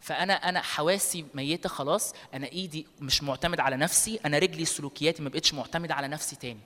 فأنا 0.00 0.32
أنا 0.32 0.62
حواسي 0.62 1.24
ميتة 1.34 1.68
خلاص 1.68 2.14
أنا 2.34 2.46
إيدي 2.46 2.86
مش 3.00 3.22
معتمد 3.22 3.60
على 3.60 3.76
نفسي 3.76 4.20
أنا 4.26 4.38
رجلي 4.38 4.64
سلوكياتي 4.64 5.22
ما 5.22 5.28
بقتش 5.28 5.54
معتمد 5.54 5.90
على 5.90 6.08
نفسي 6.08 6.36
تاني. 6.36 6.60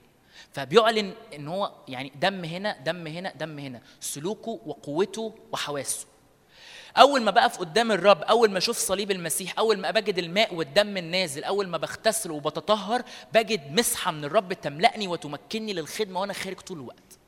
فبيعلن 0.51 1.13
إن 1.35 1.47
هو 1.47 1.71
يعني 1.87 2.11
دم 2.15 2.45
هنا 2.45 2.77
دم 2.85 3.07
هنا 3.07 3.33
دم 3.35 3.59
هنا. 3.59 3.81
سلوكه 3.99 4.59
وقوته 4.65 5.35
وحواسه. 5.51 6.07
أول 6.97 7.21
ما 7.21 7.31
بقف 7.31 7.57
قدام 7.57 7.91
الرب 7.91 8.21
أول 8.21 8.51
ما 8.51 8.57
أشوف 8.57 8.77
صليب 8.77 9.11
المسيح 9.11 9.59
أول 9.59 9.77
ما 9.79 9.91
بجد 9.91 10.17
الماء 10.17 10.55
والدم 10.55 10.97
النازل 10.97 11.43
أول 11.43 11.67
ما 11.67 11.77
بغتسل 11.77 12.31
وبتطهر 12.31 13.03
بجد 13.33 13.71
مسحة 13.71 14.11
من 14.11 14.25
الرب 14.25 14.53
تملأني 14.53 15.07
وتمكنني 15.07 15.73
للخدمة 15.73 16.21
وأنا 16.21 16.33
خارج 16.33 16.59
طول 16.59 16.77
الوقت. 16.77 17.19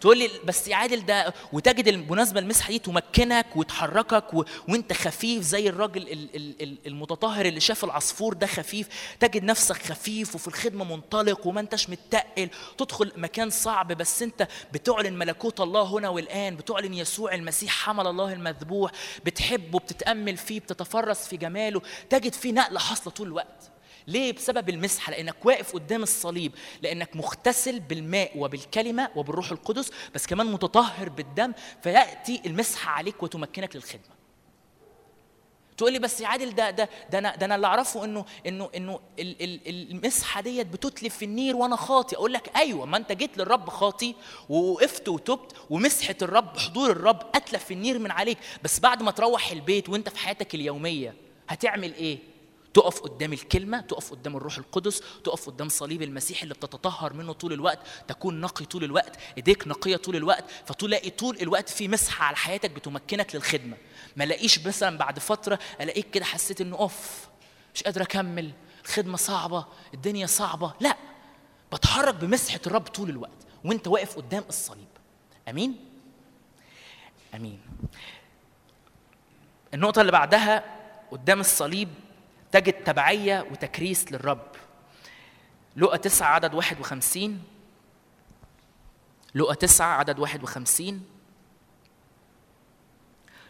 تقول 0.00 0.18
لي 0.18 0.30
بس 0.44 0.68
يا 0.68 0.76
عادل 0.76 1.06
ده 1.06 1.34
وتجد 1.52 1.88
المناسبة 1.88 2.40
المسحة 2.40 2.68
دي 2.68 2.78
تمكنك 2.78 3.46
وتحركك 3.56 4.34
و... 4.34 4.44
وانت 4.68 4.92
خفيف 4.92 5.42
زي 5.42 5.68
الراجل 5.68 6.02
ال... 6.02 6.36
ال... 6.36 6.62
ال- 6.62 6.78
المتطهر 6.86 7.46
اللي 7.46 7.60
شاف 7.60 7.84
العصفور 7.84 8.34
ده 8.34 8.46
خفيف. 8.46 8.88
تجد 9.20 9.44
نفسك 9.44 9.76
خفيف 9.82 10.34
وفي 10.34 10.48
الخدمة 10.48 10.84
منطلق 10.84 11.46
وما 11.46 11.60
انتش 11.60 11.90
متقل. 11.90 12.48
تدخل 12.78 13.12
مكان 13.16 13.50
صعب 13.50 13.92
بس 13.92 14.22
انت 14.22 14.48
بتعلن 14.72 15.18
ملكوت 15.18 15.60
الله 15.60 15.82
هنا 15.82 16.08
والآن. 16.08 16.56
بتعلن 16.56 16.94
يسوع 16.94 17.34
المسيح 17.34 17.72
حمل 17.72 18.06
الله 18.06 18.32
المذبوح. 18.32 18.90
بتحبه 19.24 19.78
بتتامل 19.78 20.36
فيه 20.36 20.60
بتتفرس 20.60 21.28
في 21.28 21.36
جماله. 21.36 21.82
تجد 22.10 22.32
فيه 22.32 22.52
نقلة 22.52 22.78
حاصلة 22.80 23.12
طول 23.12 23.26
الوقت. 23.26 23.70
ليه؟ 24.06 24.32
بسبب 24.32 24.68
المسحة 24.68 25.10
لأنك 25.10 25.46
واقف 25.46 25.72
قدام 25.72 26.02
الصليب 26.02 26.52
لأنك 26.82 27.16
مغتسل 27.16 27.80
بالماء 27.80 28.38
وبالكلمة 28.38 29.08
وبالروح 29.16 29.50
القدس 29.50 29.90
بس 30.14 30.26
كمان 30.26 30.46
متطهر 30.46 31.08
بالدم 31.08 31.52
فيأتي 31.82 32.42
المسحة 32.46 32.90
عليك 32.90 33.22
وتمكنك 33.22 33.76
للخدمة. 33.76 34.16
تقول 35.76 35.92
لي 35.92 35.98
بس 35.98 36.20
يا 36.20 36.26
عادل 36.26 36.54
ده 36.54 36.70
ده 36.70 36.88
ده 37.10 37.18
أنا 37.18 37.36
ده 37.36 37.46
أنا 37.46 37.54
اللي 37.54 37.66
أعرفه 37.66 38.04
إنه 38.04 38.24
إنه 38.46 38.70
إنه 38.76 39.00
ال- 39.18 39.42
ال- 39.42 39.90
المسحة 39.90 40.40
ديت 40.40 40.66
بتتلف 40.66 41.16
في 41.16 41.24
النير 41.24 41.56
وأنا 41.56 41.76
خاطي 41.76 42.16
أقول 42.16 42.32
لك 42.32 42.56
أيوه 42.56 42.86
ما 42.86 42.96
أنت 42.96 43.12
جيت 43.12 43.38
للرب 43.38 43.68
خاطي 43.70 44.14
ووقفت 44.48 45.08
وتبت 45.08 45.52
ومسحه 45.70 46.14
الرب 46.22 46.58
حضور 46.58 46.90
الرب 46.90 47.22
أتلف 47.34 47.64
في 47.64 47.74
النير 47.74 47.98
من 47.98 48.10
عليك 48.10 48.38
بس 48.62 48.80
بعد 48.80 49.02
ما 49.02 49.10
تروح 49.10 49.50
البيت 49.50 49.88
وأنت 49.88 50.08
في 50.08 50.18
حياتك 50.18 50.54
اليومية 50.54 51.14
هتعمل 51.48 51.94
إيه؟ 51.94 52.18
تقف 52.76 53.00
قدام 53.00 53.32
الكلمة 53.32 53.80
تقف 53.80 54.10
قدام 54.10 54.36
الروح 54.36 54.58
القدس 54.58 55.02
تقف 55.24 55.46
قدام 55.46 55.68
صليب 55.68 56.02
المسيح 56.02 56.42
اللي 56.42 56.54
بتتطهر 56.54 57.12
منه 57.12 57.32
طول 57.32 57.52
الوقت 57.52 57.78
تكون 58.08 58.40
نقي 58.40 58.64
طول 58.64 58.84
الوقت 58.84 59.16
ايديك 59.36 59.66
نقية 59.66 59.96
طول 59.96 60.16
الوقت 60.16 60.44
فتلاقي 60.66 61.10
طول 61.10 61.38
الوقت 61.42 61.68
في 61.68 61.88
مسحة 61.88 62.24
على 62.24 62.36
حياتك 62.36 62.70
بتمكنك 62.70 63.34
للخدمة. 63.34 63.76
ما 64.16 64.24
الاقيش 64.24 64.66
مثلا 64.66 64.98
بعد 64.98 65.18
فترة 65.18 65.58
ألاقيك 65.80 66.10
كده 66.10 66.24
حسيت 66.24 66.60
إنه 66.60 66.78
أوف 66.78 67.28
مش 67.74 67.82
قادر 67.82 68.02
أكمل 68.02 68.52
الخدمة 68.84 69.16
صعبة 69.16 69.66
الدنيا 69.94 70.26
صعبة. 70.26 70.74
لا 70.80 70.96
بتحرك 71.72 72.14
بمسحة 72.14 72.60
الرب 72.66 72.86
طول 72.86 73.10
الوقت 73.10 73.46
وأنت 73.64 73.88
واقف 73.88 74.16
قدام 74.16 74.44
الصليب. 74.48 74.88
آمين؟ 75.48 75.76
آمين. 77.34 77.60
النقطة 79.74 80.00
اللي 80.00 80.12
بعدها 80.12 80.64
قدام 81.10 81.40
الصليب 81.40 81.88
تجد 82.52 82.72
تبعية 82.72 83.46
وتكريس 83.50 84.12
للرب. 84.12 84.46
لقى 85.76 85.98
تسعة 85.98 86.28
عدد 86.34 86.54
واحد 86.54 86.80
وخمسين. 86.80 87.42
لقى 89.34 89.54
تسعة 89.54 89.86
عدد 89.98 90.18
واحد 90.18 90.42
وخمسين. 90.42 91.04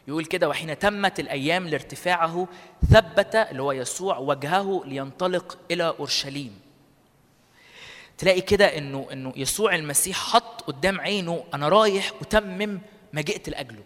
يقول 0.09 0.25
كده 0.25 0.49
وحين 0.49 0.79
تمت 0.79 1.21
الأيام 1.21 1.69
لارتفاعه 1.69 2.49
ثبت 2.91 3.35
اللي 3.37 3.63
هو 3.63 3.73
يسوع 3.73 4.19
وجهه 4.19 4.83
لينطلق 4.85 5.59
إلى 5.71 5.89
أورشليم. 5.89 6.61
تلاقي 8.19 8.41
كده 8.41 8.79
إنه 8.79 9.09
إنه 9.13 9.33
يسوع 9.37 9.75
المسيح 9.75 10.17
حط 10.17 10.63
قدام 10.63 11.01
عينه 11.01 11.45
أنا 11.55 11.69
رايح 11.69 12.13
أتمم 12.21 12.81
ما 13.13 13.21
جئت 13.21 13.49
لأجله. 13.49 13.83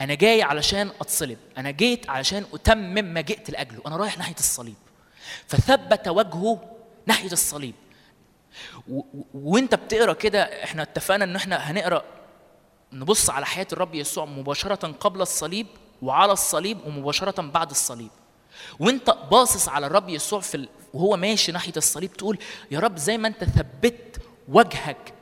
أنا 0.00 0.14
جاي 0.14 0.42
علشان 0.42 0.90
أتصلب. 1.00 1.38
أنا 1.58 1.70
جيت 1.70 2.10
علشان 2.10 2.44
أتمم 2.54 3.04
ما 3.14 3.20
جئت 3.20 3.50
لأجله. 3.50 3.82
أنا 3.86 3.96
رايح 3.96 4.18
ناحية 4.18 4.34
الصليب. 4.38 4.74
فثبت 5.46 6.08
وجهه 6.08 6.76
ناحية 7.06 7.32
الصليب. 7.32 7.74
و- 8.88 9.02
وأنت 9.34 9.74
بتقرأ 9.74 10.12
كده 10.12 10.42
إحنا 10.64 10.82
اتفقنا 10.82 11.24
إن 11.24 11.36
إحنا 11.36 11.56
هنقرأ 11.56 12.04
نبص 12.92 13.30
على 13.30 13.46
حياة 13.46 13.66
الرب 13.72 13.94
يسوع 13.94 14.24
مباشرة 14.24 14.86
قبل 15.00 15.20
الصليب 15.22 15.66
وعلى 16.02 16.32
الصليب 16.32 16.78
ومباشرة 16.86 17.42
بعد 17.42 17.70
الصليب. 17.70 18.10
وأنت 18.80 19.10
باصص 19.30 19.68
على 19.68 19.86
الرب 19.86 20.08
يسوع 20.08 20.40
في. 20.40 20.68
وهو 20.94 21.16
ماشي 21.16 21.52
ناحية 21.52 21.72
الصليب 21.76 22.12
تقول 22.12 22.38
يا 22.70 22.80
رب 22.80 22.96
زي 22.96 23.18
ما 23.18 23.28
أنت 23.28 23.44
ثبت 23.44 24.20
وجهك 24.48 25.12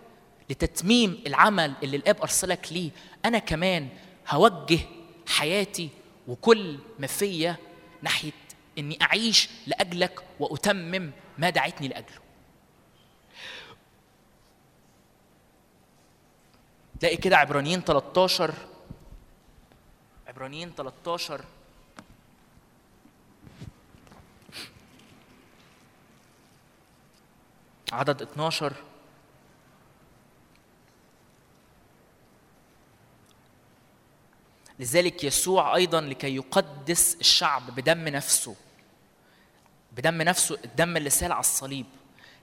لتتميم 0.50 1.22
العمل 1.26 1.72
اللي 1.82 1.96
الآب 1.96 2.20
أرسلك 2.22 2.72
ليه 2.72 2.90
أنا 3.24 3.38
كمان 3.38 3.88
هوجه 4.28 4.78
حياتي 5.26 5.88
وكل 6.28 6.78
ما 6.98 7.06
فيا 7.06 7.56
ناحية 8.02 8.32
إني 8.78 8.98
أعيش 9.02 9.48
لأجلك 9.66 10.20
وأتمم 10.40 11.10
ما 11.38 11.50
دعيتني 11.50 11.88
لأجله. 11.88 12.18
تلاقي 17.00 17.16
كده 17.16 17.36
عبرانيين 17.36 17.80
13 17.80 18.54
عبرانيين 20.28 20.72
13 20.76 21.44
عدد 27.92 28.22
12 28.22 28.72
لذلك 34.78 35.24
يسوع 35.24 35.76
أيضا 35.76 36.00
لكي 36.00 36.36
يقدس 36.36 37.16
الشعب 37.20 37.74
بدم 37.74 38.08
نفسه. 38.08 38.54
بدم 39.92 40.22
نفسه 40.22 40.58
الدم 40.64 40.96
اللي 40.96 41.10
سال 41.10 41.32
على 41.32 41.40
الصليب. 41.40 41.86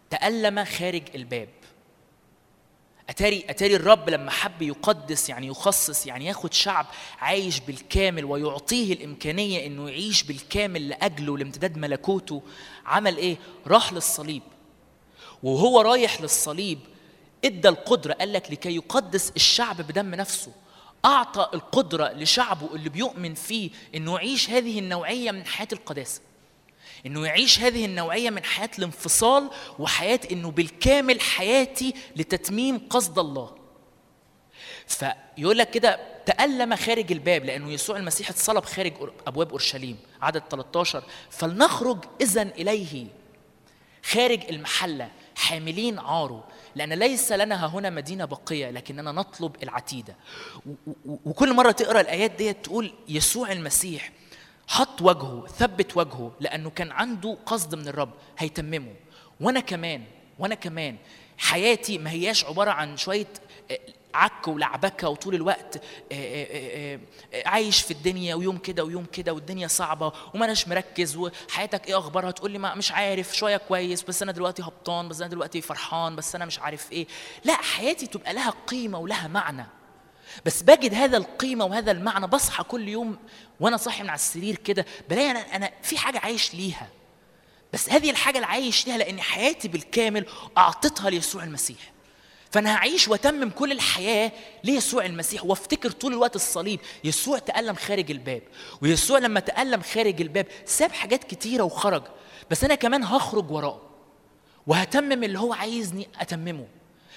تألم 0.10 0.66
خارج 0.66 1.04
الباب. 1.16 1.50
أتاري 3.10 3.46
أتاري 3.50 3.76
الرب 3.76 4.10
لما 4.10 4.32
حب 4.32 4.62
يقدس 4.62 5.30
يعني 5.30 5.48
يخصص 5.48 6.08
يعني 6.08 6.26
ياخد 6.26 6.54
شعب 6.54 6.86
عايش 7.20 7.60
بالكامل 7.60 8.26
ويعطيه 8.26 8.94
الإمكانية 8.94 9.66
إنه 9.68 9.90
يعيش 9.90 10.24
بالكامل 10.24 10.90
لأجله 10.90 11.38
لامتداد 11.38 11.78
ملكوته 11.78 12.42
عمل 12.86 13.18
إيه؟ 13.18 13.38
راح 13.68 13.94
للصليب. 13.94 14.44
وهو 15.44 15.82
رايح 15.82 16.22
للصليب 16.22 16.80
إدى 17.46 17.70
القدرة 17.70 18.14
قال 18.14 18.34
لك 18.34 18.52
لكي 18.52 18.76
يقدس 18.76 19.32
الشعب 19.36 19.82
بدم 19.82 20.16
نفسه. 20.16 20.52
أعطى 21.06 21.50
القدرة 21.54 22.12
لشعبه 22.12 22.76
اللي 22.76 22.90
بيؤمن 22.90 23.34
فيه 23.34 23.70
إنه 23.96 24.16
يعيش 24.16 24.50
هذه 24.50 24.80
النوعية 24.80 25.32
من 25.32 25.46
حياة 25.46 25.68
القداسة. 25.74 26.22
إنه 27.06 27.26
يعيش 27.26 27.60
هذه 27.60 27.86
النوعية 27.86 28.30
من 28.30 28.44
حياة 28.44 28.70
الانفصال 28.80 29.50
وحياة 29.80 30.20
إنه 30.32 30.52
بالكامل 30.52 31.22
حياتي 31.22 31.94
لتتميم 32.16 32.88
قصد 32.90 33.20
الله. 33.20 33.56
فيقول 34.88 35.58
لك 35.58 35.70
كده 35.70 36.00
تألم 36.26 36.76
خارج 36.76 37.12
الباب 37.12 37.46
لأنه 37.46 37.72
يسوع 37.72 37.98
المسيح 37.98 38.30
اتصلب 38.30 38.66
خارج 38.66 38.94
أبواب 39.28 39.50
أورشليم 39.50 39.98
عدد 40.22 40.44
13 40.50 41.04
فلنخرج 41.30 42.06
إذا 42.22 42.42
إليه 42.42 43.08
خارج 44.04 44.46
المحلة 44.50 45.12
حاملين 45.36 46.00
عاره. 46.00 46.44
لأن 46.76 46.94
ليس 46.94 47.32
لنا 47.32 47.66
هنا 47.66 47.90
مدينة 47.90 48.26
بقية 48.26 48.70
لكننا 48.70 49.12
نطلب 49.12 49.56
العتيدة. 49.64 50.16
وكل 51.06 51.54
مرة 51.54 51.72
تقرأ 51.72 52.02
الآيات 52.02 52.32
ديت 52.32 52.66
تقول 52.66 52.94
يسوع 53.10 53.52
المسيح 53.52 54.12
حط 54.68 55.02
وجهه 55.02 55.48
ثبت 55.48 55.98
وجهه 55.98 56.32
لأنه 56.40 56.70
كان 56.70 56.92
عنده 56.92 57.38
قصد 57.46 57.76
من 57.76 57.88
الرب 57.88 58.14
هيتممه. 58.38 58.94
وأنا 59.42 59.60
كمان 59.60 60.04
وأنا 60.40 60.56
كمان 60.56 60.98
حياتي 61.38 61.98
ما 61.98 62.12
هياش 62.12 62.46
عبارة 62.46 62.72
عن 62.72 62.98
شوية 62.98 63.28
آه، 63.72 63.80
عك 64.14 64.48
ولعبكة 64.48 65.10
وطول 65.10 65.36
الوقت 65.36 65.76
آه، 65.76 65.82
آه، 66.12 67.00
آه، 67.34 67.48
عايش 67.48 67.82
في 67.82 67.92
الدنيا 67.92 68.36
ويوم 68.36 68.58
كده 68.58 68.84
ويوم 68.84 69.06
كده 69.06 69.34
والدنيا 69.34 69.68
صعبة 69.68 70.14
وما 70.34 70.46
اناش 70.46 70.68
مركز 70.68 71.16
وحياتك 71.16 71.88
إيه 71.88 71.98
أخبارها؟ 71.98 72.32
تقول 72.32 72.52
لي 72.52 72.58
ما 72.58 72.76
مش 72.76 72.92
عارف 72.92 73.36
شوية 73.36 73.58
كويس 73.58 74.04
بس 74.04 74.22
أنا 74.22 74.32
دلوقتي 74.32 74.62
هبطان 74.62 75.08
بس 75.08 75.22
أنا 75.22 75.30
دلوقتي 75.30 75.62
فرحان 75.62 76.16
بس 76.16 76.36
أنا 76.36 76.46
مش 76.46 76.60
عارف 76.60 76.92
إيه. 76.92 77.08
لا 77.44 77.54
حياتي 77.54 78.08
تبقى 78.08 78.34
لها 78.34 78.54
قيمة 78.68 78.98
ولها 78.98 79.28
معنى. 79.28 79.66
بس 80.46 80.62
بجد 80.62 80.94
هذا 80.94 81.18
القيمة 81.18 81.66
وهذا 81.66 81.92
المعنى 81.92 82.28
بصحى 82.28 82.64
كل 82.64 82.88
يوم 82.88 83.18
وأنا 83.60 83.78
صاحي 83.78 84.04
من 84.04 84.10
على 84.10 84.16
السرير 84.16 84.56
كده 84.56 84.86
بلاقي 85.10 85.32
أنا 85.32 85.40
أنا 85.40 85.72
في 85.82 85.98
حاجة 85.98 86.20
عايش 86.20 86.54
ليها. 86.54 86.88
بس 87.74 87.90
هذه 87.90 88.10
الحاجة 88.10 88.36
اللي 88.36 88.48
عايش 88.48 88.88
ليها 88.88 88.98
لأن 88.98 89.22
حياتي 89.22 89.68
بالكامل 89.68 90.26
اعطيتها 90.58 91.10
ليسوع 91.10 91.44
المسيح. 91.44 91.92
فانا 92.52 92.76
هعيش 92.76 93.08
واتمم 93.08 93.50
كل 93.50 93.72
الحياة 93.72 94.32
ليسوع 94.64 95.06
المسيح 95.06 95.46
وافتكر 95.46 95.92
طول 95.92 96.14
الوقت 96.14 96.36
الصليب. 96.36 96.80
يسوع 97.04 97.40
تألم 97.40 97.76
خارج 97.76 98.12
الباب 98.12 98.42
ويسوع 98.82 99.20
لما 99.20 99.40
تألم 99.40 99.82
خارج 99.82 100.22
الباب 100.22 100.48
ساب 100.66 100.92
حاجات 100.92 101.24
كتيرة 101.24 101.64
وخرج 101.64 102.04
بس 102.52 102.64
أنا 102.64 102.76
كمان 102.76 103.04
هخرج 103.04 103.52
وراه 103.52 103.82
وهتمم 104.68 105.24
اللي 105.24 105.40
هو 105.40 105.54
عايزني 105.54 106.08
أتممه. 106.20 106.68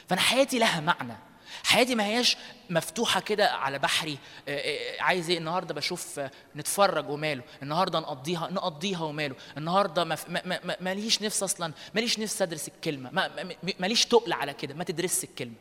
فأنا 0.08 0.20
حياتي 0.20 0.58
لها 0.58 0.80
معنى. 0.80 1.16
حياتي 1.64 1.94
ما 1.94 2.06
هياش 2.06 2.36
مفتوحة 2.70 3.20
كده 3.20 3.50
على 3.50 3.78
بحري. 3.78 4.18
آه، 4.48 4.58
آه، 4.98 5.02
عايز 5.02 5.30
إيه؟ 5.30 5.38
النهارده 5.38 5.74
بشوف 5.74 6.18
آه، 6.18 6.30
نتفرج 6.56 7.10
وماله. 7.10 7.42
النهارده 7.62 8.00
نقضيها 8.00 8.48
نقضيها 8.50 9.00
وماله. 9.02 9.34
النهارده 9.58 10.04
ما 10.04 10.16
ما- 10.28 10.42
ما- 10.44 10.60
ما- 10.64 10.76
ماليش 10.80 11.22
نفس 11.22 11.42
أصلا 11.42 11.72
ماليش 11.94 12.18
نفس 12.18 12.42
أدرس 12.42 12.68
الكلمة. 12.68 13.10
ما- 13.10 13.28
ما- 13.44 13.54
ماليش 13.78 14.06
تقل 14.06 14.32
على 14.32 14.52
كده. 14.54 14.74
ما 14.74 14.84
تدرسش 14.84 15.24
الكلمة. 15.24 15.54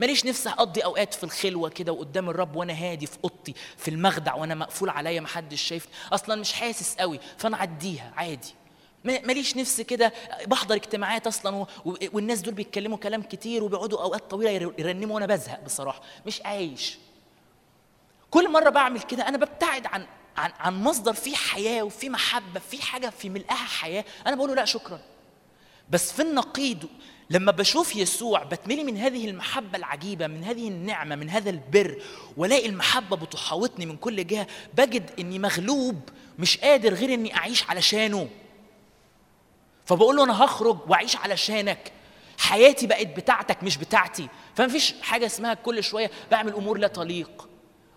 ماليش 0.00 0.24
نفسي 0.26 0.48
أقضي 0.48 0.80
أوقات 0.84 1.14
في 1.14 1.24
الخلوة 1.24 1.68
كده 1.68 1.92
وقدام 1.92 2.30
الرب 2.30 2.56
وأنا 2.56 2.72
هادي 2.72 3.06
في 3.06 3.18
أوضتي 3.24 3.54
في 3.76 3.88
المخدع 3.90 4.34
وأنا 4.34 4.54
مقفول 4.54 4.88
عليا 4.90 5.20
محدش 5.20 5.62
شايف 5.62 5.86
أصلا 6.12 6.40
مش 6.40 6.52
حاسس 6.52 6.94
قوي 6.96 7.20
فأنا 7.38 7.56
عديها 7.56 8.12
عادي. 8.16 8.54
ماليش 9.08 9.56
نفس 9.56 9.80
كده. 9.80 10.12
بحضر 10.46 10.74
اجتماعات 10.74 11.26
أصلا. 11.26 11.66
والناس 12.12 12.40
دول 12.40 12.54
بيتكلموا 12.54 12.98
كلام 12.98 13.22
كتير 13.22 13.64
وبيقعدوا 13.64 14.02
أوقات 14.02 14.30
طويلة 14.30 14.50
ير- 14.50 14.74
يرنموا 14.78 15.14
وأنا 15.14 15.26
بزهق 15.26 15.64
بصراحة. 15.64 16.02
مش 16.26 16.42
عايش. 16.42 16.98
كل 18.30 18.50
مرة 18.52 18.70
بعمل 18.70 19.00
كده 19.00 19.28
أنا 19.28 19.36
ببتعد 19.38 19.86
عن 19.86 20.06
عن 20.36 20.50
عن 20.58 20.82
مصدر 20.82 21.12
فيه 21.12 21.34
حياة 21.36 21.82
وفيه 21.82 22.08
محبة 22.08 22.60
فيه 22.70 22.80
حاجة 22.80 23.08
في 23.10 23.28
ملئها 23.28 23.54
حياة. 23.54 24.04
أنا 24.26 24.36
بقول 24.36 24.48
له 24.48 24.54
لا 24.54 24.64
شكرا. 24.64 25.00
بس 25.90 26.12
في 26.12 26.22
النقيض 26.22 26.84
لما 27.30 27.52
بشوف 27.52 27.96
يسوع 27.96 28.42
بتملي 28.42 28.84
من 28.84 28.96
هذه 28.96 29.28
المحبة 29.30 29.78
العجيبة 29.78 30.26
من 30.26 30.44
هذه 30.44 30.68
النعمة 30.68 31.16
من 31.16 31.30
هذا 31.30 31.50
البر 31.50 32.02
والاقي 32.36 32.66
المحبة 32.66 33.16
بتحاوطني 33.16 33.86
من 33.86 33.96
كل 33.96 34.26
جهة 34.26 34.46
بجد 34.74 35.10
إني 35.18 35.38
مغلوب 35.38 36.00
مش 36.38 36.58
قادر 36.58 36.94
غير 36.94 37.14
إني 37.14 37.36
أعيش 37.36 37.70
علشانه. 37.70 38.28
فبقول 39.88 40.16
له 40.16 40.24
أنا 40.24 40.44
هخرج 40.44 40.78
وأعيش 40.88 41.16
علشانك. 41.16 41.92
حياتي 42.38 42.86
بقت 42.86 43.06
بتاعتك 43.06 43.62
مش 43.62 43.76
بتاعتي. 43.76 44.28
فمفيش 44.54 44.94
حاجة 45.02 45.26
اسمها 45.26 45.54
كل 45.54 45.84
شوية 45.84 46.10
بعمل 46.30 46.52
أمور 46.54 46.78
لا 46.78 46.88
تليق. 46.88 47.48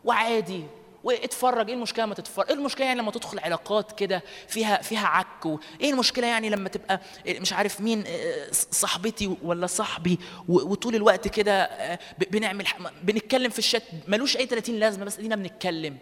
وعادي. 0.05 0.63
واتفرج. 1.03 1.68
إيه 1.69 1.76
المشكلة 1.76 2.05
ما 2.05 2.15
تتفرج؟ 2.15 2.45
إيه 2.49 2.55
المشكلة 2.55 2.85
يعني 2.85 2.99
لما 2.99 3.11
تدخل 3.11 3.39
علاقات 3.39 3.91
كده 3.91 4.23
فيها 4.47 4.81
فيها 4.81 5.07
عك؟ 5.07 5.59
إيه 5.81 5.91
المشكلة 5.91 6.27
يعني 6.27 6.49
لما 6.49 6.69
تبقى 6.69 7.01
مش 7.27 7.53
عارف 7.53 7.81
مين 7.81 8.03
آه، 8.07 8.47
صاحبتي 8.51 9.35
ولا 9.43 9.68
صاحبي؟ 9.68 10.19
وطول 10.49 10.95
الوقت 10.95 11.27
كده 11.27 11.63
آه، 11.63 11.99
بنعمل 12.31 12.65
بنتكلم 13.03 13.49
في 13.49 13.59
الشات. 13.59 13.84
ملوش 14.07 14.38
أي 14.38 14.45
30 14.45 14.76
لازمة 14.76 15.05
بس 15.05 15.19
إدينا 15.19 15.35
بنتكلم. 15.35 15.97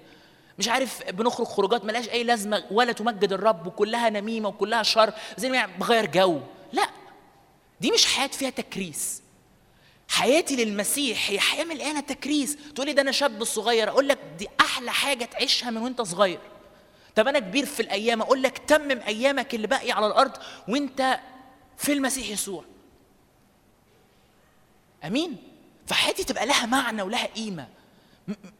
مش 0.59 0.67
عارف 0.67 1.11
بنخرج 1.11 1.47
خروجات 1.47 1.85
ملهاش 1.85 2.09
أي 2.09 2.23
لازمة 2.23 2.63
ولا 2.71 2.91
تمجد 2.91 3.33
الرب 3.33 3.67
وكلها 3.67 4.09
نميمة 4.09 4.49
وكلها 4.49 4.83
شر 4.83 5.13
زي 5.37 5.49
ما 5.49 5.57
يعني 5.57 5.71
بغير 5.77 6.05
جو. 6.05 6.39
لا 6.73 6.89
دي 7.81 7.91
مش 7.91 8.05
حياة 8.05 8.27
فيها 8.27 8.49
تكريس. 8.49 9.21
حياتي 10.09 10.55
للمسيح 10.55 11.29
هي 11.29 11.39
حياه 11.39 11.63
مليانه 11.63 11.99
تكريس. 11.99 12.57
تقول 12.75 12.87
لي 12.87 12.93
ده 12.93 13.01
أنا 13.01 13.11
شاب 13.11 13.43
صغير. 13.43 13.89
أقول 13.89 14.07
لك 14.07 14.19
دي 14.37 14.47
أحلى 14.59 14.91
حاجة 14.91 15.25
تعيشها 15.25 15.69
من 15.69 15.77
وأنت 15.77 16.01
صغير. 16.01 16.39
طب 17.15 17.27
أنا 17.27 17.39
كبير 17.39 17.65
في 17.65 17.79
الأيام 17.79 18.21
أقول 18.21 18.43
لك 18.43 18.57
تمم 18.57 18.99
أيامك 19.07 19.55
اللي 19.55 19.67
باقي 19.67 19.91
على 19.91 20.07
الأرض 20.07 20.31
وأنت 20.67 21.19
في 21.77 21.93
المسيح 21.93 22.29
يسوع. 22.29 22.63
أمين؟ 25.05 25.37
فحياتي 25.87 26.23
تبقى 26.23 26.45
لها 26.45 26.65
معنى 26.65 27.01
ولها 27.01 27.25
قيمة. 27.25 27.67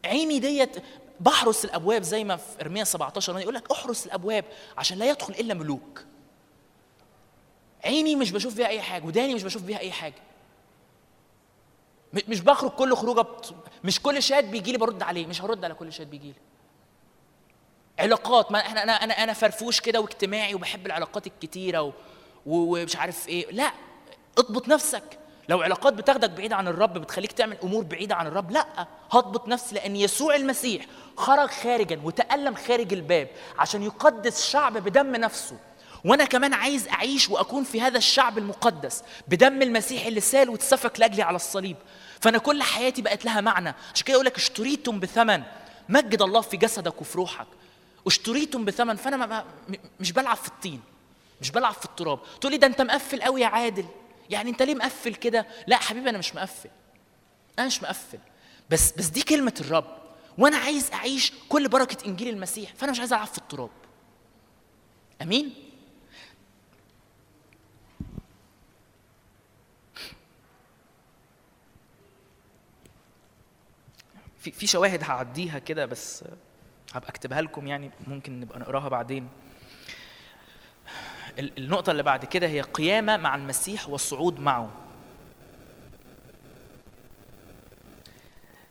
عيني 0.04 0.38
ديت 0.38 0.76
بحرس 1.20 1.64
الأبواب 1.64 2.02
زي 2.02 2.24
ما 2.24 2.36
في 2.36 2.60
إرميا 2.60 2.84
17 2.84 3.38
يقول 3.38 3.54
لك 3.54 3.70
احرس 3.70 4.06
الأبواب 4.06 4.44
عشان 4.78 4.98
لا 4.98 5.10
يدخل 5.10 5.32
إلا 5.34 5.54
ملوك. 5.54 6.04
عيني 7.84 8.16
مش 8.16 8.30
بشوف 8.32 8.54
فيها 8.54 8.66
أي 8.66 8.80
حاجة 8.82 9.04
وداني 9.04 9.34
مش 9.34 9.42
بشوف 9.42 9.64
فيها 9.64 9.78
أي 9.78 9.92
حاجة. 9.92 10.22
مش 12.28 12.40
بخرج 12.40 12.70
كل 12.70 12.96
خروجة 12.96 13.20
بت... 13.20 13.54
مش 13.84 14.00
كل 14.02 14.22
شات 14.22 14.44
بيجي 14.44 14.72
لي 14.72 14.78
برد 14.78 15.02
عليه 15.02 15.26
مش 15.26 15.42
هرد 15.42 15.64
على 15.64 15.74
كل 15.74 15.92
شات 15.92 16.06
بيجي 16.06 16.28
لي 16.28 16.34
علاقات 17.98 18.52
ما 18.52 18.58
إحنا 18.58 18.82
أنا 18.82 18.92
أنا 18.92 19.14
أنا 19.14 19.32
فرفوش 19.32 19.80
كده 19.80 20.00
واجتماعي 20.00 20.54
وبحب 20.54 20.86
العلاقات 20.86 21.26
الكتيرة. 21.26 21.82
و- 21.82 21.92
ومش 22.46 22.96
عارف 22.96 23.28
إيه 23.28 23.50
لا 23.50 23.72
اضبط 24.38 24.68
نفسك. 24.68 25.18
لو 25.48 25.62
علاقات 25.62 25.92
بتاخدك 25.92 26.30
بعيد 26.30 26.52
عن 26.52 26.68
الرب 26.68 26.98
بتخليك 26.98 27.32
تعمل 27.32 27.56
أمور 27.62 27.84
بعيدة 27.84 28.14
عن 28.14 28.26
الرب 28.26 28.50
لا 28.50 28.66
هضبط 29.10 29.48
نفسي 29.48 29.74
لأن 29.74 29.96
يسوع 29.96 30.34
المسيح 30.34 30.86
خرج 31.16 31.48
خارجا 31.50 32.00
وتألم 32.04 32.54
خارج 32.54 32.92
الباب 32.92 33.28
عشان 33.58 33.82
يقدس 33.82 34.50
شعب 34.50 34.78
بدم 34.78 35.16
نفسه. 35.16 35.56
وأنا 36.04 36.24
كمان 36.24 36.54
عايز 36.54 36.88
أعيش 36.88 37.30
وأكون 37.30 37.64
في 37.64 37.80
هذا 37.80 37.98
الشعب 37.98 38.38
المقدس 38.38 39.02
بدم 39.28 39.62
المسيح 39.62 40.06
اللي 40.06 40.20
سال 40.20 40.50
واتسفك 40.50 41.00
لأجلي 41.00 41.22
على 41.22 41.36
الصليب. 41.36 41.76
فأنا 42.20 42.38
كل 42.38 42.62
حياتي 42.62 43.02
بقت 43.02 43.24
لها 43.24 43.40
معنى. 43.40 43.74
عشان 43.94 44.04
كده 44.04 44.14
يقول 44.14 44.26
لك 44.26 44.36
اشتريتم 44.36 45.00
بثمن. 45.00 45.42
مجد 45.88 46.22
الله 46.22 46.40
في 46.40 46.56
جسدك 46.56 47.00
وفي 47.00 47.18
روحك. 47.18 47.46
اشتريتم 48.06 48.64
بثمن. 48.64 48.96
فأنا 48.96 49.16
ما 49.16 49.44
مش 50.00 50.12
بلعب 50.12 50.36
في 50.36 50.48
الطين. 50.48 50.80
مش 51.40 51.50
بلعب 51.50 51.74
في 51.74 51.84
التراب. 51.84 52.18
تقول 52.40 52.52
لي 52.52 52.58
ده 52.58 52.66
أنت 52.66 52.82
مقفل 52.82 53.22
قوي 53.22 53.40
يا 53.40 53.46
عادل. 53.46 53.84
يعني 54.30 54.50
انت 54.50 54.62
ليه 54.62 54.74
مقفل 54.74 55.14
كده؟ 55.14 55.46
لا 55.66 55.76
حبيبي 55.76 56.10
أنا 56.10 56.18
مش 56.18 56.34
مقفل. 56.34 56.70
أنا 57.58 57.66
مش 57.66 57.82
مقفل. 57.82 58.18
بس 58.70 58.92
بس 58.92 59.06
دي 59.06 59.22
كلمة 59.22 59.54
الرب. 59.60 59.96
وأنا 60.38 60.56
عايز 60.56 60.90
اعيش 60.92 61.32
كل 61.48 61.68
بركة 61.68 62.06
انجيل 62.08 62.28
المسيح 62.28 62.74
فانا 62.74 62.92
مش 62.92 62.98
عايز 62.98 63.12
العب 63.12 63.26
في 63.26 63.38
التراب. 63.38 63.70
آمين؟ 65.22 65.54
في 74.38 74.50
في 74.50 74.66
شواهد 74.66 75.02
هعديها 75.04 75.58
كده 75.58 75.86
بس 75.86 76.24
هبقى 76.94 77.08
اكتبها 77.08 77.40
لكم 77.42 77.66
يعني 77.66 77.90
ممكن 78.06 78.40
نبقى 78.40 78.58
نقراها 78.58 78.88
بعدين. 78.88 79.28
النقطة 81.40 81.90
اللي 81.90 82.02
بعد 82.02 82.24
كده 82.24 82.46
هي 82.46 82.60
قيامة 82.60 83.16
مع 83.16 83.34
المسيح 83.34 83.88
والصعود 83.88 84.40
معه. 84.40 84.70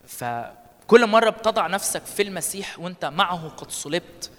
فكل 0.08 1.08
مرة 1.08 1.30
بتضع 1.30 1.68
نفسك 1.68 2.06
في 2.06 2.22
المسيح 2.22 2.80
وانت 2.80 3.06
معه 3.06 3.50
قد 3.50 3.72
صلبت 3.72 4.32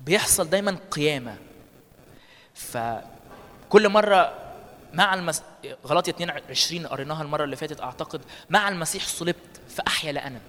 بيحصل 0.00 0.50
دايما 0.50 0.78
قيامة. 0.90 1.36
فكل 2.54 3.88
مرة 3.88 4.34
مع 4.92 5.14
المس... 5.14 5.42
غلطية 5.86 6.12
22 6.12 6.86
قريناها 6.86 7.22
المرة 7.22 7.44
اللي 7.44 7.56
فاتت 7.56 7.80
أعتقد 7.80 8.20
مع 8.50 8.68
المسيح 8.68 9.06
صلبت 9.06 9.60
فأحيا 9.68 10.12
لا 10.12 10.26
أنا 10.26 10.40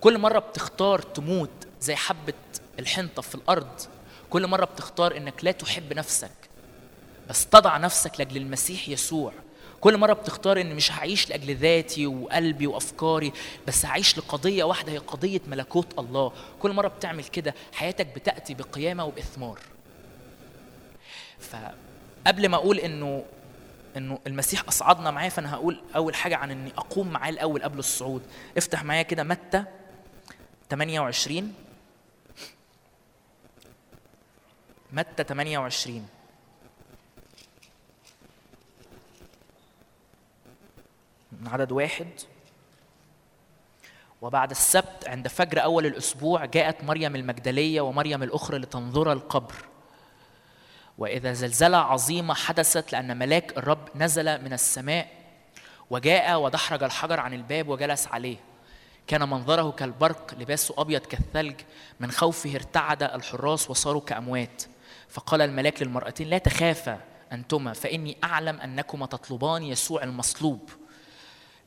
كل 0.00 0.18
مرة 0.18 0.38
بتختار 0.38 0.98
تموت 1.02 1.50
زي 1.80 1.96
حبة 1.96 2.34
الحنطة 2.78 3.22
في 3.22 3.34
الأرض 3.34 3.80
كل 4.30 4.46
مرة 4.46 4.64
بتختار 4.64 5.16
إنك 5.16 5.44
لا 5.44 5.52
تحب 5.52 5.92
نفسك. 5.92 6.30
بس 7.28 7.46
تضع 7.46 7.76
نفسك 7.76 8.12
لأجل 8.18 8.36
المسيح 8.36 8.88
يسوع. 8.88 9.32
كل 9.80 9.96
مرة 9.96 10.12
بتختار 10.12 10.60
إن 10.60 10.74
مش 10.76 10.92
هعيش 10.92 11.30
لأجل 11.30 11.56
ذاتي 11.56 12.06
وقلبي 12.06 12.66
وأفكاري 12.66 13.32
بس 13.66 13.86
هعيش 13.86 14.18
لقضية 14.18 14.64
واحدة 14.64 14.92
هي 14.92 14.98
قضية 14.98 15.40
ملكوت 15.46 15.98
الله. 15.98 16.32
كل 16.60 16.72
مرة 16.72 16.88
بتعمل 16.88 17.24
كده 17.24 17.54
حياتك 17.72 18.06
بتأتي 18.06 18.54
بقيامة 18.54 19.04
وبإثمار. 19.04 19.58
فقبل 21.40 22.48
ما 22.48 22.56
أقول 22.56 22.78
إنه 22.78 23.24
إنه 23.96 24.18
المسيح 24.26 24.62
أصعدنا 24.68 25.10
معاه 25.10 25.28
فأنا 25.28 25.54
هقول 25.54 25.80
أول 25.96 26.14
حاجة 26.14 26.36
عن 26.36 26.50
إني 26.50 26.70
أقوم 26.78 27.08
معاه 27.08 27.30
الأول 27.30 27.62
قبل 27.62 27.78
الصعود. 27.78 28.22
افتح 28.56 28.84
معايا 28.84 29.02
كده 29.02 29.22
متى 29.22 29.64
28 30.70 31.54
متى 34.92 35.24
28 35.24 36.08
من 41.40 41.48
عدد 41.48 41.72
واحد. 41.72 42.08
وبعد 44.22 44.50
السبت 44.50 45.08
عند 45.08 45.28
فجر 45.28 45.62
أول 45.62 45.86
الأسبوع 45.86 46.44
جاءت 46.44 46.84
مريم 46.84 47.16
المجدلية 47.16 47.80
ومريم 47.80 48.22
الأخرى 48.22 48.58
لتنظر 48.58 49.12
القبر. 49.12 49.54
وإذا 50.98 51.32
زلزلة 51.32 51.76
عظيمة 51.76 52.34
حدثت 52.34 52.92
لأن 52.92 53.16
ملاك 53.16 53.58
الرب 53.58 53.88
نزل 53.94 54.44
من 54.44 54.52
السماء 54.52 55.08
وجاء 55.90 56.40
ودحرج 56.40 56.82
الحجر 56.82 57.20
عن 57.20 57.34
الباب 57.34 57.68
وجلس 57.68 58.06
عليه. 58.06 58.36
كان 59.06 59.28
منظره 59.28 59.70
كالبرق 59.70 60.34
لباسه 60.38 60.74
أبيض 60.78 61.00
كالثلج 61.00 61.60
من 62.00 62.10
خوفه 62.10 62.54
ارتعد 62.54 63.02
الحراس 63.02 63.70
وصاروا 63.70 64.00
كأموات. 64.00 64.62
فقال 65.08 65.42
الملاك 65.42 65.82
للمرأتين 65.82 66.28
لا 66.28 66.38
تخافا 66.38 67.00
أنتما 67.32 67.72
فإني 67.72 68.16
أعلم 68.24 68.60
أنكما 68.60 69.06
تطلبان 69.06 69.62
يسوع 69.62 70.02
المصلوب. 70.02 70.70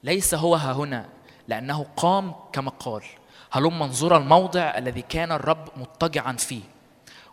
ليس 0.03 0.33
هو 0.33 0.55
ها 0.55 0.73
هنا 0.73 1.09
لأنه 1.47 1.85
قام 1.97 2.35
كما 2.53 2.71
قال. 2.71 3.03
هلم 3.51 3.83
انظر 3.83 4.17
الموضع 4.17 4.77
الذي 4.77 5.01
كان 5.01 5.31
الرب 5.31 5.69
مضطجعا 5.77 6.33
فيه. 6.33 6.61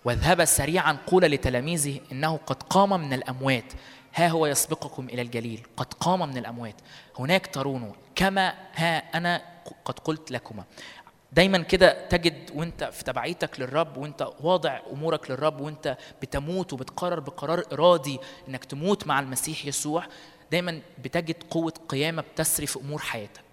واذهبا 0.05 0.45
سريعا 0.45 0.99
قول 1.07 1.23
لتلاميذه 1.23 2.01
إنه 2.13 2.37
قد 2.47 2.63
قام 2.63 3.01
من 3.01 3.13
الأموات. 3.13 3.73
ها 4.15 4.29
هو 4.29 4.47
يسبقكم 4.47 5.09
إلى 5.09 5.23
الجليل. 5.23 5.67
قد 5.77 5.95
قام 5.95 6.29
من 6.29 6.39
الأموات. 6.39 6.75
هناك 7.19 7.47
ترونه 7.47 7.95
كما 8.15 8.55
ها 8.75 8.99
أنا 8.99 9.43
قد 9.85 9.99
قلت 9.99 10.31
لكما. 10.31 10.65
دايما 11.33 11.59
كده 11.59 12.09
تجد 12.09 12.51
وانت 12.55 12.85
في 12.85 13.05
تبعيتك 13.05 13.61
للرب 13.61 13.97
وانت 13.97 14.29
واضع 14.41 14.81
أمورك 14.93 15.31
للرب 15.31 15.61
وانت 15.61 15.97
بتموت 16.23 16.73
وبتقرر 16.73 17.21
بقرار 17.21 17.63
إرادي 17.73 18.19
إنك 18.49 18.65
تموت 18.65 19.07
مع 19.07 19.21
المسيح 19.21 19.67
يسوع. 19.67 20.05
دايما 20.53 20.81
بتجد 21.05 21.43
قوة 21.51 21.73
قيامة 21.89 22.23
بتسري 22.23 22.67
في 22.67 22.79
أمور 22.79 22.99
حياتك. 22.99 23.47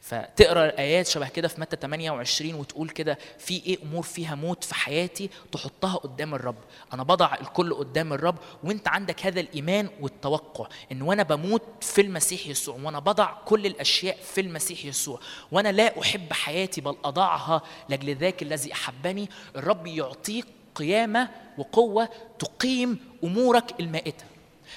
فتقرأ 0.00 0.78
ايات 0.78 1.06
شبه 1.06 1.28
كده 1.28 1.48
في 1.48 1.60
متى 1.60 1.76
28 1.76 2.54
وتقول 2.54 2.88
كده 2.88 3.18
في 3.38 3.62
إيه 3.66 3.78
أمور 3.82 4.02
فيها 4.02 4.34
موت 4.34 4.64
في 4.64 4.74
حياتي 4.74 5.30
تحطها 5.52 5.96
قدام 5.96 6.34
الرب. 6.34 6.56
أنا 6.92 7.02
بضع 7.02 7.34
الكل 7.40 7.74
قدام 7.74 8.12
الرب 8.12 8.38
وأنت 8.64 8.88
عندك 8.88 9.26
هذا 9.26 9.40
الإيمان 9.40 9.88
والتوقع 10.00 10.68
إن 10.92 11.02
وأنا 11.02 11.22
بموت 11.22 11.62
في 11.80 12.00
المسيح 12.00 12.46
يسوع 12.46 12.76
وأنا 12.82 12.98
بضع 12.98 13.32
كل 13.44 13.66
الأشياء 13.66 14.16
في 14.16 14.40
المسيح 14.40 14.84
يسوع 14.84 15.20
وأنا 15.52 15.72
لا 15.72 16.00
أحب 16.00 16.32
حياتي 16.32 16.80
بل 16.80 16.96
أضعها 17.04 17.62
لأجل 17.88 18.16
ذاك 18.16 18.42
الذي 18.42 18.72
أحبني. 18.72 19.28
الرب 19.56 19.86
يعطيك 19.86 20.46
قيامة 20.74 21.28
وقوة 21.58 22.08
تقيم 22.38 22.98
أمورك 23.24 23.80
المائتة. 23.80 24.24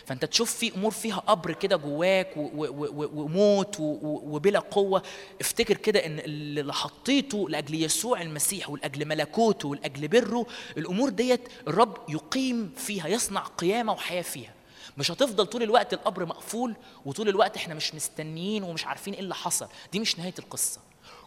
فانت 0.06 0.26
تشوف 0.26 0.52
في 0.56 0.76
امور 0.76 0.92
فيها 0.92 1.18
قبر 1.18 1.52
كده 1.54 1.76
جواك 1.76 2.32
وموت 2.36 3.76
وبلا 3.80 4.60
قوة. 4.60 5.04
افتكر 5.42 5.78
كده 5.78 6.06
ان 6.06 6.20
اللي 6.20 6.74
حطيته 6.74 7.50
لأجل 7.50 7.84
يسوع 7.84 8.22
المسيح 8.22 8.70
ولأجل 8.70 9.06
ملكوته 9.08 9.68
ولأجل 9.68 10.08
بره 10.08 10.46
الأمور 10.78 11.10
ديت 11.10 11.42
الرب 11.68 11.98
يقيم 12.10 12.72
فيها 12.78 13.08
يصنع 13.08 13.42
قيامة 13.44 13.94
وحياة 13.94 14.22
فيها. 14.22 14.54
مش 14.98 15.12
هتفضل 15.12 15.46
طول 15.46 15.64
الوقت 15.64 15.94
القبر 15.94 16.26
مقفول 16.26 16.76
وطول 17.06 17.30
الوقت 17.30 17.58
إحنا 17.58 17.74
مش 17.74 17.96
مستنيين 17.96 18.64
ومش 18.64 18.86
عارفين 18.86 19.14
إيه 19.14 19.20
اللي 19.20 19.36
حصل. 19.36 19.68
دي 19.92 20.00
مش 20.00 20.20
نهاية 20.20 20.34
القصة. 20.40 20.80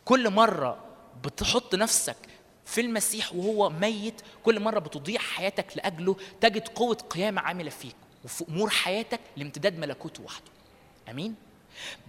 كل 0.04 0.30
مرة 0.30 0.78
بتحط 1.24 1.74
نفسك 1.74 2.16
في 2.64 2.80
المسيح 2.80 3.34
وهو 3.34 3.70
ميت 3.70 4.14
كل 4.44 4.60
مرة 4.60 4.78
بتضيع 4.78 5.20
حياتك 5.20 5.66
لأجله 5.76 6.16
تجد 6.40 6.68
قوة 6.68 6.94
قيامة 7.10 7.40
عاملة 7.40 7.70
فيك. 7.70 7.96
وفي 8.24 8.44
أمور 8.48 8.70
حياتك 8.70 9.20
لامتداد 9.36 9.78
ملكوته 9.78 10.22
وحده. 10.22 10.50
آمين؟ 11.10 11.34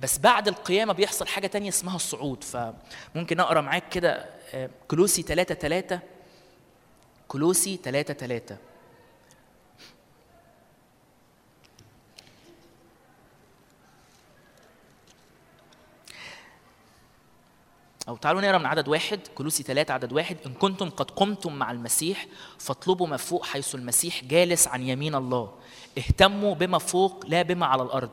بس 0.01 0.17
بعد 0.17 0.47
القيامة 0.47 0.93
بيحصل 0.93 1.27
حاجة 1.27 1.47
تانية 1.47 1.69
اسمها 1.69 1.95
الصعود. 1.95 2.43
فممكن 2.43 3.39
أقرأ 3.39 3.61
معاك 3.61 3.89
كده 3.89 4.29
آه، 4.53 4.69
كلوسي 4.87 5.21
3 5.21 5.55
3 5.55 5.99
كلوسي 7.27 7.79
3 7.83 8.13
3 8.13 8.57
أو 18.07 18.17
تعالوا 18.17 18.41
نقرأ 18.41 18.57
من 18.57 18.65
عدد 18.65 18.87
واحد. 18.87 19.19
كلوسي 19.35 19.63
ثلاثة 19.63 19.93
عدد 19.93 20.13
واحد. 20.13 20.37
إن 20.45 20.53
كنتم 20.53 20.89
قد 20.89 21.11
قمتم 21.11 21.55
مع 21.55 21.71
المسيح 21.71 22.27
فاطلبوا 22.59 23.07
ما 23.07 23.17
فوق 23.17 23.45
حيث 23.45 23.75
المسيح 23.75 24.23
جالس 24.23 24.67
عن 24.67 24.81
يمين 24.81 25.15
الله. 25.15 25.53
اهتموا 25.97 26.55
بما 26.55 26.77
فوق 26.77 27.25
لا 27.27 27.41
بما 27.41 27.65
على 27.65 27.83
الأرض. 27.83 28.09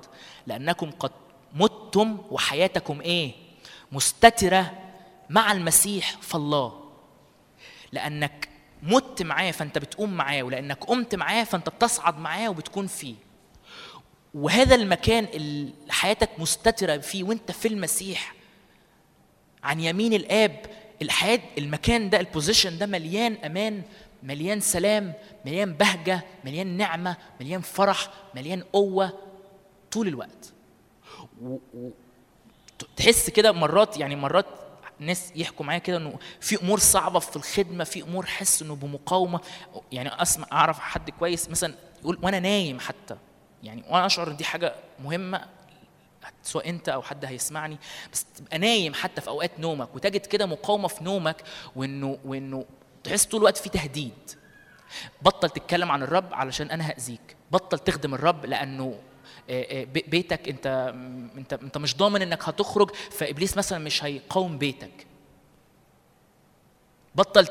لأنكم 0.46 0.90
قد 0.90 1.10
متم 1.54 2.18
وحياتكم 2.30 3.00
إيه؟ 3.00 3.32
مستترة 3.92 4.72
مع 5.30 5.52
المسيح 5.52 6.16
فالله. 6.20 6.82
لأنك 7.92 8.48
مت 8.82 9.22
معاه 9.22 9.50
فأنت 9.50 9.78
بتقوم 9.78 10.12
معاه 10.12 10.42
ولأنك 10.42 10.84
قمت 10.84 11.14
معاه 11.14 11.44
فأنت 11.44 11.68
بتصعد 11.68 12.18
معاه 12.18 12.48
وبتكون 12.48 12.86
فيه. 12.86 13.14
وهذا 14.34 14.74
المكان 14.74 15.24
اللي 15.24 15.72
حياتك 15.90 16.30
مستترة 16.38 16.96
فيه 16.98 17.24
وأنت 17.24 17.50
في 17.50 17.68
المسيح 17.68 18.34
عن 19.62 19.80
يمين 19.80 20.12
الآب 20.14 20.60
الحياة 21.02 21.40
المكان 21.59 22.10
ده 22.10 22.20
البوزيشن 22.20 22.78
ده 22.78 22.86
مليان 22.86 23.34
أمان 23.44 23.82
مليان 24.22 24.60
سلام 24.60 25.12
مليان 25.46 25.72
بهجة 25.72 26.20
مليان 26.44 26.66
نعمة 26.76 27.16
مليان 27.40 27.60
فرح 27.60 28.10
مليان 28.34 28.62
قوة 28.72 29.18
طول 29.92 30.08
الوقت. 30.08 30.52
و... 31.42 31.58
و... 31.74 31.90
تحس 32.96 33.30
كده 33.30 33.52
مرات 33.52 33.96
يعني 33.98 34.16
مرات 34.16 34.46
ناس 34.98 35.32
يحكوا 35.36 35.66
معايا 35.66 35.78
كده 35.78 35.96
إنه 35.96 36.18
في 36.40 36.62
أمور 36.62 36.78
صعبة 36.78 37.18
في 37.18 37.36
الخدمة 37.36 37.84
في 37.84 38.02
أمور 38.02 38.26
حس 38.26 38.62
إنه 38.62 38.76
بمقاومة. 38.76 39.40
يعني 39.92 40.22
أسمع 40.22 40.46
أعرف 40.52 40.78
حد 40.78 41.10
كويس 41.10 41.50
مثلا 41.50 41.74
يقول 42.02 42.18
وأنا 42.22 42.40
نايم 42.40 42.80
حتى. 42.80 43.16
يعني 43.62 43.84
وأنا 43.90 44.06
أشعر 44.06 44.30
إن 44.30 44.36
دي 44.36 44.44
حاجة 44.44 44.74
مهمة 45.04 45.46
سواء 46.42 46.68
أنت 46.68 46.88
أو 46.88 47.02
حد 47.02 47.24
هيسمعني. 47.24 47.78
بس 48.12 48.24
تبقى 48.24 48.58
نايم 48.58 48.94
حتى 48.94 49.20
في 49.20 49.28
أوقات 49.28 49.60
نومك 49.60 49.94
وتجد 49.94 50.26
كده 50.26 50.46
مقاومة 50.46 50.88
في 50.88 51.04
نومك 51.04 51.42
وإنه 51.76 52.18
وإنه 52.24 52.64
تحس 53.04 53.24
طول 53.26 53.40
الوقت 53.40 53.56
في 53.56 53.68
تهديد. 53.68 54.12
بطل 55.22 55.50
تتكلم 55.50 55.90
عن 55.90 56.02
الرب 56.02 56.34
علشان 56.34 56.70
أنا 56.70 56.84
هأذيك. 56.90 57.36
بطل 57.52 57.78
تخدم 57.78 58.14
الرب 58.14 58.46
لأنه 58.46 58.98
آه، 59.50 59.80
آه، 59.80 59.84
بي- 59.84 60.04
بيتك 60.08 60.48
أنت 60.48 60.66
أنت 61.36 61.52
أنت 61.52 61.78
مش 61.78 61.96
ضامن 61.96 62.22
إنك 62.22 62.48
هتخرج 62.48 62.90
فإبليس 63.10 63.56
مثلا 63.56 63.78
مش 63.78 64.04
هيقاوم 64.04 64.58
بيتك. 64.58 65.06
بطل 67.14 67.44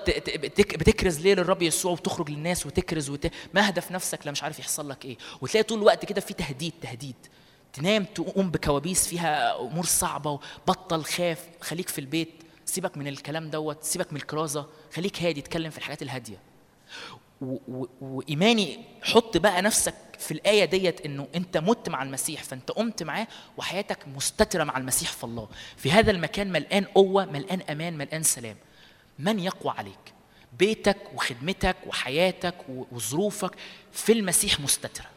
بتكرز 0.58 1.20
ليه 1.20 1.34
للرب 1.34 1.62
يسوع 1.62 1.92
وتخرج 1.92 2.30
للناس 2.30 2.66
وتكرز 2.66 3.10
وت... 3.10 3.32
ما 3.54 3.70
هدف 3.70 3.92
نفسك 3.92 4.20
لا 4.26 4.32
مش 4.32 4.44
عارف 4.44 4.60
يحصل 4.60 4.90
لك 4.90 5.06
إيه. 5.06 5.18
وتلاقي 5.42 5.64
طول 5.64 5.78
الوقت 5.80 6.06
كده 6.06 6.22
في 6.22 6.34
تهديد 6.34 6.74
تهديد. 6.82 7.16
تنام 7.74 8.04
تقوم 8.04 8.52
بكوابيس 8.52 9.08
فيها 9.08 9.60
أمور 9.62 9.86
صعبة 9.86 10.40
وبطل 10.68 11.04
خاف 11.04 11.48
خليك 11.62 11.90
في 11.90 12.00
البيت. 12.02 12.44
سيبك 12.72 12.98
من 12.98 13.08
الكلام 13.08 13.50
دوت 13.50 13.84
سيبك 13.84 14.14
من 14.14 14.20
الكرازة 14.20 14.68
خليك 14.94 15.22
هادي 15.24 15.40
اتكلم 15.40 15.70
في 15.70 15.78
الحاجات 15.78 16.02
الهادية. 16.02 16.38
وإيماني 18.02 18.80
حط 19.04 19.38
بقى 19.38 19.62
نفسك 19.62 19.94
في 20.20 20.32
الآية 20.32 20.66
ديت 20.66 21.02
إنه 21.02 21.28
أنت 21.36 21.58
مت 21.58 21.90
مع 21.90 22.04
المسيح 22.04 22.44
فأنت 22.44 22.72
قمت 22.72 23.04
معاه 23.04 23.28
وحياتك 23.58 24.08
مستترة 24.08 24.64
مع 24.64 24.78
المسيح 24.78 25.12
في 25.12 25.24
الله. 25.24 25.48
في 25.78 25.92
هذا 25.92 26.12
المكان 26.12 26.52
ملقان 26.52 26.84
قوة 26.84 27.26
ملقان 27.26 27.62
أمان 27.62 27.98
ملقان 27.98 28.24
سلام. 28.24 28.56
من 29.20 29.40
يقوى 29.40 29.74
عليك؟ 29.78 30.14
بيتك 30.60 30.98
وخدمتك 31.16 31.76
وحياتك 31.88 32.56
وظروفك 32.92 33.52
في 33.92 34.12
المسيح 34.12 34.60
مستترة. 34.60 35.08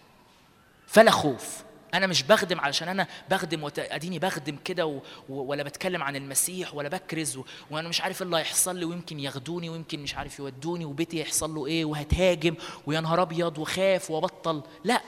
فلا 0.86 1.10
خوف. 1.10 1.64
أنا 1.94 2.06
مش 2.06 2.22
بخدم 2.22 2.60
علشان 2.60 2.88
أنا 2.88 3.06
بخدم 3.30 3.70
أديني 3.78 4.18
بخدم 4.18 4.56
كده 4.64 4.86
و... 4.86 5.00
ولا 5.28 5.62
بتكلم 5.62 6.02
عن 6.02 6.16
المسيح 6.16 6.74
ولا 6.74 6.88
بكرز 6.88 7.36
و... 7.36 7.44
وأنا 7.70 7.88
مش 7.88 8.00
عارف 8.00 8.22
إيه 8.22 8.26
اللي 8.26 8.36
هيحصل 8.36 8.76
لي 8.76 8.84
ويمكن 8.84 9.20
ياخدوني 9.20 9.70
ويمكن 9.70 10.02
مش 10.02 10.14
عارف 10.14 10.38
يودوني 10.38 10.84
وبيتي 10.84 11.20
يحصل 11.20 11.54
له 11.54 11.66
إيه 11.66 11.84
وهتهاجم 11.84 12.54
ويا 12.86 13.00
نهار 13.00 13.22
أبيض 13.22 13.58
وخاف 13.58 14.10
وأبطل. 14.10 14.62
لا 14.84 15.00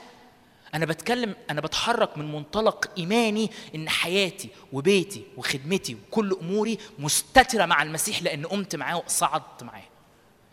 أنا 0.73 0.85
بتكلم 0.85 1.35
أنا 1.49 1.61
بتحرك 1.61 2.17
من 2.17 2.31
منطلق 2.31 2.91
إيماني 2.97 3.51
إن 3.75 3.89
حياتي 3.89 4.49
وبيتي 4.73 5.23
وخدمتي 5.37 5.95
وكل 5.95 6.37
أموري 6.41 6.77
مستترة 6.99 7.65
مع 7.65 7.83
المسيح 7.83 8.23
لأن 8.23 8.45
قمت 8.45 8.75
معاه 8.75 8.97
وصعدت 9.05 9.63
معاه. 9.63 9.83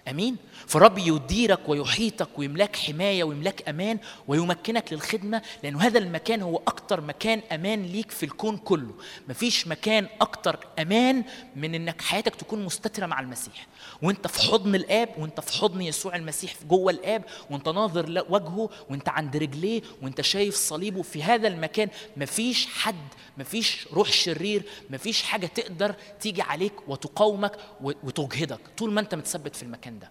آمين. 0.08 0.36
فالرب 0.66 0.98
يديرك 0.98 1.68
ويحيطك 1.68 2.38
ويملاك 2.38 2.76
حماية 2.76 3.24
ويملاك 3.24 3.68
أمان 3.68 3.98
ويمكنك 4.28 4.92
للخدمة 4.92 5.42
لأنه 5.62 5.80
هذا 5.82 5.98
المكان 5.98 6.42
هو 6.42 6.56
أكتر 6.56 7.00
مكان 7.00 7.42
أمان 7.52 7.82
ليك 7.82 8.10
في 8.10 8.22
الكون 8.26 8.56
كله. 8.56 8.94
مفيش 9.28 9.66
مكان 9.68 10.08
أكتر 10.20 10.58
أمان 10.78 11.24
من 11.56 11.74
إنك 11.74 12.02
حياتك 12.02 12.34
تكون 12.34 12.64
مستترة 12.64 13.06
مع 13.06 13.20
المسيح. 13.20 13.66
وأنت 14.02 14.26
في 14.26 14.42
حضن 14.42 14.74
الآب 14.74 15.08
وأنت 15.18 15.40
في 15.40 15.58
حضن 15.58 15.82
يسوع 15.82 16.16
المسيح 16.16 16.54
جوه 16.68 16.92
الآب 16.92 17.24
وأنت 17.50 17.68
ناظر 17.68 18.24
وجهه 18.28 18.70
وأنت 18.90 19.08
عند 19.08 19.36
رجليه 19.36 19.82
وأنت 20.02 20.20
شايف 20.20 20.54
صليبه 20.54 21.02
في 21.02 21.22
هذا 21.22 21.48
المكان. 21.48 21.88
مفيش 22.16 22.66
حد 22.66 22.94
مفيش 23.38 23.88
روح 23.92 24.12
شرير 24.12 24.62
مفيش 24.90 25.22
حاجة 25.22 25.46
تقدر 25.46 25.94
تيجي 26.20 26.42
عليك 26.42 26.88
وتقاومك 26.88 27.52
وتجهدك. 27.80 28.60
طول 28.78 28.92
ما 28.92 29.00
أنت 29.00 29.14
متثبت 29.14 29.56
في 29.56 29.62
المكان 29.62 29.93
ده. 29.98 30.10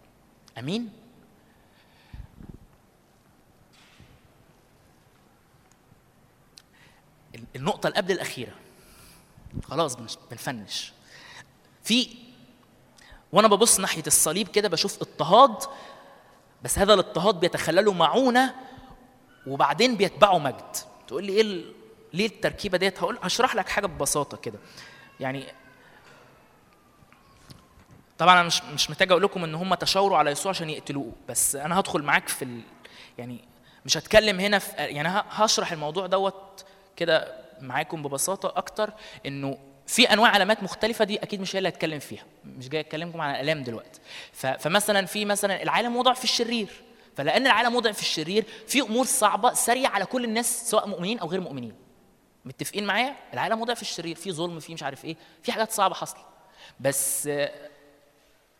أمين؟ 0.59 0.89
ال- 7.35 7.43
النقطة 7.55 7.87
اللي 7.87 7.97
قبل 7.97 8.11
الأخيرة. 8.11 8.53
خلاص 9.63 9.97
بنفنش. 10.31 10.93
في 11.83 12.07
وأنا 13.31 13.47
ببص 13.47 13.79
ناحية 13.79 14.03
الصليب 14.07 14.47
كده 14.47 14.69
بشوف 14.69 15.01
اضطهاد 15.01 15.55
بس 16.63 16.79
هذا 16.79 16.93
الاضطهاد 16.93 17.39
بيتخلله 17.39 17.93
معونة 17.93 18.55
وبعدين 19.47 19.97
بيتبعه 19.97 20.37
مجد. 20.37 20.75
تقول 21.07 21.23
لي 21.25 21.33
إيه 21.33 21.63
ليه 22.13 22.25
التركيبة 22.25 22.77
ديت؟ 22.77 22.99
هقول 22.99 23.19
هشرح 23.21 23.55
لك 23.55 23.69
حاجة 23.69 23.85
ببساطة 23.87 24.37
كده. 24.37 24.59
يعني 25.19 25.45
طبعا 28.17 28.33
أنا 28.33 28.43
مش 28.43 28.63
مش 28.63 28.89
محتاج 28.89 29.11
أقول 29.11 29.23
لكم 29.23 29.43
إن 29.43 29.55
هم 29.55 29.73
تشاوروا 29.73 30.17
على 30.17 30.31
يسوع 30.31 30.49
عشان 30.49 30.69
يقتلوه 30.69 31.11
بس 31.29 31.55
أنا 31.55 31.79
هدخل 31.79 32.03
معاك 32.03 32.27
في 32.27 32.45
ال... 32.45 32.61
يعني 33.17 33.39
مش 33.85 33.97
هتكلم 33.97 34.39
هنا 34.39 34.59
في 34.59 34.71
يعني 34.77 35.23
هشرح 35.29 35.71
الموضوع 35.71 36.07
دوت 36.07 36.65
كده 36.95 37.43
معاكم 37.61 38.03
ببساطة 38.03 38.53
أكتر 38.57 38.93
إنه 39.25 39.57
في 39.87 40.13
أنواع 40.13 40.29
علامات 40.29 40.63
مختلفة 40.63 41.05
دي 41.05 41.17
أكيد 41.17 41.41
مش 41.41 41.55
هي 41.55 41.57
اللي 41.57 41.69
هتكلم 41.69 41.99
فيها 41.99 42.23
مش 42.45 42.69
جاي 42.69 42.81
أتكلمكم 42.81 43.21
عن 43.21 43.35
الالام 43.35 43.63
دلوقتي. 43.63 43.99
فمثلا 44.33 45.05
في 45.05 45.25
مثلا 45.25 45.63
العالم 45.63 45.95
وضع 45.95 46.13
في 46.13 46.23
الشرير 46.23 46.67
فلأن 47.17 47.45
العالم 47.47 47.75
وضع 47.75 47.91
في 47.91 48.01
الشرير 48.01 48.45
في 48.67 48.81
أمور 48.81 49.05
صعبة 49.05 49.53
سريعة 49.53 49.91
على 49.91 50.05
كل 50.05 50.23
الناس 50.23 50.69
سواء 50.69 50.87
مؤمنين 50.87 51.19
أو 51.19 51.27
غير 51.27 51.41
مؤمنين. 51.41 51.73
متفقين 52.45 52.85
معايا؟ 52.85 53.15
العالم 53.33 53.61
وضع 53.61 53.73
في 53.73 53.81
الشرير 53.81 54.15
في 54.15 54.31
ظلم 54.31 54.59
في 54.59 54.73
مش 54.73 54.83
عارف 54.83 55.05
إيه 55.05 55.15
في 55.43 55.51
حاجات 55.51 55.71
صعبة 55.71 55.95
حصلت. 55.95 56.25
بس 56.79 57.29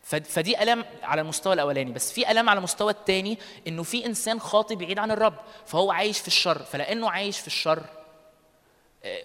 فدي 0.04 0.62
الام 0.62 0.84
على 1.02 1.20
المستوى 1.20 1.52
الأولاني 1.52 1.92
بس 1.92 2.12
في 2.12 2.30
الام 2.30 2.48
على 2.48 2.58
المستوى 2.58 2.92
الثاني 2.92 3.38
إنه 3.68 3.82
في 3.82 4.06
إنسان 4.06 4.40
خاطي 4.40 4.74
بعيد 4.74 4.98
عن 4.98 5.10
الرب 5.10 5.34
فهو 5.66 5.92
عايش 5.92 6.18
في 6.18 6.28
الشر 6.28 6.58
فلأنه 6.62 7.10
عايش 7.10 7.38
في 7.38 7.46
الشر 7.46 7.82
آه، 9.04 9.24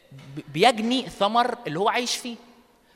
بيجني 0.54 1.10
ثمر 1.10 1.58
اللي 1.68 1.80
هو 1.80 1.90
عايش 1.90 2.16
فيه. 2.16 2.36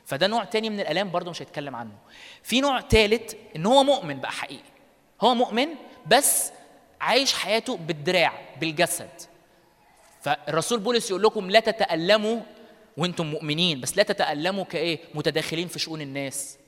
فده 0.06 0.26
نوع 0.26 0.44
تاني 0.44 0.70
من 0.70 0.80
الألام 0.80 1.10
برضه 1.10 1.30
مش 1.30 1.42
هيتكلم 1.42 1.76
عنه. 1.76 1.92
في 2.42 2.60
نوع 2.60 2.80
ثالث 2.80 3.34
إن 3.56 3.66
هو 3.66 3.84
مؤمن 3.84 4.20
بقى 4.20 4.32
حقيقي. 4.32 4.70
هو 5.20 5.34
مؤمن 5.34 5.68
بس 6.06 6.52
عايش 7.00 7.34
حياته 7.34 7.76
بالدراع 7.76 8.32
بالجسد. 8.60 9.10
فالرسول 10.22 10.80
بولس 10.80 11.10
يقول 11.10 11.22
لكم 11.22 11.50
لا 11.50 11.60
تتألموا 11.60 12.40
وأنتم 12.96 13.26
مؤمنين 13.26 13.80
بس 13.80 13.96
لا 13.96 14.02
تتألموا 14.02 14.64
كإيه؟ 14.64 14.98
متداخلين 15.14 15.68
في 15.68 15.78
شؤون 15.78 16.00
الناس. 16.00 16.58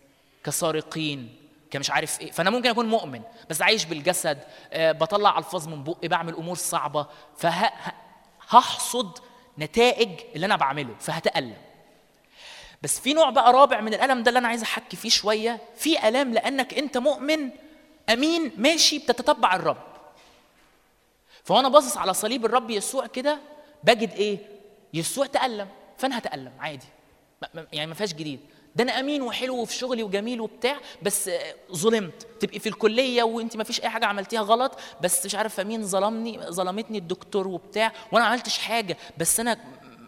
كسارقين 0.46 1.36
كمش 1.70 1.90
عارف 1.90 2.20
إيه. 2.20 2.30
فأنا 2.30 2.50
ممكن 2.50 2.68
أكون 2.70 2.86
مؤمن 2.86 3.22
بس 3.50 3.62
عايش 3.62 3.84
بالجسد 3.84 4.38
آه 4.72 4.92
بطلع 4.92 5.38
ألفاظ 5.38 5.68
من 5.68 5.84
بقي 5.84 6.08
بعمل 6.08 6.34
أمور 6.34 6.56
صعبة. 6.56 7.06
فهحصد 7.36 9.18
نتائج 9.58 10.10
اللي 10.34 10.46
أنا 10.46 10.56
بعمله 10.56 10.94
فهتألم. 11.00 11.56
بس 12.82 13.00
في 13.00 13.12
نوع 13.14 13.30
بقى 13.30 13.52
رابع 13.52 13.80
من 13.80 13.94
الألم 13.94 14.22
ده 14.22 14.28
اللي 14.28 14.38
أنا 14.38 14.48
عايز 14.48 14.62
أحكي 14.62 14.96
فيه 14.96 15.08
شوية. 15.08 15.60
في 15.76 16.08
الام 16.08 16.32
لأنك 16.34 16.74
أنت 16.74 16.98
مؤمن 16.98 17.50
أمين 18.08 18.52
ماشي 18.56 18.98
بتتتبع 18.98 19.54
الرب. 19.56 19.82
فوانا 21.44 21.68
باصص 21.68 21.96
على 21.96 22.14
صليب 22.14 22.44
الرب 22.44 22.70
يسوع 22.70 23.06
كده 23.06 23.38
بجد 23.84 24.10
إيه؟ 24.10 24.38
يسوع 24.94 25.26
تألم 25.26 25.68
فأنا 25.98 26.18
هتألم 26.18 26.52
عادي. 26.60 26.86
يعني 27.72 27.86
ما 27.86 27.94
فيهاش 27.94 28.14
جديد. 28.14 28.40
ده 28.76 28.82
أنا 28.84 29.00
امين 29.00 29.22
وحلو 29.22 29.56
وفي 29.56 29.74
شغلي 29.74 30.02
وجميل 30.02 30.40
وبتاع 30.40 30.76
بس 31.02 31.28
آه، 31.28 31.54
ظلمت. 31.72 32.26
تبقي 32.40 32.58
في 32.58 32.68
الكلية 32.68 33.22
وانت 33.22 33.56
ما 33.56 33.64
فيش 33.64 33.80
اي 33.82 33.88
حاجة 33.88 34.06
عملتيها 34.06 34.40
غلط 34.40 34.78
بس 35.00 35.26
مش 35.26 35.34
عارفة 35.34 35.64
مين 35.64 35.86
ظلمني 35.86 36.40
ظلمتني 36.50 36.98
الدكتور 36.98 37.48
وبتاع 37.48 37.92
وأنا 38.12 38.24
ما 38.24 38.30
عملتش 38.30 38.58
حاجة. 38.58 38.96
بس 39.18 39.40
أنا 39.40 39.58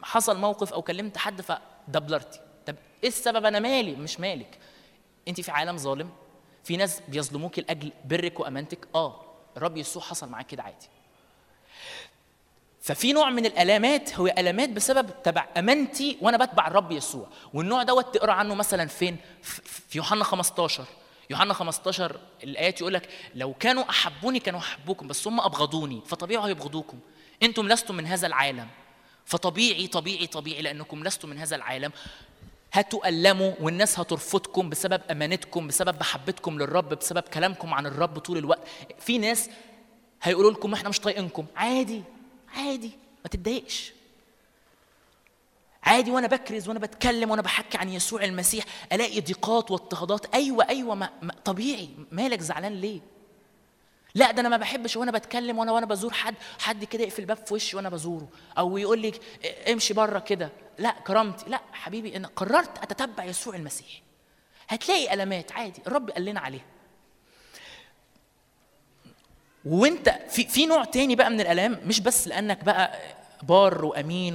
حصل 0.03 0.39
موقف 0.39 0.73
أو 0.73 0.83
كلمت 0.83 1.17
حد 1.17 1.41
فدبلرتي. 1.41 2.41
طب 2.67 2.77
إيه 3.03 3.09
السبب؟ 3.09 3.45
أنا 3.45 3.59
مالي 3.59 3.97
مش 3.97 4.21
مالك. 4.21 4.59
انت 5.29 5.41
في 5.41 5.51
عالم 5.51 5.77
ظالم 5.77 6.11
في 6.65 6.77
ناس 6.77 7.01
بيظلموك 7.09 7.59
لأجل 7.59 7.93
برك 8.05 8.41
وأمانتك؟ 8.41 8.89
آه. 8.95 9.21
الرب 9.57 9.77
يسوع 9.77 10.03
حصل 10.03 10.29
معاك 10.29 10.47
كده 10.47 10.63
عادي. 10.63 10.89
ففي 12.89 13.13
نوع 13.13 13.31
من 13.31 13.47
الألامات 13.47 14.15
هو 14.15 14.27
ألامات 14.27 14.69
بسبب 14.69 15.23
تبع 15.23 15.47
أمانتي 15.57 16.19
وأنا 16.21 16.45
بتبع 16.45 16.67
الرب 16.67 16.93
يسوع. 16.93 17.29
والنوع 17.55 17.83
دوت 17.83 18.15
تقرأ 18.15 18.33
عنه 18.33 18.55
مثلا 18.55 18.87
فين؟ 18.87 19.17
في 19.43 19.99
يوحنا 19.99 20.25
15 20.25 20.85
يوحنا 21.31 21.55
15 21.55 22.17
الآيات 22.45 22.81
يقول 22.81 22.95
لك 22.95 23.09
لو 23.35 23.55
كانوا 23.55 23.91
أحبوني 23.91 24.41
كانوا 24.41 24.61
أحبوكم 24.61 25.09
بس 25.09 25.29
هم 25.29 25.41
أبغضوني 25.41 26.03
فطبيعي 26.07 26.49
هيبغضوكم. 26.49 26.99
أنتم 27.43 27.69
لستم 27.69 27.95
من 27.95 28.07
هذا 28.07 28.27
العالم. 28.27 28.69
فطبيعي 29.25 29.87
طبيعي 29.87 30.27
طبيعي 30.27 30.63
لأنكم 30.63 31.05
لستم 31.05 31.29
من 31.29 31.39
هذا 31.39 31.57
العالم. 31.57 31.93
هتؤلموا 32.73 33.53
والناس 33.61 34.01
هترفضكم 34.01 34.71
بسبب 34.71 35.01
أمانتكم 35.11 35.67
بسبب 35.67 36.01
محبتكم 36.01 36.59
للرب 36.59 36.89
بسبب 36.89 37.23
كلامكم 37.23 37.75
عن 37.75 37.87
الرب 37.87 38.19
طول 38.19 38.39
الوقت. 38.39 38.69
في 38.99 39.19
ناس 39.19 39.51
هيقولوا 40.23 40.51
لكم 40.51 40.75
إحنا 40.75 40.89
مش 40.89 41.01
طايقينكم. 41.01 41.47
عادي. 41.57 42.03
عادي 42.59 42.91
ما 43.25 43.31
تتضايقش. 43.31 43.93
عادي 45.83 46.11
وأنا 46.11 46.27
بكرز 46.27 46.69
وأنا 46.69 46.81
بتكلم 46.81 47.31
وأنا 47.31 47.43
بحكي 47.43 47.79
عن 47.79 47.89
يسوع 47.89 48.25
المسيح 48.25 48.65
ألاقي 48.93 49.21
ضيقات 49.21 49.71
واضطهادات. 49.71 50.35
أيوه 50.35 50.69
أيوه 50.69 50.95
ما 50.95 51.11
ما 51.23 51.35
طبيعي. 51.45 51.89
مالك 52.13 52.41
زعلان 52.41 52.73
ليه؟ 52.73 53.01
لا 54.15 54.31
ده 54.31 54.41
أنا 54.41 54.49
ما 54.49 54.57
بحبش 54.57 54.97
وأنا 54.97 55.11
بتكلم 55.11 55.59
وأنا 55.59 55.73
وأنا 55.73 55.87
بزور 55.87 56.13
حد 56.13 56.35
حد 56.59 56.85
كده 56.85 57.03
يقفل 57.03 57.23
الباب 57.23 57.47
في 57.47 57.55
وشي 57.55 57.77
وأنا 57.77 57.89
بزوره. 57.89 58.29
أو 58.59 58.79
يقول 58.79 58.99
لي 58.99 59.13
امشي 59.73 59.95
بره 59.95 60.19
كده. 60.19 60.53
لا 60.79 60.91
كرامتي. 60.91 61.51
لا 61.51 61.61
حبيبي 61.73 62.17
أنا 62.17 62.29
قررت 62.37 62.79
أتتبع 62.79 63.25
يسوع 63.25 63.55
المسيح. 63.55 64.03
هتلاقي 64.69 65.15
ألمات. 65.15 65.53
عادي 65.53 65.83
الرب 65.87 66.11
قال 66.11 66.25
لنا 66.25 66.41
عليها 66.41 66.65
وانت 69.69 70.09
في 70.31 70.45
في 70.45 70.67
نوع 70.67 70.85
تاني 70.85 71.17
بقى 71.17 71.31
من 71.31 71.41
الألام 71.41 71.81
مش 71.85 72.01
بس 72.01 72.29
لأنك 72.29 72.65
بقى 72.65 72.99
بار 73.43 73.85
وأمين 73.85 74.35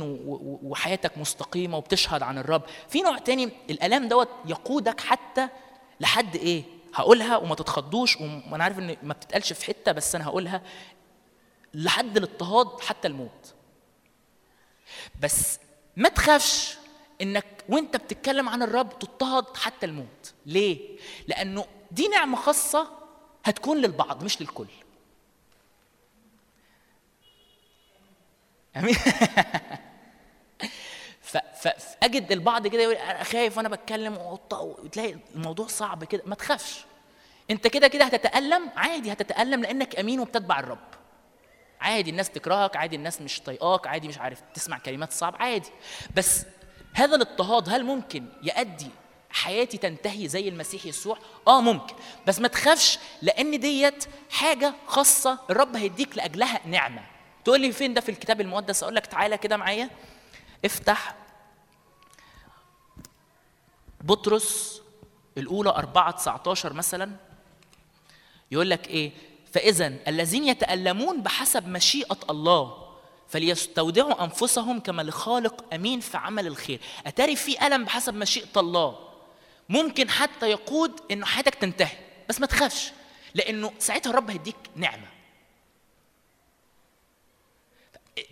وحياتك 0.63 1.17
مستقيمة 1.17 1.77
وبتشهد 1.77 2.23
عن 2.23 2.37
الرب. 2.37 2.61
في 2.89 3.01
نوع 3.01 3.17
تاني 3.17 3.49
الألام 3.69 4.07
دوت 4.07 4.29
يقودك 4.45 5.01
حتى 5.01 5.47
لحد 5.99 6.35
إيه؟ 6.35 6.63
هقولها 6.95 7.37
وما 7.37 7.55
تتخضوش 7.55 8.17
وأنا 8.21 8.63
عارف 8.63 8.79
إن 8.79 8.97
ما 9.03 9.13
بتتقالش 9.13 9.53
في 9.53 9.65
حتة 9.65 9.91
بس 9.91 10.15
أنا 10.15 10.25
هقولها 10.25 10.61
لحد 11.73 12.17
الاضطهاد 12.17 12.81
حتى 12.81 13.07
الموت. 13.07 13.53
بس 15.21 15.59
ما 15.97 16.09
تخافش 16.09 16.75
إنك 17.21 17.45
وأنت 17.69 17.97
بتتكلم 17.97 18.49
عن 18.49 18.63
الرب 18.63 18.99
تضطهد 18.99 19.57
حتى 19.57 19.85
الموت. 19.85 20.33
ليه؟ 20.45 20.97
لأنه 21.27 21.65
دي 21.91 22.07
نعمة 22.07 22.37
خاصة 22.37 22.87
هتكون 23.43 23.77
للبعض 23.77 24.23
مش 24.23 24.41
للكل. 24.41 24.67
آمين. 28.77 28.95
فاجد 31.61 32.31
البعض 32.31 32.67
كده 32.67 32.81
يقول 32.83 32.95
أنا 32.95 33.23
خايف 33.23 33.57
وأنا 33.57 33.69
بتكلم 33.69 34.17
وتلاقي 34.51 35.15
الموضوع 35.35 35.67
صعب 35.67 36.03
كده. 36.03 36.21
ما 36.25 36.35
تخافش. 36.35 36.85
أنت 37.51 37.67
كده 37.67 37.87
كده 37.87 38.05
هتتألم. 38.05 38.69
عادي 38.75 39.11
هتتألم 39.11 39.61
لأنك 39.61 39.99
أمين 39.99 40.19
وبتتبع 40.19 40.59
الرب. 40.59 40.93
عادي 41.81 42.09
الناس 42.09 42.29
تكرهك 42.29 42.75
عادي 42.77 42.95
الناس 42.95 43.21
مش 43.21 43.39
طايقاك 43.39 43.87
عادي 43.87 44.07
مش 44.07 44.17
عارف 44.17 44.41
تسمع 44.53 44.77
كلمات 44.77 45.11
صعب 45.11 45.35
عادي. 45.39 45.69
بس 46.15 46.45
هذا 46.93 47.15
الاضطهاد 47.15 47.69
هل 47.69 47.83
ممكن 47.83 48.25
يؤدي 48.43 48.89
حياتي 49.29 49.77
تنتهي 49.77 50.27
زي 50.27 50.49
المسيح 50.49 50.85
يسوع؟ 50.85 51.17
آه 51.47 51.61
ممكن. 51.61 51.95
بس 52.27 52.39
ما 52.39 52.47
تخافش 52.47 52.99
لأن 53.21 53.59
ديت 53.59 54.05
حاجة 54.29 54.73
خاصة 54.87 55.39
الرب 55.49 55.75
هيديك 55.75 56.17
لأجلها 56.17 56.61
نعمة. 56.65 57.12
تقول 57.45 57.61
لي 57.61 57.71
فين 57.71 57.93
ده 57.93 58.01
في 58.01 58.09
الكتاب 58.09 58.41
المقدس؟ 58.41 58.83
أقول 58.83 58.95
لك 58.95 59.05
تعالى 59.05 59.37
كده 59.37 59.57
معايا. 59.57 59.89
افتح 60.65 61.15
بطرس 64.01 64.81
الأولى 65.37 65.69
4 65.69 66.11
19 66.11 66.73
مثلا. 66.73 67.11
يقول 68.51 68.69
لك 68.69 68.87
إيه؟ 68.87 69.11
فاذا 69.53 69.93
الذين 70.07 70.43
يتألمون 70.43 71.21
بحسب 71.21 71.67
مشيئة 71.67 72.17
الله 72.29 72.83
فليستودعوا 73.29 74.23
أنفسهم 74.23 74.79
كما 74.79 75.01
لخالق 75.01 75.73
أمين 75.73 75.99
في 75.99 76.17
عمل 76.17 76.47
الخير. 76.47 76.79
أتاري 77.05 77.35
في 77.35 77.67
ألم 77.67 77.85
بحسب 77.85 78.13
مشيئة 78.13 78.59
الله؟ 78.59 79.09
ممكن 79.69 80.09
حتى 80.09 80.51
يقود 80.51 80.91
إنه 81.11 81.25
حياتك 81.25 81.55
تنتهي 81.55 81.97
بس 82.29 82.41
ما 82.41 82.47
تخافش 82.47 82.91
لأنه 83.35 83.73
ساعتها 83.79 84.09
الرب 84.09 84.29
هيديك 84.29 84.55
نعمة. 84.75 85.12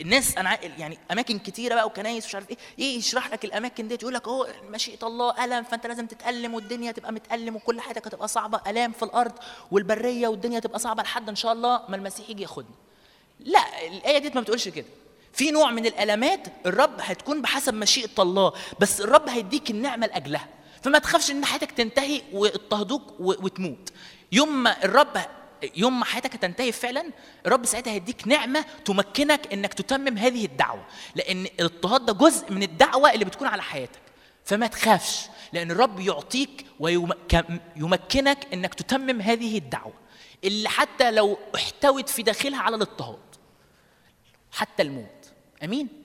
الناس 0.01 0.37
أنا 0.37 0.59
يعني 0.63 0.97
أماكن 1.11 1.39
كتيرة 1.39 1.75
بقى 1.75 1.85
وكنايس 1.85 2.25
مش 2.25 2.35
عارف 2.35 2.49
إيه 2.49 2.57
إيه 2.79 2.97
يشرح 2.97 3.31
لك 3.31 3.45
الأماكن 3.45 3.87
ديت 3.87 4.01
يقول 4.01 4.13
لك 4.13 4.27
أهو 4.27 4.47
مشيئه 4.69 5.07
الله 5.07 5.45
ألم 5.45 5.63
فأنت 5.63 5.87
لازم 5.87 6.07
تتألم 6.07 6.53
والدنيا 6.53 6.91
تبقى 6.91 7.11
متألم 7.11 7.55
وكل 7.55 7.81
حياتك 7.81 8.07
هتبقى 8.07 8.27
صعبة 8.27 8.61
ألام 8.67 8.91
في 8.91 9.03
الأرض 9.03 9.31
والبرية 9.71 10.27
والدنيا 10.27 10.59
تبقى 10.59 10.79
صعبة 10.79 11.03
لحد 11.03 11.29
إن 11.29 11.35
شاء 11.35 11.53
الله 11.53 11.81
ما 11.89 11.95
المسيح 11.95 12.29
يجي 12.29 12.41
ياخدنا 12.41 12.75
لا 13.39 13.87
الآية 13.87 14.17
ديت 14.17 14.35
ما 14.35 14.41
بتقولش 14.41 14.67
كده. 14.67 14.85
في 15.33 15.51
نوع 15.51 15.71
من 15.71 15.85
الألمات 15.85 16.47
الرب 16.65 16.93
هتكون 16.99 17.41
بحسب 17.41 17.73
مشيئة 17.73 18.09
الله 18.21 18.53
بس 18.79 19.01
الرب 19.01 19.29
هيديك 19.29 19.71
النعمة 19.71 20.07
لأجلها. 20.07 20.47
فما 20.81 20.99
تخافش 20.99 21.31
إن 21.31 21.45
حياتك 21.45 21.71
تنتهي 21.71 22.21
واضطهدوك 22.33 23.01
وتموت. 23.19 23.89
يوم 24.31 24.63
ما 24.63 24.83
الرب 24.85 25.17
يوم 25.75 25.99
ما 25.99 26.05
حياتك 26.05 26.35
هتنتهي 26.35 26.71
فعلا 26.71 27.11
الرب 27.45 27.65
ساعتها 27.65 27.93
هيديك 27.93 28.27
نعمة 28.27 28.65
تمكنك 28.85 29.53
إنك 29.53 29.73
تتمم 29.73 30.17
هذه 30.17 30.45
الدعوة. 30.45 30.85
لأن 31.15 31.45
الاضطهاد 31.45 32.05
ده 32.05 32.13
جزء 32.13 32.51
من 32.51 32.63
الدعوة 32.63 33.13
اللي 33.13 33.25
بتكون 33.25 33.47
على 33.47 33.61
حياتك. 33.61 34.01
فما 34.45 34.67
تخافش 34.67 35.25
لأن 35.53 35.71
الرب 35.71 35.99
يعطيك 35.99 36.65
ويمكنك 36.79 38.53
إنك 38.53 38.73
تتمم 38.73 39.21
هذه 39.21 39.57
الدعوة. 39.57 39.93
اللي 40.43 40.69
حتى 40.69 41.11
لو 41.11 41.37
احتوت 41.55 42.09
في 42.09 42.23
داخلها 42.23 42.59
على 42.59 42.75
الاضطهاد 42.75 43.19
حتى 44.51 44.83
الموت. 44.83 45.31
أمين؟ 45.63 46.00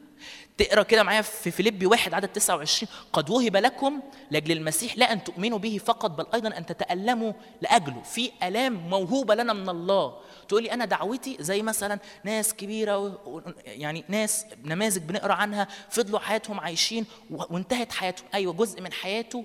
تقرا 0.58 0.82
كده 0.82 1.02
معايا 1.02 1.22
في 1.22 1.50
فيليبي 1.50 1.86
واحد 1.86 2.14
عدد 2.14 2.28
29 2.28 2.92
قد 3.12 3.30
وهب 3.30 3.56
لكم 3.56 4.00
لأجل 4.30 4.52
المسيح 4.52 4.98
لا 4.98 5.12
أن 5.12 5.24
تؤمنوا 5.24 5.58
به 5.58 5.80
فقط 5.84 6.10
بل 6.10 6.26
أيضا 6.34 6.48
أن 6.58 6.66
تتألموا 6.66 7.32
لأجله 7.62 8.02
في 8.02 8.30
آلام 8.42 8.72
موهوبة 8.72 9.34
لنا 9.34 9.52
من 9.52 9.68
الله 9.68 10.18
تقول 10.48 10.62
لي 10.62 10.72
أنا 10.72 10.84
دعوتي 10.84 11.36
زي 11.40 11.62
مثلا 11.62 11.98
ناس 12.24 12.54
كبيرة 12.54 12.98
و... 12.98 13.40
يعني 13.64 14.04
ناس 14.08 14.46
نماذج 14.64 15.02
بنقرأ 15.02 15.32
عنها 15.34 15.68
فضلوا 15.90 16.18
حياتهم 16.18 16.60
عايشين. 16.60 17.06
وانتهت 17.30 17.92
حياتهم 17.92 18.26
أيوه 18.34 18.52
جزء 18.52 18.80
من 18.80 18.92
حياته 18.92 19.44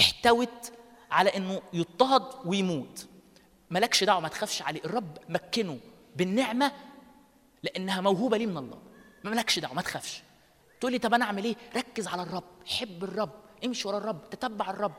احتوت 0.00 0.72
على 1.10 1.36
إنه 1.36 1.62
يضطهد 1.72 2.22
ويموت 2.44 3.06
مالكش 3.70 4.04
دعوة 4.04 4.20
ما 4.20 4.28
تخافش 4.28 4.62
عليه 4.62 4.80
الرب 4.84 5.18
مكنه 5.28 5.78
بالنعمة 6.16 6.72
لأنها 7.62 8.00
موهوبة 8.00 8.36
لي 8.36 8.46
من 8.46 8.56
الله 8.58 8.89
ما 9.24 9.30
مالكش 9.30 9.58
دعوة 9.58 9.74
ما 9.74 9.82
تخافش. 9.82 10.22
تقول 10.80 10.92
لي 10.92 10.98
طب 10.98 11.14
أنا 11.14 11.24
أعمل 11.24 11.44
إيه؟ 11.44 11.56
ركز 11.76 12.06
على 12.06 12.22
الرب 12.22 12.44
حب 12.66 13.04
الرب 13.04 13.30
امشي 13.64 13.88
ورا 13.88 13.98
الرب 13.98 14.30
تتبع 14.30 14.70
الرب. 14.70 14.94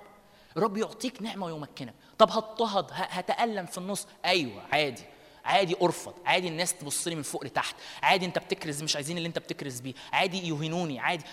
الرب 0.57 0.77
يعطيك 0.77 1.21
نعمة 1.21 1.45
ويمكنك. 1.45 1.93
طب 2.17 2.29
هضطهد 2.31 2.85
هتألم 2.91 3.65
في 3.65 3.77
النص؟ 3.77 4.07
أيوه 4.25 4.63
عادي. 4.73 5.03
عادي 5.45 5.75
أرفض. 5.81 6.13
عادي 6.25 6.47
الناس 6.47 6.73
تبص 6.73 7.07
لي 7.07 7.15
من 7.15 7.21
فوق 7.21 7.45
لتحت. 7.45 7.75
عادي 8.03 8.25
أنت 8.25 8.39
بتكرز 8.39 8.83
مش 8.83 8.95
عايزين 8.95 9.17
اللي 9.17 9.27
أنت 9.27 9.39
بتكرز 9.39 9.79
بيه. 9.79 9.93
عادي 10.13 10.49
يهينوني 10.49 10.99
عادي. 10.99 11.23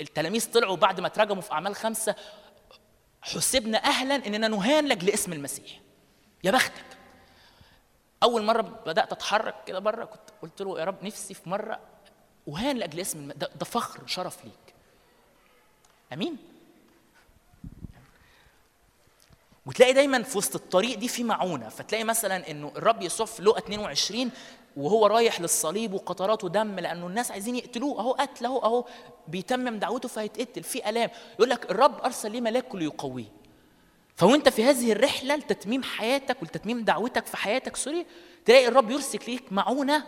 التلاميذ 0.00 0.50
طلعوا 0.50 0.76
بعد 0.76 1.00
ما 1.00 1.08
ترجموا 1.08 1.42
في 1.42 1.52
أعمال 1.52 1.76
خمسة 1.76 2.14
حسبنا 3.22 3.84
أهلا 3.84 4.26
إننا 4.26 4.48
نهان 4.48 4.86
لاجل 4.86 5.10
اسم 5.10 5.32
المسيح. 5.32 5.80
يا 6.44 6.50
بختك. 6.50 6.84
أول 8.22 8.44
مرة 8.44 8.62
بدأت 8.62 9.12
أتحرك 9.12 9.54
كده 9.66 9.78
بره 9.78 10.04
كنت 10.04 10.30
قلت 10.42 10.62
له 10.62 10.80
يا 10.80 10.84
رب 10.84 11.04
نفسي 11.04 11.34
في 11.34 11.48
مرة 11.48 11.80
اهان 12.48 12.76
لأجل 12.76 13.00
اسم. 13.00 13.32
ده, 13.32 13.50
ده 13.58 13.64
فخر 13.64 14.06
شرف 14.06 14.44
ليك. 14.44 14.74
أمين؟ 16.12 16.36
وتلاقي 19.66 19.92
دايما 19.92 20.22
في 20.22 20.38
وسط 20.38 20.54
الطريق 20.54 20.98
دي 20.98 21.08
في 21.08 21.24
معونة. 21.24 21.68
فتلاقي 21.68 22.04
مثلا 22.04 22.50
إنه 22.50 22.72
الرب 22.76 23.02
يسوع 23.02 23.26
في 23.26 23.42
لقا 23.42 23.58
22 23.58 24.30
وهو 24.76 25.06
رايح 25.06 25.40
للصليب 25.40 25.92
وقطراته 25.92 26.48
دم 26.48 26.78
لأنه 26.80 27.06
الناس 27.06 27.30
عايزين 27.30 27.56
يقتلوه. 27.56 28.00
أهو 28.00 28.12
قتل 28.12 28.44
أهو 28.44 28.58
أهو 28.58 28.84
بيتمم 29.28 29.78
دعوته 29.78 30.08
فهيتقتل 30.08 30.62
في 30.62 30.88
ألام. 30.88 31.10
يقول 31.34 31.50
لك 31.50 31.70
الرب 31.70 32.00
أرسل 32.00 32.30
ليه 32.32 32.40
ملاك 32.40 32.74
ليقويه 32.74 33.38
فوأنت 34.16 34.48
في 34.48 34.64
هذه 34.64 34.92
الرحلة 34.92 35.36
لتتميم 35.36 35.82
حياتك 35.82 36.42
ولتتميم 36.42 36.84
دعوتك 36.84 37.26
في 37.26 37.36
حياتك 37.36 37.76
سوري 37.76 38.06
تلاقي 38.44 38.68
الرب 38.68 38.90
يرسل 38.90 39.18
ليك 39.28 39.52
معونة. 39.52 40.06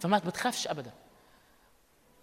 فما 0.00 0.18
بتخافش 0.18 0.68
ابدا. 0.68 0.92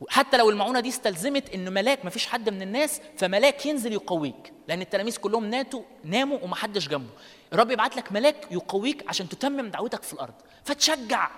حتى 0.07 0.37
لو 0.37 0.49
المعونة 0.49 0.79
دي 0.79 0.89
استلزمت 0.89 1.49
إن 1.49 1.73
ملاك 1.73 2.05
ما 2.05 2.09
فيش 2.09 2.27
حد 2.27 2.49
من 2.49 2.61
الناس 2.61 3.01
فملاك 3.17 3.65
ينزل 3.65 3.93
يقويك. 3.93 4.53
لأن 4.67 4.81
التلاميذ 4.81 5.17
كلهم 5.17 5.45
ناتوا 5.45 5.83
ناموا 6.03 6.39
ومحدش 6.41 6.87
جنبه. 6.87 7.09
الرب 7.53 7.71
يبعت 7.71 7.95
لك 7.97 8.11
ملاك 8.11 8.47
يقويك 8.51 9.03
عشان 9.07 9.29
تتمم 9.29 9.69
دعوتك 9.69 10.03
في 10.03 10.13
الأرض. 10.13 10.33
فتشجع. 10.63 11.29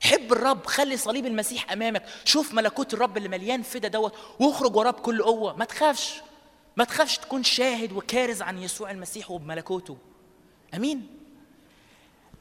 حب 0.00 0.32
الرب 0.32 0.66
خلي 0.66 0.96
صليب 0.96 1.26
المسيح 1.26 1.72
أمامك. 1.72 2.04
شوف 2.24 2.54
ملكوت 2.54 2.94
الرب 2.94 3.16
اللي 3.16 3.28
مليان 3.28 3.62
فدا 3.62 3.88
دوت 3.88 4.14
واخرج 4.40 4.76
وراه 4.76 4.90
بكل 4.90 5.22
قوة. 5.22 5.56
ما 5.56 5.64
تخافش. 5.64 6.14
ما 6.76 6.84
تخافش 6.84 7.18
تكون 7.18 7.42
شاهد 7.42 7.92
وكارز 7.92 8.42
عن 8.42 8.62
يسوع 8.62 8.90
المسيح 8.90 9.30
وبملكوته. 9.30 9.96
أمين. 10.74 11.06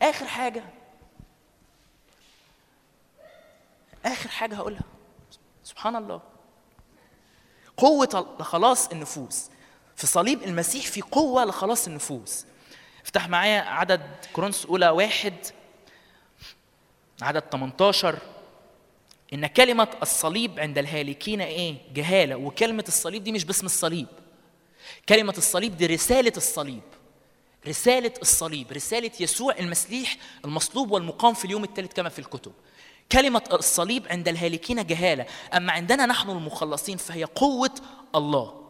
آخر 0.02 0.26
حاجة. 0.26 0.64
آخر 4.06 4.30
حاجة 4.30 4.56
هقولها. 4.56 4.95
سبحان 5.66 5.96
الله. 5.96 6.22
قوة 7.78 8.36
لخلاص 8.40 8.88
النفوس. 8.88 9.50
في 9.96 10.08
صليب 10.08 10.44
المسيح 10.44 10.86
في 10.86 11.02
قوة 11.02 11.46
لخلاص 11.46 11.88
النفوس. 11.88 12.46
افتح 13.04 13.30
معايا 13.30 13.62
عدد 13.62 14.02
كورنثوس 14.34 14.66
أولى 14.66 14.90
واحد 14.90 15.34
عدد 17.22 17.44
18 17.52 18.20
إن 19.34 19.48
كلمة 19.48 19.88
الصليب 20.02 20.60
عند 20.60 20.78
الهالكين 20.78 21.42
إيه؟ 21.42 21.76
جهالة. 21.94 22.36
وكلمة 22.36 22.86
الصليب 22.88 23.24
دي 23.24 23.32
مش 23.32 23.44
باسم 23.46 23.66
الصليب. 23.66 24.08
كلمة 25.10 25.34
الصليب 25.38 25.78
دي 25.78 25.86
رسالة 25.86 26.34
الصليب. 26.38 26.82
رسالة 27.68 28.14
الصليب. 28.22 28.72
رسالة 28.72 29.12
يسوع 29.20 29.56
المسيح 29.60 30.18
المصلوب 30.46 30.92
والمقام 30.92 31.34
في 31.34 31.46
اليوم 31.46 31.64
الثالث 31.64 31.94
كما 31.94 32.10
في 32.10 32.20
الكتب. 32.20 32.54
كلمة 33.12 33.44
الصليب 33.54 34.08
عند 34.10 34.28
الهالكين 34.28 34.88
جهالة. 34.88 35.26
أما 35.54 35.72
عندنا 35.72 36.06
نحن 36.06 36.30
المخلصين 36.30 36.98
فهي 36.98 37.24
قوة 37.24 37.72
الله. 38.16 38.66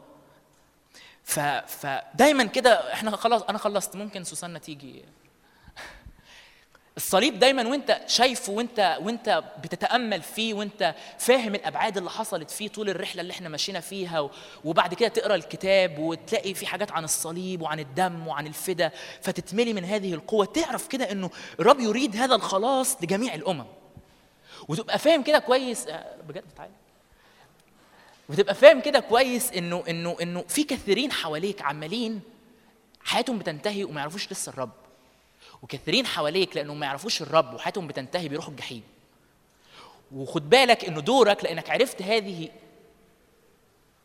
ف... 1.24 1.40
فدايما 1.40 2.44
كده 2.44 2.94
إحنا 2.94 3.16
خلاص 3.16 3.42
أنا 3.42 3.58
خلصت. 3.58 3.96
ممكن 3.96 4.24
سوسنة 4.24 4.60
تيجي؟ 4.60 5.06
الصليب 6.98 7.40
دايما 7.40 7.68
وأنت 7.68 8.02
شايفه 8.08 8.54
وانت 8.54 8.98
وأنت 9.02 9.44
بتتأمل 9.64 10.22
فيه 10.22 10.54
وأنت 10.54 10.96
فاهم 11.20 11.56
الأبعاد 11.56 11.98
اللي 11.98 12.10
حصلت 12.10 12.52
فيه 12.52 12.68
طول 12.68 12.90
الرحلة 12.90 13.22
اللي 13.22 13.32
إحنا 13.32 13.50
مشينا 13.50 13.80
فيها 13.80 14.30
وبعد 14.66 14.94
كده 14.94 15.10
تقرأ 15.10 15.36
الكتاب 15.36 16.00
وتلاقي 16.00 16.54
في 16.54 16.68
حاجات 16.68 16.92
عن 16.92 17.04
الصليب 17.04 17.62
وعن 17.62 17.80
الدم 17.80 18.28
وعن 18.28 18.48
الفدا 18.48 18.92
فتتملي 19.22 19.74
من 19.74 19.86
هذه 19.86 20.14
القوة. 20.14 20.46
تعرف 20.46 20.88
كده 20.88 21.12
إنه 21.12 21.30
الرب 21.60 21.80
يريد 21.80 22.16
هذا 22.16 22.36
الخلاص 22.36 23.04
لجميع 23.04 23.36
الأمم. 23.36 23.66
وتبقى 24.68 25.00
فاهم 25.00 25.24
كده 25.24 25.40
كويس 25.40 25.88
آه، 25.88 26.16
بجد 26.28 26.44
تعالى. 26.58 26.72
وتبقى 28.30 28.56
فاهم 28.56 28.82
كده 28.82 29.00
كويس 29.00 29.52
إنه 29.52 29.84
إنه 29.90 30.18
إنه 30.22 30.42
في 30.48 30.64
كثيرين 30.64 31.12
حواليك 31.12 31.62
عمالين 31.62 32.22
حياتهم 33.04 33.40
بتنتهي 33.40 33.84
وما 33.84 34.00
يعرفوش 34.00 34.32
لسه 34.32 34.50
الرب. 34.50 34.72
وكثيرين 35.62 36.06
حواليك 36.06 36.56
لانهم 36.56 36.80
ما 36.80 36.86
يعرفوش 36.86 37.22
الرب 37.22 37.54
وحياتهم 37.54 37.88
بتنتهي 37.88 38.28
بيروحوا 38.28 38.52
الجحيم. 38.52 38.84
وخد 40.12 40.50
بالك 40.50 40.86
إنه 40.86 41.00
دورك 41.02 41.44
لأنك 41.44 41.70
عرفت 41.70 42.02
هذه 42.02 42.50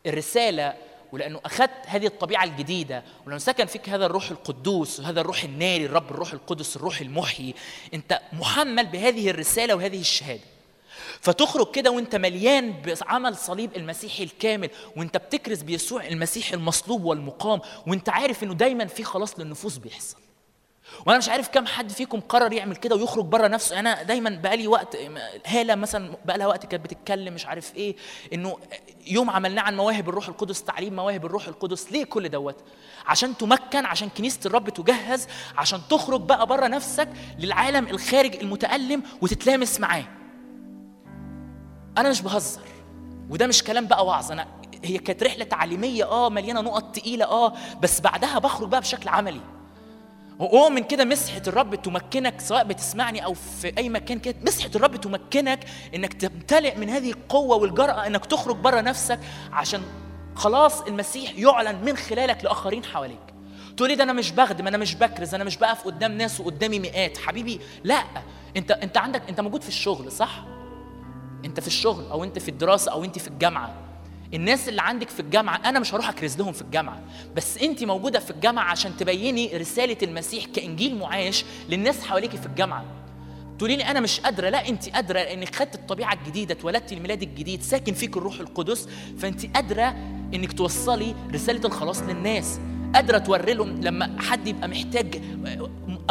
الرسالة 0.07 0.75
ولأنه 1.13 1.41
أخذت 1.45 1.71
هذه 1.87 2.07
الطبيعة 2.07 2.45
الجديدة 2.45 3.03
ولأنه 3.27 3.39
سكن 3.39 3.67
فيك 3.67 3.89
هذا 3.89 4.07
الروح 4.07 4.31
القدوس 4.31 5.01
وهذا 5.01 5.21
الروح 5.21 5.45
الناري 5.45 5.87
الرب 5.87 6.11
الروح 6.11 6.33
القدس 6.33 6.77
الروح 6.77 7.01
المحيي. 7.01 7.55
أنت 7.95 8.21
محمل 8.33 8.87
بهذه 8.87 9.31
الرسالة 9.31 9.75
وهذه 9.75 10.01
الشهادة. 10.01 10.43
فتخرج 11.21 11.71
كده 11.71 11.91
وأنت 11.91 12.17
مليان 12.17 12.83
بعمل 12.83 13.37
صليب 13.37 13.77
المسيح 13.77 14.21
الكامل 14.21 14.71
وأنت 14.97 15.17
بتكرز 15.17 15.63
بيسوع 15.63 16.07
المسيح 16.07 16.53
المصلوب 16.53 17.05
والمقام 17.05 17.61
وأنت 17.87 18.09
عارف 18.09 18.43
إنه 18.43 18.55
دايما 18.55 18.87
في 18.87 19.05
خلاص 19.05 19.41
للنفوس 19.41 19.77
بيحصل. 19.77 20.17
وأنا 21.07 21.19
مش 21.19 21.29
عارف 21.29 21.49
كم 21.49 21.67
حد 21.67 21.91
فيكم 21.91 22.21
قرر 22.21 22.53
يعمل 22.53 22.77
كده 22.77 22.97
ويخرج 22.97 23.25
بره 23.25 23.47
نفسه. 23.49 23.79
أنا 23.79 24.03
دايما 24.03 24.31
بقالي 24.31 24.67
وقت 24.67 24.97
هالة 25.47 25.75
مثلا 25.75 26.17
بقى 26.25 26.39
لها 26.39 26.47
وقت 26.47 26.67
كانت 26.67 26.85
بتتكلم 26.85 27.35
مش 27.35 27.47
عارف 27.47 27.77
إيه 27.77 27.97
انه 28.33 28.57
يوم 29.07 29.31
عملناه 29.31 29.63
عن 29.63 29.77
مواهب 29.77 30.09
الروح 30.09 30.29
القدس 30.29 30.63
تعليم 30.63 30.97
مواهب 30.97 31.25
الروح 31.27 31.49
القدس 31.49 31.93
ليه 31.93 32.05
كل 32.05 32.29
دوت؟ 32.29 32.57
عشان 33.07 33.37
تمكن 33.37 33.87
عشان 33.87 34.09
كنيسة 34.09 34.41
الرب 34.47 34.69
تجهز 34.71 35.27
عشان 35.57 35.81
تخرج 35.91 36.21
بقى 36.21 36.47
بره 36.47 36.67
نفسك 36.67 37.09
للعالم 37.39 37.87
الخارج 37.87 38.37
المتألم 38.37 39.03
وتتلامس 39.23 39.81
معاه. 39.81 40.05
أنا 41.99 42.11
مش 42.11 42.23
بهزر 42.23 42.61
وده 43.31 43.47
مش 43.47 43.65
كلام 43.65 43.87
بقى 43.87 44.07
وعظ. 44.07 44.33
أنا 44.33 44.47
هي 44.85 44.99
كانت 44.99 45.23
رحلة 45.23 45.45
تعليمية 45.45 46.05
آه 46.05 46.29
مليانة 46.31 46.61
نقط 46.61 46.95
تقيلة 46.95 47.25
آه 47.25 47.53
بس 47.83 48.01
بعدها 48.01 48.39
بخرج 48.39 48.69
بقى 48.69 48.81
بشكل 48.81 49.09
عملي. 49.09 49.41
وأؤمن 50.41 50.83
كده 50.83 51.05
مسحة 51.05 51.43
الرب 51.47 51.75
تمكنك 51.75 52.41
سواء 52.41 52.65
بتسمعني 52.65 53.25
أو 53.25 53.35
في 53.35 53.73
أي 53.79 53.89
مكان 53.89 54.19
كده 54.19 54.37
مسحة 54.47 54.71
الرب 54.75 54.97
تمكنك 54.97 55.65
إنك 55.95 56.13
تمتلئ 56.15 56.79
من 56.79 56.89
هذه 56.91 57.11
القوة 57.11 57.57
والجرأة 57.57 58.07
إنك 58.07 58.27
تخرج 58.27 58.57
بره 58.57 58.81
نفسك 58.81 59.21
عشان 59.53 59.83
خلاص 60.35 60.81
المسيح 60.81 61.39
يعلن 61.39 61.85
من 61.85 61.97
خلالك 61.97 62.45
لآخرين 62.45 62.85
حواليك. 62.85 63.19
تقول 63.77 63.89
لي 63.89 63.95
ده؟ 63.95 64.05
أنا 64.05 64.13
مش 64.13 64.31
بخدم 64.33 64.67
أنا 64.67 64.79
مش 64.79 64.95
بكرز 64.95 65.35
أنا 65.35 65.45
مش 65.45 65.57
بقف 65.57 65.85
قدام 65.85 66.13
ناس 66.13 66.41
وقدامي 66.41 66.79
مئات. 66.79 67.19
حبيبي 67.19 67.61
لا. 67.85 68.05
أنت 68.57 68.71
أنت 68.71 68.97
عندك 68.97 69.23
أنت 69.29 69.41
موجود 69.41 69.63
في 69.63 69.69
الشغل 69.69 70.13
صح؟ 70.13 70.45
أنت 71.45 71.61
في 71.61 71.67
الشغل 71.67 72.05
أو 72.11 72.25
أنت 72.25 72.39
في 72.39 72.49
الدراسة 72.49 72.93
أو 72.93 73.05
أنت 73.05 73.19
في 73.19 73.29
الجامعة. 73.29 73.75
الناس 74.35 74.69
اللي 74.69 74.83
عندك 74.83 75.09
في 75.09 75.21
الجامعة 75.21 75.57
أنا 75.65 75.79
مش 75.81 75.95
هروح 75.95 76.09
أكرز 76.09 76.39
لهم 76.39 76.53
في 76.53 76.63
الجامعة. 76.63 77.03
بس 77.37 77.59
انت 77.59 77.85
موجودة 77.85 78.19
في 78.19 78.31
الجامعة 78.31 78.65
عشان 78.65 78.97
تبيني 78.97 79.57
رسالة 79.57 79.97
المسيح 80.03 80.45
كإنجيل 80.45 80.99
معاش 80.99 81.45
للناس 81.69 82.05
حواليكي 82.05 82.37
في 82.37 82.47
الجامعة. 82.47 82.85
تقولي 83.59 83.77
لي 83.77 83.85
أنا 83.85 84.01
مش 84.01 84.21
قادرة 84.21 84.49
لا 84.49 84.69
انت 84.69 84.89
قادرة 84.89 85.19
لانك 85.19 85.55
خدت 85.55 85.75
الطبيعة 85.75 86.13
الجديدة 86.15 86.55
اتولدتي 86.55 86.95
الميلاد 86.95 87.23
الجديد 87.23 87.63
ساكن 87.63 87.93
فيك 87.93 88.17
الروح 88.17 88.41
القدس 88.41 88.89
فانت 89.19 89.57
قادرة 89.57 89.85
إنك 90.35 90.53
توصلي 90.53 91.15
رسالة 91.35 91.67
الخلاص 91.67 92.01
للناس. 92.03 92.61
قادرة 92.95 93.19
توري 93.19 93.55
لهم 93.55 93.81
لما 93.81 94.17
حد 94.23 94.47
يبقى 94.49 94.69
محتاج 94.69 95.23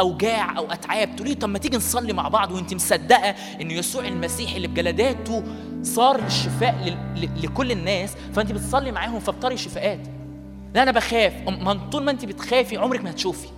أوجاع 0.00 0.56
أو 0.58 0.72
أتعاب 0.72 1.16
تقولي 1.16 1.34
طب 1.34 1.48
ما 1.48 1.58
تيجي 1.58 1.76
نصلي 1.76 2.12
مع 2.12 2.28
بعض 2.28 2.52
وأنت 2.52 2.74
مصدقة 2.74 3.34
إن 3.60 3.70
يسوع 3.70 4.08
المسيح 4.08 4.54
اللي 4.54 4.68
بجلداته 4.68 5.42
صار 5.82 6.20
ل- 7.16 7.28
لكل 7.42 7.72
الناس 7.72 8.10
فأنت 8.34 8.52
بتصلي 8.52 8.92
معاهم 8.92 9.20
فبطري 9.20 9.56
شفاءات. 9.56 10.00
لا 10.74 10.82
أنا 10.82 10.90
بخاف. 10.90 11.32
ما 11.48 11.74
طول 11.92 12.02
ما 12.02 12.10
أنت 12.10 12.24
بتخافي 12.24 12.76
عمرك 12.76 13.04
ما 13.04 13.10
هتشوفي. 13.10 13.48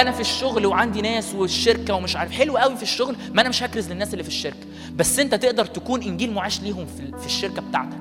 أنا 0.00 0.10
في 0.10 0.20
الشغل 0.20 0.66
وعندي 0.66 1.02
ناس 1.02 1.34
والشركة 1.34 1.94
ومش 1.94 2.16
عارف 2.16 2.32
حلو 2.32 2.56
قوي 2.56 2.76
في 2.76 2.82
الشغل 2.82 3.16
ما 3.34 3.40
أنا 3.40 3.48
مش 3.48 3.62
هكرز 3.62 3.92
للناس 3.92 4.12
اللي 4.12 4.22
في 4.22 4.28
الشركة. 4.28 4.66
بس 4.96 5.18
أنت 5.18 5.34
تقدر 5.34 5.64
تكون 5.64 6.02
إنجيل 6.02 6.32
معاش 6.32 6.60
ليهم 6.60 6.86
في 6.86 7.18
في 7.18 7.26
الشركة 7.26 7.62
بتاعتك. 7.62 7.96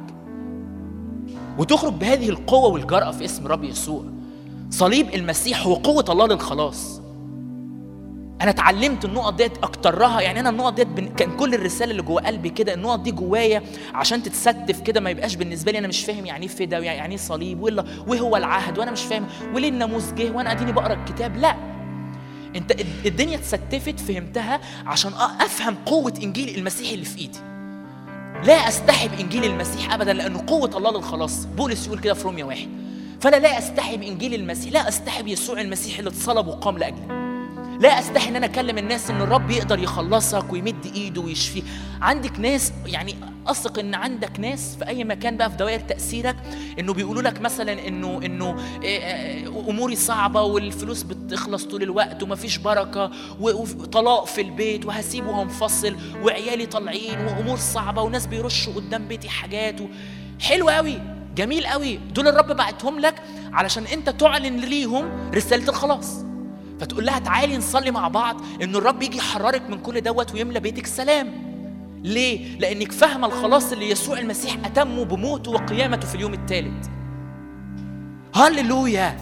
وتخرج 1.58 1.94
بهذه 1.94 2.30
القوة 2.30 2.69
والجرأة 2.69 3.11
في 3.11 3.26
اسم 3.26 3.48
رب 3.48 3.64
يسوع. 3.64 4.06
صليب 4.76 5.16
المسيح 5.16 5.66
هو 5.66 5.74
قوه 5.76 6.06
الله 6.10 6.28
للخلاص. 6.28 7.02
أنا 8.42 8.50
اتعلمت 8.50 9.06
النقط 9.06 9.34
ديت 9.34 9.58
أكترها. 9.58 10.22
يعني 10.22 10.40
أنا 10.40 10.50
النقط 10.50 10.74
ديت 10.74 10.88
بن- 10.88 11.08
كان 11.08 11.38
كل 11.38 11.54
الرسالة 11.54 11.92
اللي 11.92 12.02
جوه 12.02 12.22
قلبي 12.22 12.50
كده 12.50 12.74
النقط 12.74 13.00
دي 13.00 13.12
جوايا 13.12 13.62
عشان 13.94 14.24
تتستف 14.24 14.82
كده 14.82 15.00
ما 15.02 15.10
يبقاش 15.10 15.36
بالنسبة 15.36 15.72
لي 15.72 15.78
أنا 15.80 15.88
مش 15.88 16.06
فاهم 16.06 16.26
يعني 16.26 16.44
إيه 16.45 16.52
فدا 16.52 16.78
يعني 16.80 17.12
إيه 17.12 17.20
صليب 17.20 17.62
ولا 17.64 17.86
وإيه 18.08 18.20
هو 18.20 18.38
العهد 18.38 18.78
وأنا 18.78 18.92
مش 18.92 19.02
فاهم 19.02 19.26
وليه 19.54 19.70
الناموس 19.70 20.12
جه 20.12 20.32
وأنا 20.32 20.52
أديني 20.52 20.72
بقرأ 20.72 20.94
الكتاب. 20.94 21.38
لا. 21.38 21.56
أنت 22.56 22.72
الد- 22.72 23.06
الدنيا 23.06 23.36
اتستفت 23.38 24.00
فهمتها 24.00 24.60
عشان 24.86 25.12
أ- 25.12 25.44
أفهم 25.44 25.76
قوة 25.86 26.14
إنجيل 26.24 26.56
المسيح 26.58 26.92
اللي 26.92 27.06
في 27.06 27.18
إيدي. 27.20 27.40
لا 28.48 28.68
أستحي 28.68 29.08
بإنجيل 29.08 29.44
المسيح 29.44 29.94
ابدا 29.94 30.14
لأنه 30.14 30.44
قوة 30.48 30.72
الله 30.78 30.92
للخلاص. 30.92 31.45
بولس 31.45 31.88
يقول 31.88 32.00
كده 32.00 32.14
في 32.14 32.24
روميا 32.24 32.45
واحد. 32.45 32.68
فأنا 33.22 33.35
لا 33.35 33.58
أستحي 33.58 33.98
بإنجيل 33.98 34.34
المسيح 34.34 34.72
لا 34.74 34.88
أستحي 34.88 35.24
بيسوع 35.24 35.61
المسيح 35.61 35.98
اللي 36.00 36.10
اتصلب 36.10 36.48
وقام 36.48 36.77
لأجلي 36.77 37.26
لا 37.80 38.00
أستحي 38.00 38.30
إن 38.30 38.35
أنا 38.35 38.45
أكلم 38.45 38.77
الناس 38.77 39.10
إن 39.10 39.22
الرب 39.22 39.52
يقدر 39.52 39.80
يخلصك 39.80 40.53
ويمد 40.53 40.85
إيده 40.95 41.22
ويشفيه 41.22 41.61
عندك 42.02 42.40
ناس 42.40 42.74
يعني 42.85 43.16
أثق 43.48 43.80
إن 43.80 43.95
عندك 43.95 44.40
ناس 44.40 44.76
في 44.80 44.88
أي 44.88 45.03
مكان 45.03 45.38
بقى 45.38 45.50
في 45.52 45.58
دوائر 45.58 45.80
تأثيرك 45.80 46.35
إنه 46.80 46.94
بيقولوا 46.94 47.22
لك 47.22 47.42
مثلا 47.42 47.88
إنه 47.88 48.19
إنه 48.26 48.56
إيه، 48.84 49.00
إيه، 49.00 49.48
أموري 49.48 49.95
صعبة 49.95 50.42
والفلوس 50.42 51.03
بتخلص 51.03 51.64
طول 51.66 51.84
الوقت 51.84 52.24
ومفيش 52.24 52.58
بركة 52.58 53.11
و- 53.40 53.61
وطلاق 53.61 54.26
في 54.26 54.42
البيت 54.42 54.85
وهسيب 54.85 55.27
وهنفصل 55.27 55.95
وعيالي 56.24 56.66
طالعين 56.66 57.19
وأمور 57.26 57.58
صعبة 57.58 58.02
وناس 58.02 58.26
بيرشوا 58.27 58.74
قدام 58.74 59.08
بيتي 59.08 59.30
حاجات. 59.30 59.80
حلو 60.42 60.69
قوي 60.69 61.15
جميل 61.36 61.68
قوي 61.68 61.98
دول 61.98 62.28
الرب 62.28 62.52
بعتهم 62.52 63.00
لك 63.00 63.16
علشان 63.54 63.84
انت 63.86 64.10
تعلن 64.10 64.58
ليهم 64.58 65.32
رسالة 65.34 65.70
الخلاص 65.70 66.26
فتقول 66.80 67.06
لها 67.06 67.20
تعالي 67.20 67.58
نصلي 67.58 67.92
مع 67.92 68.08
بعض 68.08 68.42
إن 68.62 68.76
الرب 68.76 69.02
يجي 69.04 69.18
يحررك 69.18 69.70
من 69.70 69.78
كل 69.80 70.02
دوت 70.02 70.34
ويملى 70.34 70.60
بيتك 70.60 70.86
سلام 70.86 71.46
ليه؟ 72.04 72.58
لأنك 72.58 72.92
فاهمة 72.92 73.28
الخلاص 73.28 73.72
اللي 73.72 73.90
يسوع 73.90 74.20
المسيح 74.20 74.58
أتمه 74.66 75.06
بموته 75.06 75.52
وقيامته 75.52 76.08
في 76.08 76.16
اليوم 76.16 76.34
الثالث. 76.34 76.88
هللويا. 78.36 79.18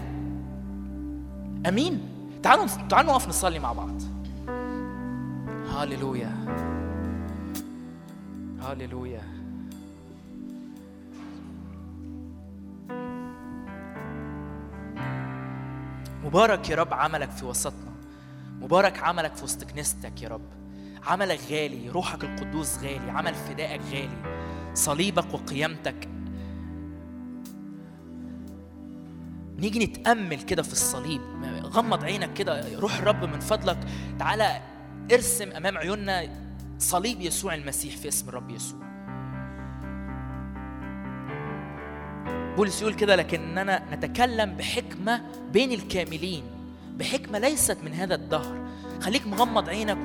أمين. 1.68 2.02
تعالوا 2.44 2.66
تعالوا 2.90 3.12
نقف 3.12 3.28
نصلي 3.28 3.60
مع 3.60 3.74
بعض. 3.74 4.02
هللويا. 5.78 6.32
هللويا. 8.62 9.33
مبارك 16.24 16.70
يا 16.70 16.76
رب 16.76 16.94
عملك 16.94 17.32
في 17.32 17.46
وسطنا. 17.46 17.94
مبارك 18.62 19.00
عملك 19.00 19.36
في 19.36 19.44
وسط 19.44 19.64
كنيستك 19.64 20.22
يا 20.22 20.30
رب. 20.30 20.50
عملك 21.08 21.40
غالي 21.52 21.90
روحك 21.90 22.24
القدوس 22.24 22.78
غالي 22.78 23.12
عمل 23.12 23.36
فدائك 23.36 23.82
غالي. 23.82 24.44
صليبك 24.74 25.34
وقيامتك. 25.34 26.10
نيجي 29.58 29.86
نتأمل 29.86 30.42
كده 30.42 30.64
في 30.64 30.72
الصليب. 30.72 31.22
غمض 31.64 32.04
عينك 32.04 32.34
كده 32.34 32.80
روح 32.80 32.98
الرب 32.98 33.26
من 33.26 33.40
فضلك. 33.40 33.78
تعالى 34.20 34.62
ارسم 35.12 35.52
أمام 35.52 35.78
عيوننا 35.78 36.30
صليب 36.80 37.22
يسوع 37.22 37.56
المسيح 37.56 37.98
في 37.98 38.08
اسم 38.08 38.30
الرب 38.30 38.50
يسوع. 38.50 38.93
بولس 42.58 42.82
يقول 42.82 42.94
كده 42.94 43.16
لكننا 43.16 43.96
نتكلم 43.96 44.54
بحكمة 44.58 45.22
بين 45.52 45.72
الكاملين 45.72 46.44
بحكمة 46.98 47.40
ليست 47.40 47.78
من 47.84 47.94
هذا 47.94 48.16
الدهر. 48.16 48.64
خليك 49.02 49.28
مغمض 49.28 49.70
عينك 49.70 49.98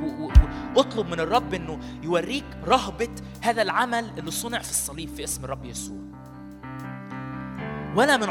واطلب 0.76 1.07
من 1.07 1.20
الرب 1.20 1.55
إنه 1.55 1.78
يوريك 2.02 2.44
رهبة 2.66 3.08
هذا 3.40 3.62
العمل 3.62 4.10
اللي 4.18 4.31
صنع 4.31 4.58
في 4.58 4.70
الصليب 4.70 5.08
في 5.08 5.24
اسم 5.24 5.44
الرب 5.44 5.65
يسوع. 5.65 5.98
ولا 7.97 8.16
من 8.16 8.28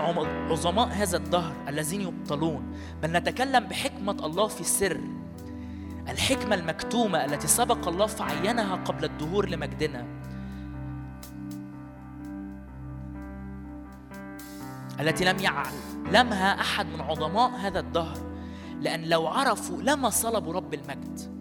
عظماء 0.52 0.88
هذا 0.88 1.18
الدهر 1.18 1.54
الذين 1.68 2.02
يبطلون 2.02 2.78
بل 3.04 3.12
نتكلم 3.12 3.64
بحكمة 3.64 4.26
الله 4.26 4.48
في 4.48 4.64
سر 4.64 5.02
الحكمة 6.10 6.56
المكتومة 6.56 7.26
التي 7.26 7.48
سبق 7.48 7.88
الله 7.88 8.06
فعينها 8.06 8.76
قبل 8.76 9.06
الدهور 9.06 9.50
لمجدنا. 9.50 10.06
التي 15.00 15.26
لم 15.26 15.40
يعلمها 15.40 16.62
أحد 16.62 16.86
من 16.86 17.02
عظماء 17.02 17.52
هذا 17.52 17.80
الدهر. 17.80 18.18
لأن 18.82 19.04
لو 19.04 19.28
عرفوا 19.28 19.82
لما 19.82 20.10
صلبوا 20.10 20.54
رب 20.54 20.74
المجد. 20.74 21.38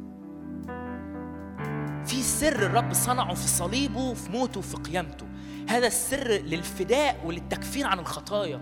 في 2.06 2.22
سر 2.22 2.66
الرب 2.66 2.92
صنعه 2.92 3.34
في 3.34 3.48
صليبه 3.48 4.14
في 4.14 4.30
موته 4.30 4.60
في 4.60 4.76
قيامته. 4.76 5.26
هذا 5.68 5.86
السر 5.86 6.28
للفداء 6.28 7.20
وللتكفير 7.24 7.86
عن 7.86 7.98
الخطايا. 7.98 8.60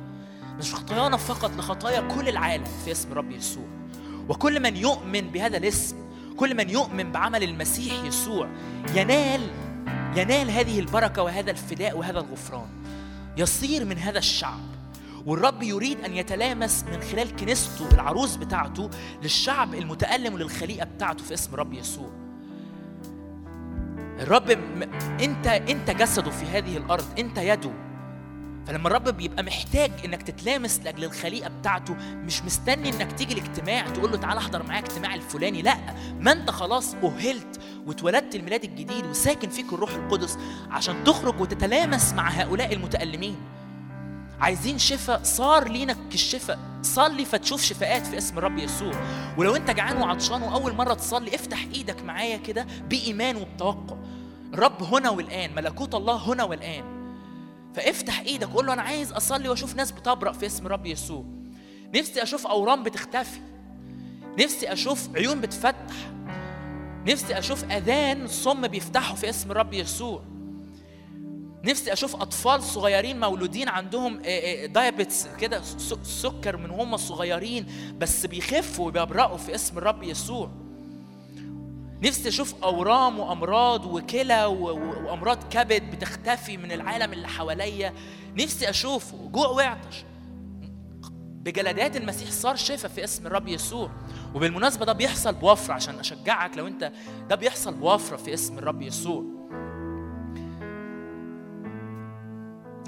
مش 0.59 0.75
خطايانا 0.75 1.17
فقط 1.17 1.51
لخطايا 1.59 2.01
كل 2.01 2.29
العالم 2.29 2.65
في 2.85 2.93
اسم 2.93 3.13
رب 3.13 3.31
يسوع. 3.31 3.67
وكل 4.29 4.63
من 4.63 4.77
يؤمن 4.77 5.21
بهذا 5.21 5.57
الاسم 5.57 5.97
كل 6.37 6.57
من 6.57 6.71
يؤمن 6.71 7.13
بعمل 7.13 7.43
المسيح 7.43 8.05
يسوع 8.05 8.49
ينال 8.95 9.41
ينال 10.17 10.51
هذه 10.51 10.81
البركة 10.81 11.23
وهذا 11.23 11.51
الفداء 11.51 11.99
وهذا 11.99 12.19
الغفران. 12.19 12.69
يصير 13.37 13.85
من 13.85 13.99
هذا 13.99 14.19
الشعب 14.19 14.74
والرب 15.27 15.63
يريد 15.63 16.01
أن 16.01 16.15
يتلامس 16.17 16.85
من 16.93 17.01
خلال 17.01 17.37
كنيسته 17.37 17.89
العروس 17.95 18.37
بتاعته 18.37 18.91
للشعب 19.23 19.75
المتألم 19.75 20.35
وللخليقة 20.35 20.85
بتاعته 20.85 21.25
في 21.25 21.35
اسم 21.35 21.55
رب 21.55 21.73
يسوع. 21.73 22.11
الرب 24.21 24.51
م... 24.51 24.83
أنت 25.21 25.47
أنت 25.47 25.91
جسده 25.91 26.31
في 26.31 26.45
هذه 26.47 26.77
الأرض 26.77 27.05
أنت 27.19 27.39
يده. 27.39 27.71
فلما 28.67 28.89
الرب 28.89 29.09
بيبقى 29.09 29.43
محتاج 29.43 29.91
إنك 30.05 30.23
تتلامس 30.23 30.81
لأجل 30.85 31.05
الخليقة 31.05 31.51
بتاعته 31.61 31.95
مش 32.15 32.43
مستني 32.43 32.89
إنك 32.89 33.13
تيجي 33.13 33.35
الاجتماع 33.35 33.89
تقول 33.89 34.11
له 34.11 34.17
تعالى 34.17 34.41
أحضر 34.41 34.63
معايا 34.63 34.81
اجتماع 34.81 35.15
الفلاني 35.15 35.63
لأ. 35.63 35.77
ما 36.21 36.33
أنت 36.33 36.51
خلاص 36.51 36.95
أهلت 36.95 37.61
واتولدت 37.87 38.35
الميلاد 38.35 38.65
الجديد 38.65 39.07
وساكن 39.07 39.49
فيك 39.49 39.73
الروح 39.73 39.95
القدس 39.95 40.39
عشان 40.71 41.05
تخرج 41.05 41.41
وتتلامس 41.41 42.13
مع 42.13 42.29
هؤلاء 42.29 42.73
المتألمين. 42.75 43.37
عايزين 44.41 44.79
شفاء 44.79 45.23
صار 45.23 45.69
لينا 45.69 45.97
الشفاء. 46.15 46.59
صلي 46.83 47.25
فتشوف 47.25 47.63
شفاءات 47.63 48.07
في 48.07 48.19
اسم 48.19 48.39
الرب 48.39 48.59
يسوع. 48.59 48.93
ولو 49.39 49.57
انت 49.57 49.71
جعان 49.71 49.97
وعطشان 49.97 50.43
وأول 50.43 50.75
مرة 50.75 50.95
تصلي 50.95 51.35
افتح 51.35 51.67
إيدك 51.75 52.03
معايا 52.03 52.37
كده 52.37 52.67
بإيمان 52.89 53.37
وبتوقع. 53.37 53.97
الرب 54.55 54.83
هنا 54.83 55.11
والآن 55.11 55.55
ملكوت 55.55 55.95
الله 55.95 56.17
هنا 56.17 56.45
والآن. 56.45 56.85
فافتح 57.75 58.21
إيدك 58.21 58.49
قول 58.49 58.67
له 58.67 58.73
أنا 58.73 58.83
عايز 58.83 59.13
أصلي 59.13 59.49
وأشوف 59.49 59.77
ناس 59.77 59.93
بتبرأ 59.93 60.33
في 60.33 60.47
اسم 60.47 60.67
الرب 60.67 60.87
يسوع. 60.87 61.25
نفسي 61.95 62.23
أشوف 62.23 62.47
أورام 62.47 62.83
بتختفي. 62.83 63.41
نفسي 64.39 64.73
أشوف 64.73 65.09
عيون 65.17 65.41
بتفتح. 65.41 65.95
نفسي 67.07 67.39
أشوف 67.39 67.65
أذان 67.65 68.27
صم 68.27 68.67
بيفتحوا 68.67 69.17
في 69.17 69.31
اسم 69.31 69.51
الرب 69.51 69.73
يسوع. 69.73 70.23
نفسي 71.65 71.93
أشوف 71.93 72.17
أطفال 72.17 72.63
صغيرين 72.63 73.21
مولودين 73.21 73.69
عندهم 73.69 74.17
دايابيتس 74.67 75.27
كده 75.41 75.63
س- 75.63 75.95
سكر 76.03 76.57
من 76.57 76.71
هم 76.71 76.97
صغيرين 76.97 77.67
بس 77.99 78.27
بيخفوا 78.27 78.87
وبيبرأوا 78.89 79.37
في 79.37 79.55
اسم 79.55 79.79
الرب 79.79 80.03
يسوع. 80.03 80.51
نفسي 82.03 82.29
أشوف 82.29 82.55
أورام 82.63 83.19
وأمراض 83.19 83.87
وكلى 83.87 84.45
وأمراض 84.45 85.39
كبد 85.51 85.83
بتختفي 85.91 86.57
من 86.57 86.73
العالم 86.73 87.13
اللي 87.13 87.29
حواليا. 87.29 87.95
نفسي 88.39 88.71
أشوف 88.71 89.15
جوع 89.15 89.47
وعطش. 89.49 90.05
بجلدات 91.45 91.97
المسيح 91.97 92.31
صار 92.31 92.57
شفاء 92.57 92.91
في 92.91 93.05
اسم 93.05 93.27
الرب 93.27 93.49
يسوع. 93.49 93.91
وبالمناسبة 94.35 94.85
ده 94.85 94.93
بيحصل 94.93 95.35
بوفرة 95.35 95.75
عشان 95.75 95.99
أشجعك 95.99 96.57
لو 96.57 96.67
أنت 96.67 96.93
ده 97.29 97.37
بيحصل 97.37 97.75
بوفرة 97.75 98.17
في 98.17 98.35
اسم 98.35 98.59
الرب 98.59 98.83
يسوع. 98.83 99.25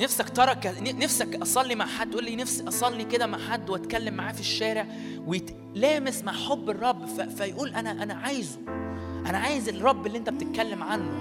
نفسك 0.00 0.28
ترى 0.28 0.56
نفسك 0.80 1.42
أصلي 1.42 1.74
مع 1.74 1.86
حد 1.86 2.10
تقول 2.10 2.24
لي 2.24 2.36
نفسي 2.36 2.68
أصلي 2.68 3.04
كده 3.04 3.26
مع 3.26 3.38
حد 3.38 3.70
وأتكلم 3.70 4.14
معاه 4.14 4.32
في 4.32 4.40
الشارع 4.40 4.86
ويتلامس 5.26 6.24
مع 6.24 6.32
حب 6.32 6.70
الرب. 6.70 7.06
فيقول 7.36 7.74
أنا 7.74 8.02
أنا 8.02 8.14
عايزه. 8.14 8.58
أنا 9.26 9.38
عايز 9.38 9.68
الرب 9.68 10.06
اللي 10.06 10.18
أنت 10.18 10.30
بتتكلم 10.30 10.82
عنه. 10.82 11.12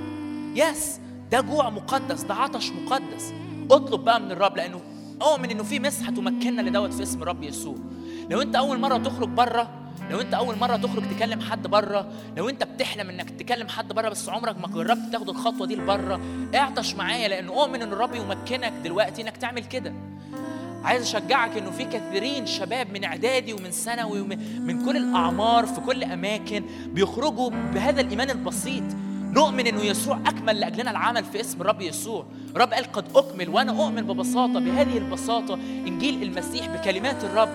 يس 0.56 1.00
ده 1.32 1.42
جوع 1.42 1.70
مقدس 1.70 2.22
ده 2.22 2.34
عطش 2.34 2.70
مقدس. 2.72 3.34
اطلب 3.72 4.04
بقى 4.04 4.22
من 4.22 4.32
الرب 4.32 4.58
لأنه 4.58 4.82
اؤمن 5.22 5.52
إنه 5.52 5.64
في 5.64 5.80
مسحة 5.80 6.12
تمكننا 6.12 6.62
لدوت 6.62 6.94
في 6.94 7.04
اسم 7.04 7.22
الرب 7.22 7.44
يسوع. 7.44 7.76
لو 8.30 8.42
أنت 8.42 8.56
أول 8.56 8.80
مرة 8.80 8.98
تخرج 8.98 9.30
بره 9.30 9.84
لو 10.09 10.22
انت 10.22 10.33
اول 10.33 10.57
مرة 10.57 10.75
تخرج 10.75 11.03
تكلم 11.15 11.41
حد 11.41 11.67
بره 11.67 12.07
لو 12.38 12.49
انت 12.49 12.64
بتحلم 12.64 13.09
انك 13.09 13.30
تكلم 13.30 13.67
حد 13.67 13.93
بره 13.93 14.09
بس 14.09 14.30
عمرك 14.30 14.61
ما 14.61 14.67
جربت 14.67 15.11
تاخد 15.11 15.30
الخطوة 15.30 15.67
دي 15.67 15.75
لبره 15.75 16.19
اعطش 16.56 16.95
معايا 16.95 17.27
لأنه 17.27 17.51
اؤمن 17.51 17.82
ان 17.82 17.93
الرب 17.93 18.15
يمكنك 18.15 18.74
دلوقتي 18.83 19.22
انك 19.22 19.38
تعمل 19.38 19.64
كده. 19.65 19.93
عايز 20.83 21.01
اشجعك 21.01 21.57
انه 21.57 21.72
في 21.72 21.85
كثيرين 21.85 22.45
شباب 22.45 22.91
من 22.93 23.03
اعدادي 23.03 23.53
ومن 23.53 23.69
ثانوي 23.72 24.22
ومن 24.22 24.61
من 24.61 24.85
كل 24.85 24.98
الاعمار 24.98 25.65
في 25.65 25.82
كل 25.82 26.03
اماكن 26.03 26.64
بيخرجوا 26.88 27.49
بهذا 27.49 28.01
الإيمان 28.01 28.30
البسيط. 28.30 28.83
نؤمن 29.33 29.67
إنه 29.67 29.82
يسوع 29.82 30.19
أكمل 30.25 30.59
لأجلنا 30.59 30.91
العمل 30.91 31.24
في 31.24 31.41
اسم 31.41 31.61
الرب 31.61 31.82
يسوع. 31.82 32.25
الرب 32.56 32.74
قال 32.74 32.91
قد 32.91 33.06
أكمل 33.15 33.49
وأنا 33.49 33.72
أؤمن 33.72 34.01
ببساطة 34.01 34.59
بهذه 34.59 34.98
البساطة. 34.98 35.53
إنجيل 35.88 36.24
المسيح 36.24 36.67
بكلمات 36.67 37.24
الرب 37.24 37.49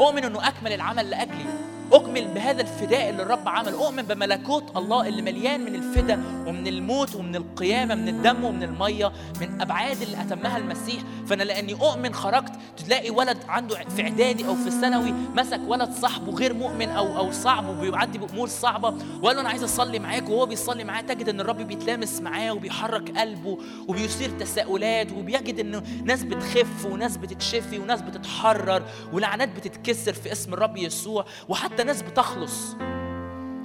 أؤمن 0.00 0.24
إنه 0.24 0.48
أكمل 0.48 0.72
العمل 0.72 1.10
لأجلي. 1.10 1.75
أؤمن 1.92 2.34
بهذا 2.34 2.62
الفداء 2.62 3.10
اللي 3.10 3.22
الرب 3.22 3.48
عمل. 3.48 3.72
أؤمن 3.72 4.02
بملكوت 4.02 4.76
الله 4.76 5.08
اللي 5.08 5.22
مليان 5.22 5.60
من 5.60 5.74
الفداء 5.74 6.18
ومن 6.46 6.66
الموت 6.66 7.14
ومن 7.14 7.36
القيامة 7.36 7.94
من 7.94 8.08
الدم 8.08 8.44
ومن 8.44 8.62
المية 8.62 9.12
من 9.40 9.60
أبعاد 9.60 10.02
اللي 10.02 10.20
أتمها 10.20 10.56
المسيح. 10.56 11.02
فأنا 11.26 11.42
لأني 11.42 11.72
أؤمن 11.72 12.14
خرجت 12.14 12.52
تلاقي 12.76 13.10
ولد 13.10 13.38
عنده 13.48 13.76
في 13.96 14.02
إعدادي 14.02 14.46
أو 14.46 14.54
في 14.54 14.70
ثانوي 14.70 15.12
مسك 15.34 15.60
ولد 15.66 15.92
صاحبه 15.92 16.32
غير 16.32 16.54
مؤمن 16.54 16.88
أو 16.88 17.16
أو 17.16 17.32
صعب 17.32 17.68
وبيعدي 17.68 18.18
بأمور 18.18 18.48
صعبة. 18.48 18.94
وقال 19.22 19.36
له 19.36 19.40
أنا 19.40 19.48
عايز 19.48 19.62
أصلي 19.62 19.98
معاك 19.98 20.28
وهو 20.28 20.46
بيصلي 20.46 20.84
معاه. 20.84 21.00
تجد 21.00 21.28
إن 21.28 21.40
الرب 21.40 21.56
بيتلامس 21.56 22.20
معاه 22.20 22.52
وبيحرك 22.52 23.18
قلبه 23.18 23.58
وبيثير 23.88 24.30
تساؤلات 24.30 25.12
وبيجد 25.12 25.60
إنه 25.60 25.82
ناس 26.04 26.22
بتخف 26.22 26.86
وناس 26.86 27.16
بتتشفي 27.16 27.78
وناس 27.78 28.02
بتتحرر 28.02 28.82
ولعنات 29.12 29.48
بتتكسر 29.48 30.12
في 30.12 30.32
اسم 30.32 30.54
الرب 30.54 30.76
يسوع. 30.76 31.26
وحتى 31.48 31.75
ناس 31.84 32.02
بتخلص. 32.02 32.76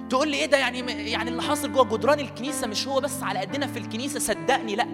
تقول 0.09 0.27
لي 0.27 0.37
إيه 0.37 0.45
ده 0.45 0.57
يعني 0.57 0.79
يعني 1.11 1.29
اللي 1.29 1.41
حاصل 1.41 1.71
جوه 1.73 1.85
جدران 1.97 2.19
الكنيسة 2.19 2.67
مش 2.67 2.87
هو 2.87 2.99
بس 2.99 3.23
على 3.23 3.39
قدنا 3.39 3.67
في 3.67 3.79
الكنيسة؟ 3.79 4.19
صدقني 4.19 4.75
لأ. 4.75 4.87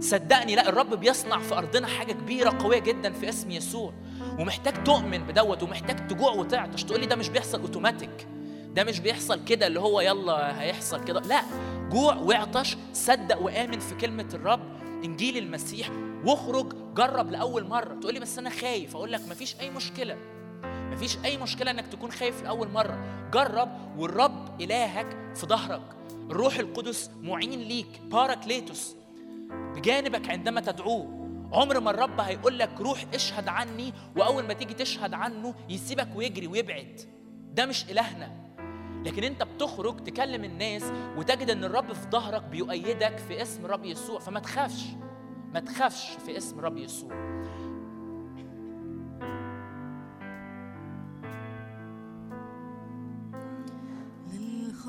صدقني 0.00 0.54
لأ. 0.56 0.68
الرب 0.68 0.94
بيصنع 0.94 1.38
في 1.38 1.54
أرضنا 1.58 1.86
حاجة 1.86 2.12
كبيرة 2.12 2.50
قوية 2.62 2.78
جدا 2.78 3.12
في 3.12 3.28
اسم 3.28 3.50
يسوع. 3.50 3.92
ومحتاج 4.38 4.84
تؤمن 4.84 5.18
بدوت 5.18 5.62
ومحتاج 5.62 6.06
تجوع 6.08 6.32
وتعطش. 6.32 6.84
تقول 6.84 7.00
لي 7.00 7.06
ده 7.06 7.16
مش 7.16 7.28
بيحصل 7.28 7.60
أوتوماتيك. 7.60 8.26
ده 8.74 8.84
مش 8.84 9.00
بيحصل 9.00 9.44
كده 9.44 9.66
اللي 9.66 9.80
هو 9.80 10.00
يلا 10.00 10.60
هيحصل 10.62 11.04
كده. 11.04 11.20
لأ. 11.20 11.42
جوع 11.90 12.14
وعطش 12.14 12.76
صدق 12.92 13.42
وآمن 13.42 13.78
في 13.78 13.94
كلمة 13.94 14.28
الرب. 14.34 14.60
إنجيل 15.04 15.36
المسيح. 15.36 15.90
واخرج 16.24 16.72
جرب 16.94 17.30
لأول 17.30 17.66
مرة. 17.66 17.94
تقول 18.00 18.14
لي 18.14 18.20
بس 18.20 18.38
أنا 18.38 18.50
خايف. 18.50 18.96
أقول 18.96 19.12
لك 19.12 19.20
مفيش 19.30 19.56
أي 19.60 19.70
مشكلة. 19.70 20.16
مفيش 20.64 21.18
أي 21.24 21.36
مشكلة 21.36 21.70
إنك 21.70 21.86
تكون 21.86 22.10
خايف 22.10 22.42
لأول 22.42 22.68
مرة. 22.70 23.28
جرب 23.32 23.68
والرب 23.98 24.60
إلهك 24.60 25.34
في 25.34 25.46
ظهرك. 25.46 25.82
الروح 26.30 26.58
القدس 26.58 27.10
معين 27.22 27.60
ليك 27.60 28.00
باراكليتوس 28.04 28.96
بجانبك 29.50 30.30
عندما 30.30 30.60
تدعوه. 30.60 31.20
عمر 31.52 31.80
ما 31.80 31.90
الرب 31.90 32.20
هيقول 32.20 32.58
لك 32.58 32.80
روح 32.80 33.04
اشهد 33.14 33.48
عني 33.48 33.92
وأول 34.16 34.46
ما 34.46 34.52
تيجي 34.52 34.74
تشهد 34.74 35.14
عنه 35.14 35.54
يسيبك 35.68 36.08
ويجري 36.16 36.46
ويبعد. 36.46 37.00
ده 37.52 37.66
مش 37.66 37.90
إلهنا. 37.90 38.40
لكن 39.06 39.24
أنت 39.24 39.42
بتخرج 39.42 40.04
تكلم 40.04 40.44
الناس 40.44 40.82
وتجد 41.16 41.50
إن 41.50 41.64
الرب 41.64 41.92
في 41.92 42.10
ظهرك 42.10 42.42
بيؤيدك 42.42 43.18
في 43.18 43.42
اسم 43.42 43.64
الرب 43.64 43.84
يسوع. 43.84 44.18
فما 44.18 44.40
تخافش. 44.40 44.84
ما 45.54 45.60
تخافش 45.60 46.10
في 46.26 46.36
اسم 46.36 46.58
الرب 46.58 46.76
يسوع. 46.76 47.10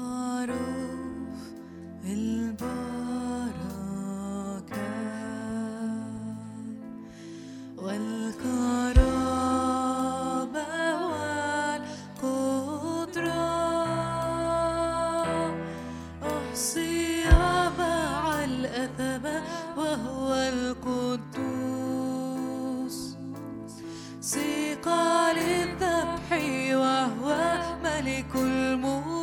للخروف 0.02 1.38
البركة 2.04 2.72
والقدرة 7.78 8.32
أحصي 16.24 17.24
وهو 19.78 20.34
القدوس. 20.34 21.78
للذبح 25.34 26.30
وهو 26.74 27.28
ملك 27.84 28.36
الملوك 28.36 29.21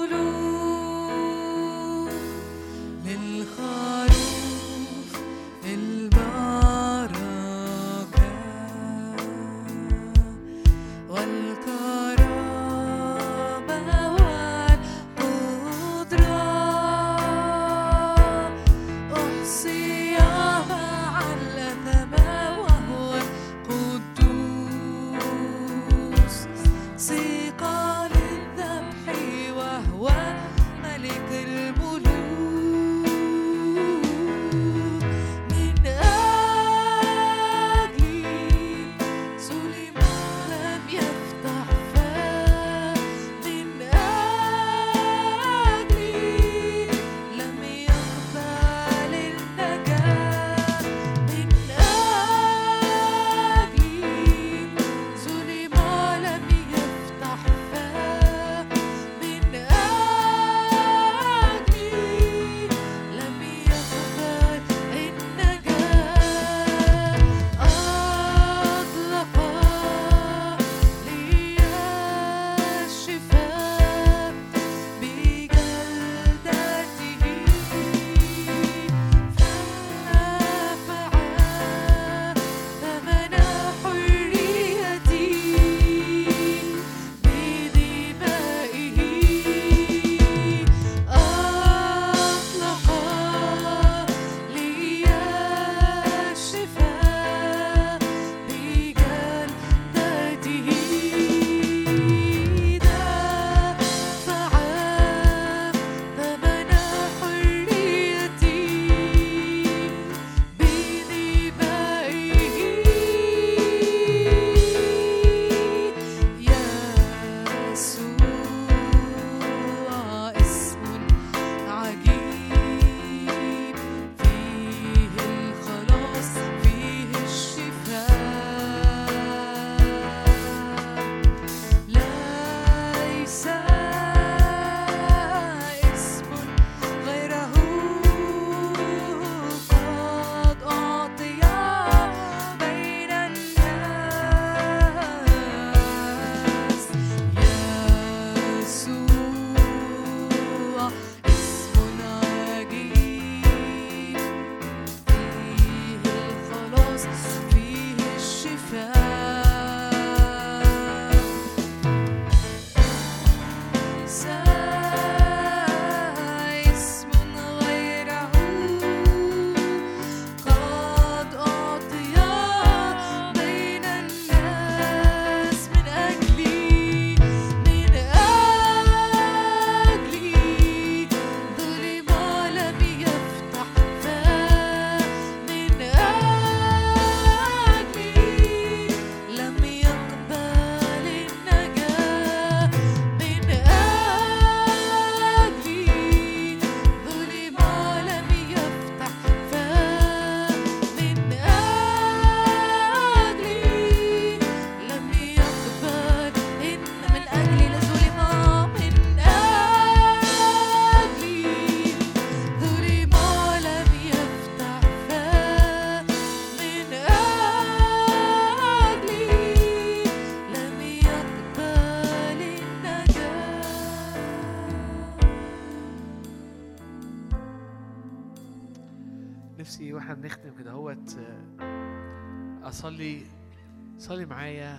صلي 234.09 234.27
معايا 234.27 234.78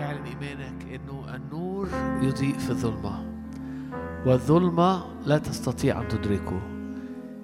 اعلن 0.00 0.24
إيمانك 0.24 0.82
إنه 0.94 1.34
النور 1.34 1.88
يضيء 2.22 2.58
في 2.58 2.70
الظلمة 2.70 3.24
والظلمة 4.26 5.04
لا 5.26 5.38
تستطيع 5.38 6.00
أن 6.00 6.08
تدركه. 6.08 6.60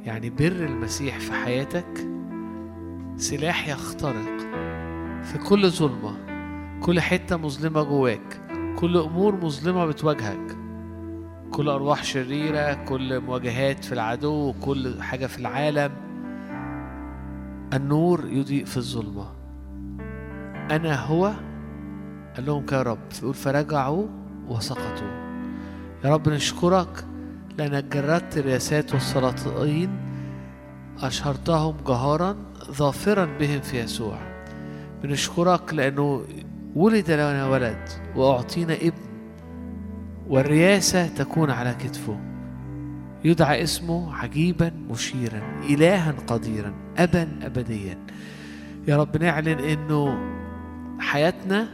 يعني 0.05 0.31
بر 0.31 0.47
المسيح 0.47 1.19
في 1.19 1.33
حياتك 1.33 2.09
سلاح 3.17 3.69
يخترق 3.69 4.39
في 5.23 5.39
كل 5.49 5.71
ظلمة. 5.71 6.17
كل 6.81 7.01
حتة 7.01 7.37
مظلمة 7.37 7.83
جواك 7.83 8.41
كل 8.79 8.97
أمور 8.97 9.37
مظلمة 9.37 9.87
بتواجهك. 9.87 10.57
كل 11.51 11.69
أرواح 11.69 12.05
شريرة 12.05 12.75
كل 12.85 13.21
مواجهات 13.21 13.85
في 13.85 13.93
العدو 13.93 14.53
كل 14.53 15.03
حاجة 15.03 15.27
في 15.27 15.39
العالم. 15.39 15.93
النور 17.73 18.29
يضيء 18.29 18.65
في 18.65 18.77
الظلمة. 18.77 19.42
أنا 20.73 21.05
هو. 21.05 21.33
قال 22.37 22.47
لهم 22.47 22.67
يا 22.73 22.83
رب. 22.83 22.99
يقول 23.23 23.35
فرجعوا 23.35 24.07
وسقطوا. 24.49 25.23
يا 26.05 26.11
رب 26.15 26.29
نشكرك 26.29 27.05
لأنك 27.59 27.85
جردت 27.85 28.39
الرياسات 28.39 28.95
والسلاطين 28.95 29.91
أشهرتهم 31.01 31.77
جهارا 31.87 32.37
ظافرا 32.71 33.25
بهم 33.25 33.61
في 33.61 33.81
يسوع. 33.81 34.19
بنشكرك 35.03 35.75
لأنه 35.75 36.23
ولد 36.75 37.11
لنا 37.11 37.49
ولد 37.49 37.89
وأعطينا 38.17 38.75
ابن 38.75 39.03
والرياسه 40.29 41.07
تكون 41.07 41.51
على 41.51 41.75
كتفه. 41.75 42.21
يدعى 43.25 43.63
اسمه 43.63 44.15
عجيبا 44.17 44.73
مشيرا 44.91 45.43
الها 45.71 46.15
قديرا 46.27 46.75
ابا 46.99 47.29
ابديا. 47.43 47.99
يا 48.89 48.97
رب 48.97 49.23
نعلن 49.23 49.59
إنه 49.59 50.19
حياتنا 51.03 51.69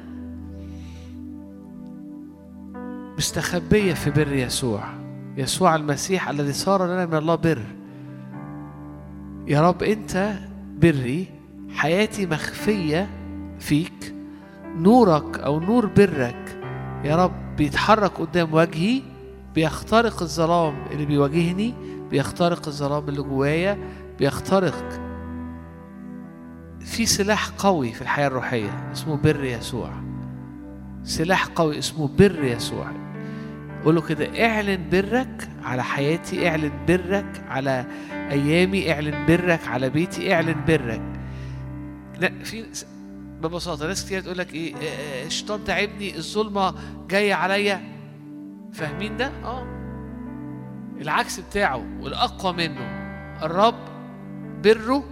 مستخبية 3.19 3.95
في 3.95 4.11
بر 4.11 4.33
يسوع. 4.33 4.85
يسوع 5.37 5.77
المسيح 5.77 6.29
الذي 6.29 6.53
صار 6.53 6.87
لنا 6.87 7.07
من 7.07 7.15
الله 7.15 7.35
بر. 7.35 7.63
يا 9.47 9.61
رب 9.61 9.83
أنت 9.83 10.35
بري 10.79 11.27
حياتي 11.75 12.27
مخفية 12.27 13.09
فيك 13.59 14.15
نورك 14.77 15.39
أو 15.39 15.61
نور 15.61 15.87
برك. 15.87 16.61
يا 17.05 17.17
رب 17.17 17.57
بيتحرك 17.57 18.21
قدام 18.21 18.55
وجهي 18.55 19.03
بيخترق 19.55 20.23
الظلام 20.23 20.75
اللي 20.91 21.07
بيواجهني 21.07 21.75
بيخترق 22.11 22.69
الظلام 22.69 23.09
اللي 23.09 23.23
جوايا 23.23 23.79
بيخترق 24.19 25.08
في 26.89 27.07
سلاح 27.07 27.49
قوي 27.49 27.93
في 27.93 28.03
الحياة 28.03 28.27
الروحية 28.27 28.93
اسمه 28.93 29.17
بر 29.17 29.45
يسوع. 29.45 29.91
سلاح 31.05 31.47
قوي 31.47 31.79
اسمه 31.79 32.09
بر 32.09 32.45
يسوع. 32.45 32.87
قول 33.85 34.03
كده 34.03 34.47
اعلن 34.47 34.89
برك 34.93 35.49
على 35.63 35.85
حياتي 35.85 36.49
اعلن 36.49 36.73
برك 36.89 37.45
على 37.49 37.87
أيامي 38.11 38.93
اعلن 38.93 39.27
برك 39.27 39.69
على 39.69 39.91
بيتي 39.91 40.35
اعلن 40.35 40.65
برك. 40.69 41.03
لا 42.19 42.33
في 42.45 42.65
ببساطة 43.43 43.87
ناس 43.87 44.05
كتير 44.05 44.21
تقول 44.21 44.39
لك 44.39 44.55
إيه 44.55 44.75
آه، 44.75 45.27
الشيطان 45.27 45.65
تعبني 45.65 46.17
الظلمة 46.17 46.75
جاية 47.09 47.35
عليا. 47.35 47.81
فاهمين 48.73 49.17
ده؟ 49.17 49.33
آه. 49.45 49.67
العكس 51.01 51.41
بتاعه 51.41 51.87
والأقوى 52.01 52.53
منه. 52.53 52.81
الرب 53.43 53.79
بره 54.65 55.05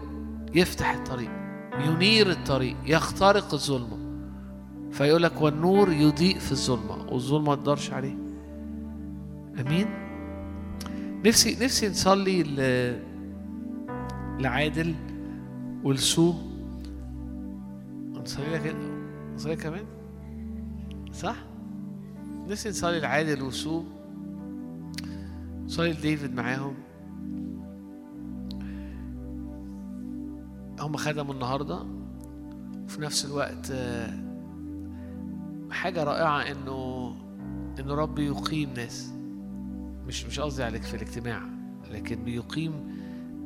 يفتح 0.55 0.91
الطريق. 0.91 1.46
ينير 1.81 2.31
الطريق 2.31 2.77
يخترق 2.87 3.55
الظلمة. 3.55 3.99
فيقول 4.93 5.23
لك 5.23 5.41
والنور 5.41 5.93
يضيء 5.93 6.39
في 6.39 6.53
الظلمة 6.53 7.13
والظلمة 7.13 7.49
ما 7.49 7.55
تقدرش 7.55 7.91
عليه. 7.91 8.17
أمين؟ 9.61 9.87
نفسي 11.27 11.65
نفسي 11.65 11.89
نصلي 11.89 12.43
ل... 12.43 12.57
لعادل 14.43 14.95
ولسو. 15.85 16.35
نصلي 18.13 18.47
لك 18.55 18.77
نصلي 19.35 19.57
كمان؟ 19.57 19.85
صح؟ 21.13 21.37
نفسي 22.49 22.69
نصلي 22.69 23.01
لعادل 23.01 23.43
وسو 23.43 23.85
نصلي 25.65 25.93
لديفيد 25.93 26.35
معاهم. 26.35 26.75
هم 30.81 30.97
خدموا 30.97 31.35
النهارده. 31.35 31.87
وفي 32.85 33.01
نفس 33.01 33.25
الوقت 33.25 33.71
آه، 33.71 34.11
حاجة 35.71 36.05
رائعة 36.05 36.41
إنه 36.41 37.13
انه 37.81 37.95
رب 37.95 38.19
يقيم 38.19 38.71
ناس. 38.77 39.13
مش 40.07 40.25
مش 40.27 40.41
قصدي 40.41 40.63
عليك 40.63 40.83
في 40.83 40.95
الاجتماع 40.95 41.43
لكن 41.91 42.25
بيقيم 42.25 42.73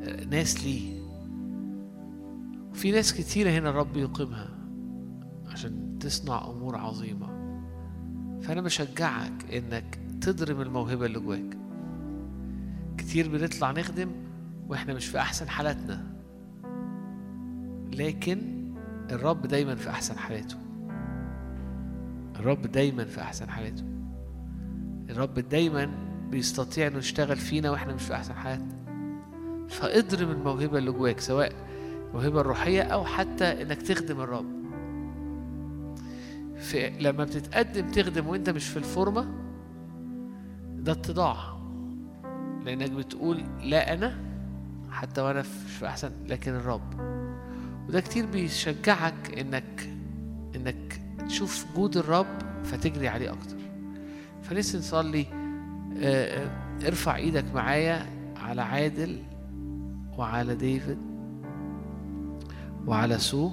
آه، 0.03 0.25
ناس 0.25 0.65
ليه. 0.65 1.01
في 2.73 2.91
ناس 2.91 3.15
كتيرة 3.15 3.51
هنا 3.51 3.71
الرب 3.71 3.97
يقيمها 3.97 4.49
عشان 5.47 5.99
تصنع 6.01 6.51
أمور 6.51 6.77
عظيمة. 6.77 7.27
فأنا 8.43 8.61
بشجعك 8.61 9.55
إنك 9.55 9.99
تضرم 10.21 10.61
الموهبة 10.61 11.07
اللي 11.07 11.21
جواك. 11.21 11.59
كتير 12.99 13.29
بنطلع 13.29 13.71
نخدم 13.71 14.11
وإحنا 14.69 14.95
مش 14.95 15.07
في 15.07 15.19
أحسن 15.19 15.49
حالاتنا. 15.49 16.10
لكن 17.93 18.39
الرب 19.11 19.47
دايما 19.47 19.75
في 19.75 19.91
أحسن 19.91 20.19
حالاته. 20.19 20.57
الرب 22.37 22.63
دايما 22.63 23.05
في 23.05 23.21
أحسن 23.21 23.51
حالاته. 23.51 23.85
الرب 25.11 25.35
دايما 25.35 25.91
بيستطيع 26.31 26.87
إنه 26.87 26.99
يشتغل 26.99 27.37
فينا 27.37 27.71
وإحنا 27.71 27.95
مش 27.95 28.03
في 28.03 28.15
أحسن 28.15 28.35
حالاتنا 28.35 28.81
فاضرم 29.69 30.31
الموهبة 30.31 30.79
اللي 30.79 30.91
جواك 30.91 31.21
سواء 31.21 31.53
الموهبة 32.09 32.41
الروحية 32.41 32.83
أو 32.83 33.05
حتى 33.05 33.63
إنك 33.63 33.83
تخدم 33.83 34.21
الرب. 34.21 34.61
في 36.57 36.91
لما 36.91 37.25
بتتقدم 37.25 37.91
تخدم 37.91 38.27
وأنت 38.27 38.51
مش 38.51 38.69
في 38.69 38.77
الفورمة 38.77 39.27
ده 40.77 40.93
اتضاع. 40.93 41.37
لأنك 42.65 42.91
بتقول 42.91 43.45
لا 43.63 43.95
أنا 43.95 44.19
حتى 44.91 45.21
وأنا 45.21 45.41
مش 45.41 45.47
في 45.79 45.87
أحسن 45.87 46.11
لكن 46.27 46.55
الرب. 46.55 47.20
وده 47.91 48.01
كتير 48.01 48.27
بيشجعك 48.27 49.39
إنك 49.39 49.91
إنك 50.57 51.01
تشوف 51.29 51.67
جود 51.77 51.97
الرب 51.97 52.27
فتجري 52.65 53.09
عليه 53.09 53.33
أكتر. 53.33 53.57
فلسه 54.43 54.79
نصلي 54.79 55.27
آه، 56.03 56.45
آه، 56.45 56.87
ارفع 56.87 57.17
إيدك 57.17 57.45
معايا 57.55 58.07
على 58.37 58.63
عادل 58.63 59.23
وعلى 60.19 60.55
ديفيد 60.55 60.99
وعلى 62.87 63.19
سو. 63.19 63.51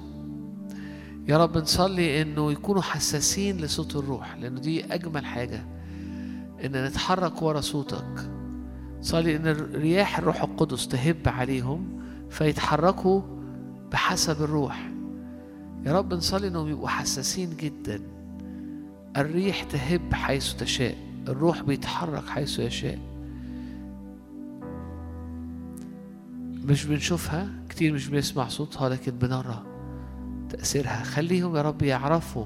يا 1.28 1.38
رب 1.38 1.58
نصلي 1.58 2.22
إنه 2.22 2.52
يكونوا 2.52 2.82
حساسين 2.82 3.56
لصوت 3.56 3.96
الروح 3.96 4.36
لأنه 4.36 4.60
دي 4.60 4.94
أجمل 4.94 5.24
حاجة 5.24 5.66
إن 6.64 6.84
نتحرك 6.84 7.42
ورا 7.42 7.60
صوتك. 7.60 8.30
صلي 9.00 9.36
إن 9.36 9.46
رياح 9.74 10.18
الروح 10.18 10.42
القدس 10.42 10.88
تهب 10.88 11.16
عليهم 11.26 12.02
فيتحركوا 12.30 13.37
بحسب 13.92 14.42
الروح. 14.42 14.90
يا 15.86 15.98
رب 15.98 16.14
نصلي 16.14 16.48
إنهم 16.48 16.68
يبقوا 16.68 16.88
حساسين 16.88 17.56
جدا. 17.56 18.00
الريح 19.16 19.62
تهب 19.62 20.14
حيث 20.14 20.54
تشاء. 20.54 20.96
الروح 21.28 21.62
بيتحرك 21.62 22.28
حيث 22.28 22.58
يشاء. 22.58 22.98
مش 26.64 26.84
بنشوفها 26.84 27.48
كتير 27.68 27.92
مش 27.92 28.08
بنسمع 28.08 28.48
صوتها 28.48 28.88
لكن 28.88 29.12
بنرى 29.12 29.62
تأثيرها. 30.48 31.02
خليهم 31.02 31.56
يا 31.56 31.62
رب 31.62 31.82
يعرفوا 31.82 32.44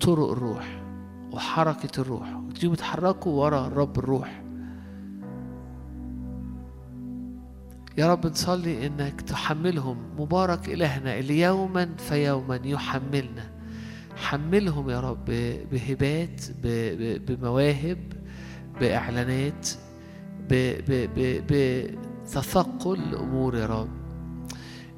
طرق 0.00 0.30
الروح 0.30 0.82
وحركة 1.32 2.00
الروح. 2.00 2.36
وتيجوا 2.36 2.72
يتحركوا 2.72 3.44
ورا 3.44 3.66
الرب 3.66 3.98
الروح. 3.98 4.42
يا 7.98 8.12
رب 8.12 8.26
نصلي 8.26 8.86
إنك 8.86 9.20
تحملهم. 9.20 9.96
مبارك 10.18 10.68
إلهنا 10.68 11.18
اللي 11.18 11.40
يوما 11.40 11.94
فيوما 11.98 12.60
يحملنا. 12.64 13.50
حملهم 14.16 14.90
يا 14.90 15.00
رب 15.00 15.24
بهبات 15.72 16.40
بمواهب 17.26 17.98
بإعلانات 18.80 19.68
بتثقل 22.28 23.14
امور 23.14 23.56
يا 23.56 23.66
رب. 23.66 23.88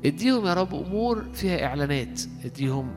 اديهم 0.04 0.46
يا 0.46 0.54
رب 0.54 0.74
أمور 0.74 1.24
فيها 1.32 1.64
إعلانات. 1.64 2.20
اديهم 2.44 2.90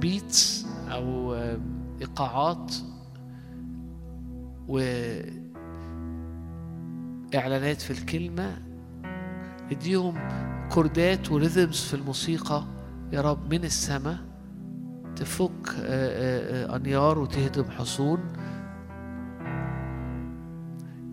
بيتس 0.00 0.66
أو 0.88 1.34
إيقاعات 2.00 2.74
و 4.68 4.80
إعلانات 7.34 7.80
في 7.80 7.90
الكلمة 7.90 8.56
اديهم 9.70 10.14
كوردات 10.70 11.30
وريذمز 11.32 11.80
في 11.80 11.94
الموسيقى. 11.94 12.64
يا 13.12 13.20
رب 13.20 13.54
من 13.54 13.64
السماء 13.64 14.18
تفك 15.16 15.68
آه، 15.68 15.74
آه، 15.80 16.72
آه، 16.72 16.76
أنيار 16.76 17.18
وتهدم 17.18 17.64
حصون. 17.70 18.20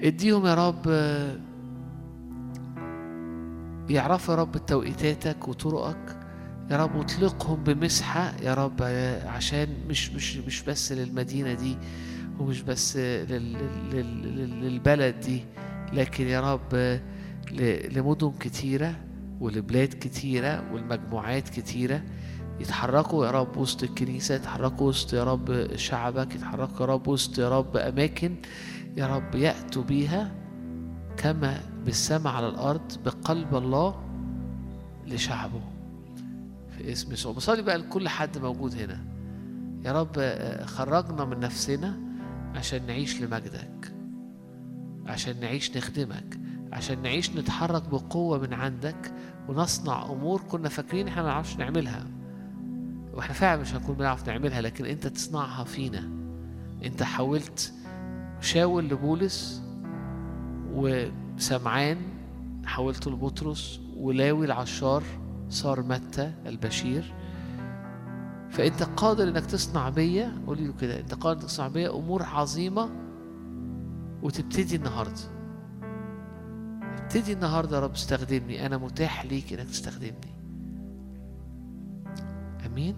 اديهم 0.02 0.46
يا 0.46 0.54
رب 0.68 0.86
يعرفوا 3.90 4.34
يا 4.34 4.40
رب 4.40 4.66
توقيتاتك 4.66 5.48
وطرقك. 5.48 6.20
يا 6.72 6.78
رب 6.78 6.96
واطلقهم 6.96 7.64
بمسحة 7.64 8.34
يا 8.42 8.54
رب 8.54 8.82
عشان 9.26 9.68
مش 9.90 10.12
مش 10.12 10.38
مش 10.38 10.62
بس 10.64 10.92
للمدينة 10.92 11.54
دي 11.54 11.78
ومش 12.40 12.62
بس 12.62 12.98
لل 12.98 13.54
لل 13.94 14.22
لل 14.24 14.62
للبلد 14.62 15.20
دي. 15.20 15.46
لكن 15.94 16.28
يا 16.28 16.54
رب 16.54 17.00
لمدن 17.92 18.32
كتيرة 18.40 18.96
ولبلاد 19.40 19.88
كتيرة 19.94 20.74
والمجموعات 20.74 21.50
كتيرة 21.50 22.02
يتحركوا 22.60 23.26
يا 23.26 23.32
رب 23.32 23.58
وسط 23.58 23.84
الكنيسة 23.84 24.36
يتحركوا 24.36 24.88
وسط 24.88 25.14
يا 25.14 25.24
رب 25.24 25.76
شعبك 25.76 26.36
يتحركوا 26.36 26.86
يا 26.86 26.86
رب 26.86 27.08
وسط 27.08 27.40
يا 27.40 27.50
رب 27.50 27.78
أماكن 27.78 28.36
يا 28.98 29.08
رب 29.16 29.36
يأتوا 29.36 29.84
بيها 29.84 30.32
كما 31.18 31.60
بالسماء 31.86 32.34
على 32.34 32.48
الأرض 32.48 33.04
بقلب 33.06 33.56
الله 33.56 34.04
لشعبه. 35.08 35.62
في 36.78 36.92
اسم 36.92 37.12
يسوع 37.14 37.34
بصلي 37.34 37.62
بقى 37.62 37.78
لكل 37.78 38.10
حد 38.10 38.38
موجود 38.38 38.76
هنا. 38.76 39.00
يا 39.86 39.92
رب 39.92 40.12
آه، 40.18 40.66
خرجنا 40.66 41.26
من 41.26 41.40
نفسنا 41.40 42.00
عشان 42.56 42.86
نعيش 42.88 43.22
لمجدك. 43.22 43.94
عشان 45.10 45.40
نعيش 45.40 45.78
نخدمك 45.78 46.40
عشان 46.72 47.02
نعيش 47.02 47.36
نتحرك 47.36 47.90
بقوة 47.90 48.38
من 48.38 48.54
عندك 48.54 49.14
ونصنع 49.48 50.06
أمور 50.06 50.42
كنا 50.42 50.70
فاكرين 50.70 51.08
إحنا 51.08 51.22
ما 51.24 51.28
نعرفش 51.28 51.58
نعملها. 51.58 52.06
وإحنا 53.14 53.34
فعلا 53.34 53.62
مش 53.62 53.74
هنكون 53.74 53.96
بنعرف 53.96 54.28
نعملها 54.28 54.62
لكن 54.62 54.86
أنت 54.86 55.08
تصنعها 55.08 55.64
فينا. 55.64 56.10
أنت 56.86 57.04
حولت 57.04 57.74
شاول 58.42 58.86
لبولس 58.90 59.62
وسمعان 60.74 61.98
حولته 62.66 63.12
لبطرس 63.12 63.80
ولاوي 63.98 64.46
العشار 64.46 65.04
صار 65.50 65.82
متى 65.82 66.34
البشير. 66.46 67.14
فأنت 68.50 68.84
قادر 68.84 69.24
إنك 69.30 69.46
تصنع 69.46 69.90
بيا 69.90 70.42
قولي 70.48 70.68
له 70.68 70.74
كده 70.82 71.00
أنت 71.00 71.14
قادر 71.14 71.42
تصنع 71.42 71.68
بيا 71.68 71.96
أمور 71.96 72.24
عظيمة 72.24 72.90
وتبتدي 74.24 74.76
النهارده. 74.76 75.22
ابتدي 76.84 77.34
النهارده 77.34 77.78
يا 77.78 77.82
رب 77.82 77.92
استخدمني. 77.92 78.66
أنا 78.66 78.78
متاح 78.78 79.26
ليك 79.26 79.54
إنك 79.54 79.68
تستخدمني. 79.68 80.40
أمين؟ 82.66 82.96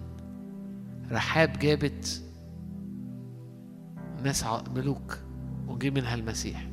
رحاب 1.10 1.58
جابت 1.58 2.22
ناس 4.22 4.44
ملوك 4.76 5.18
وجي 5.68 5.90
منها 5.90 6.14
المسيح. 6.14 6.68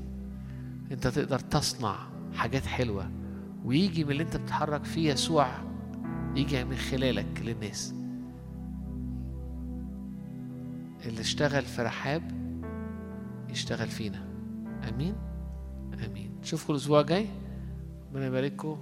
أنت 0.91 1.07
تقدر 1.07 1.39
تصنع 1.39 1.95
حاجات 2.33 2.65
حلوة 2.65 3.11
ويجي 3.65 4.03
من 4.03 4.11
اللي 4.11 4.23
أنت 4.23 4.37
بتتحرك 4.37 4.83
فيه 4.83 5.11
يسوع 5.11 5.47
يجي 6.35 6.63
من 6.63 6.75
خلالك 6.75 7.41
للناس. 7.41 7.93
اللي 11.05 11.21
اشتغل 11.21 11.61
في 11.61 11.81
رحاب 11.81 12.31
يشتغل 13.49 13.87
فينا. 13.87 14.28
آمين. 14.89 15.15
آمين. 16.05 16.31
نشوفكم 16.41 16.73
الأسبوع 16.73 16.99
الجاي. 17.01 17.27
ربنا 18.09 18.25
يبارككم. 18.25 18.77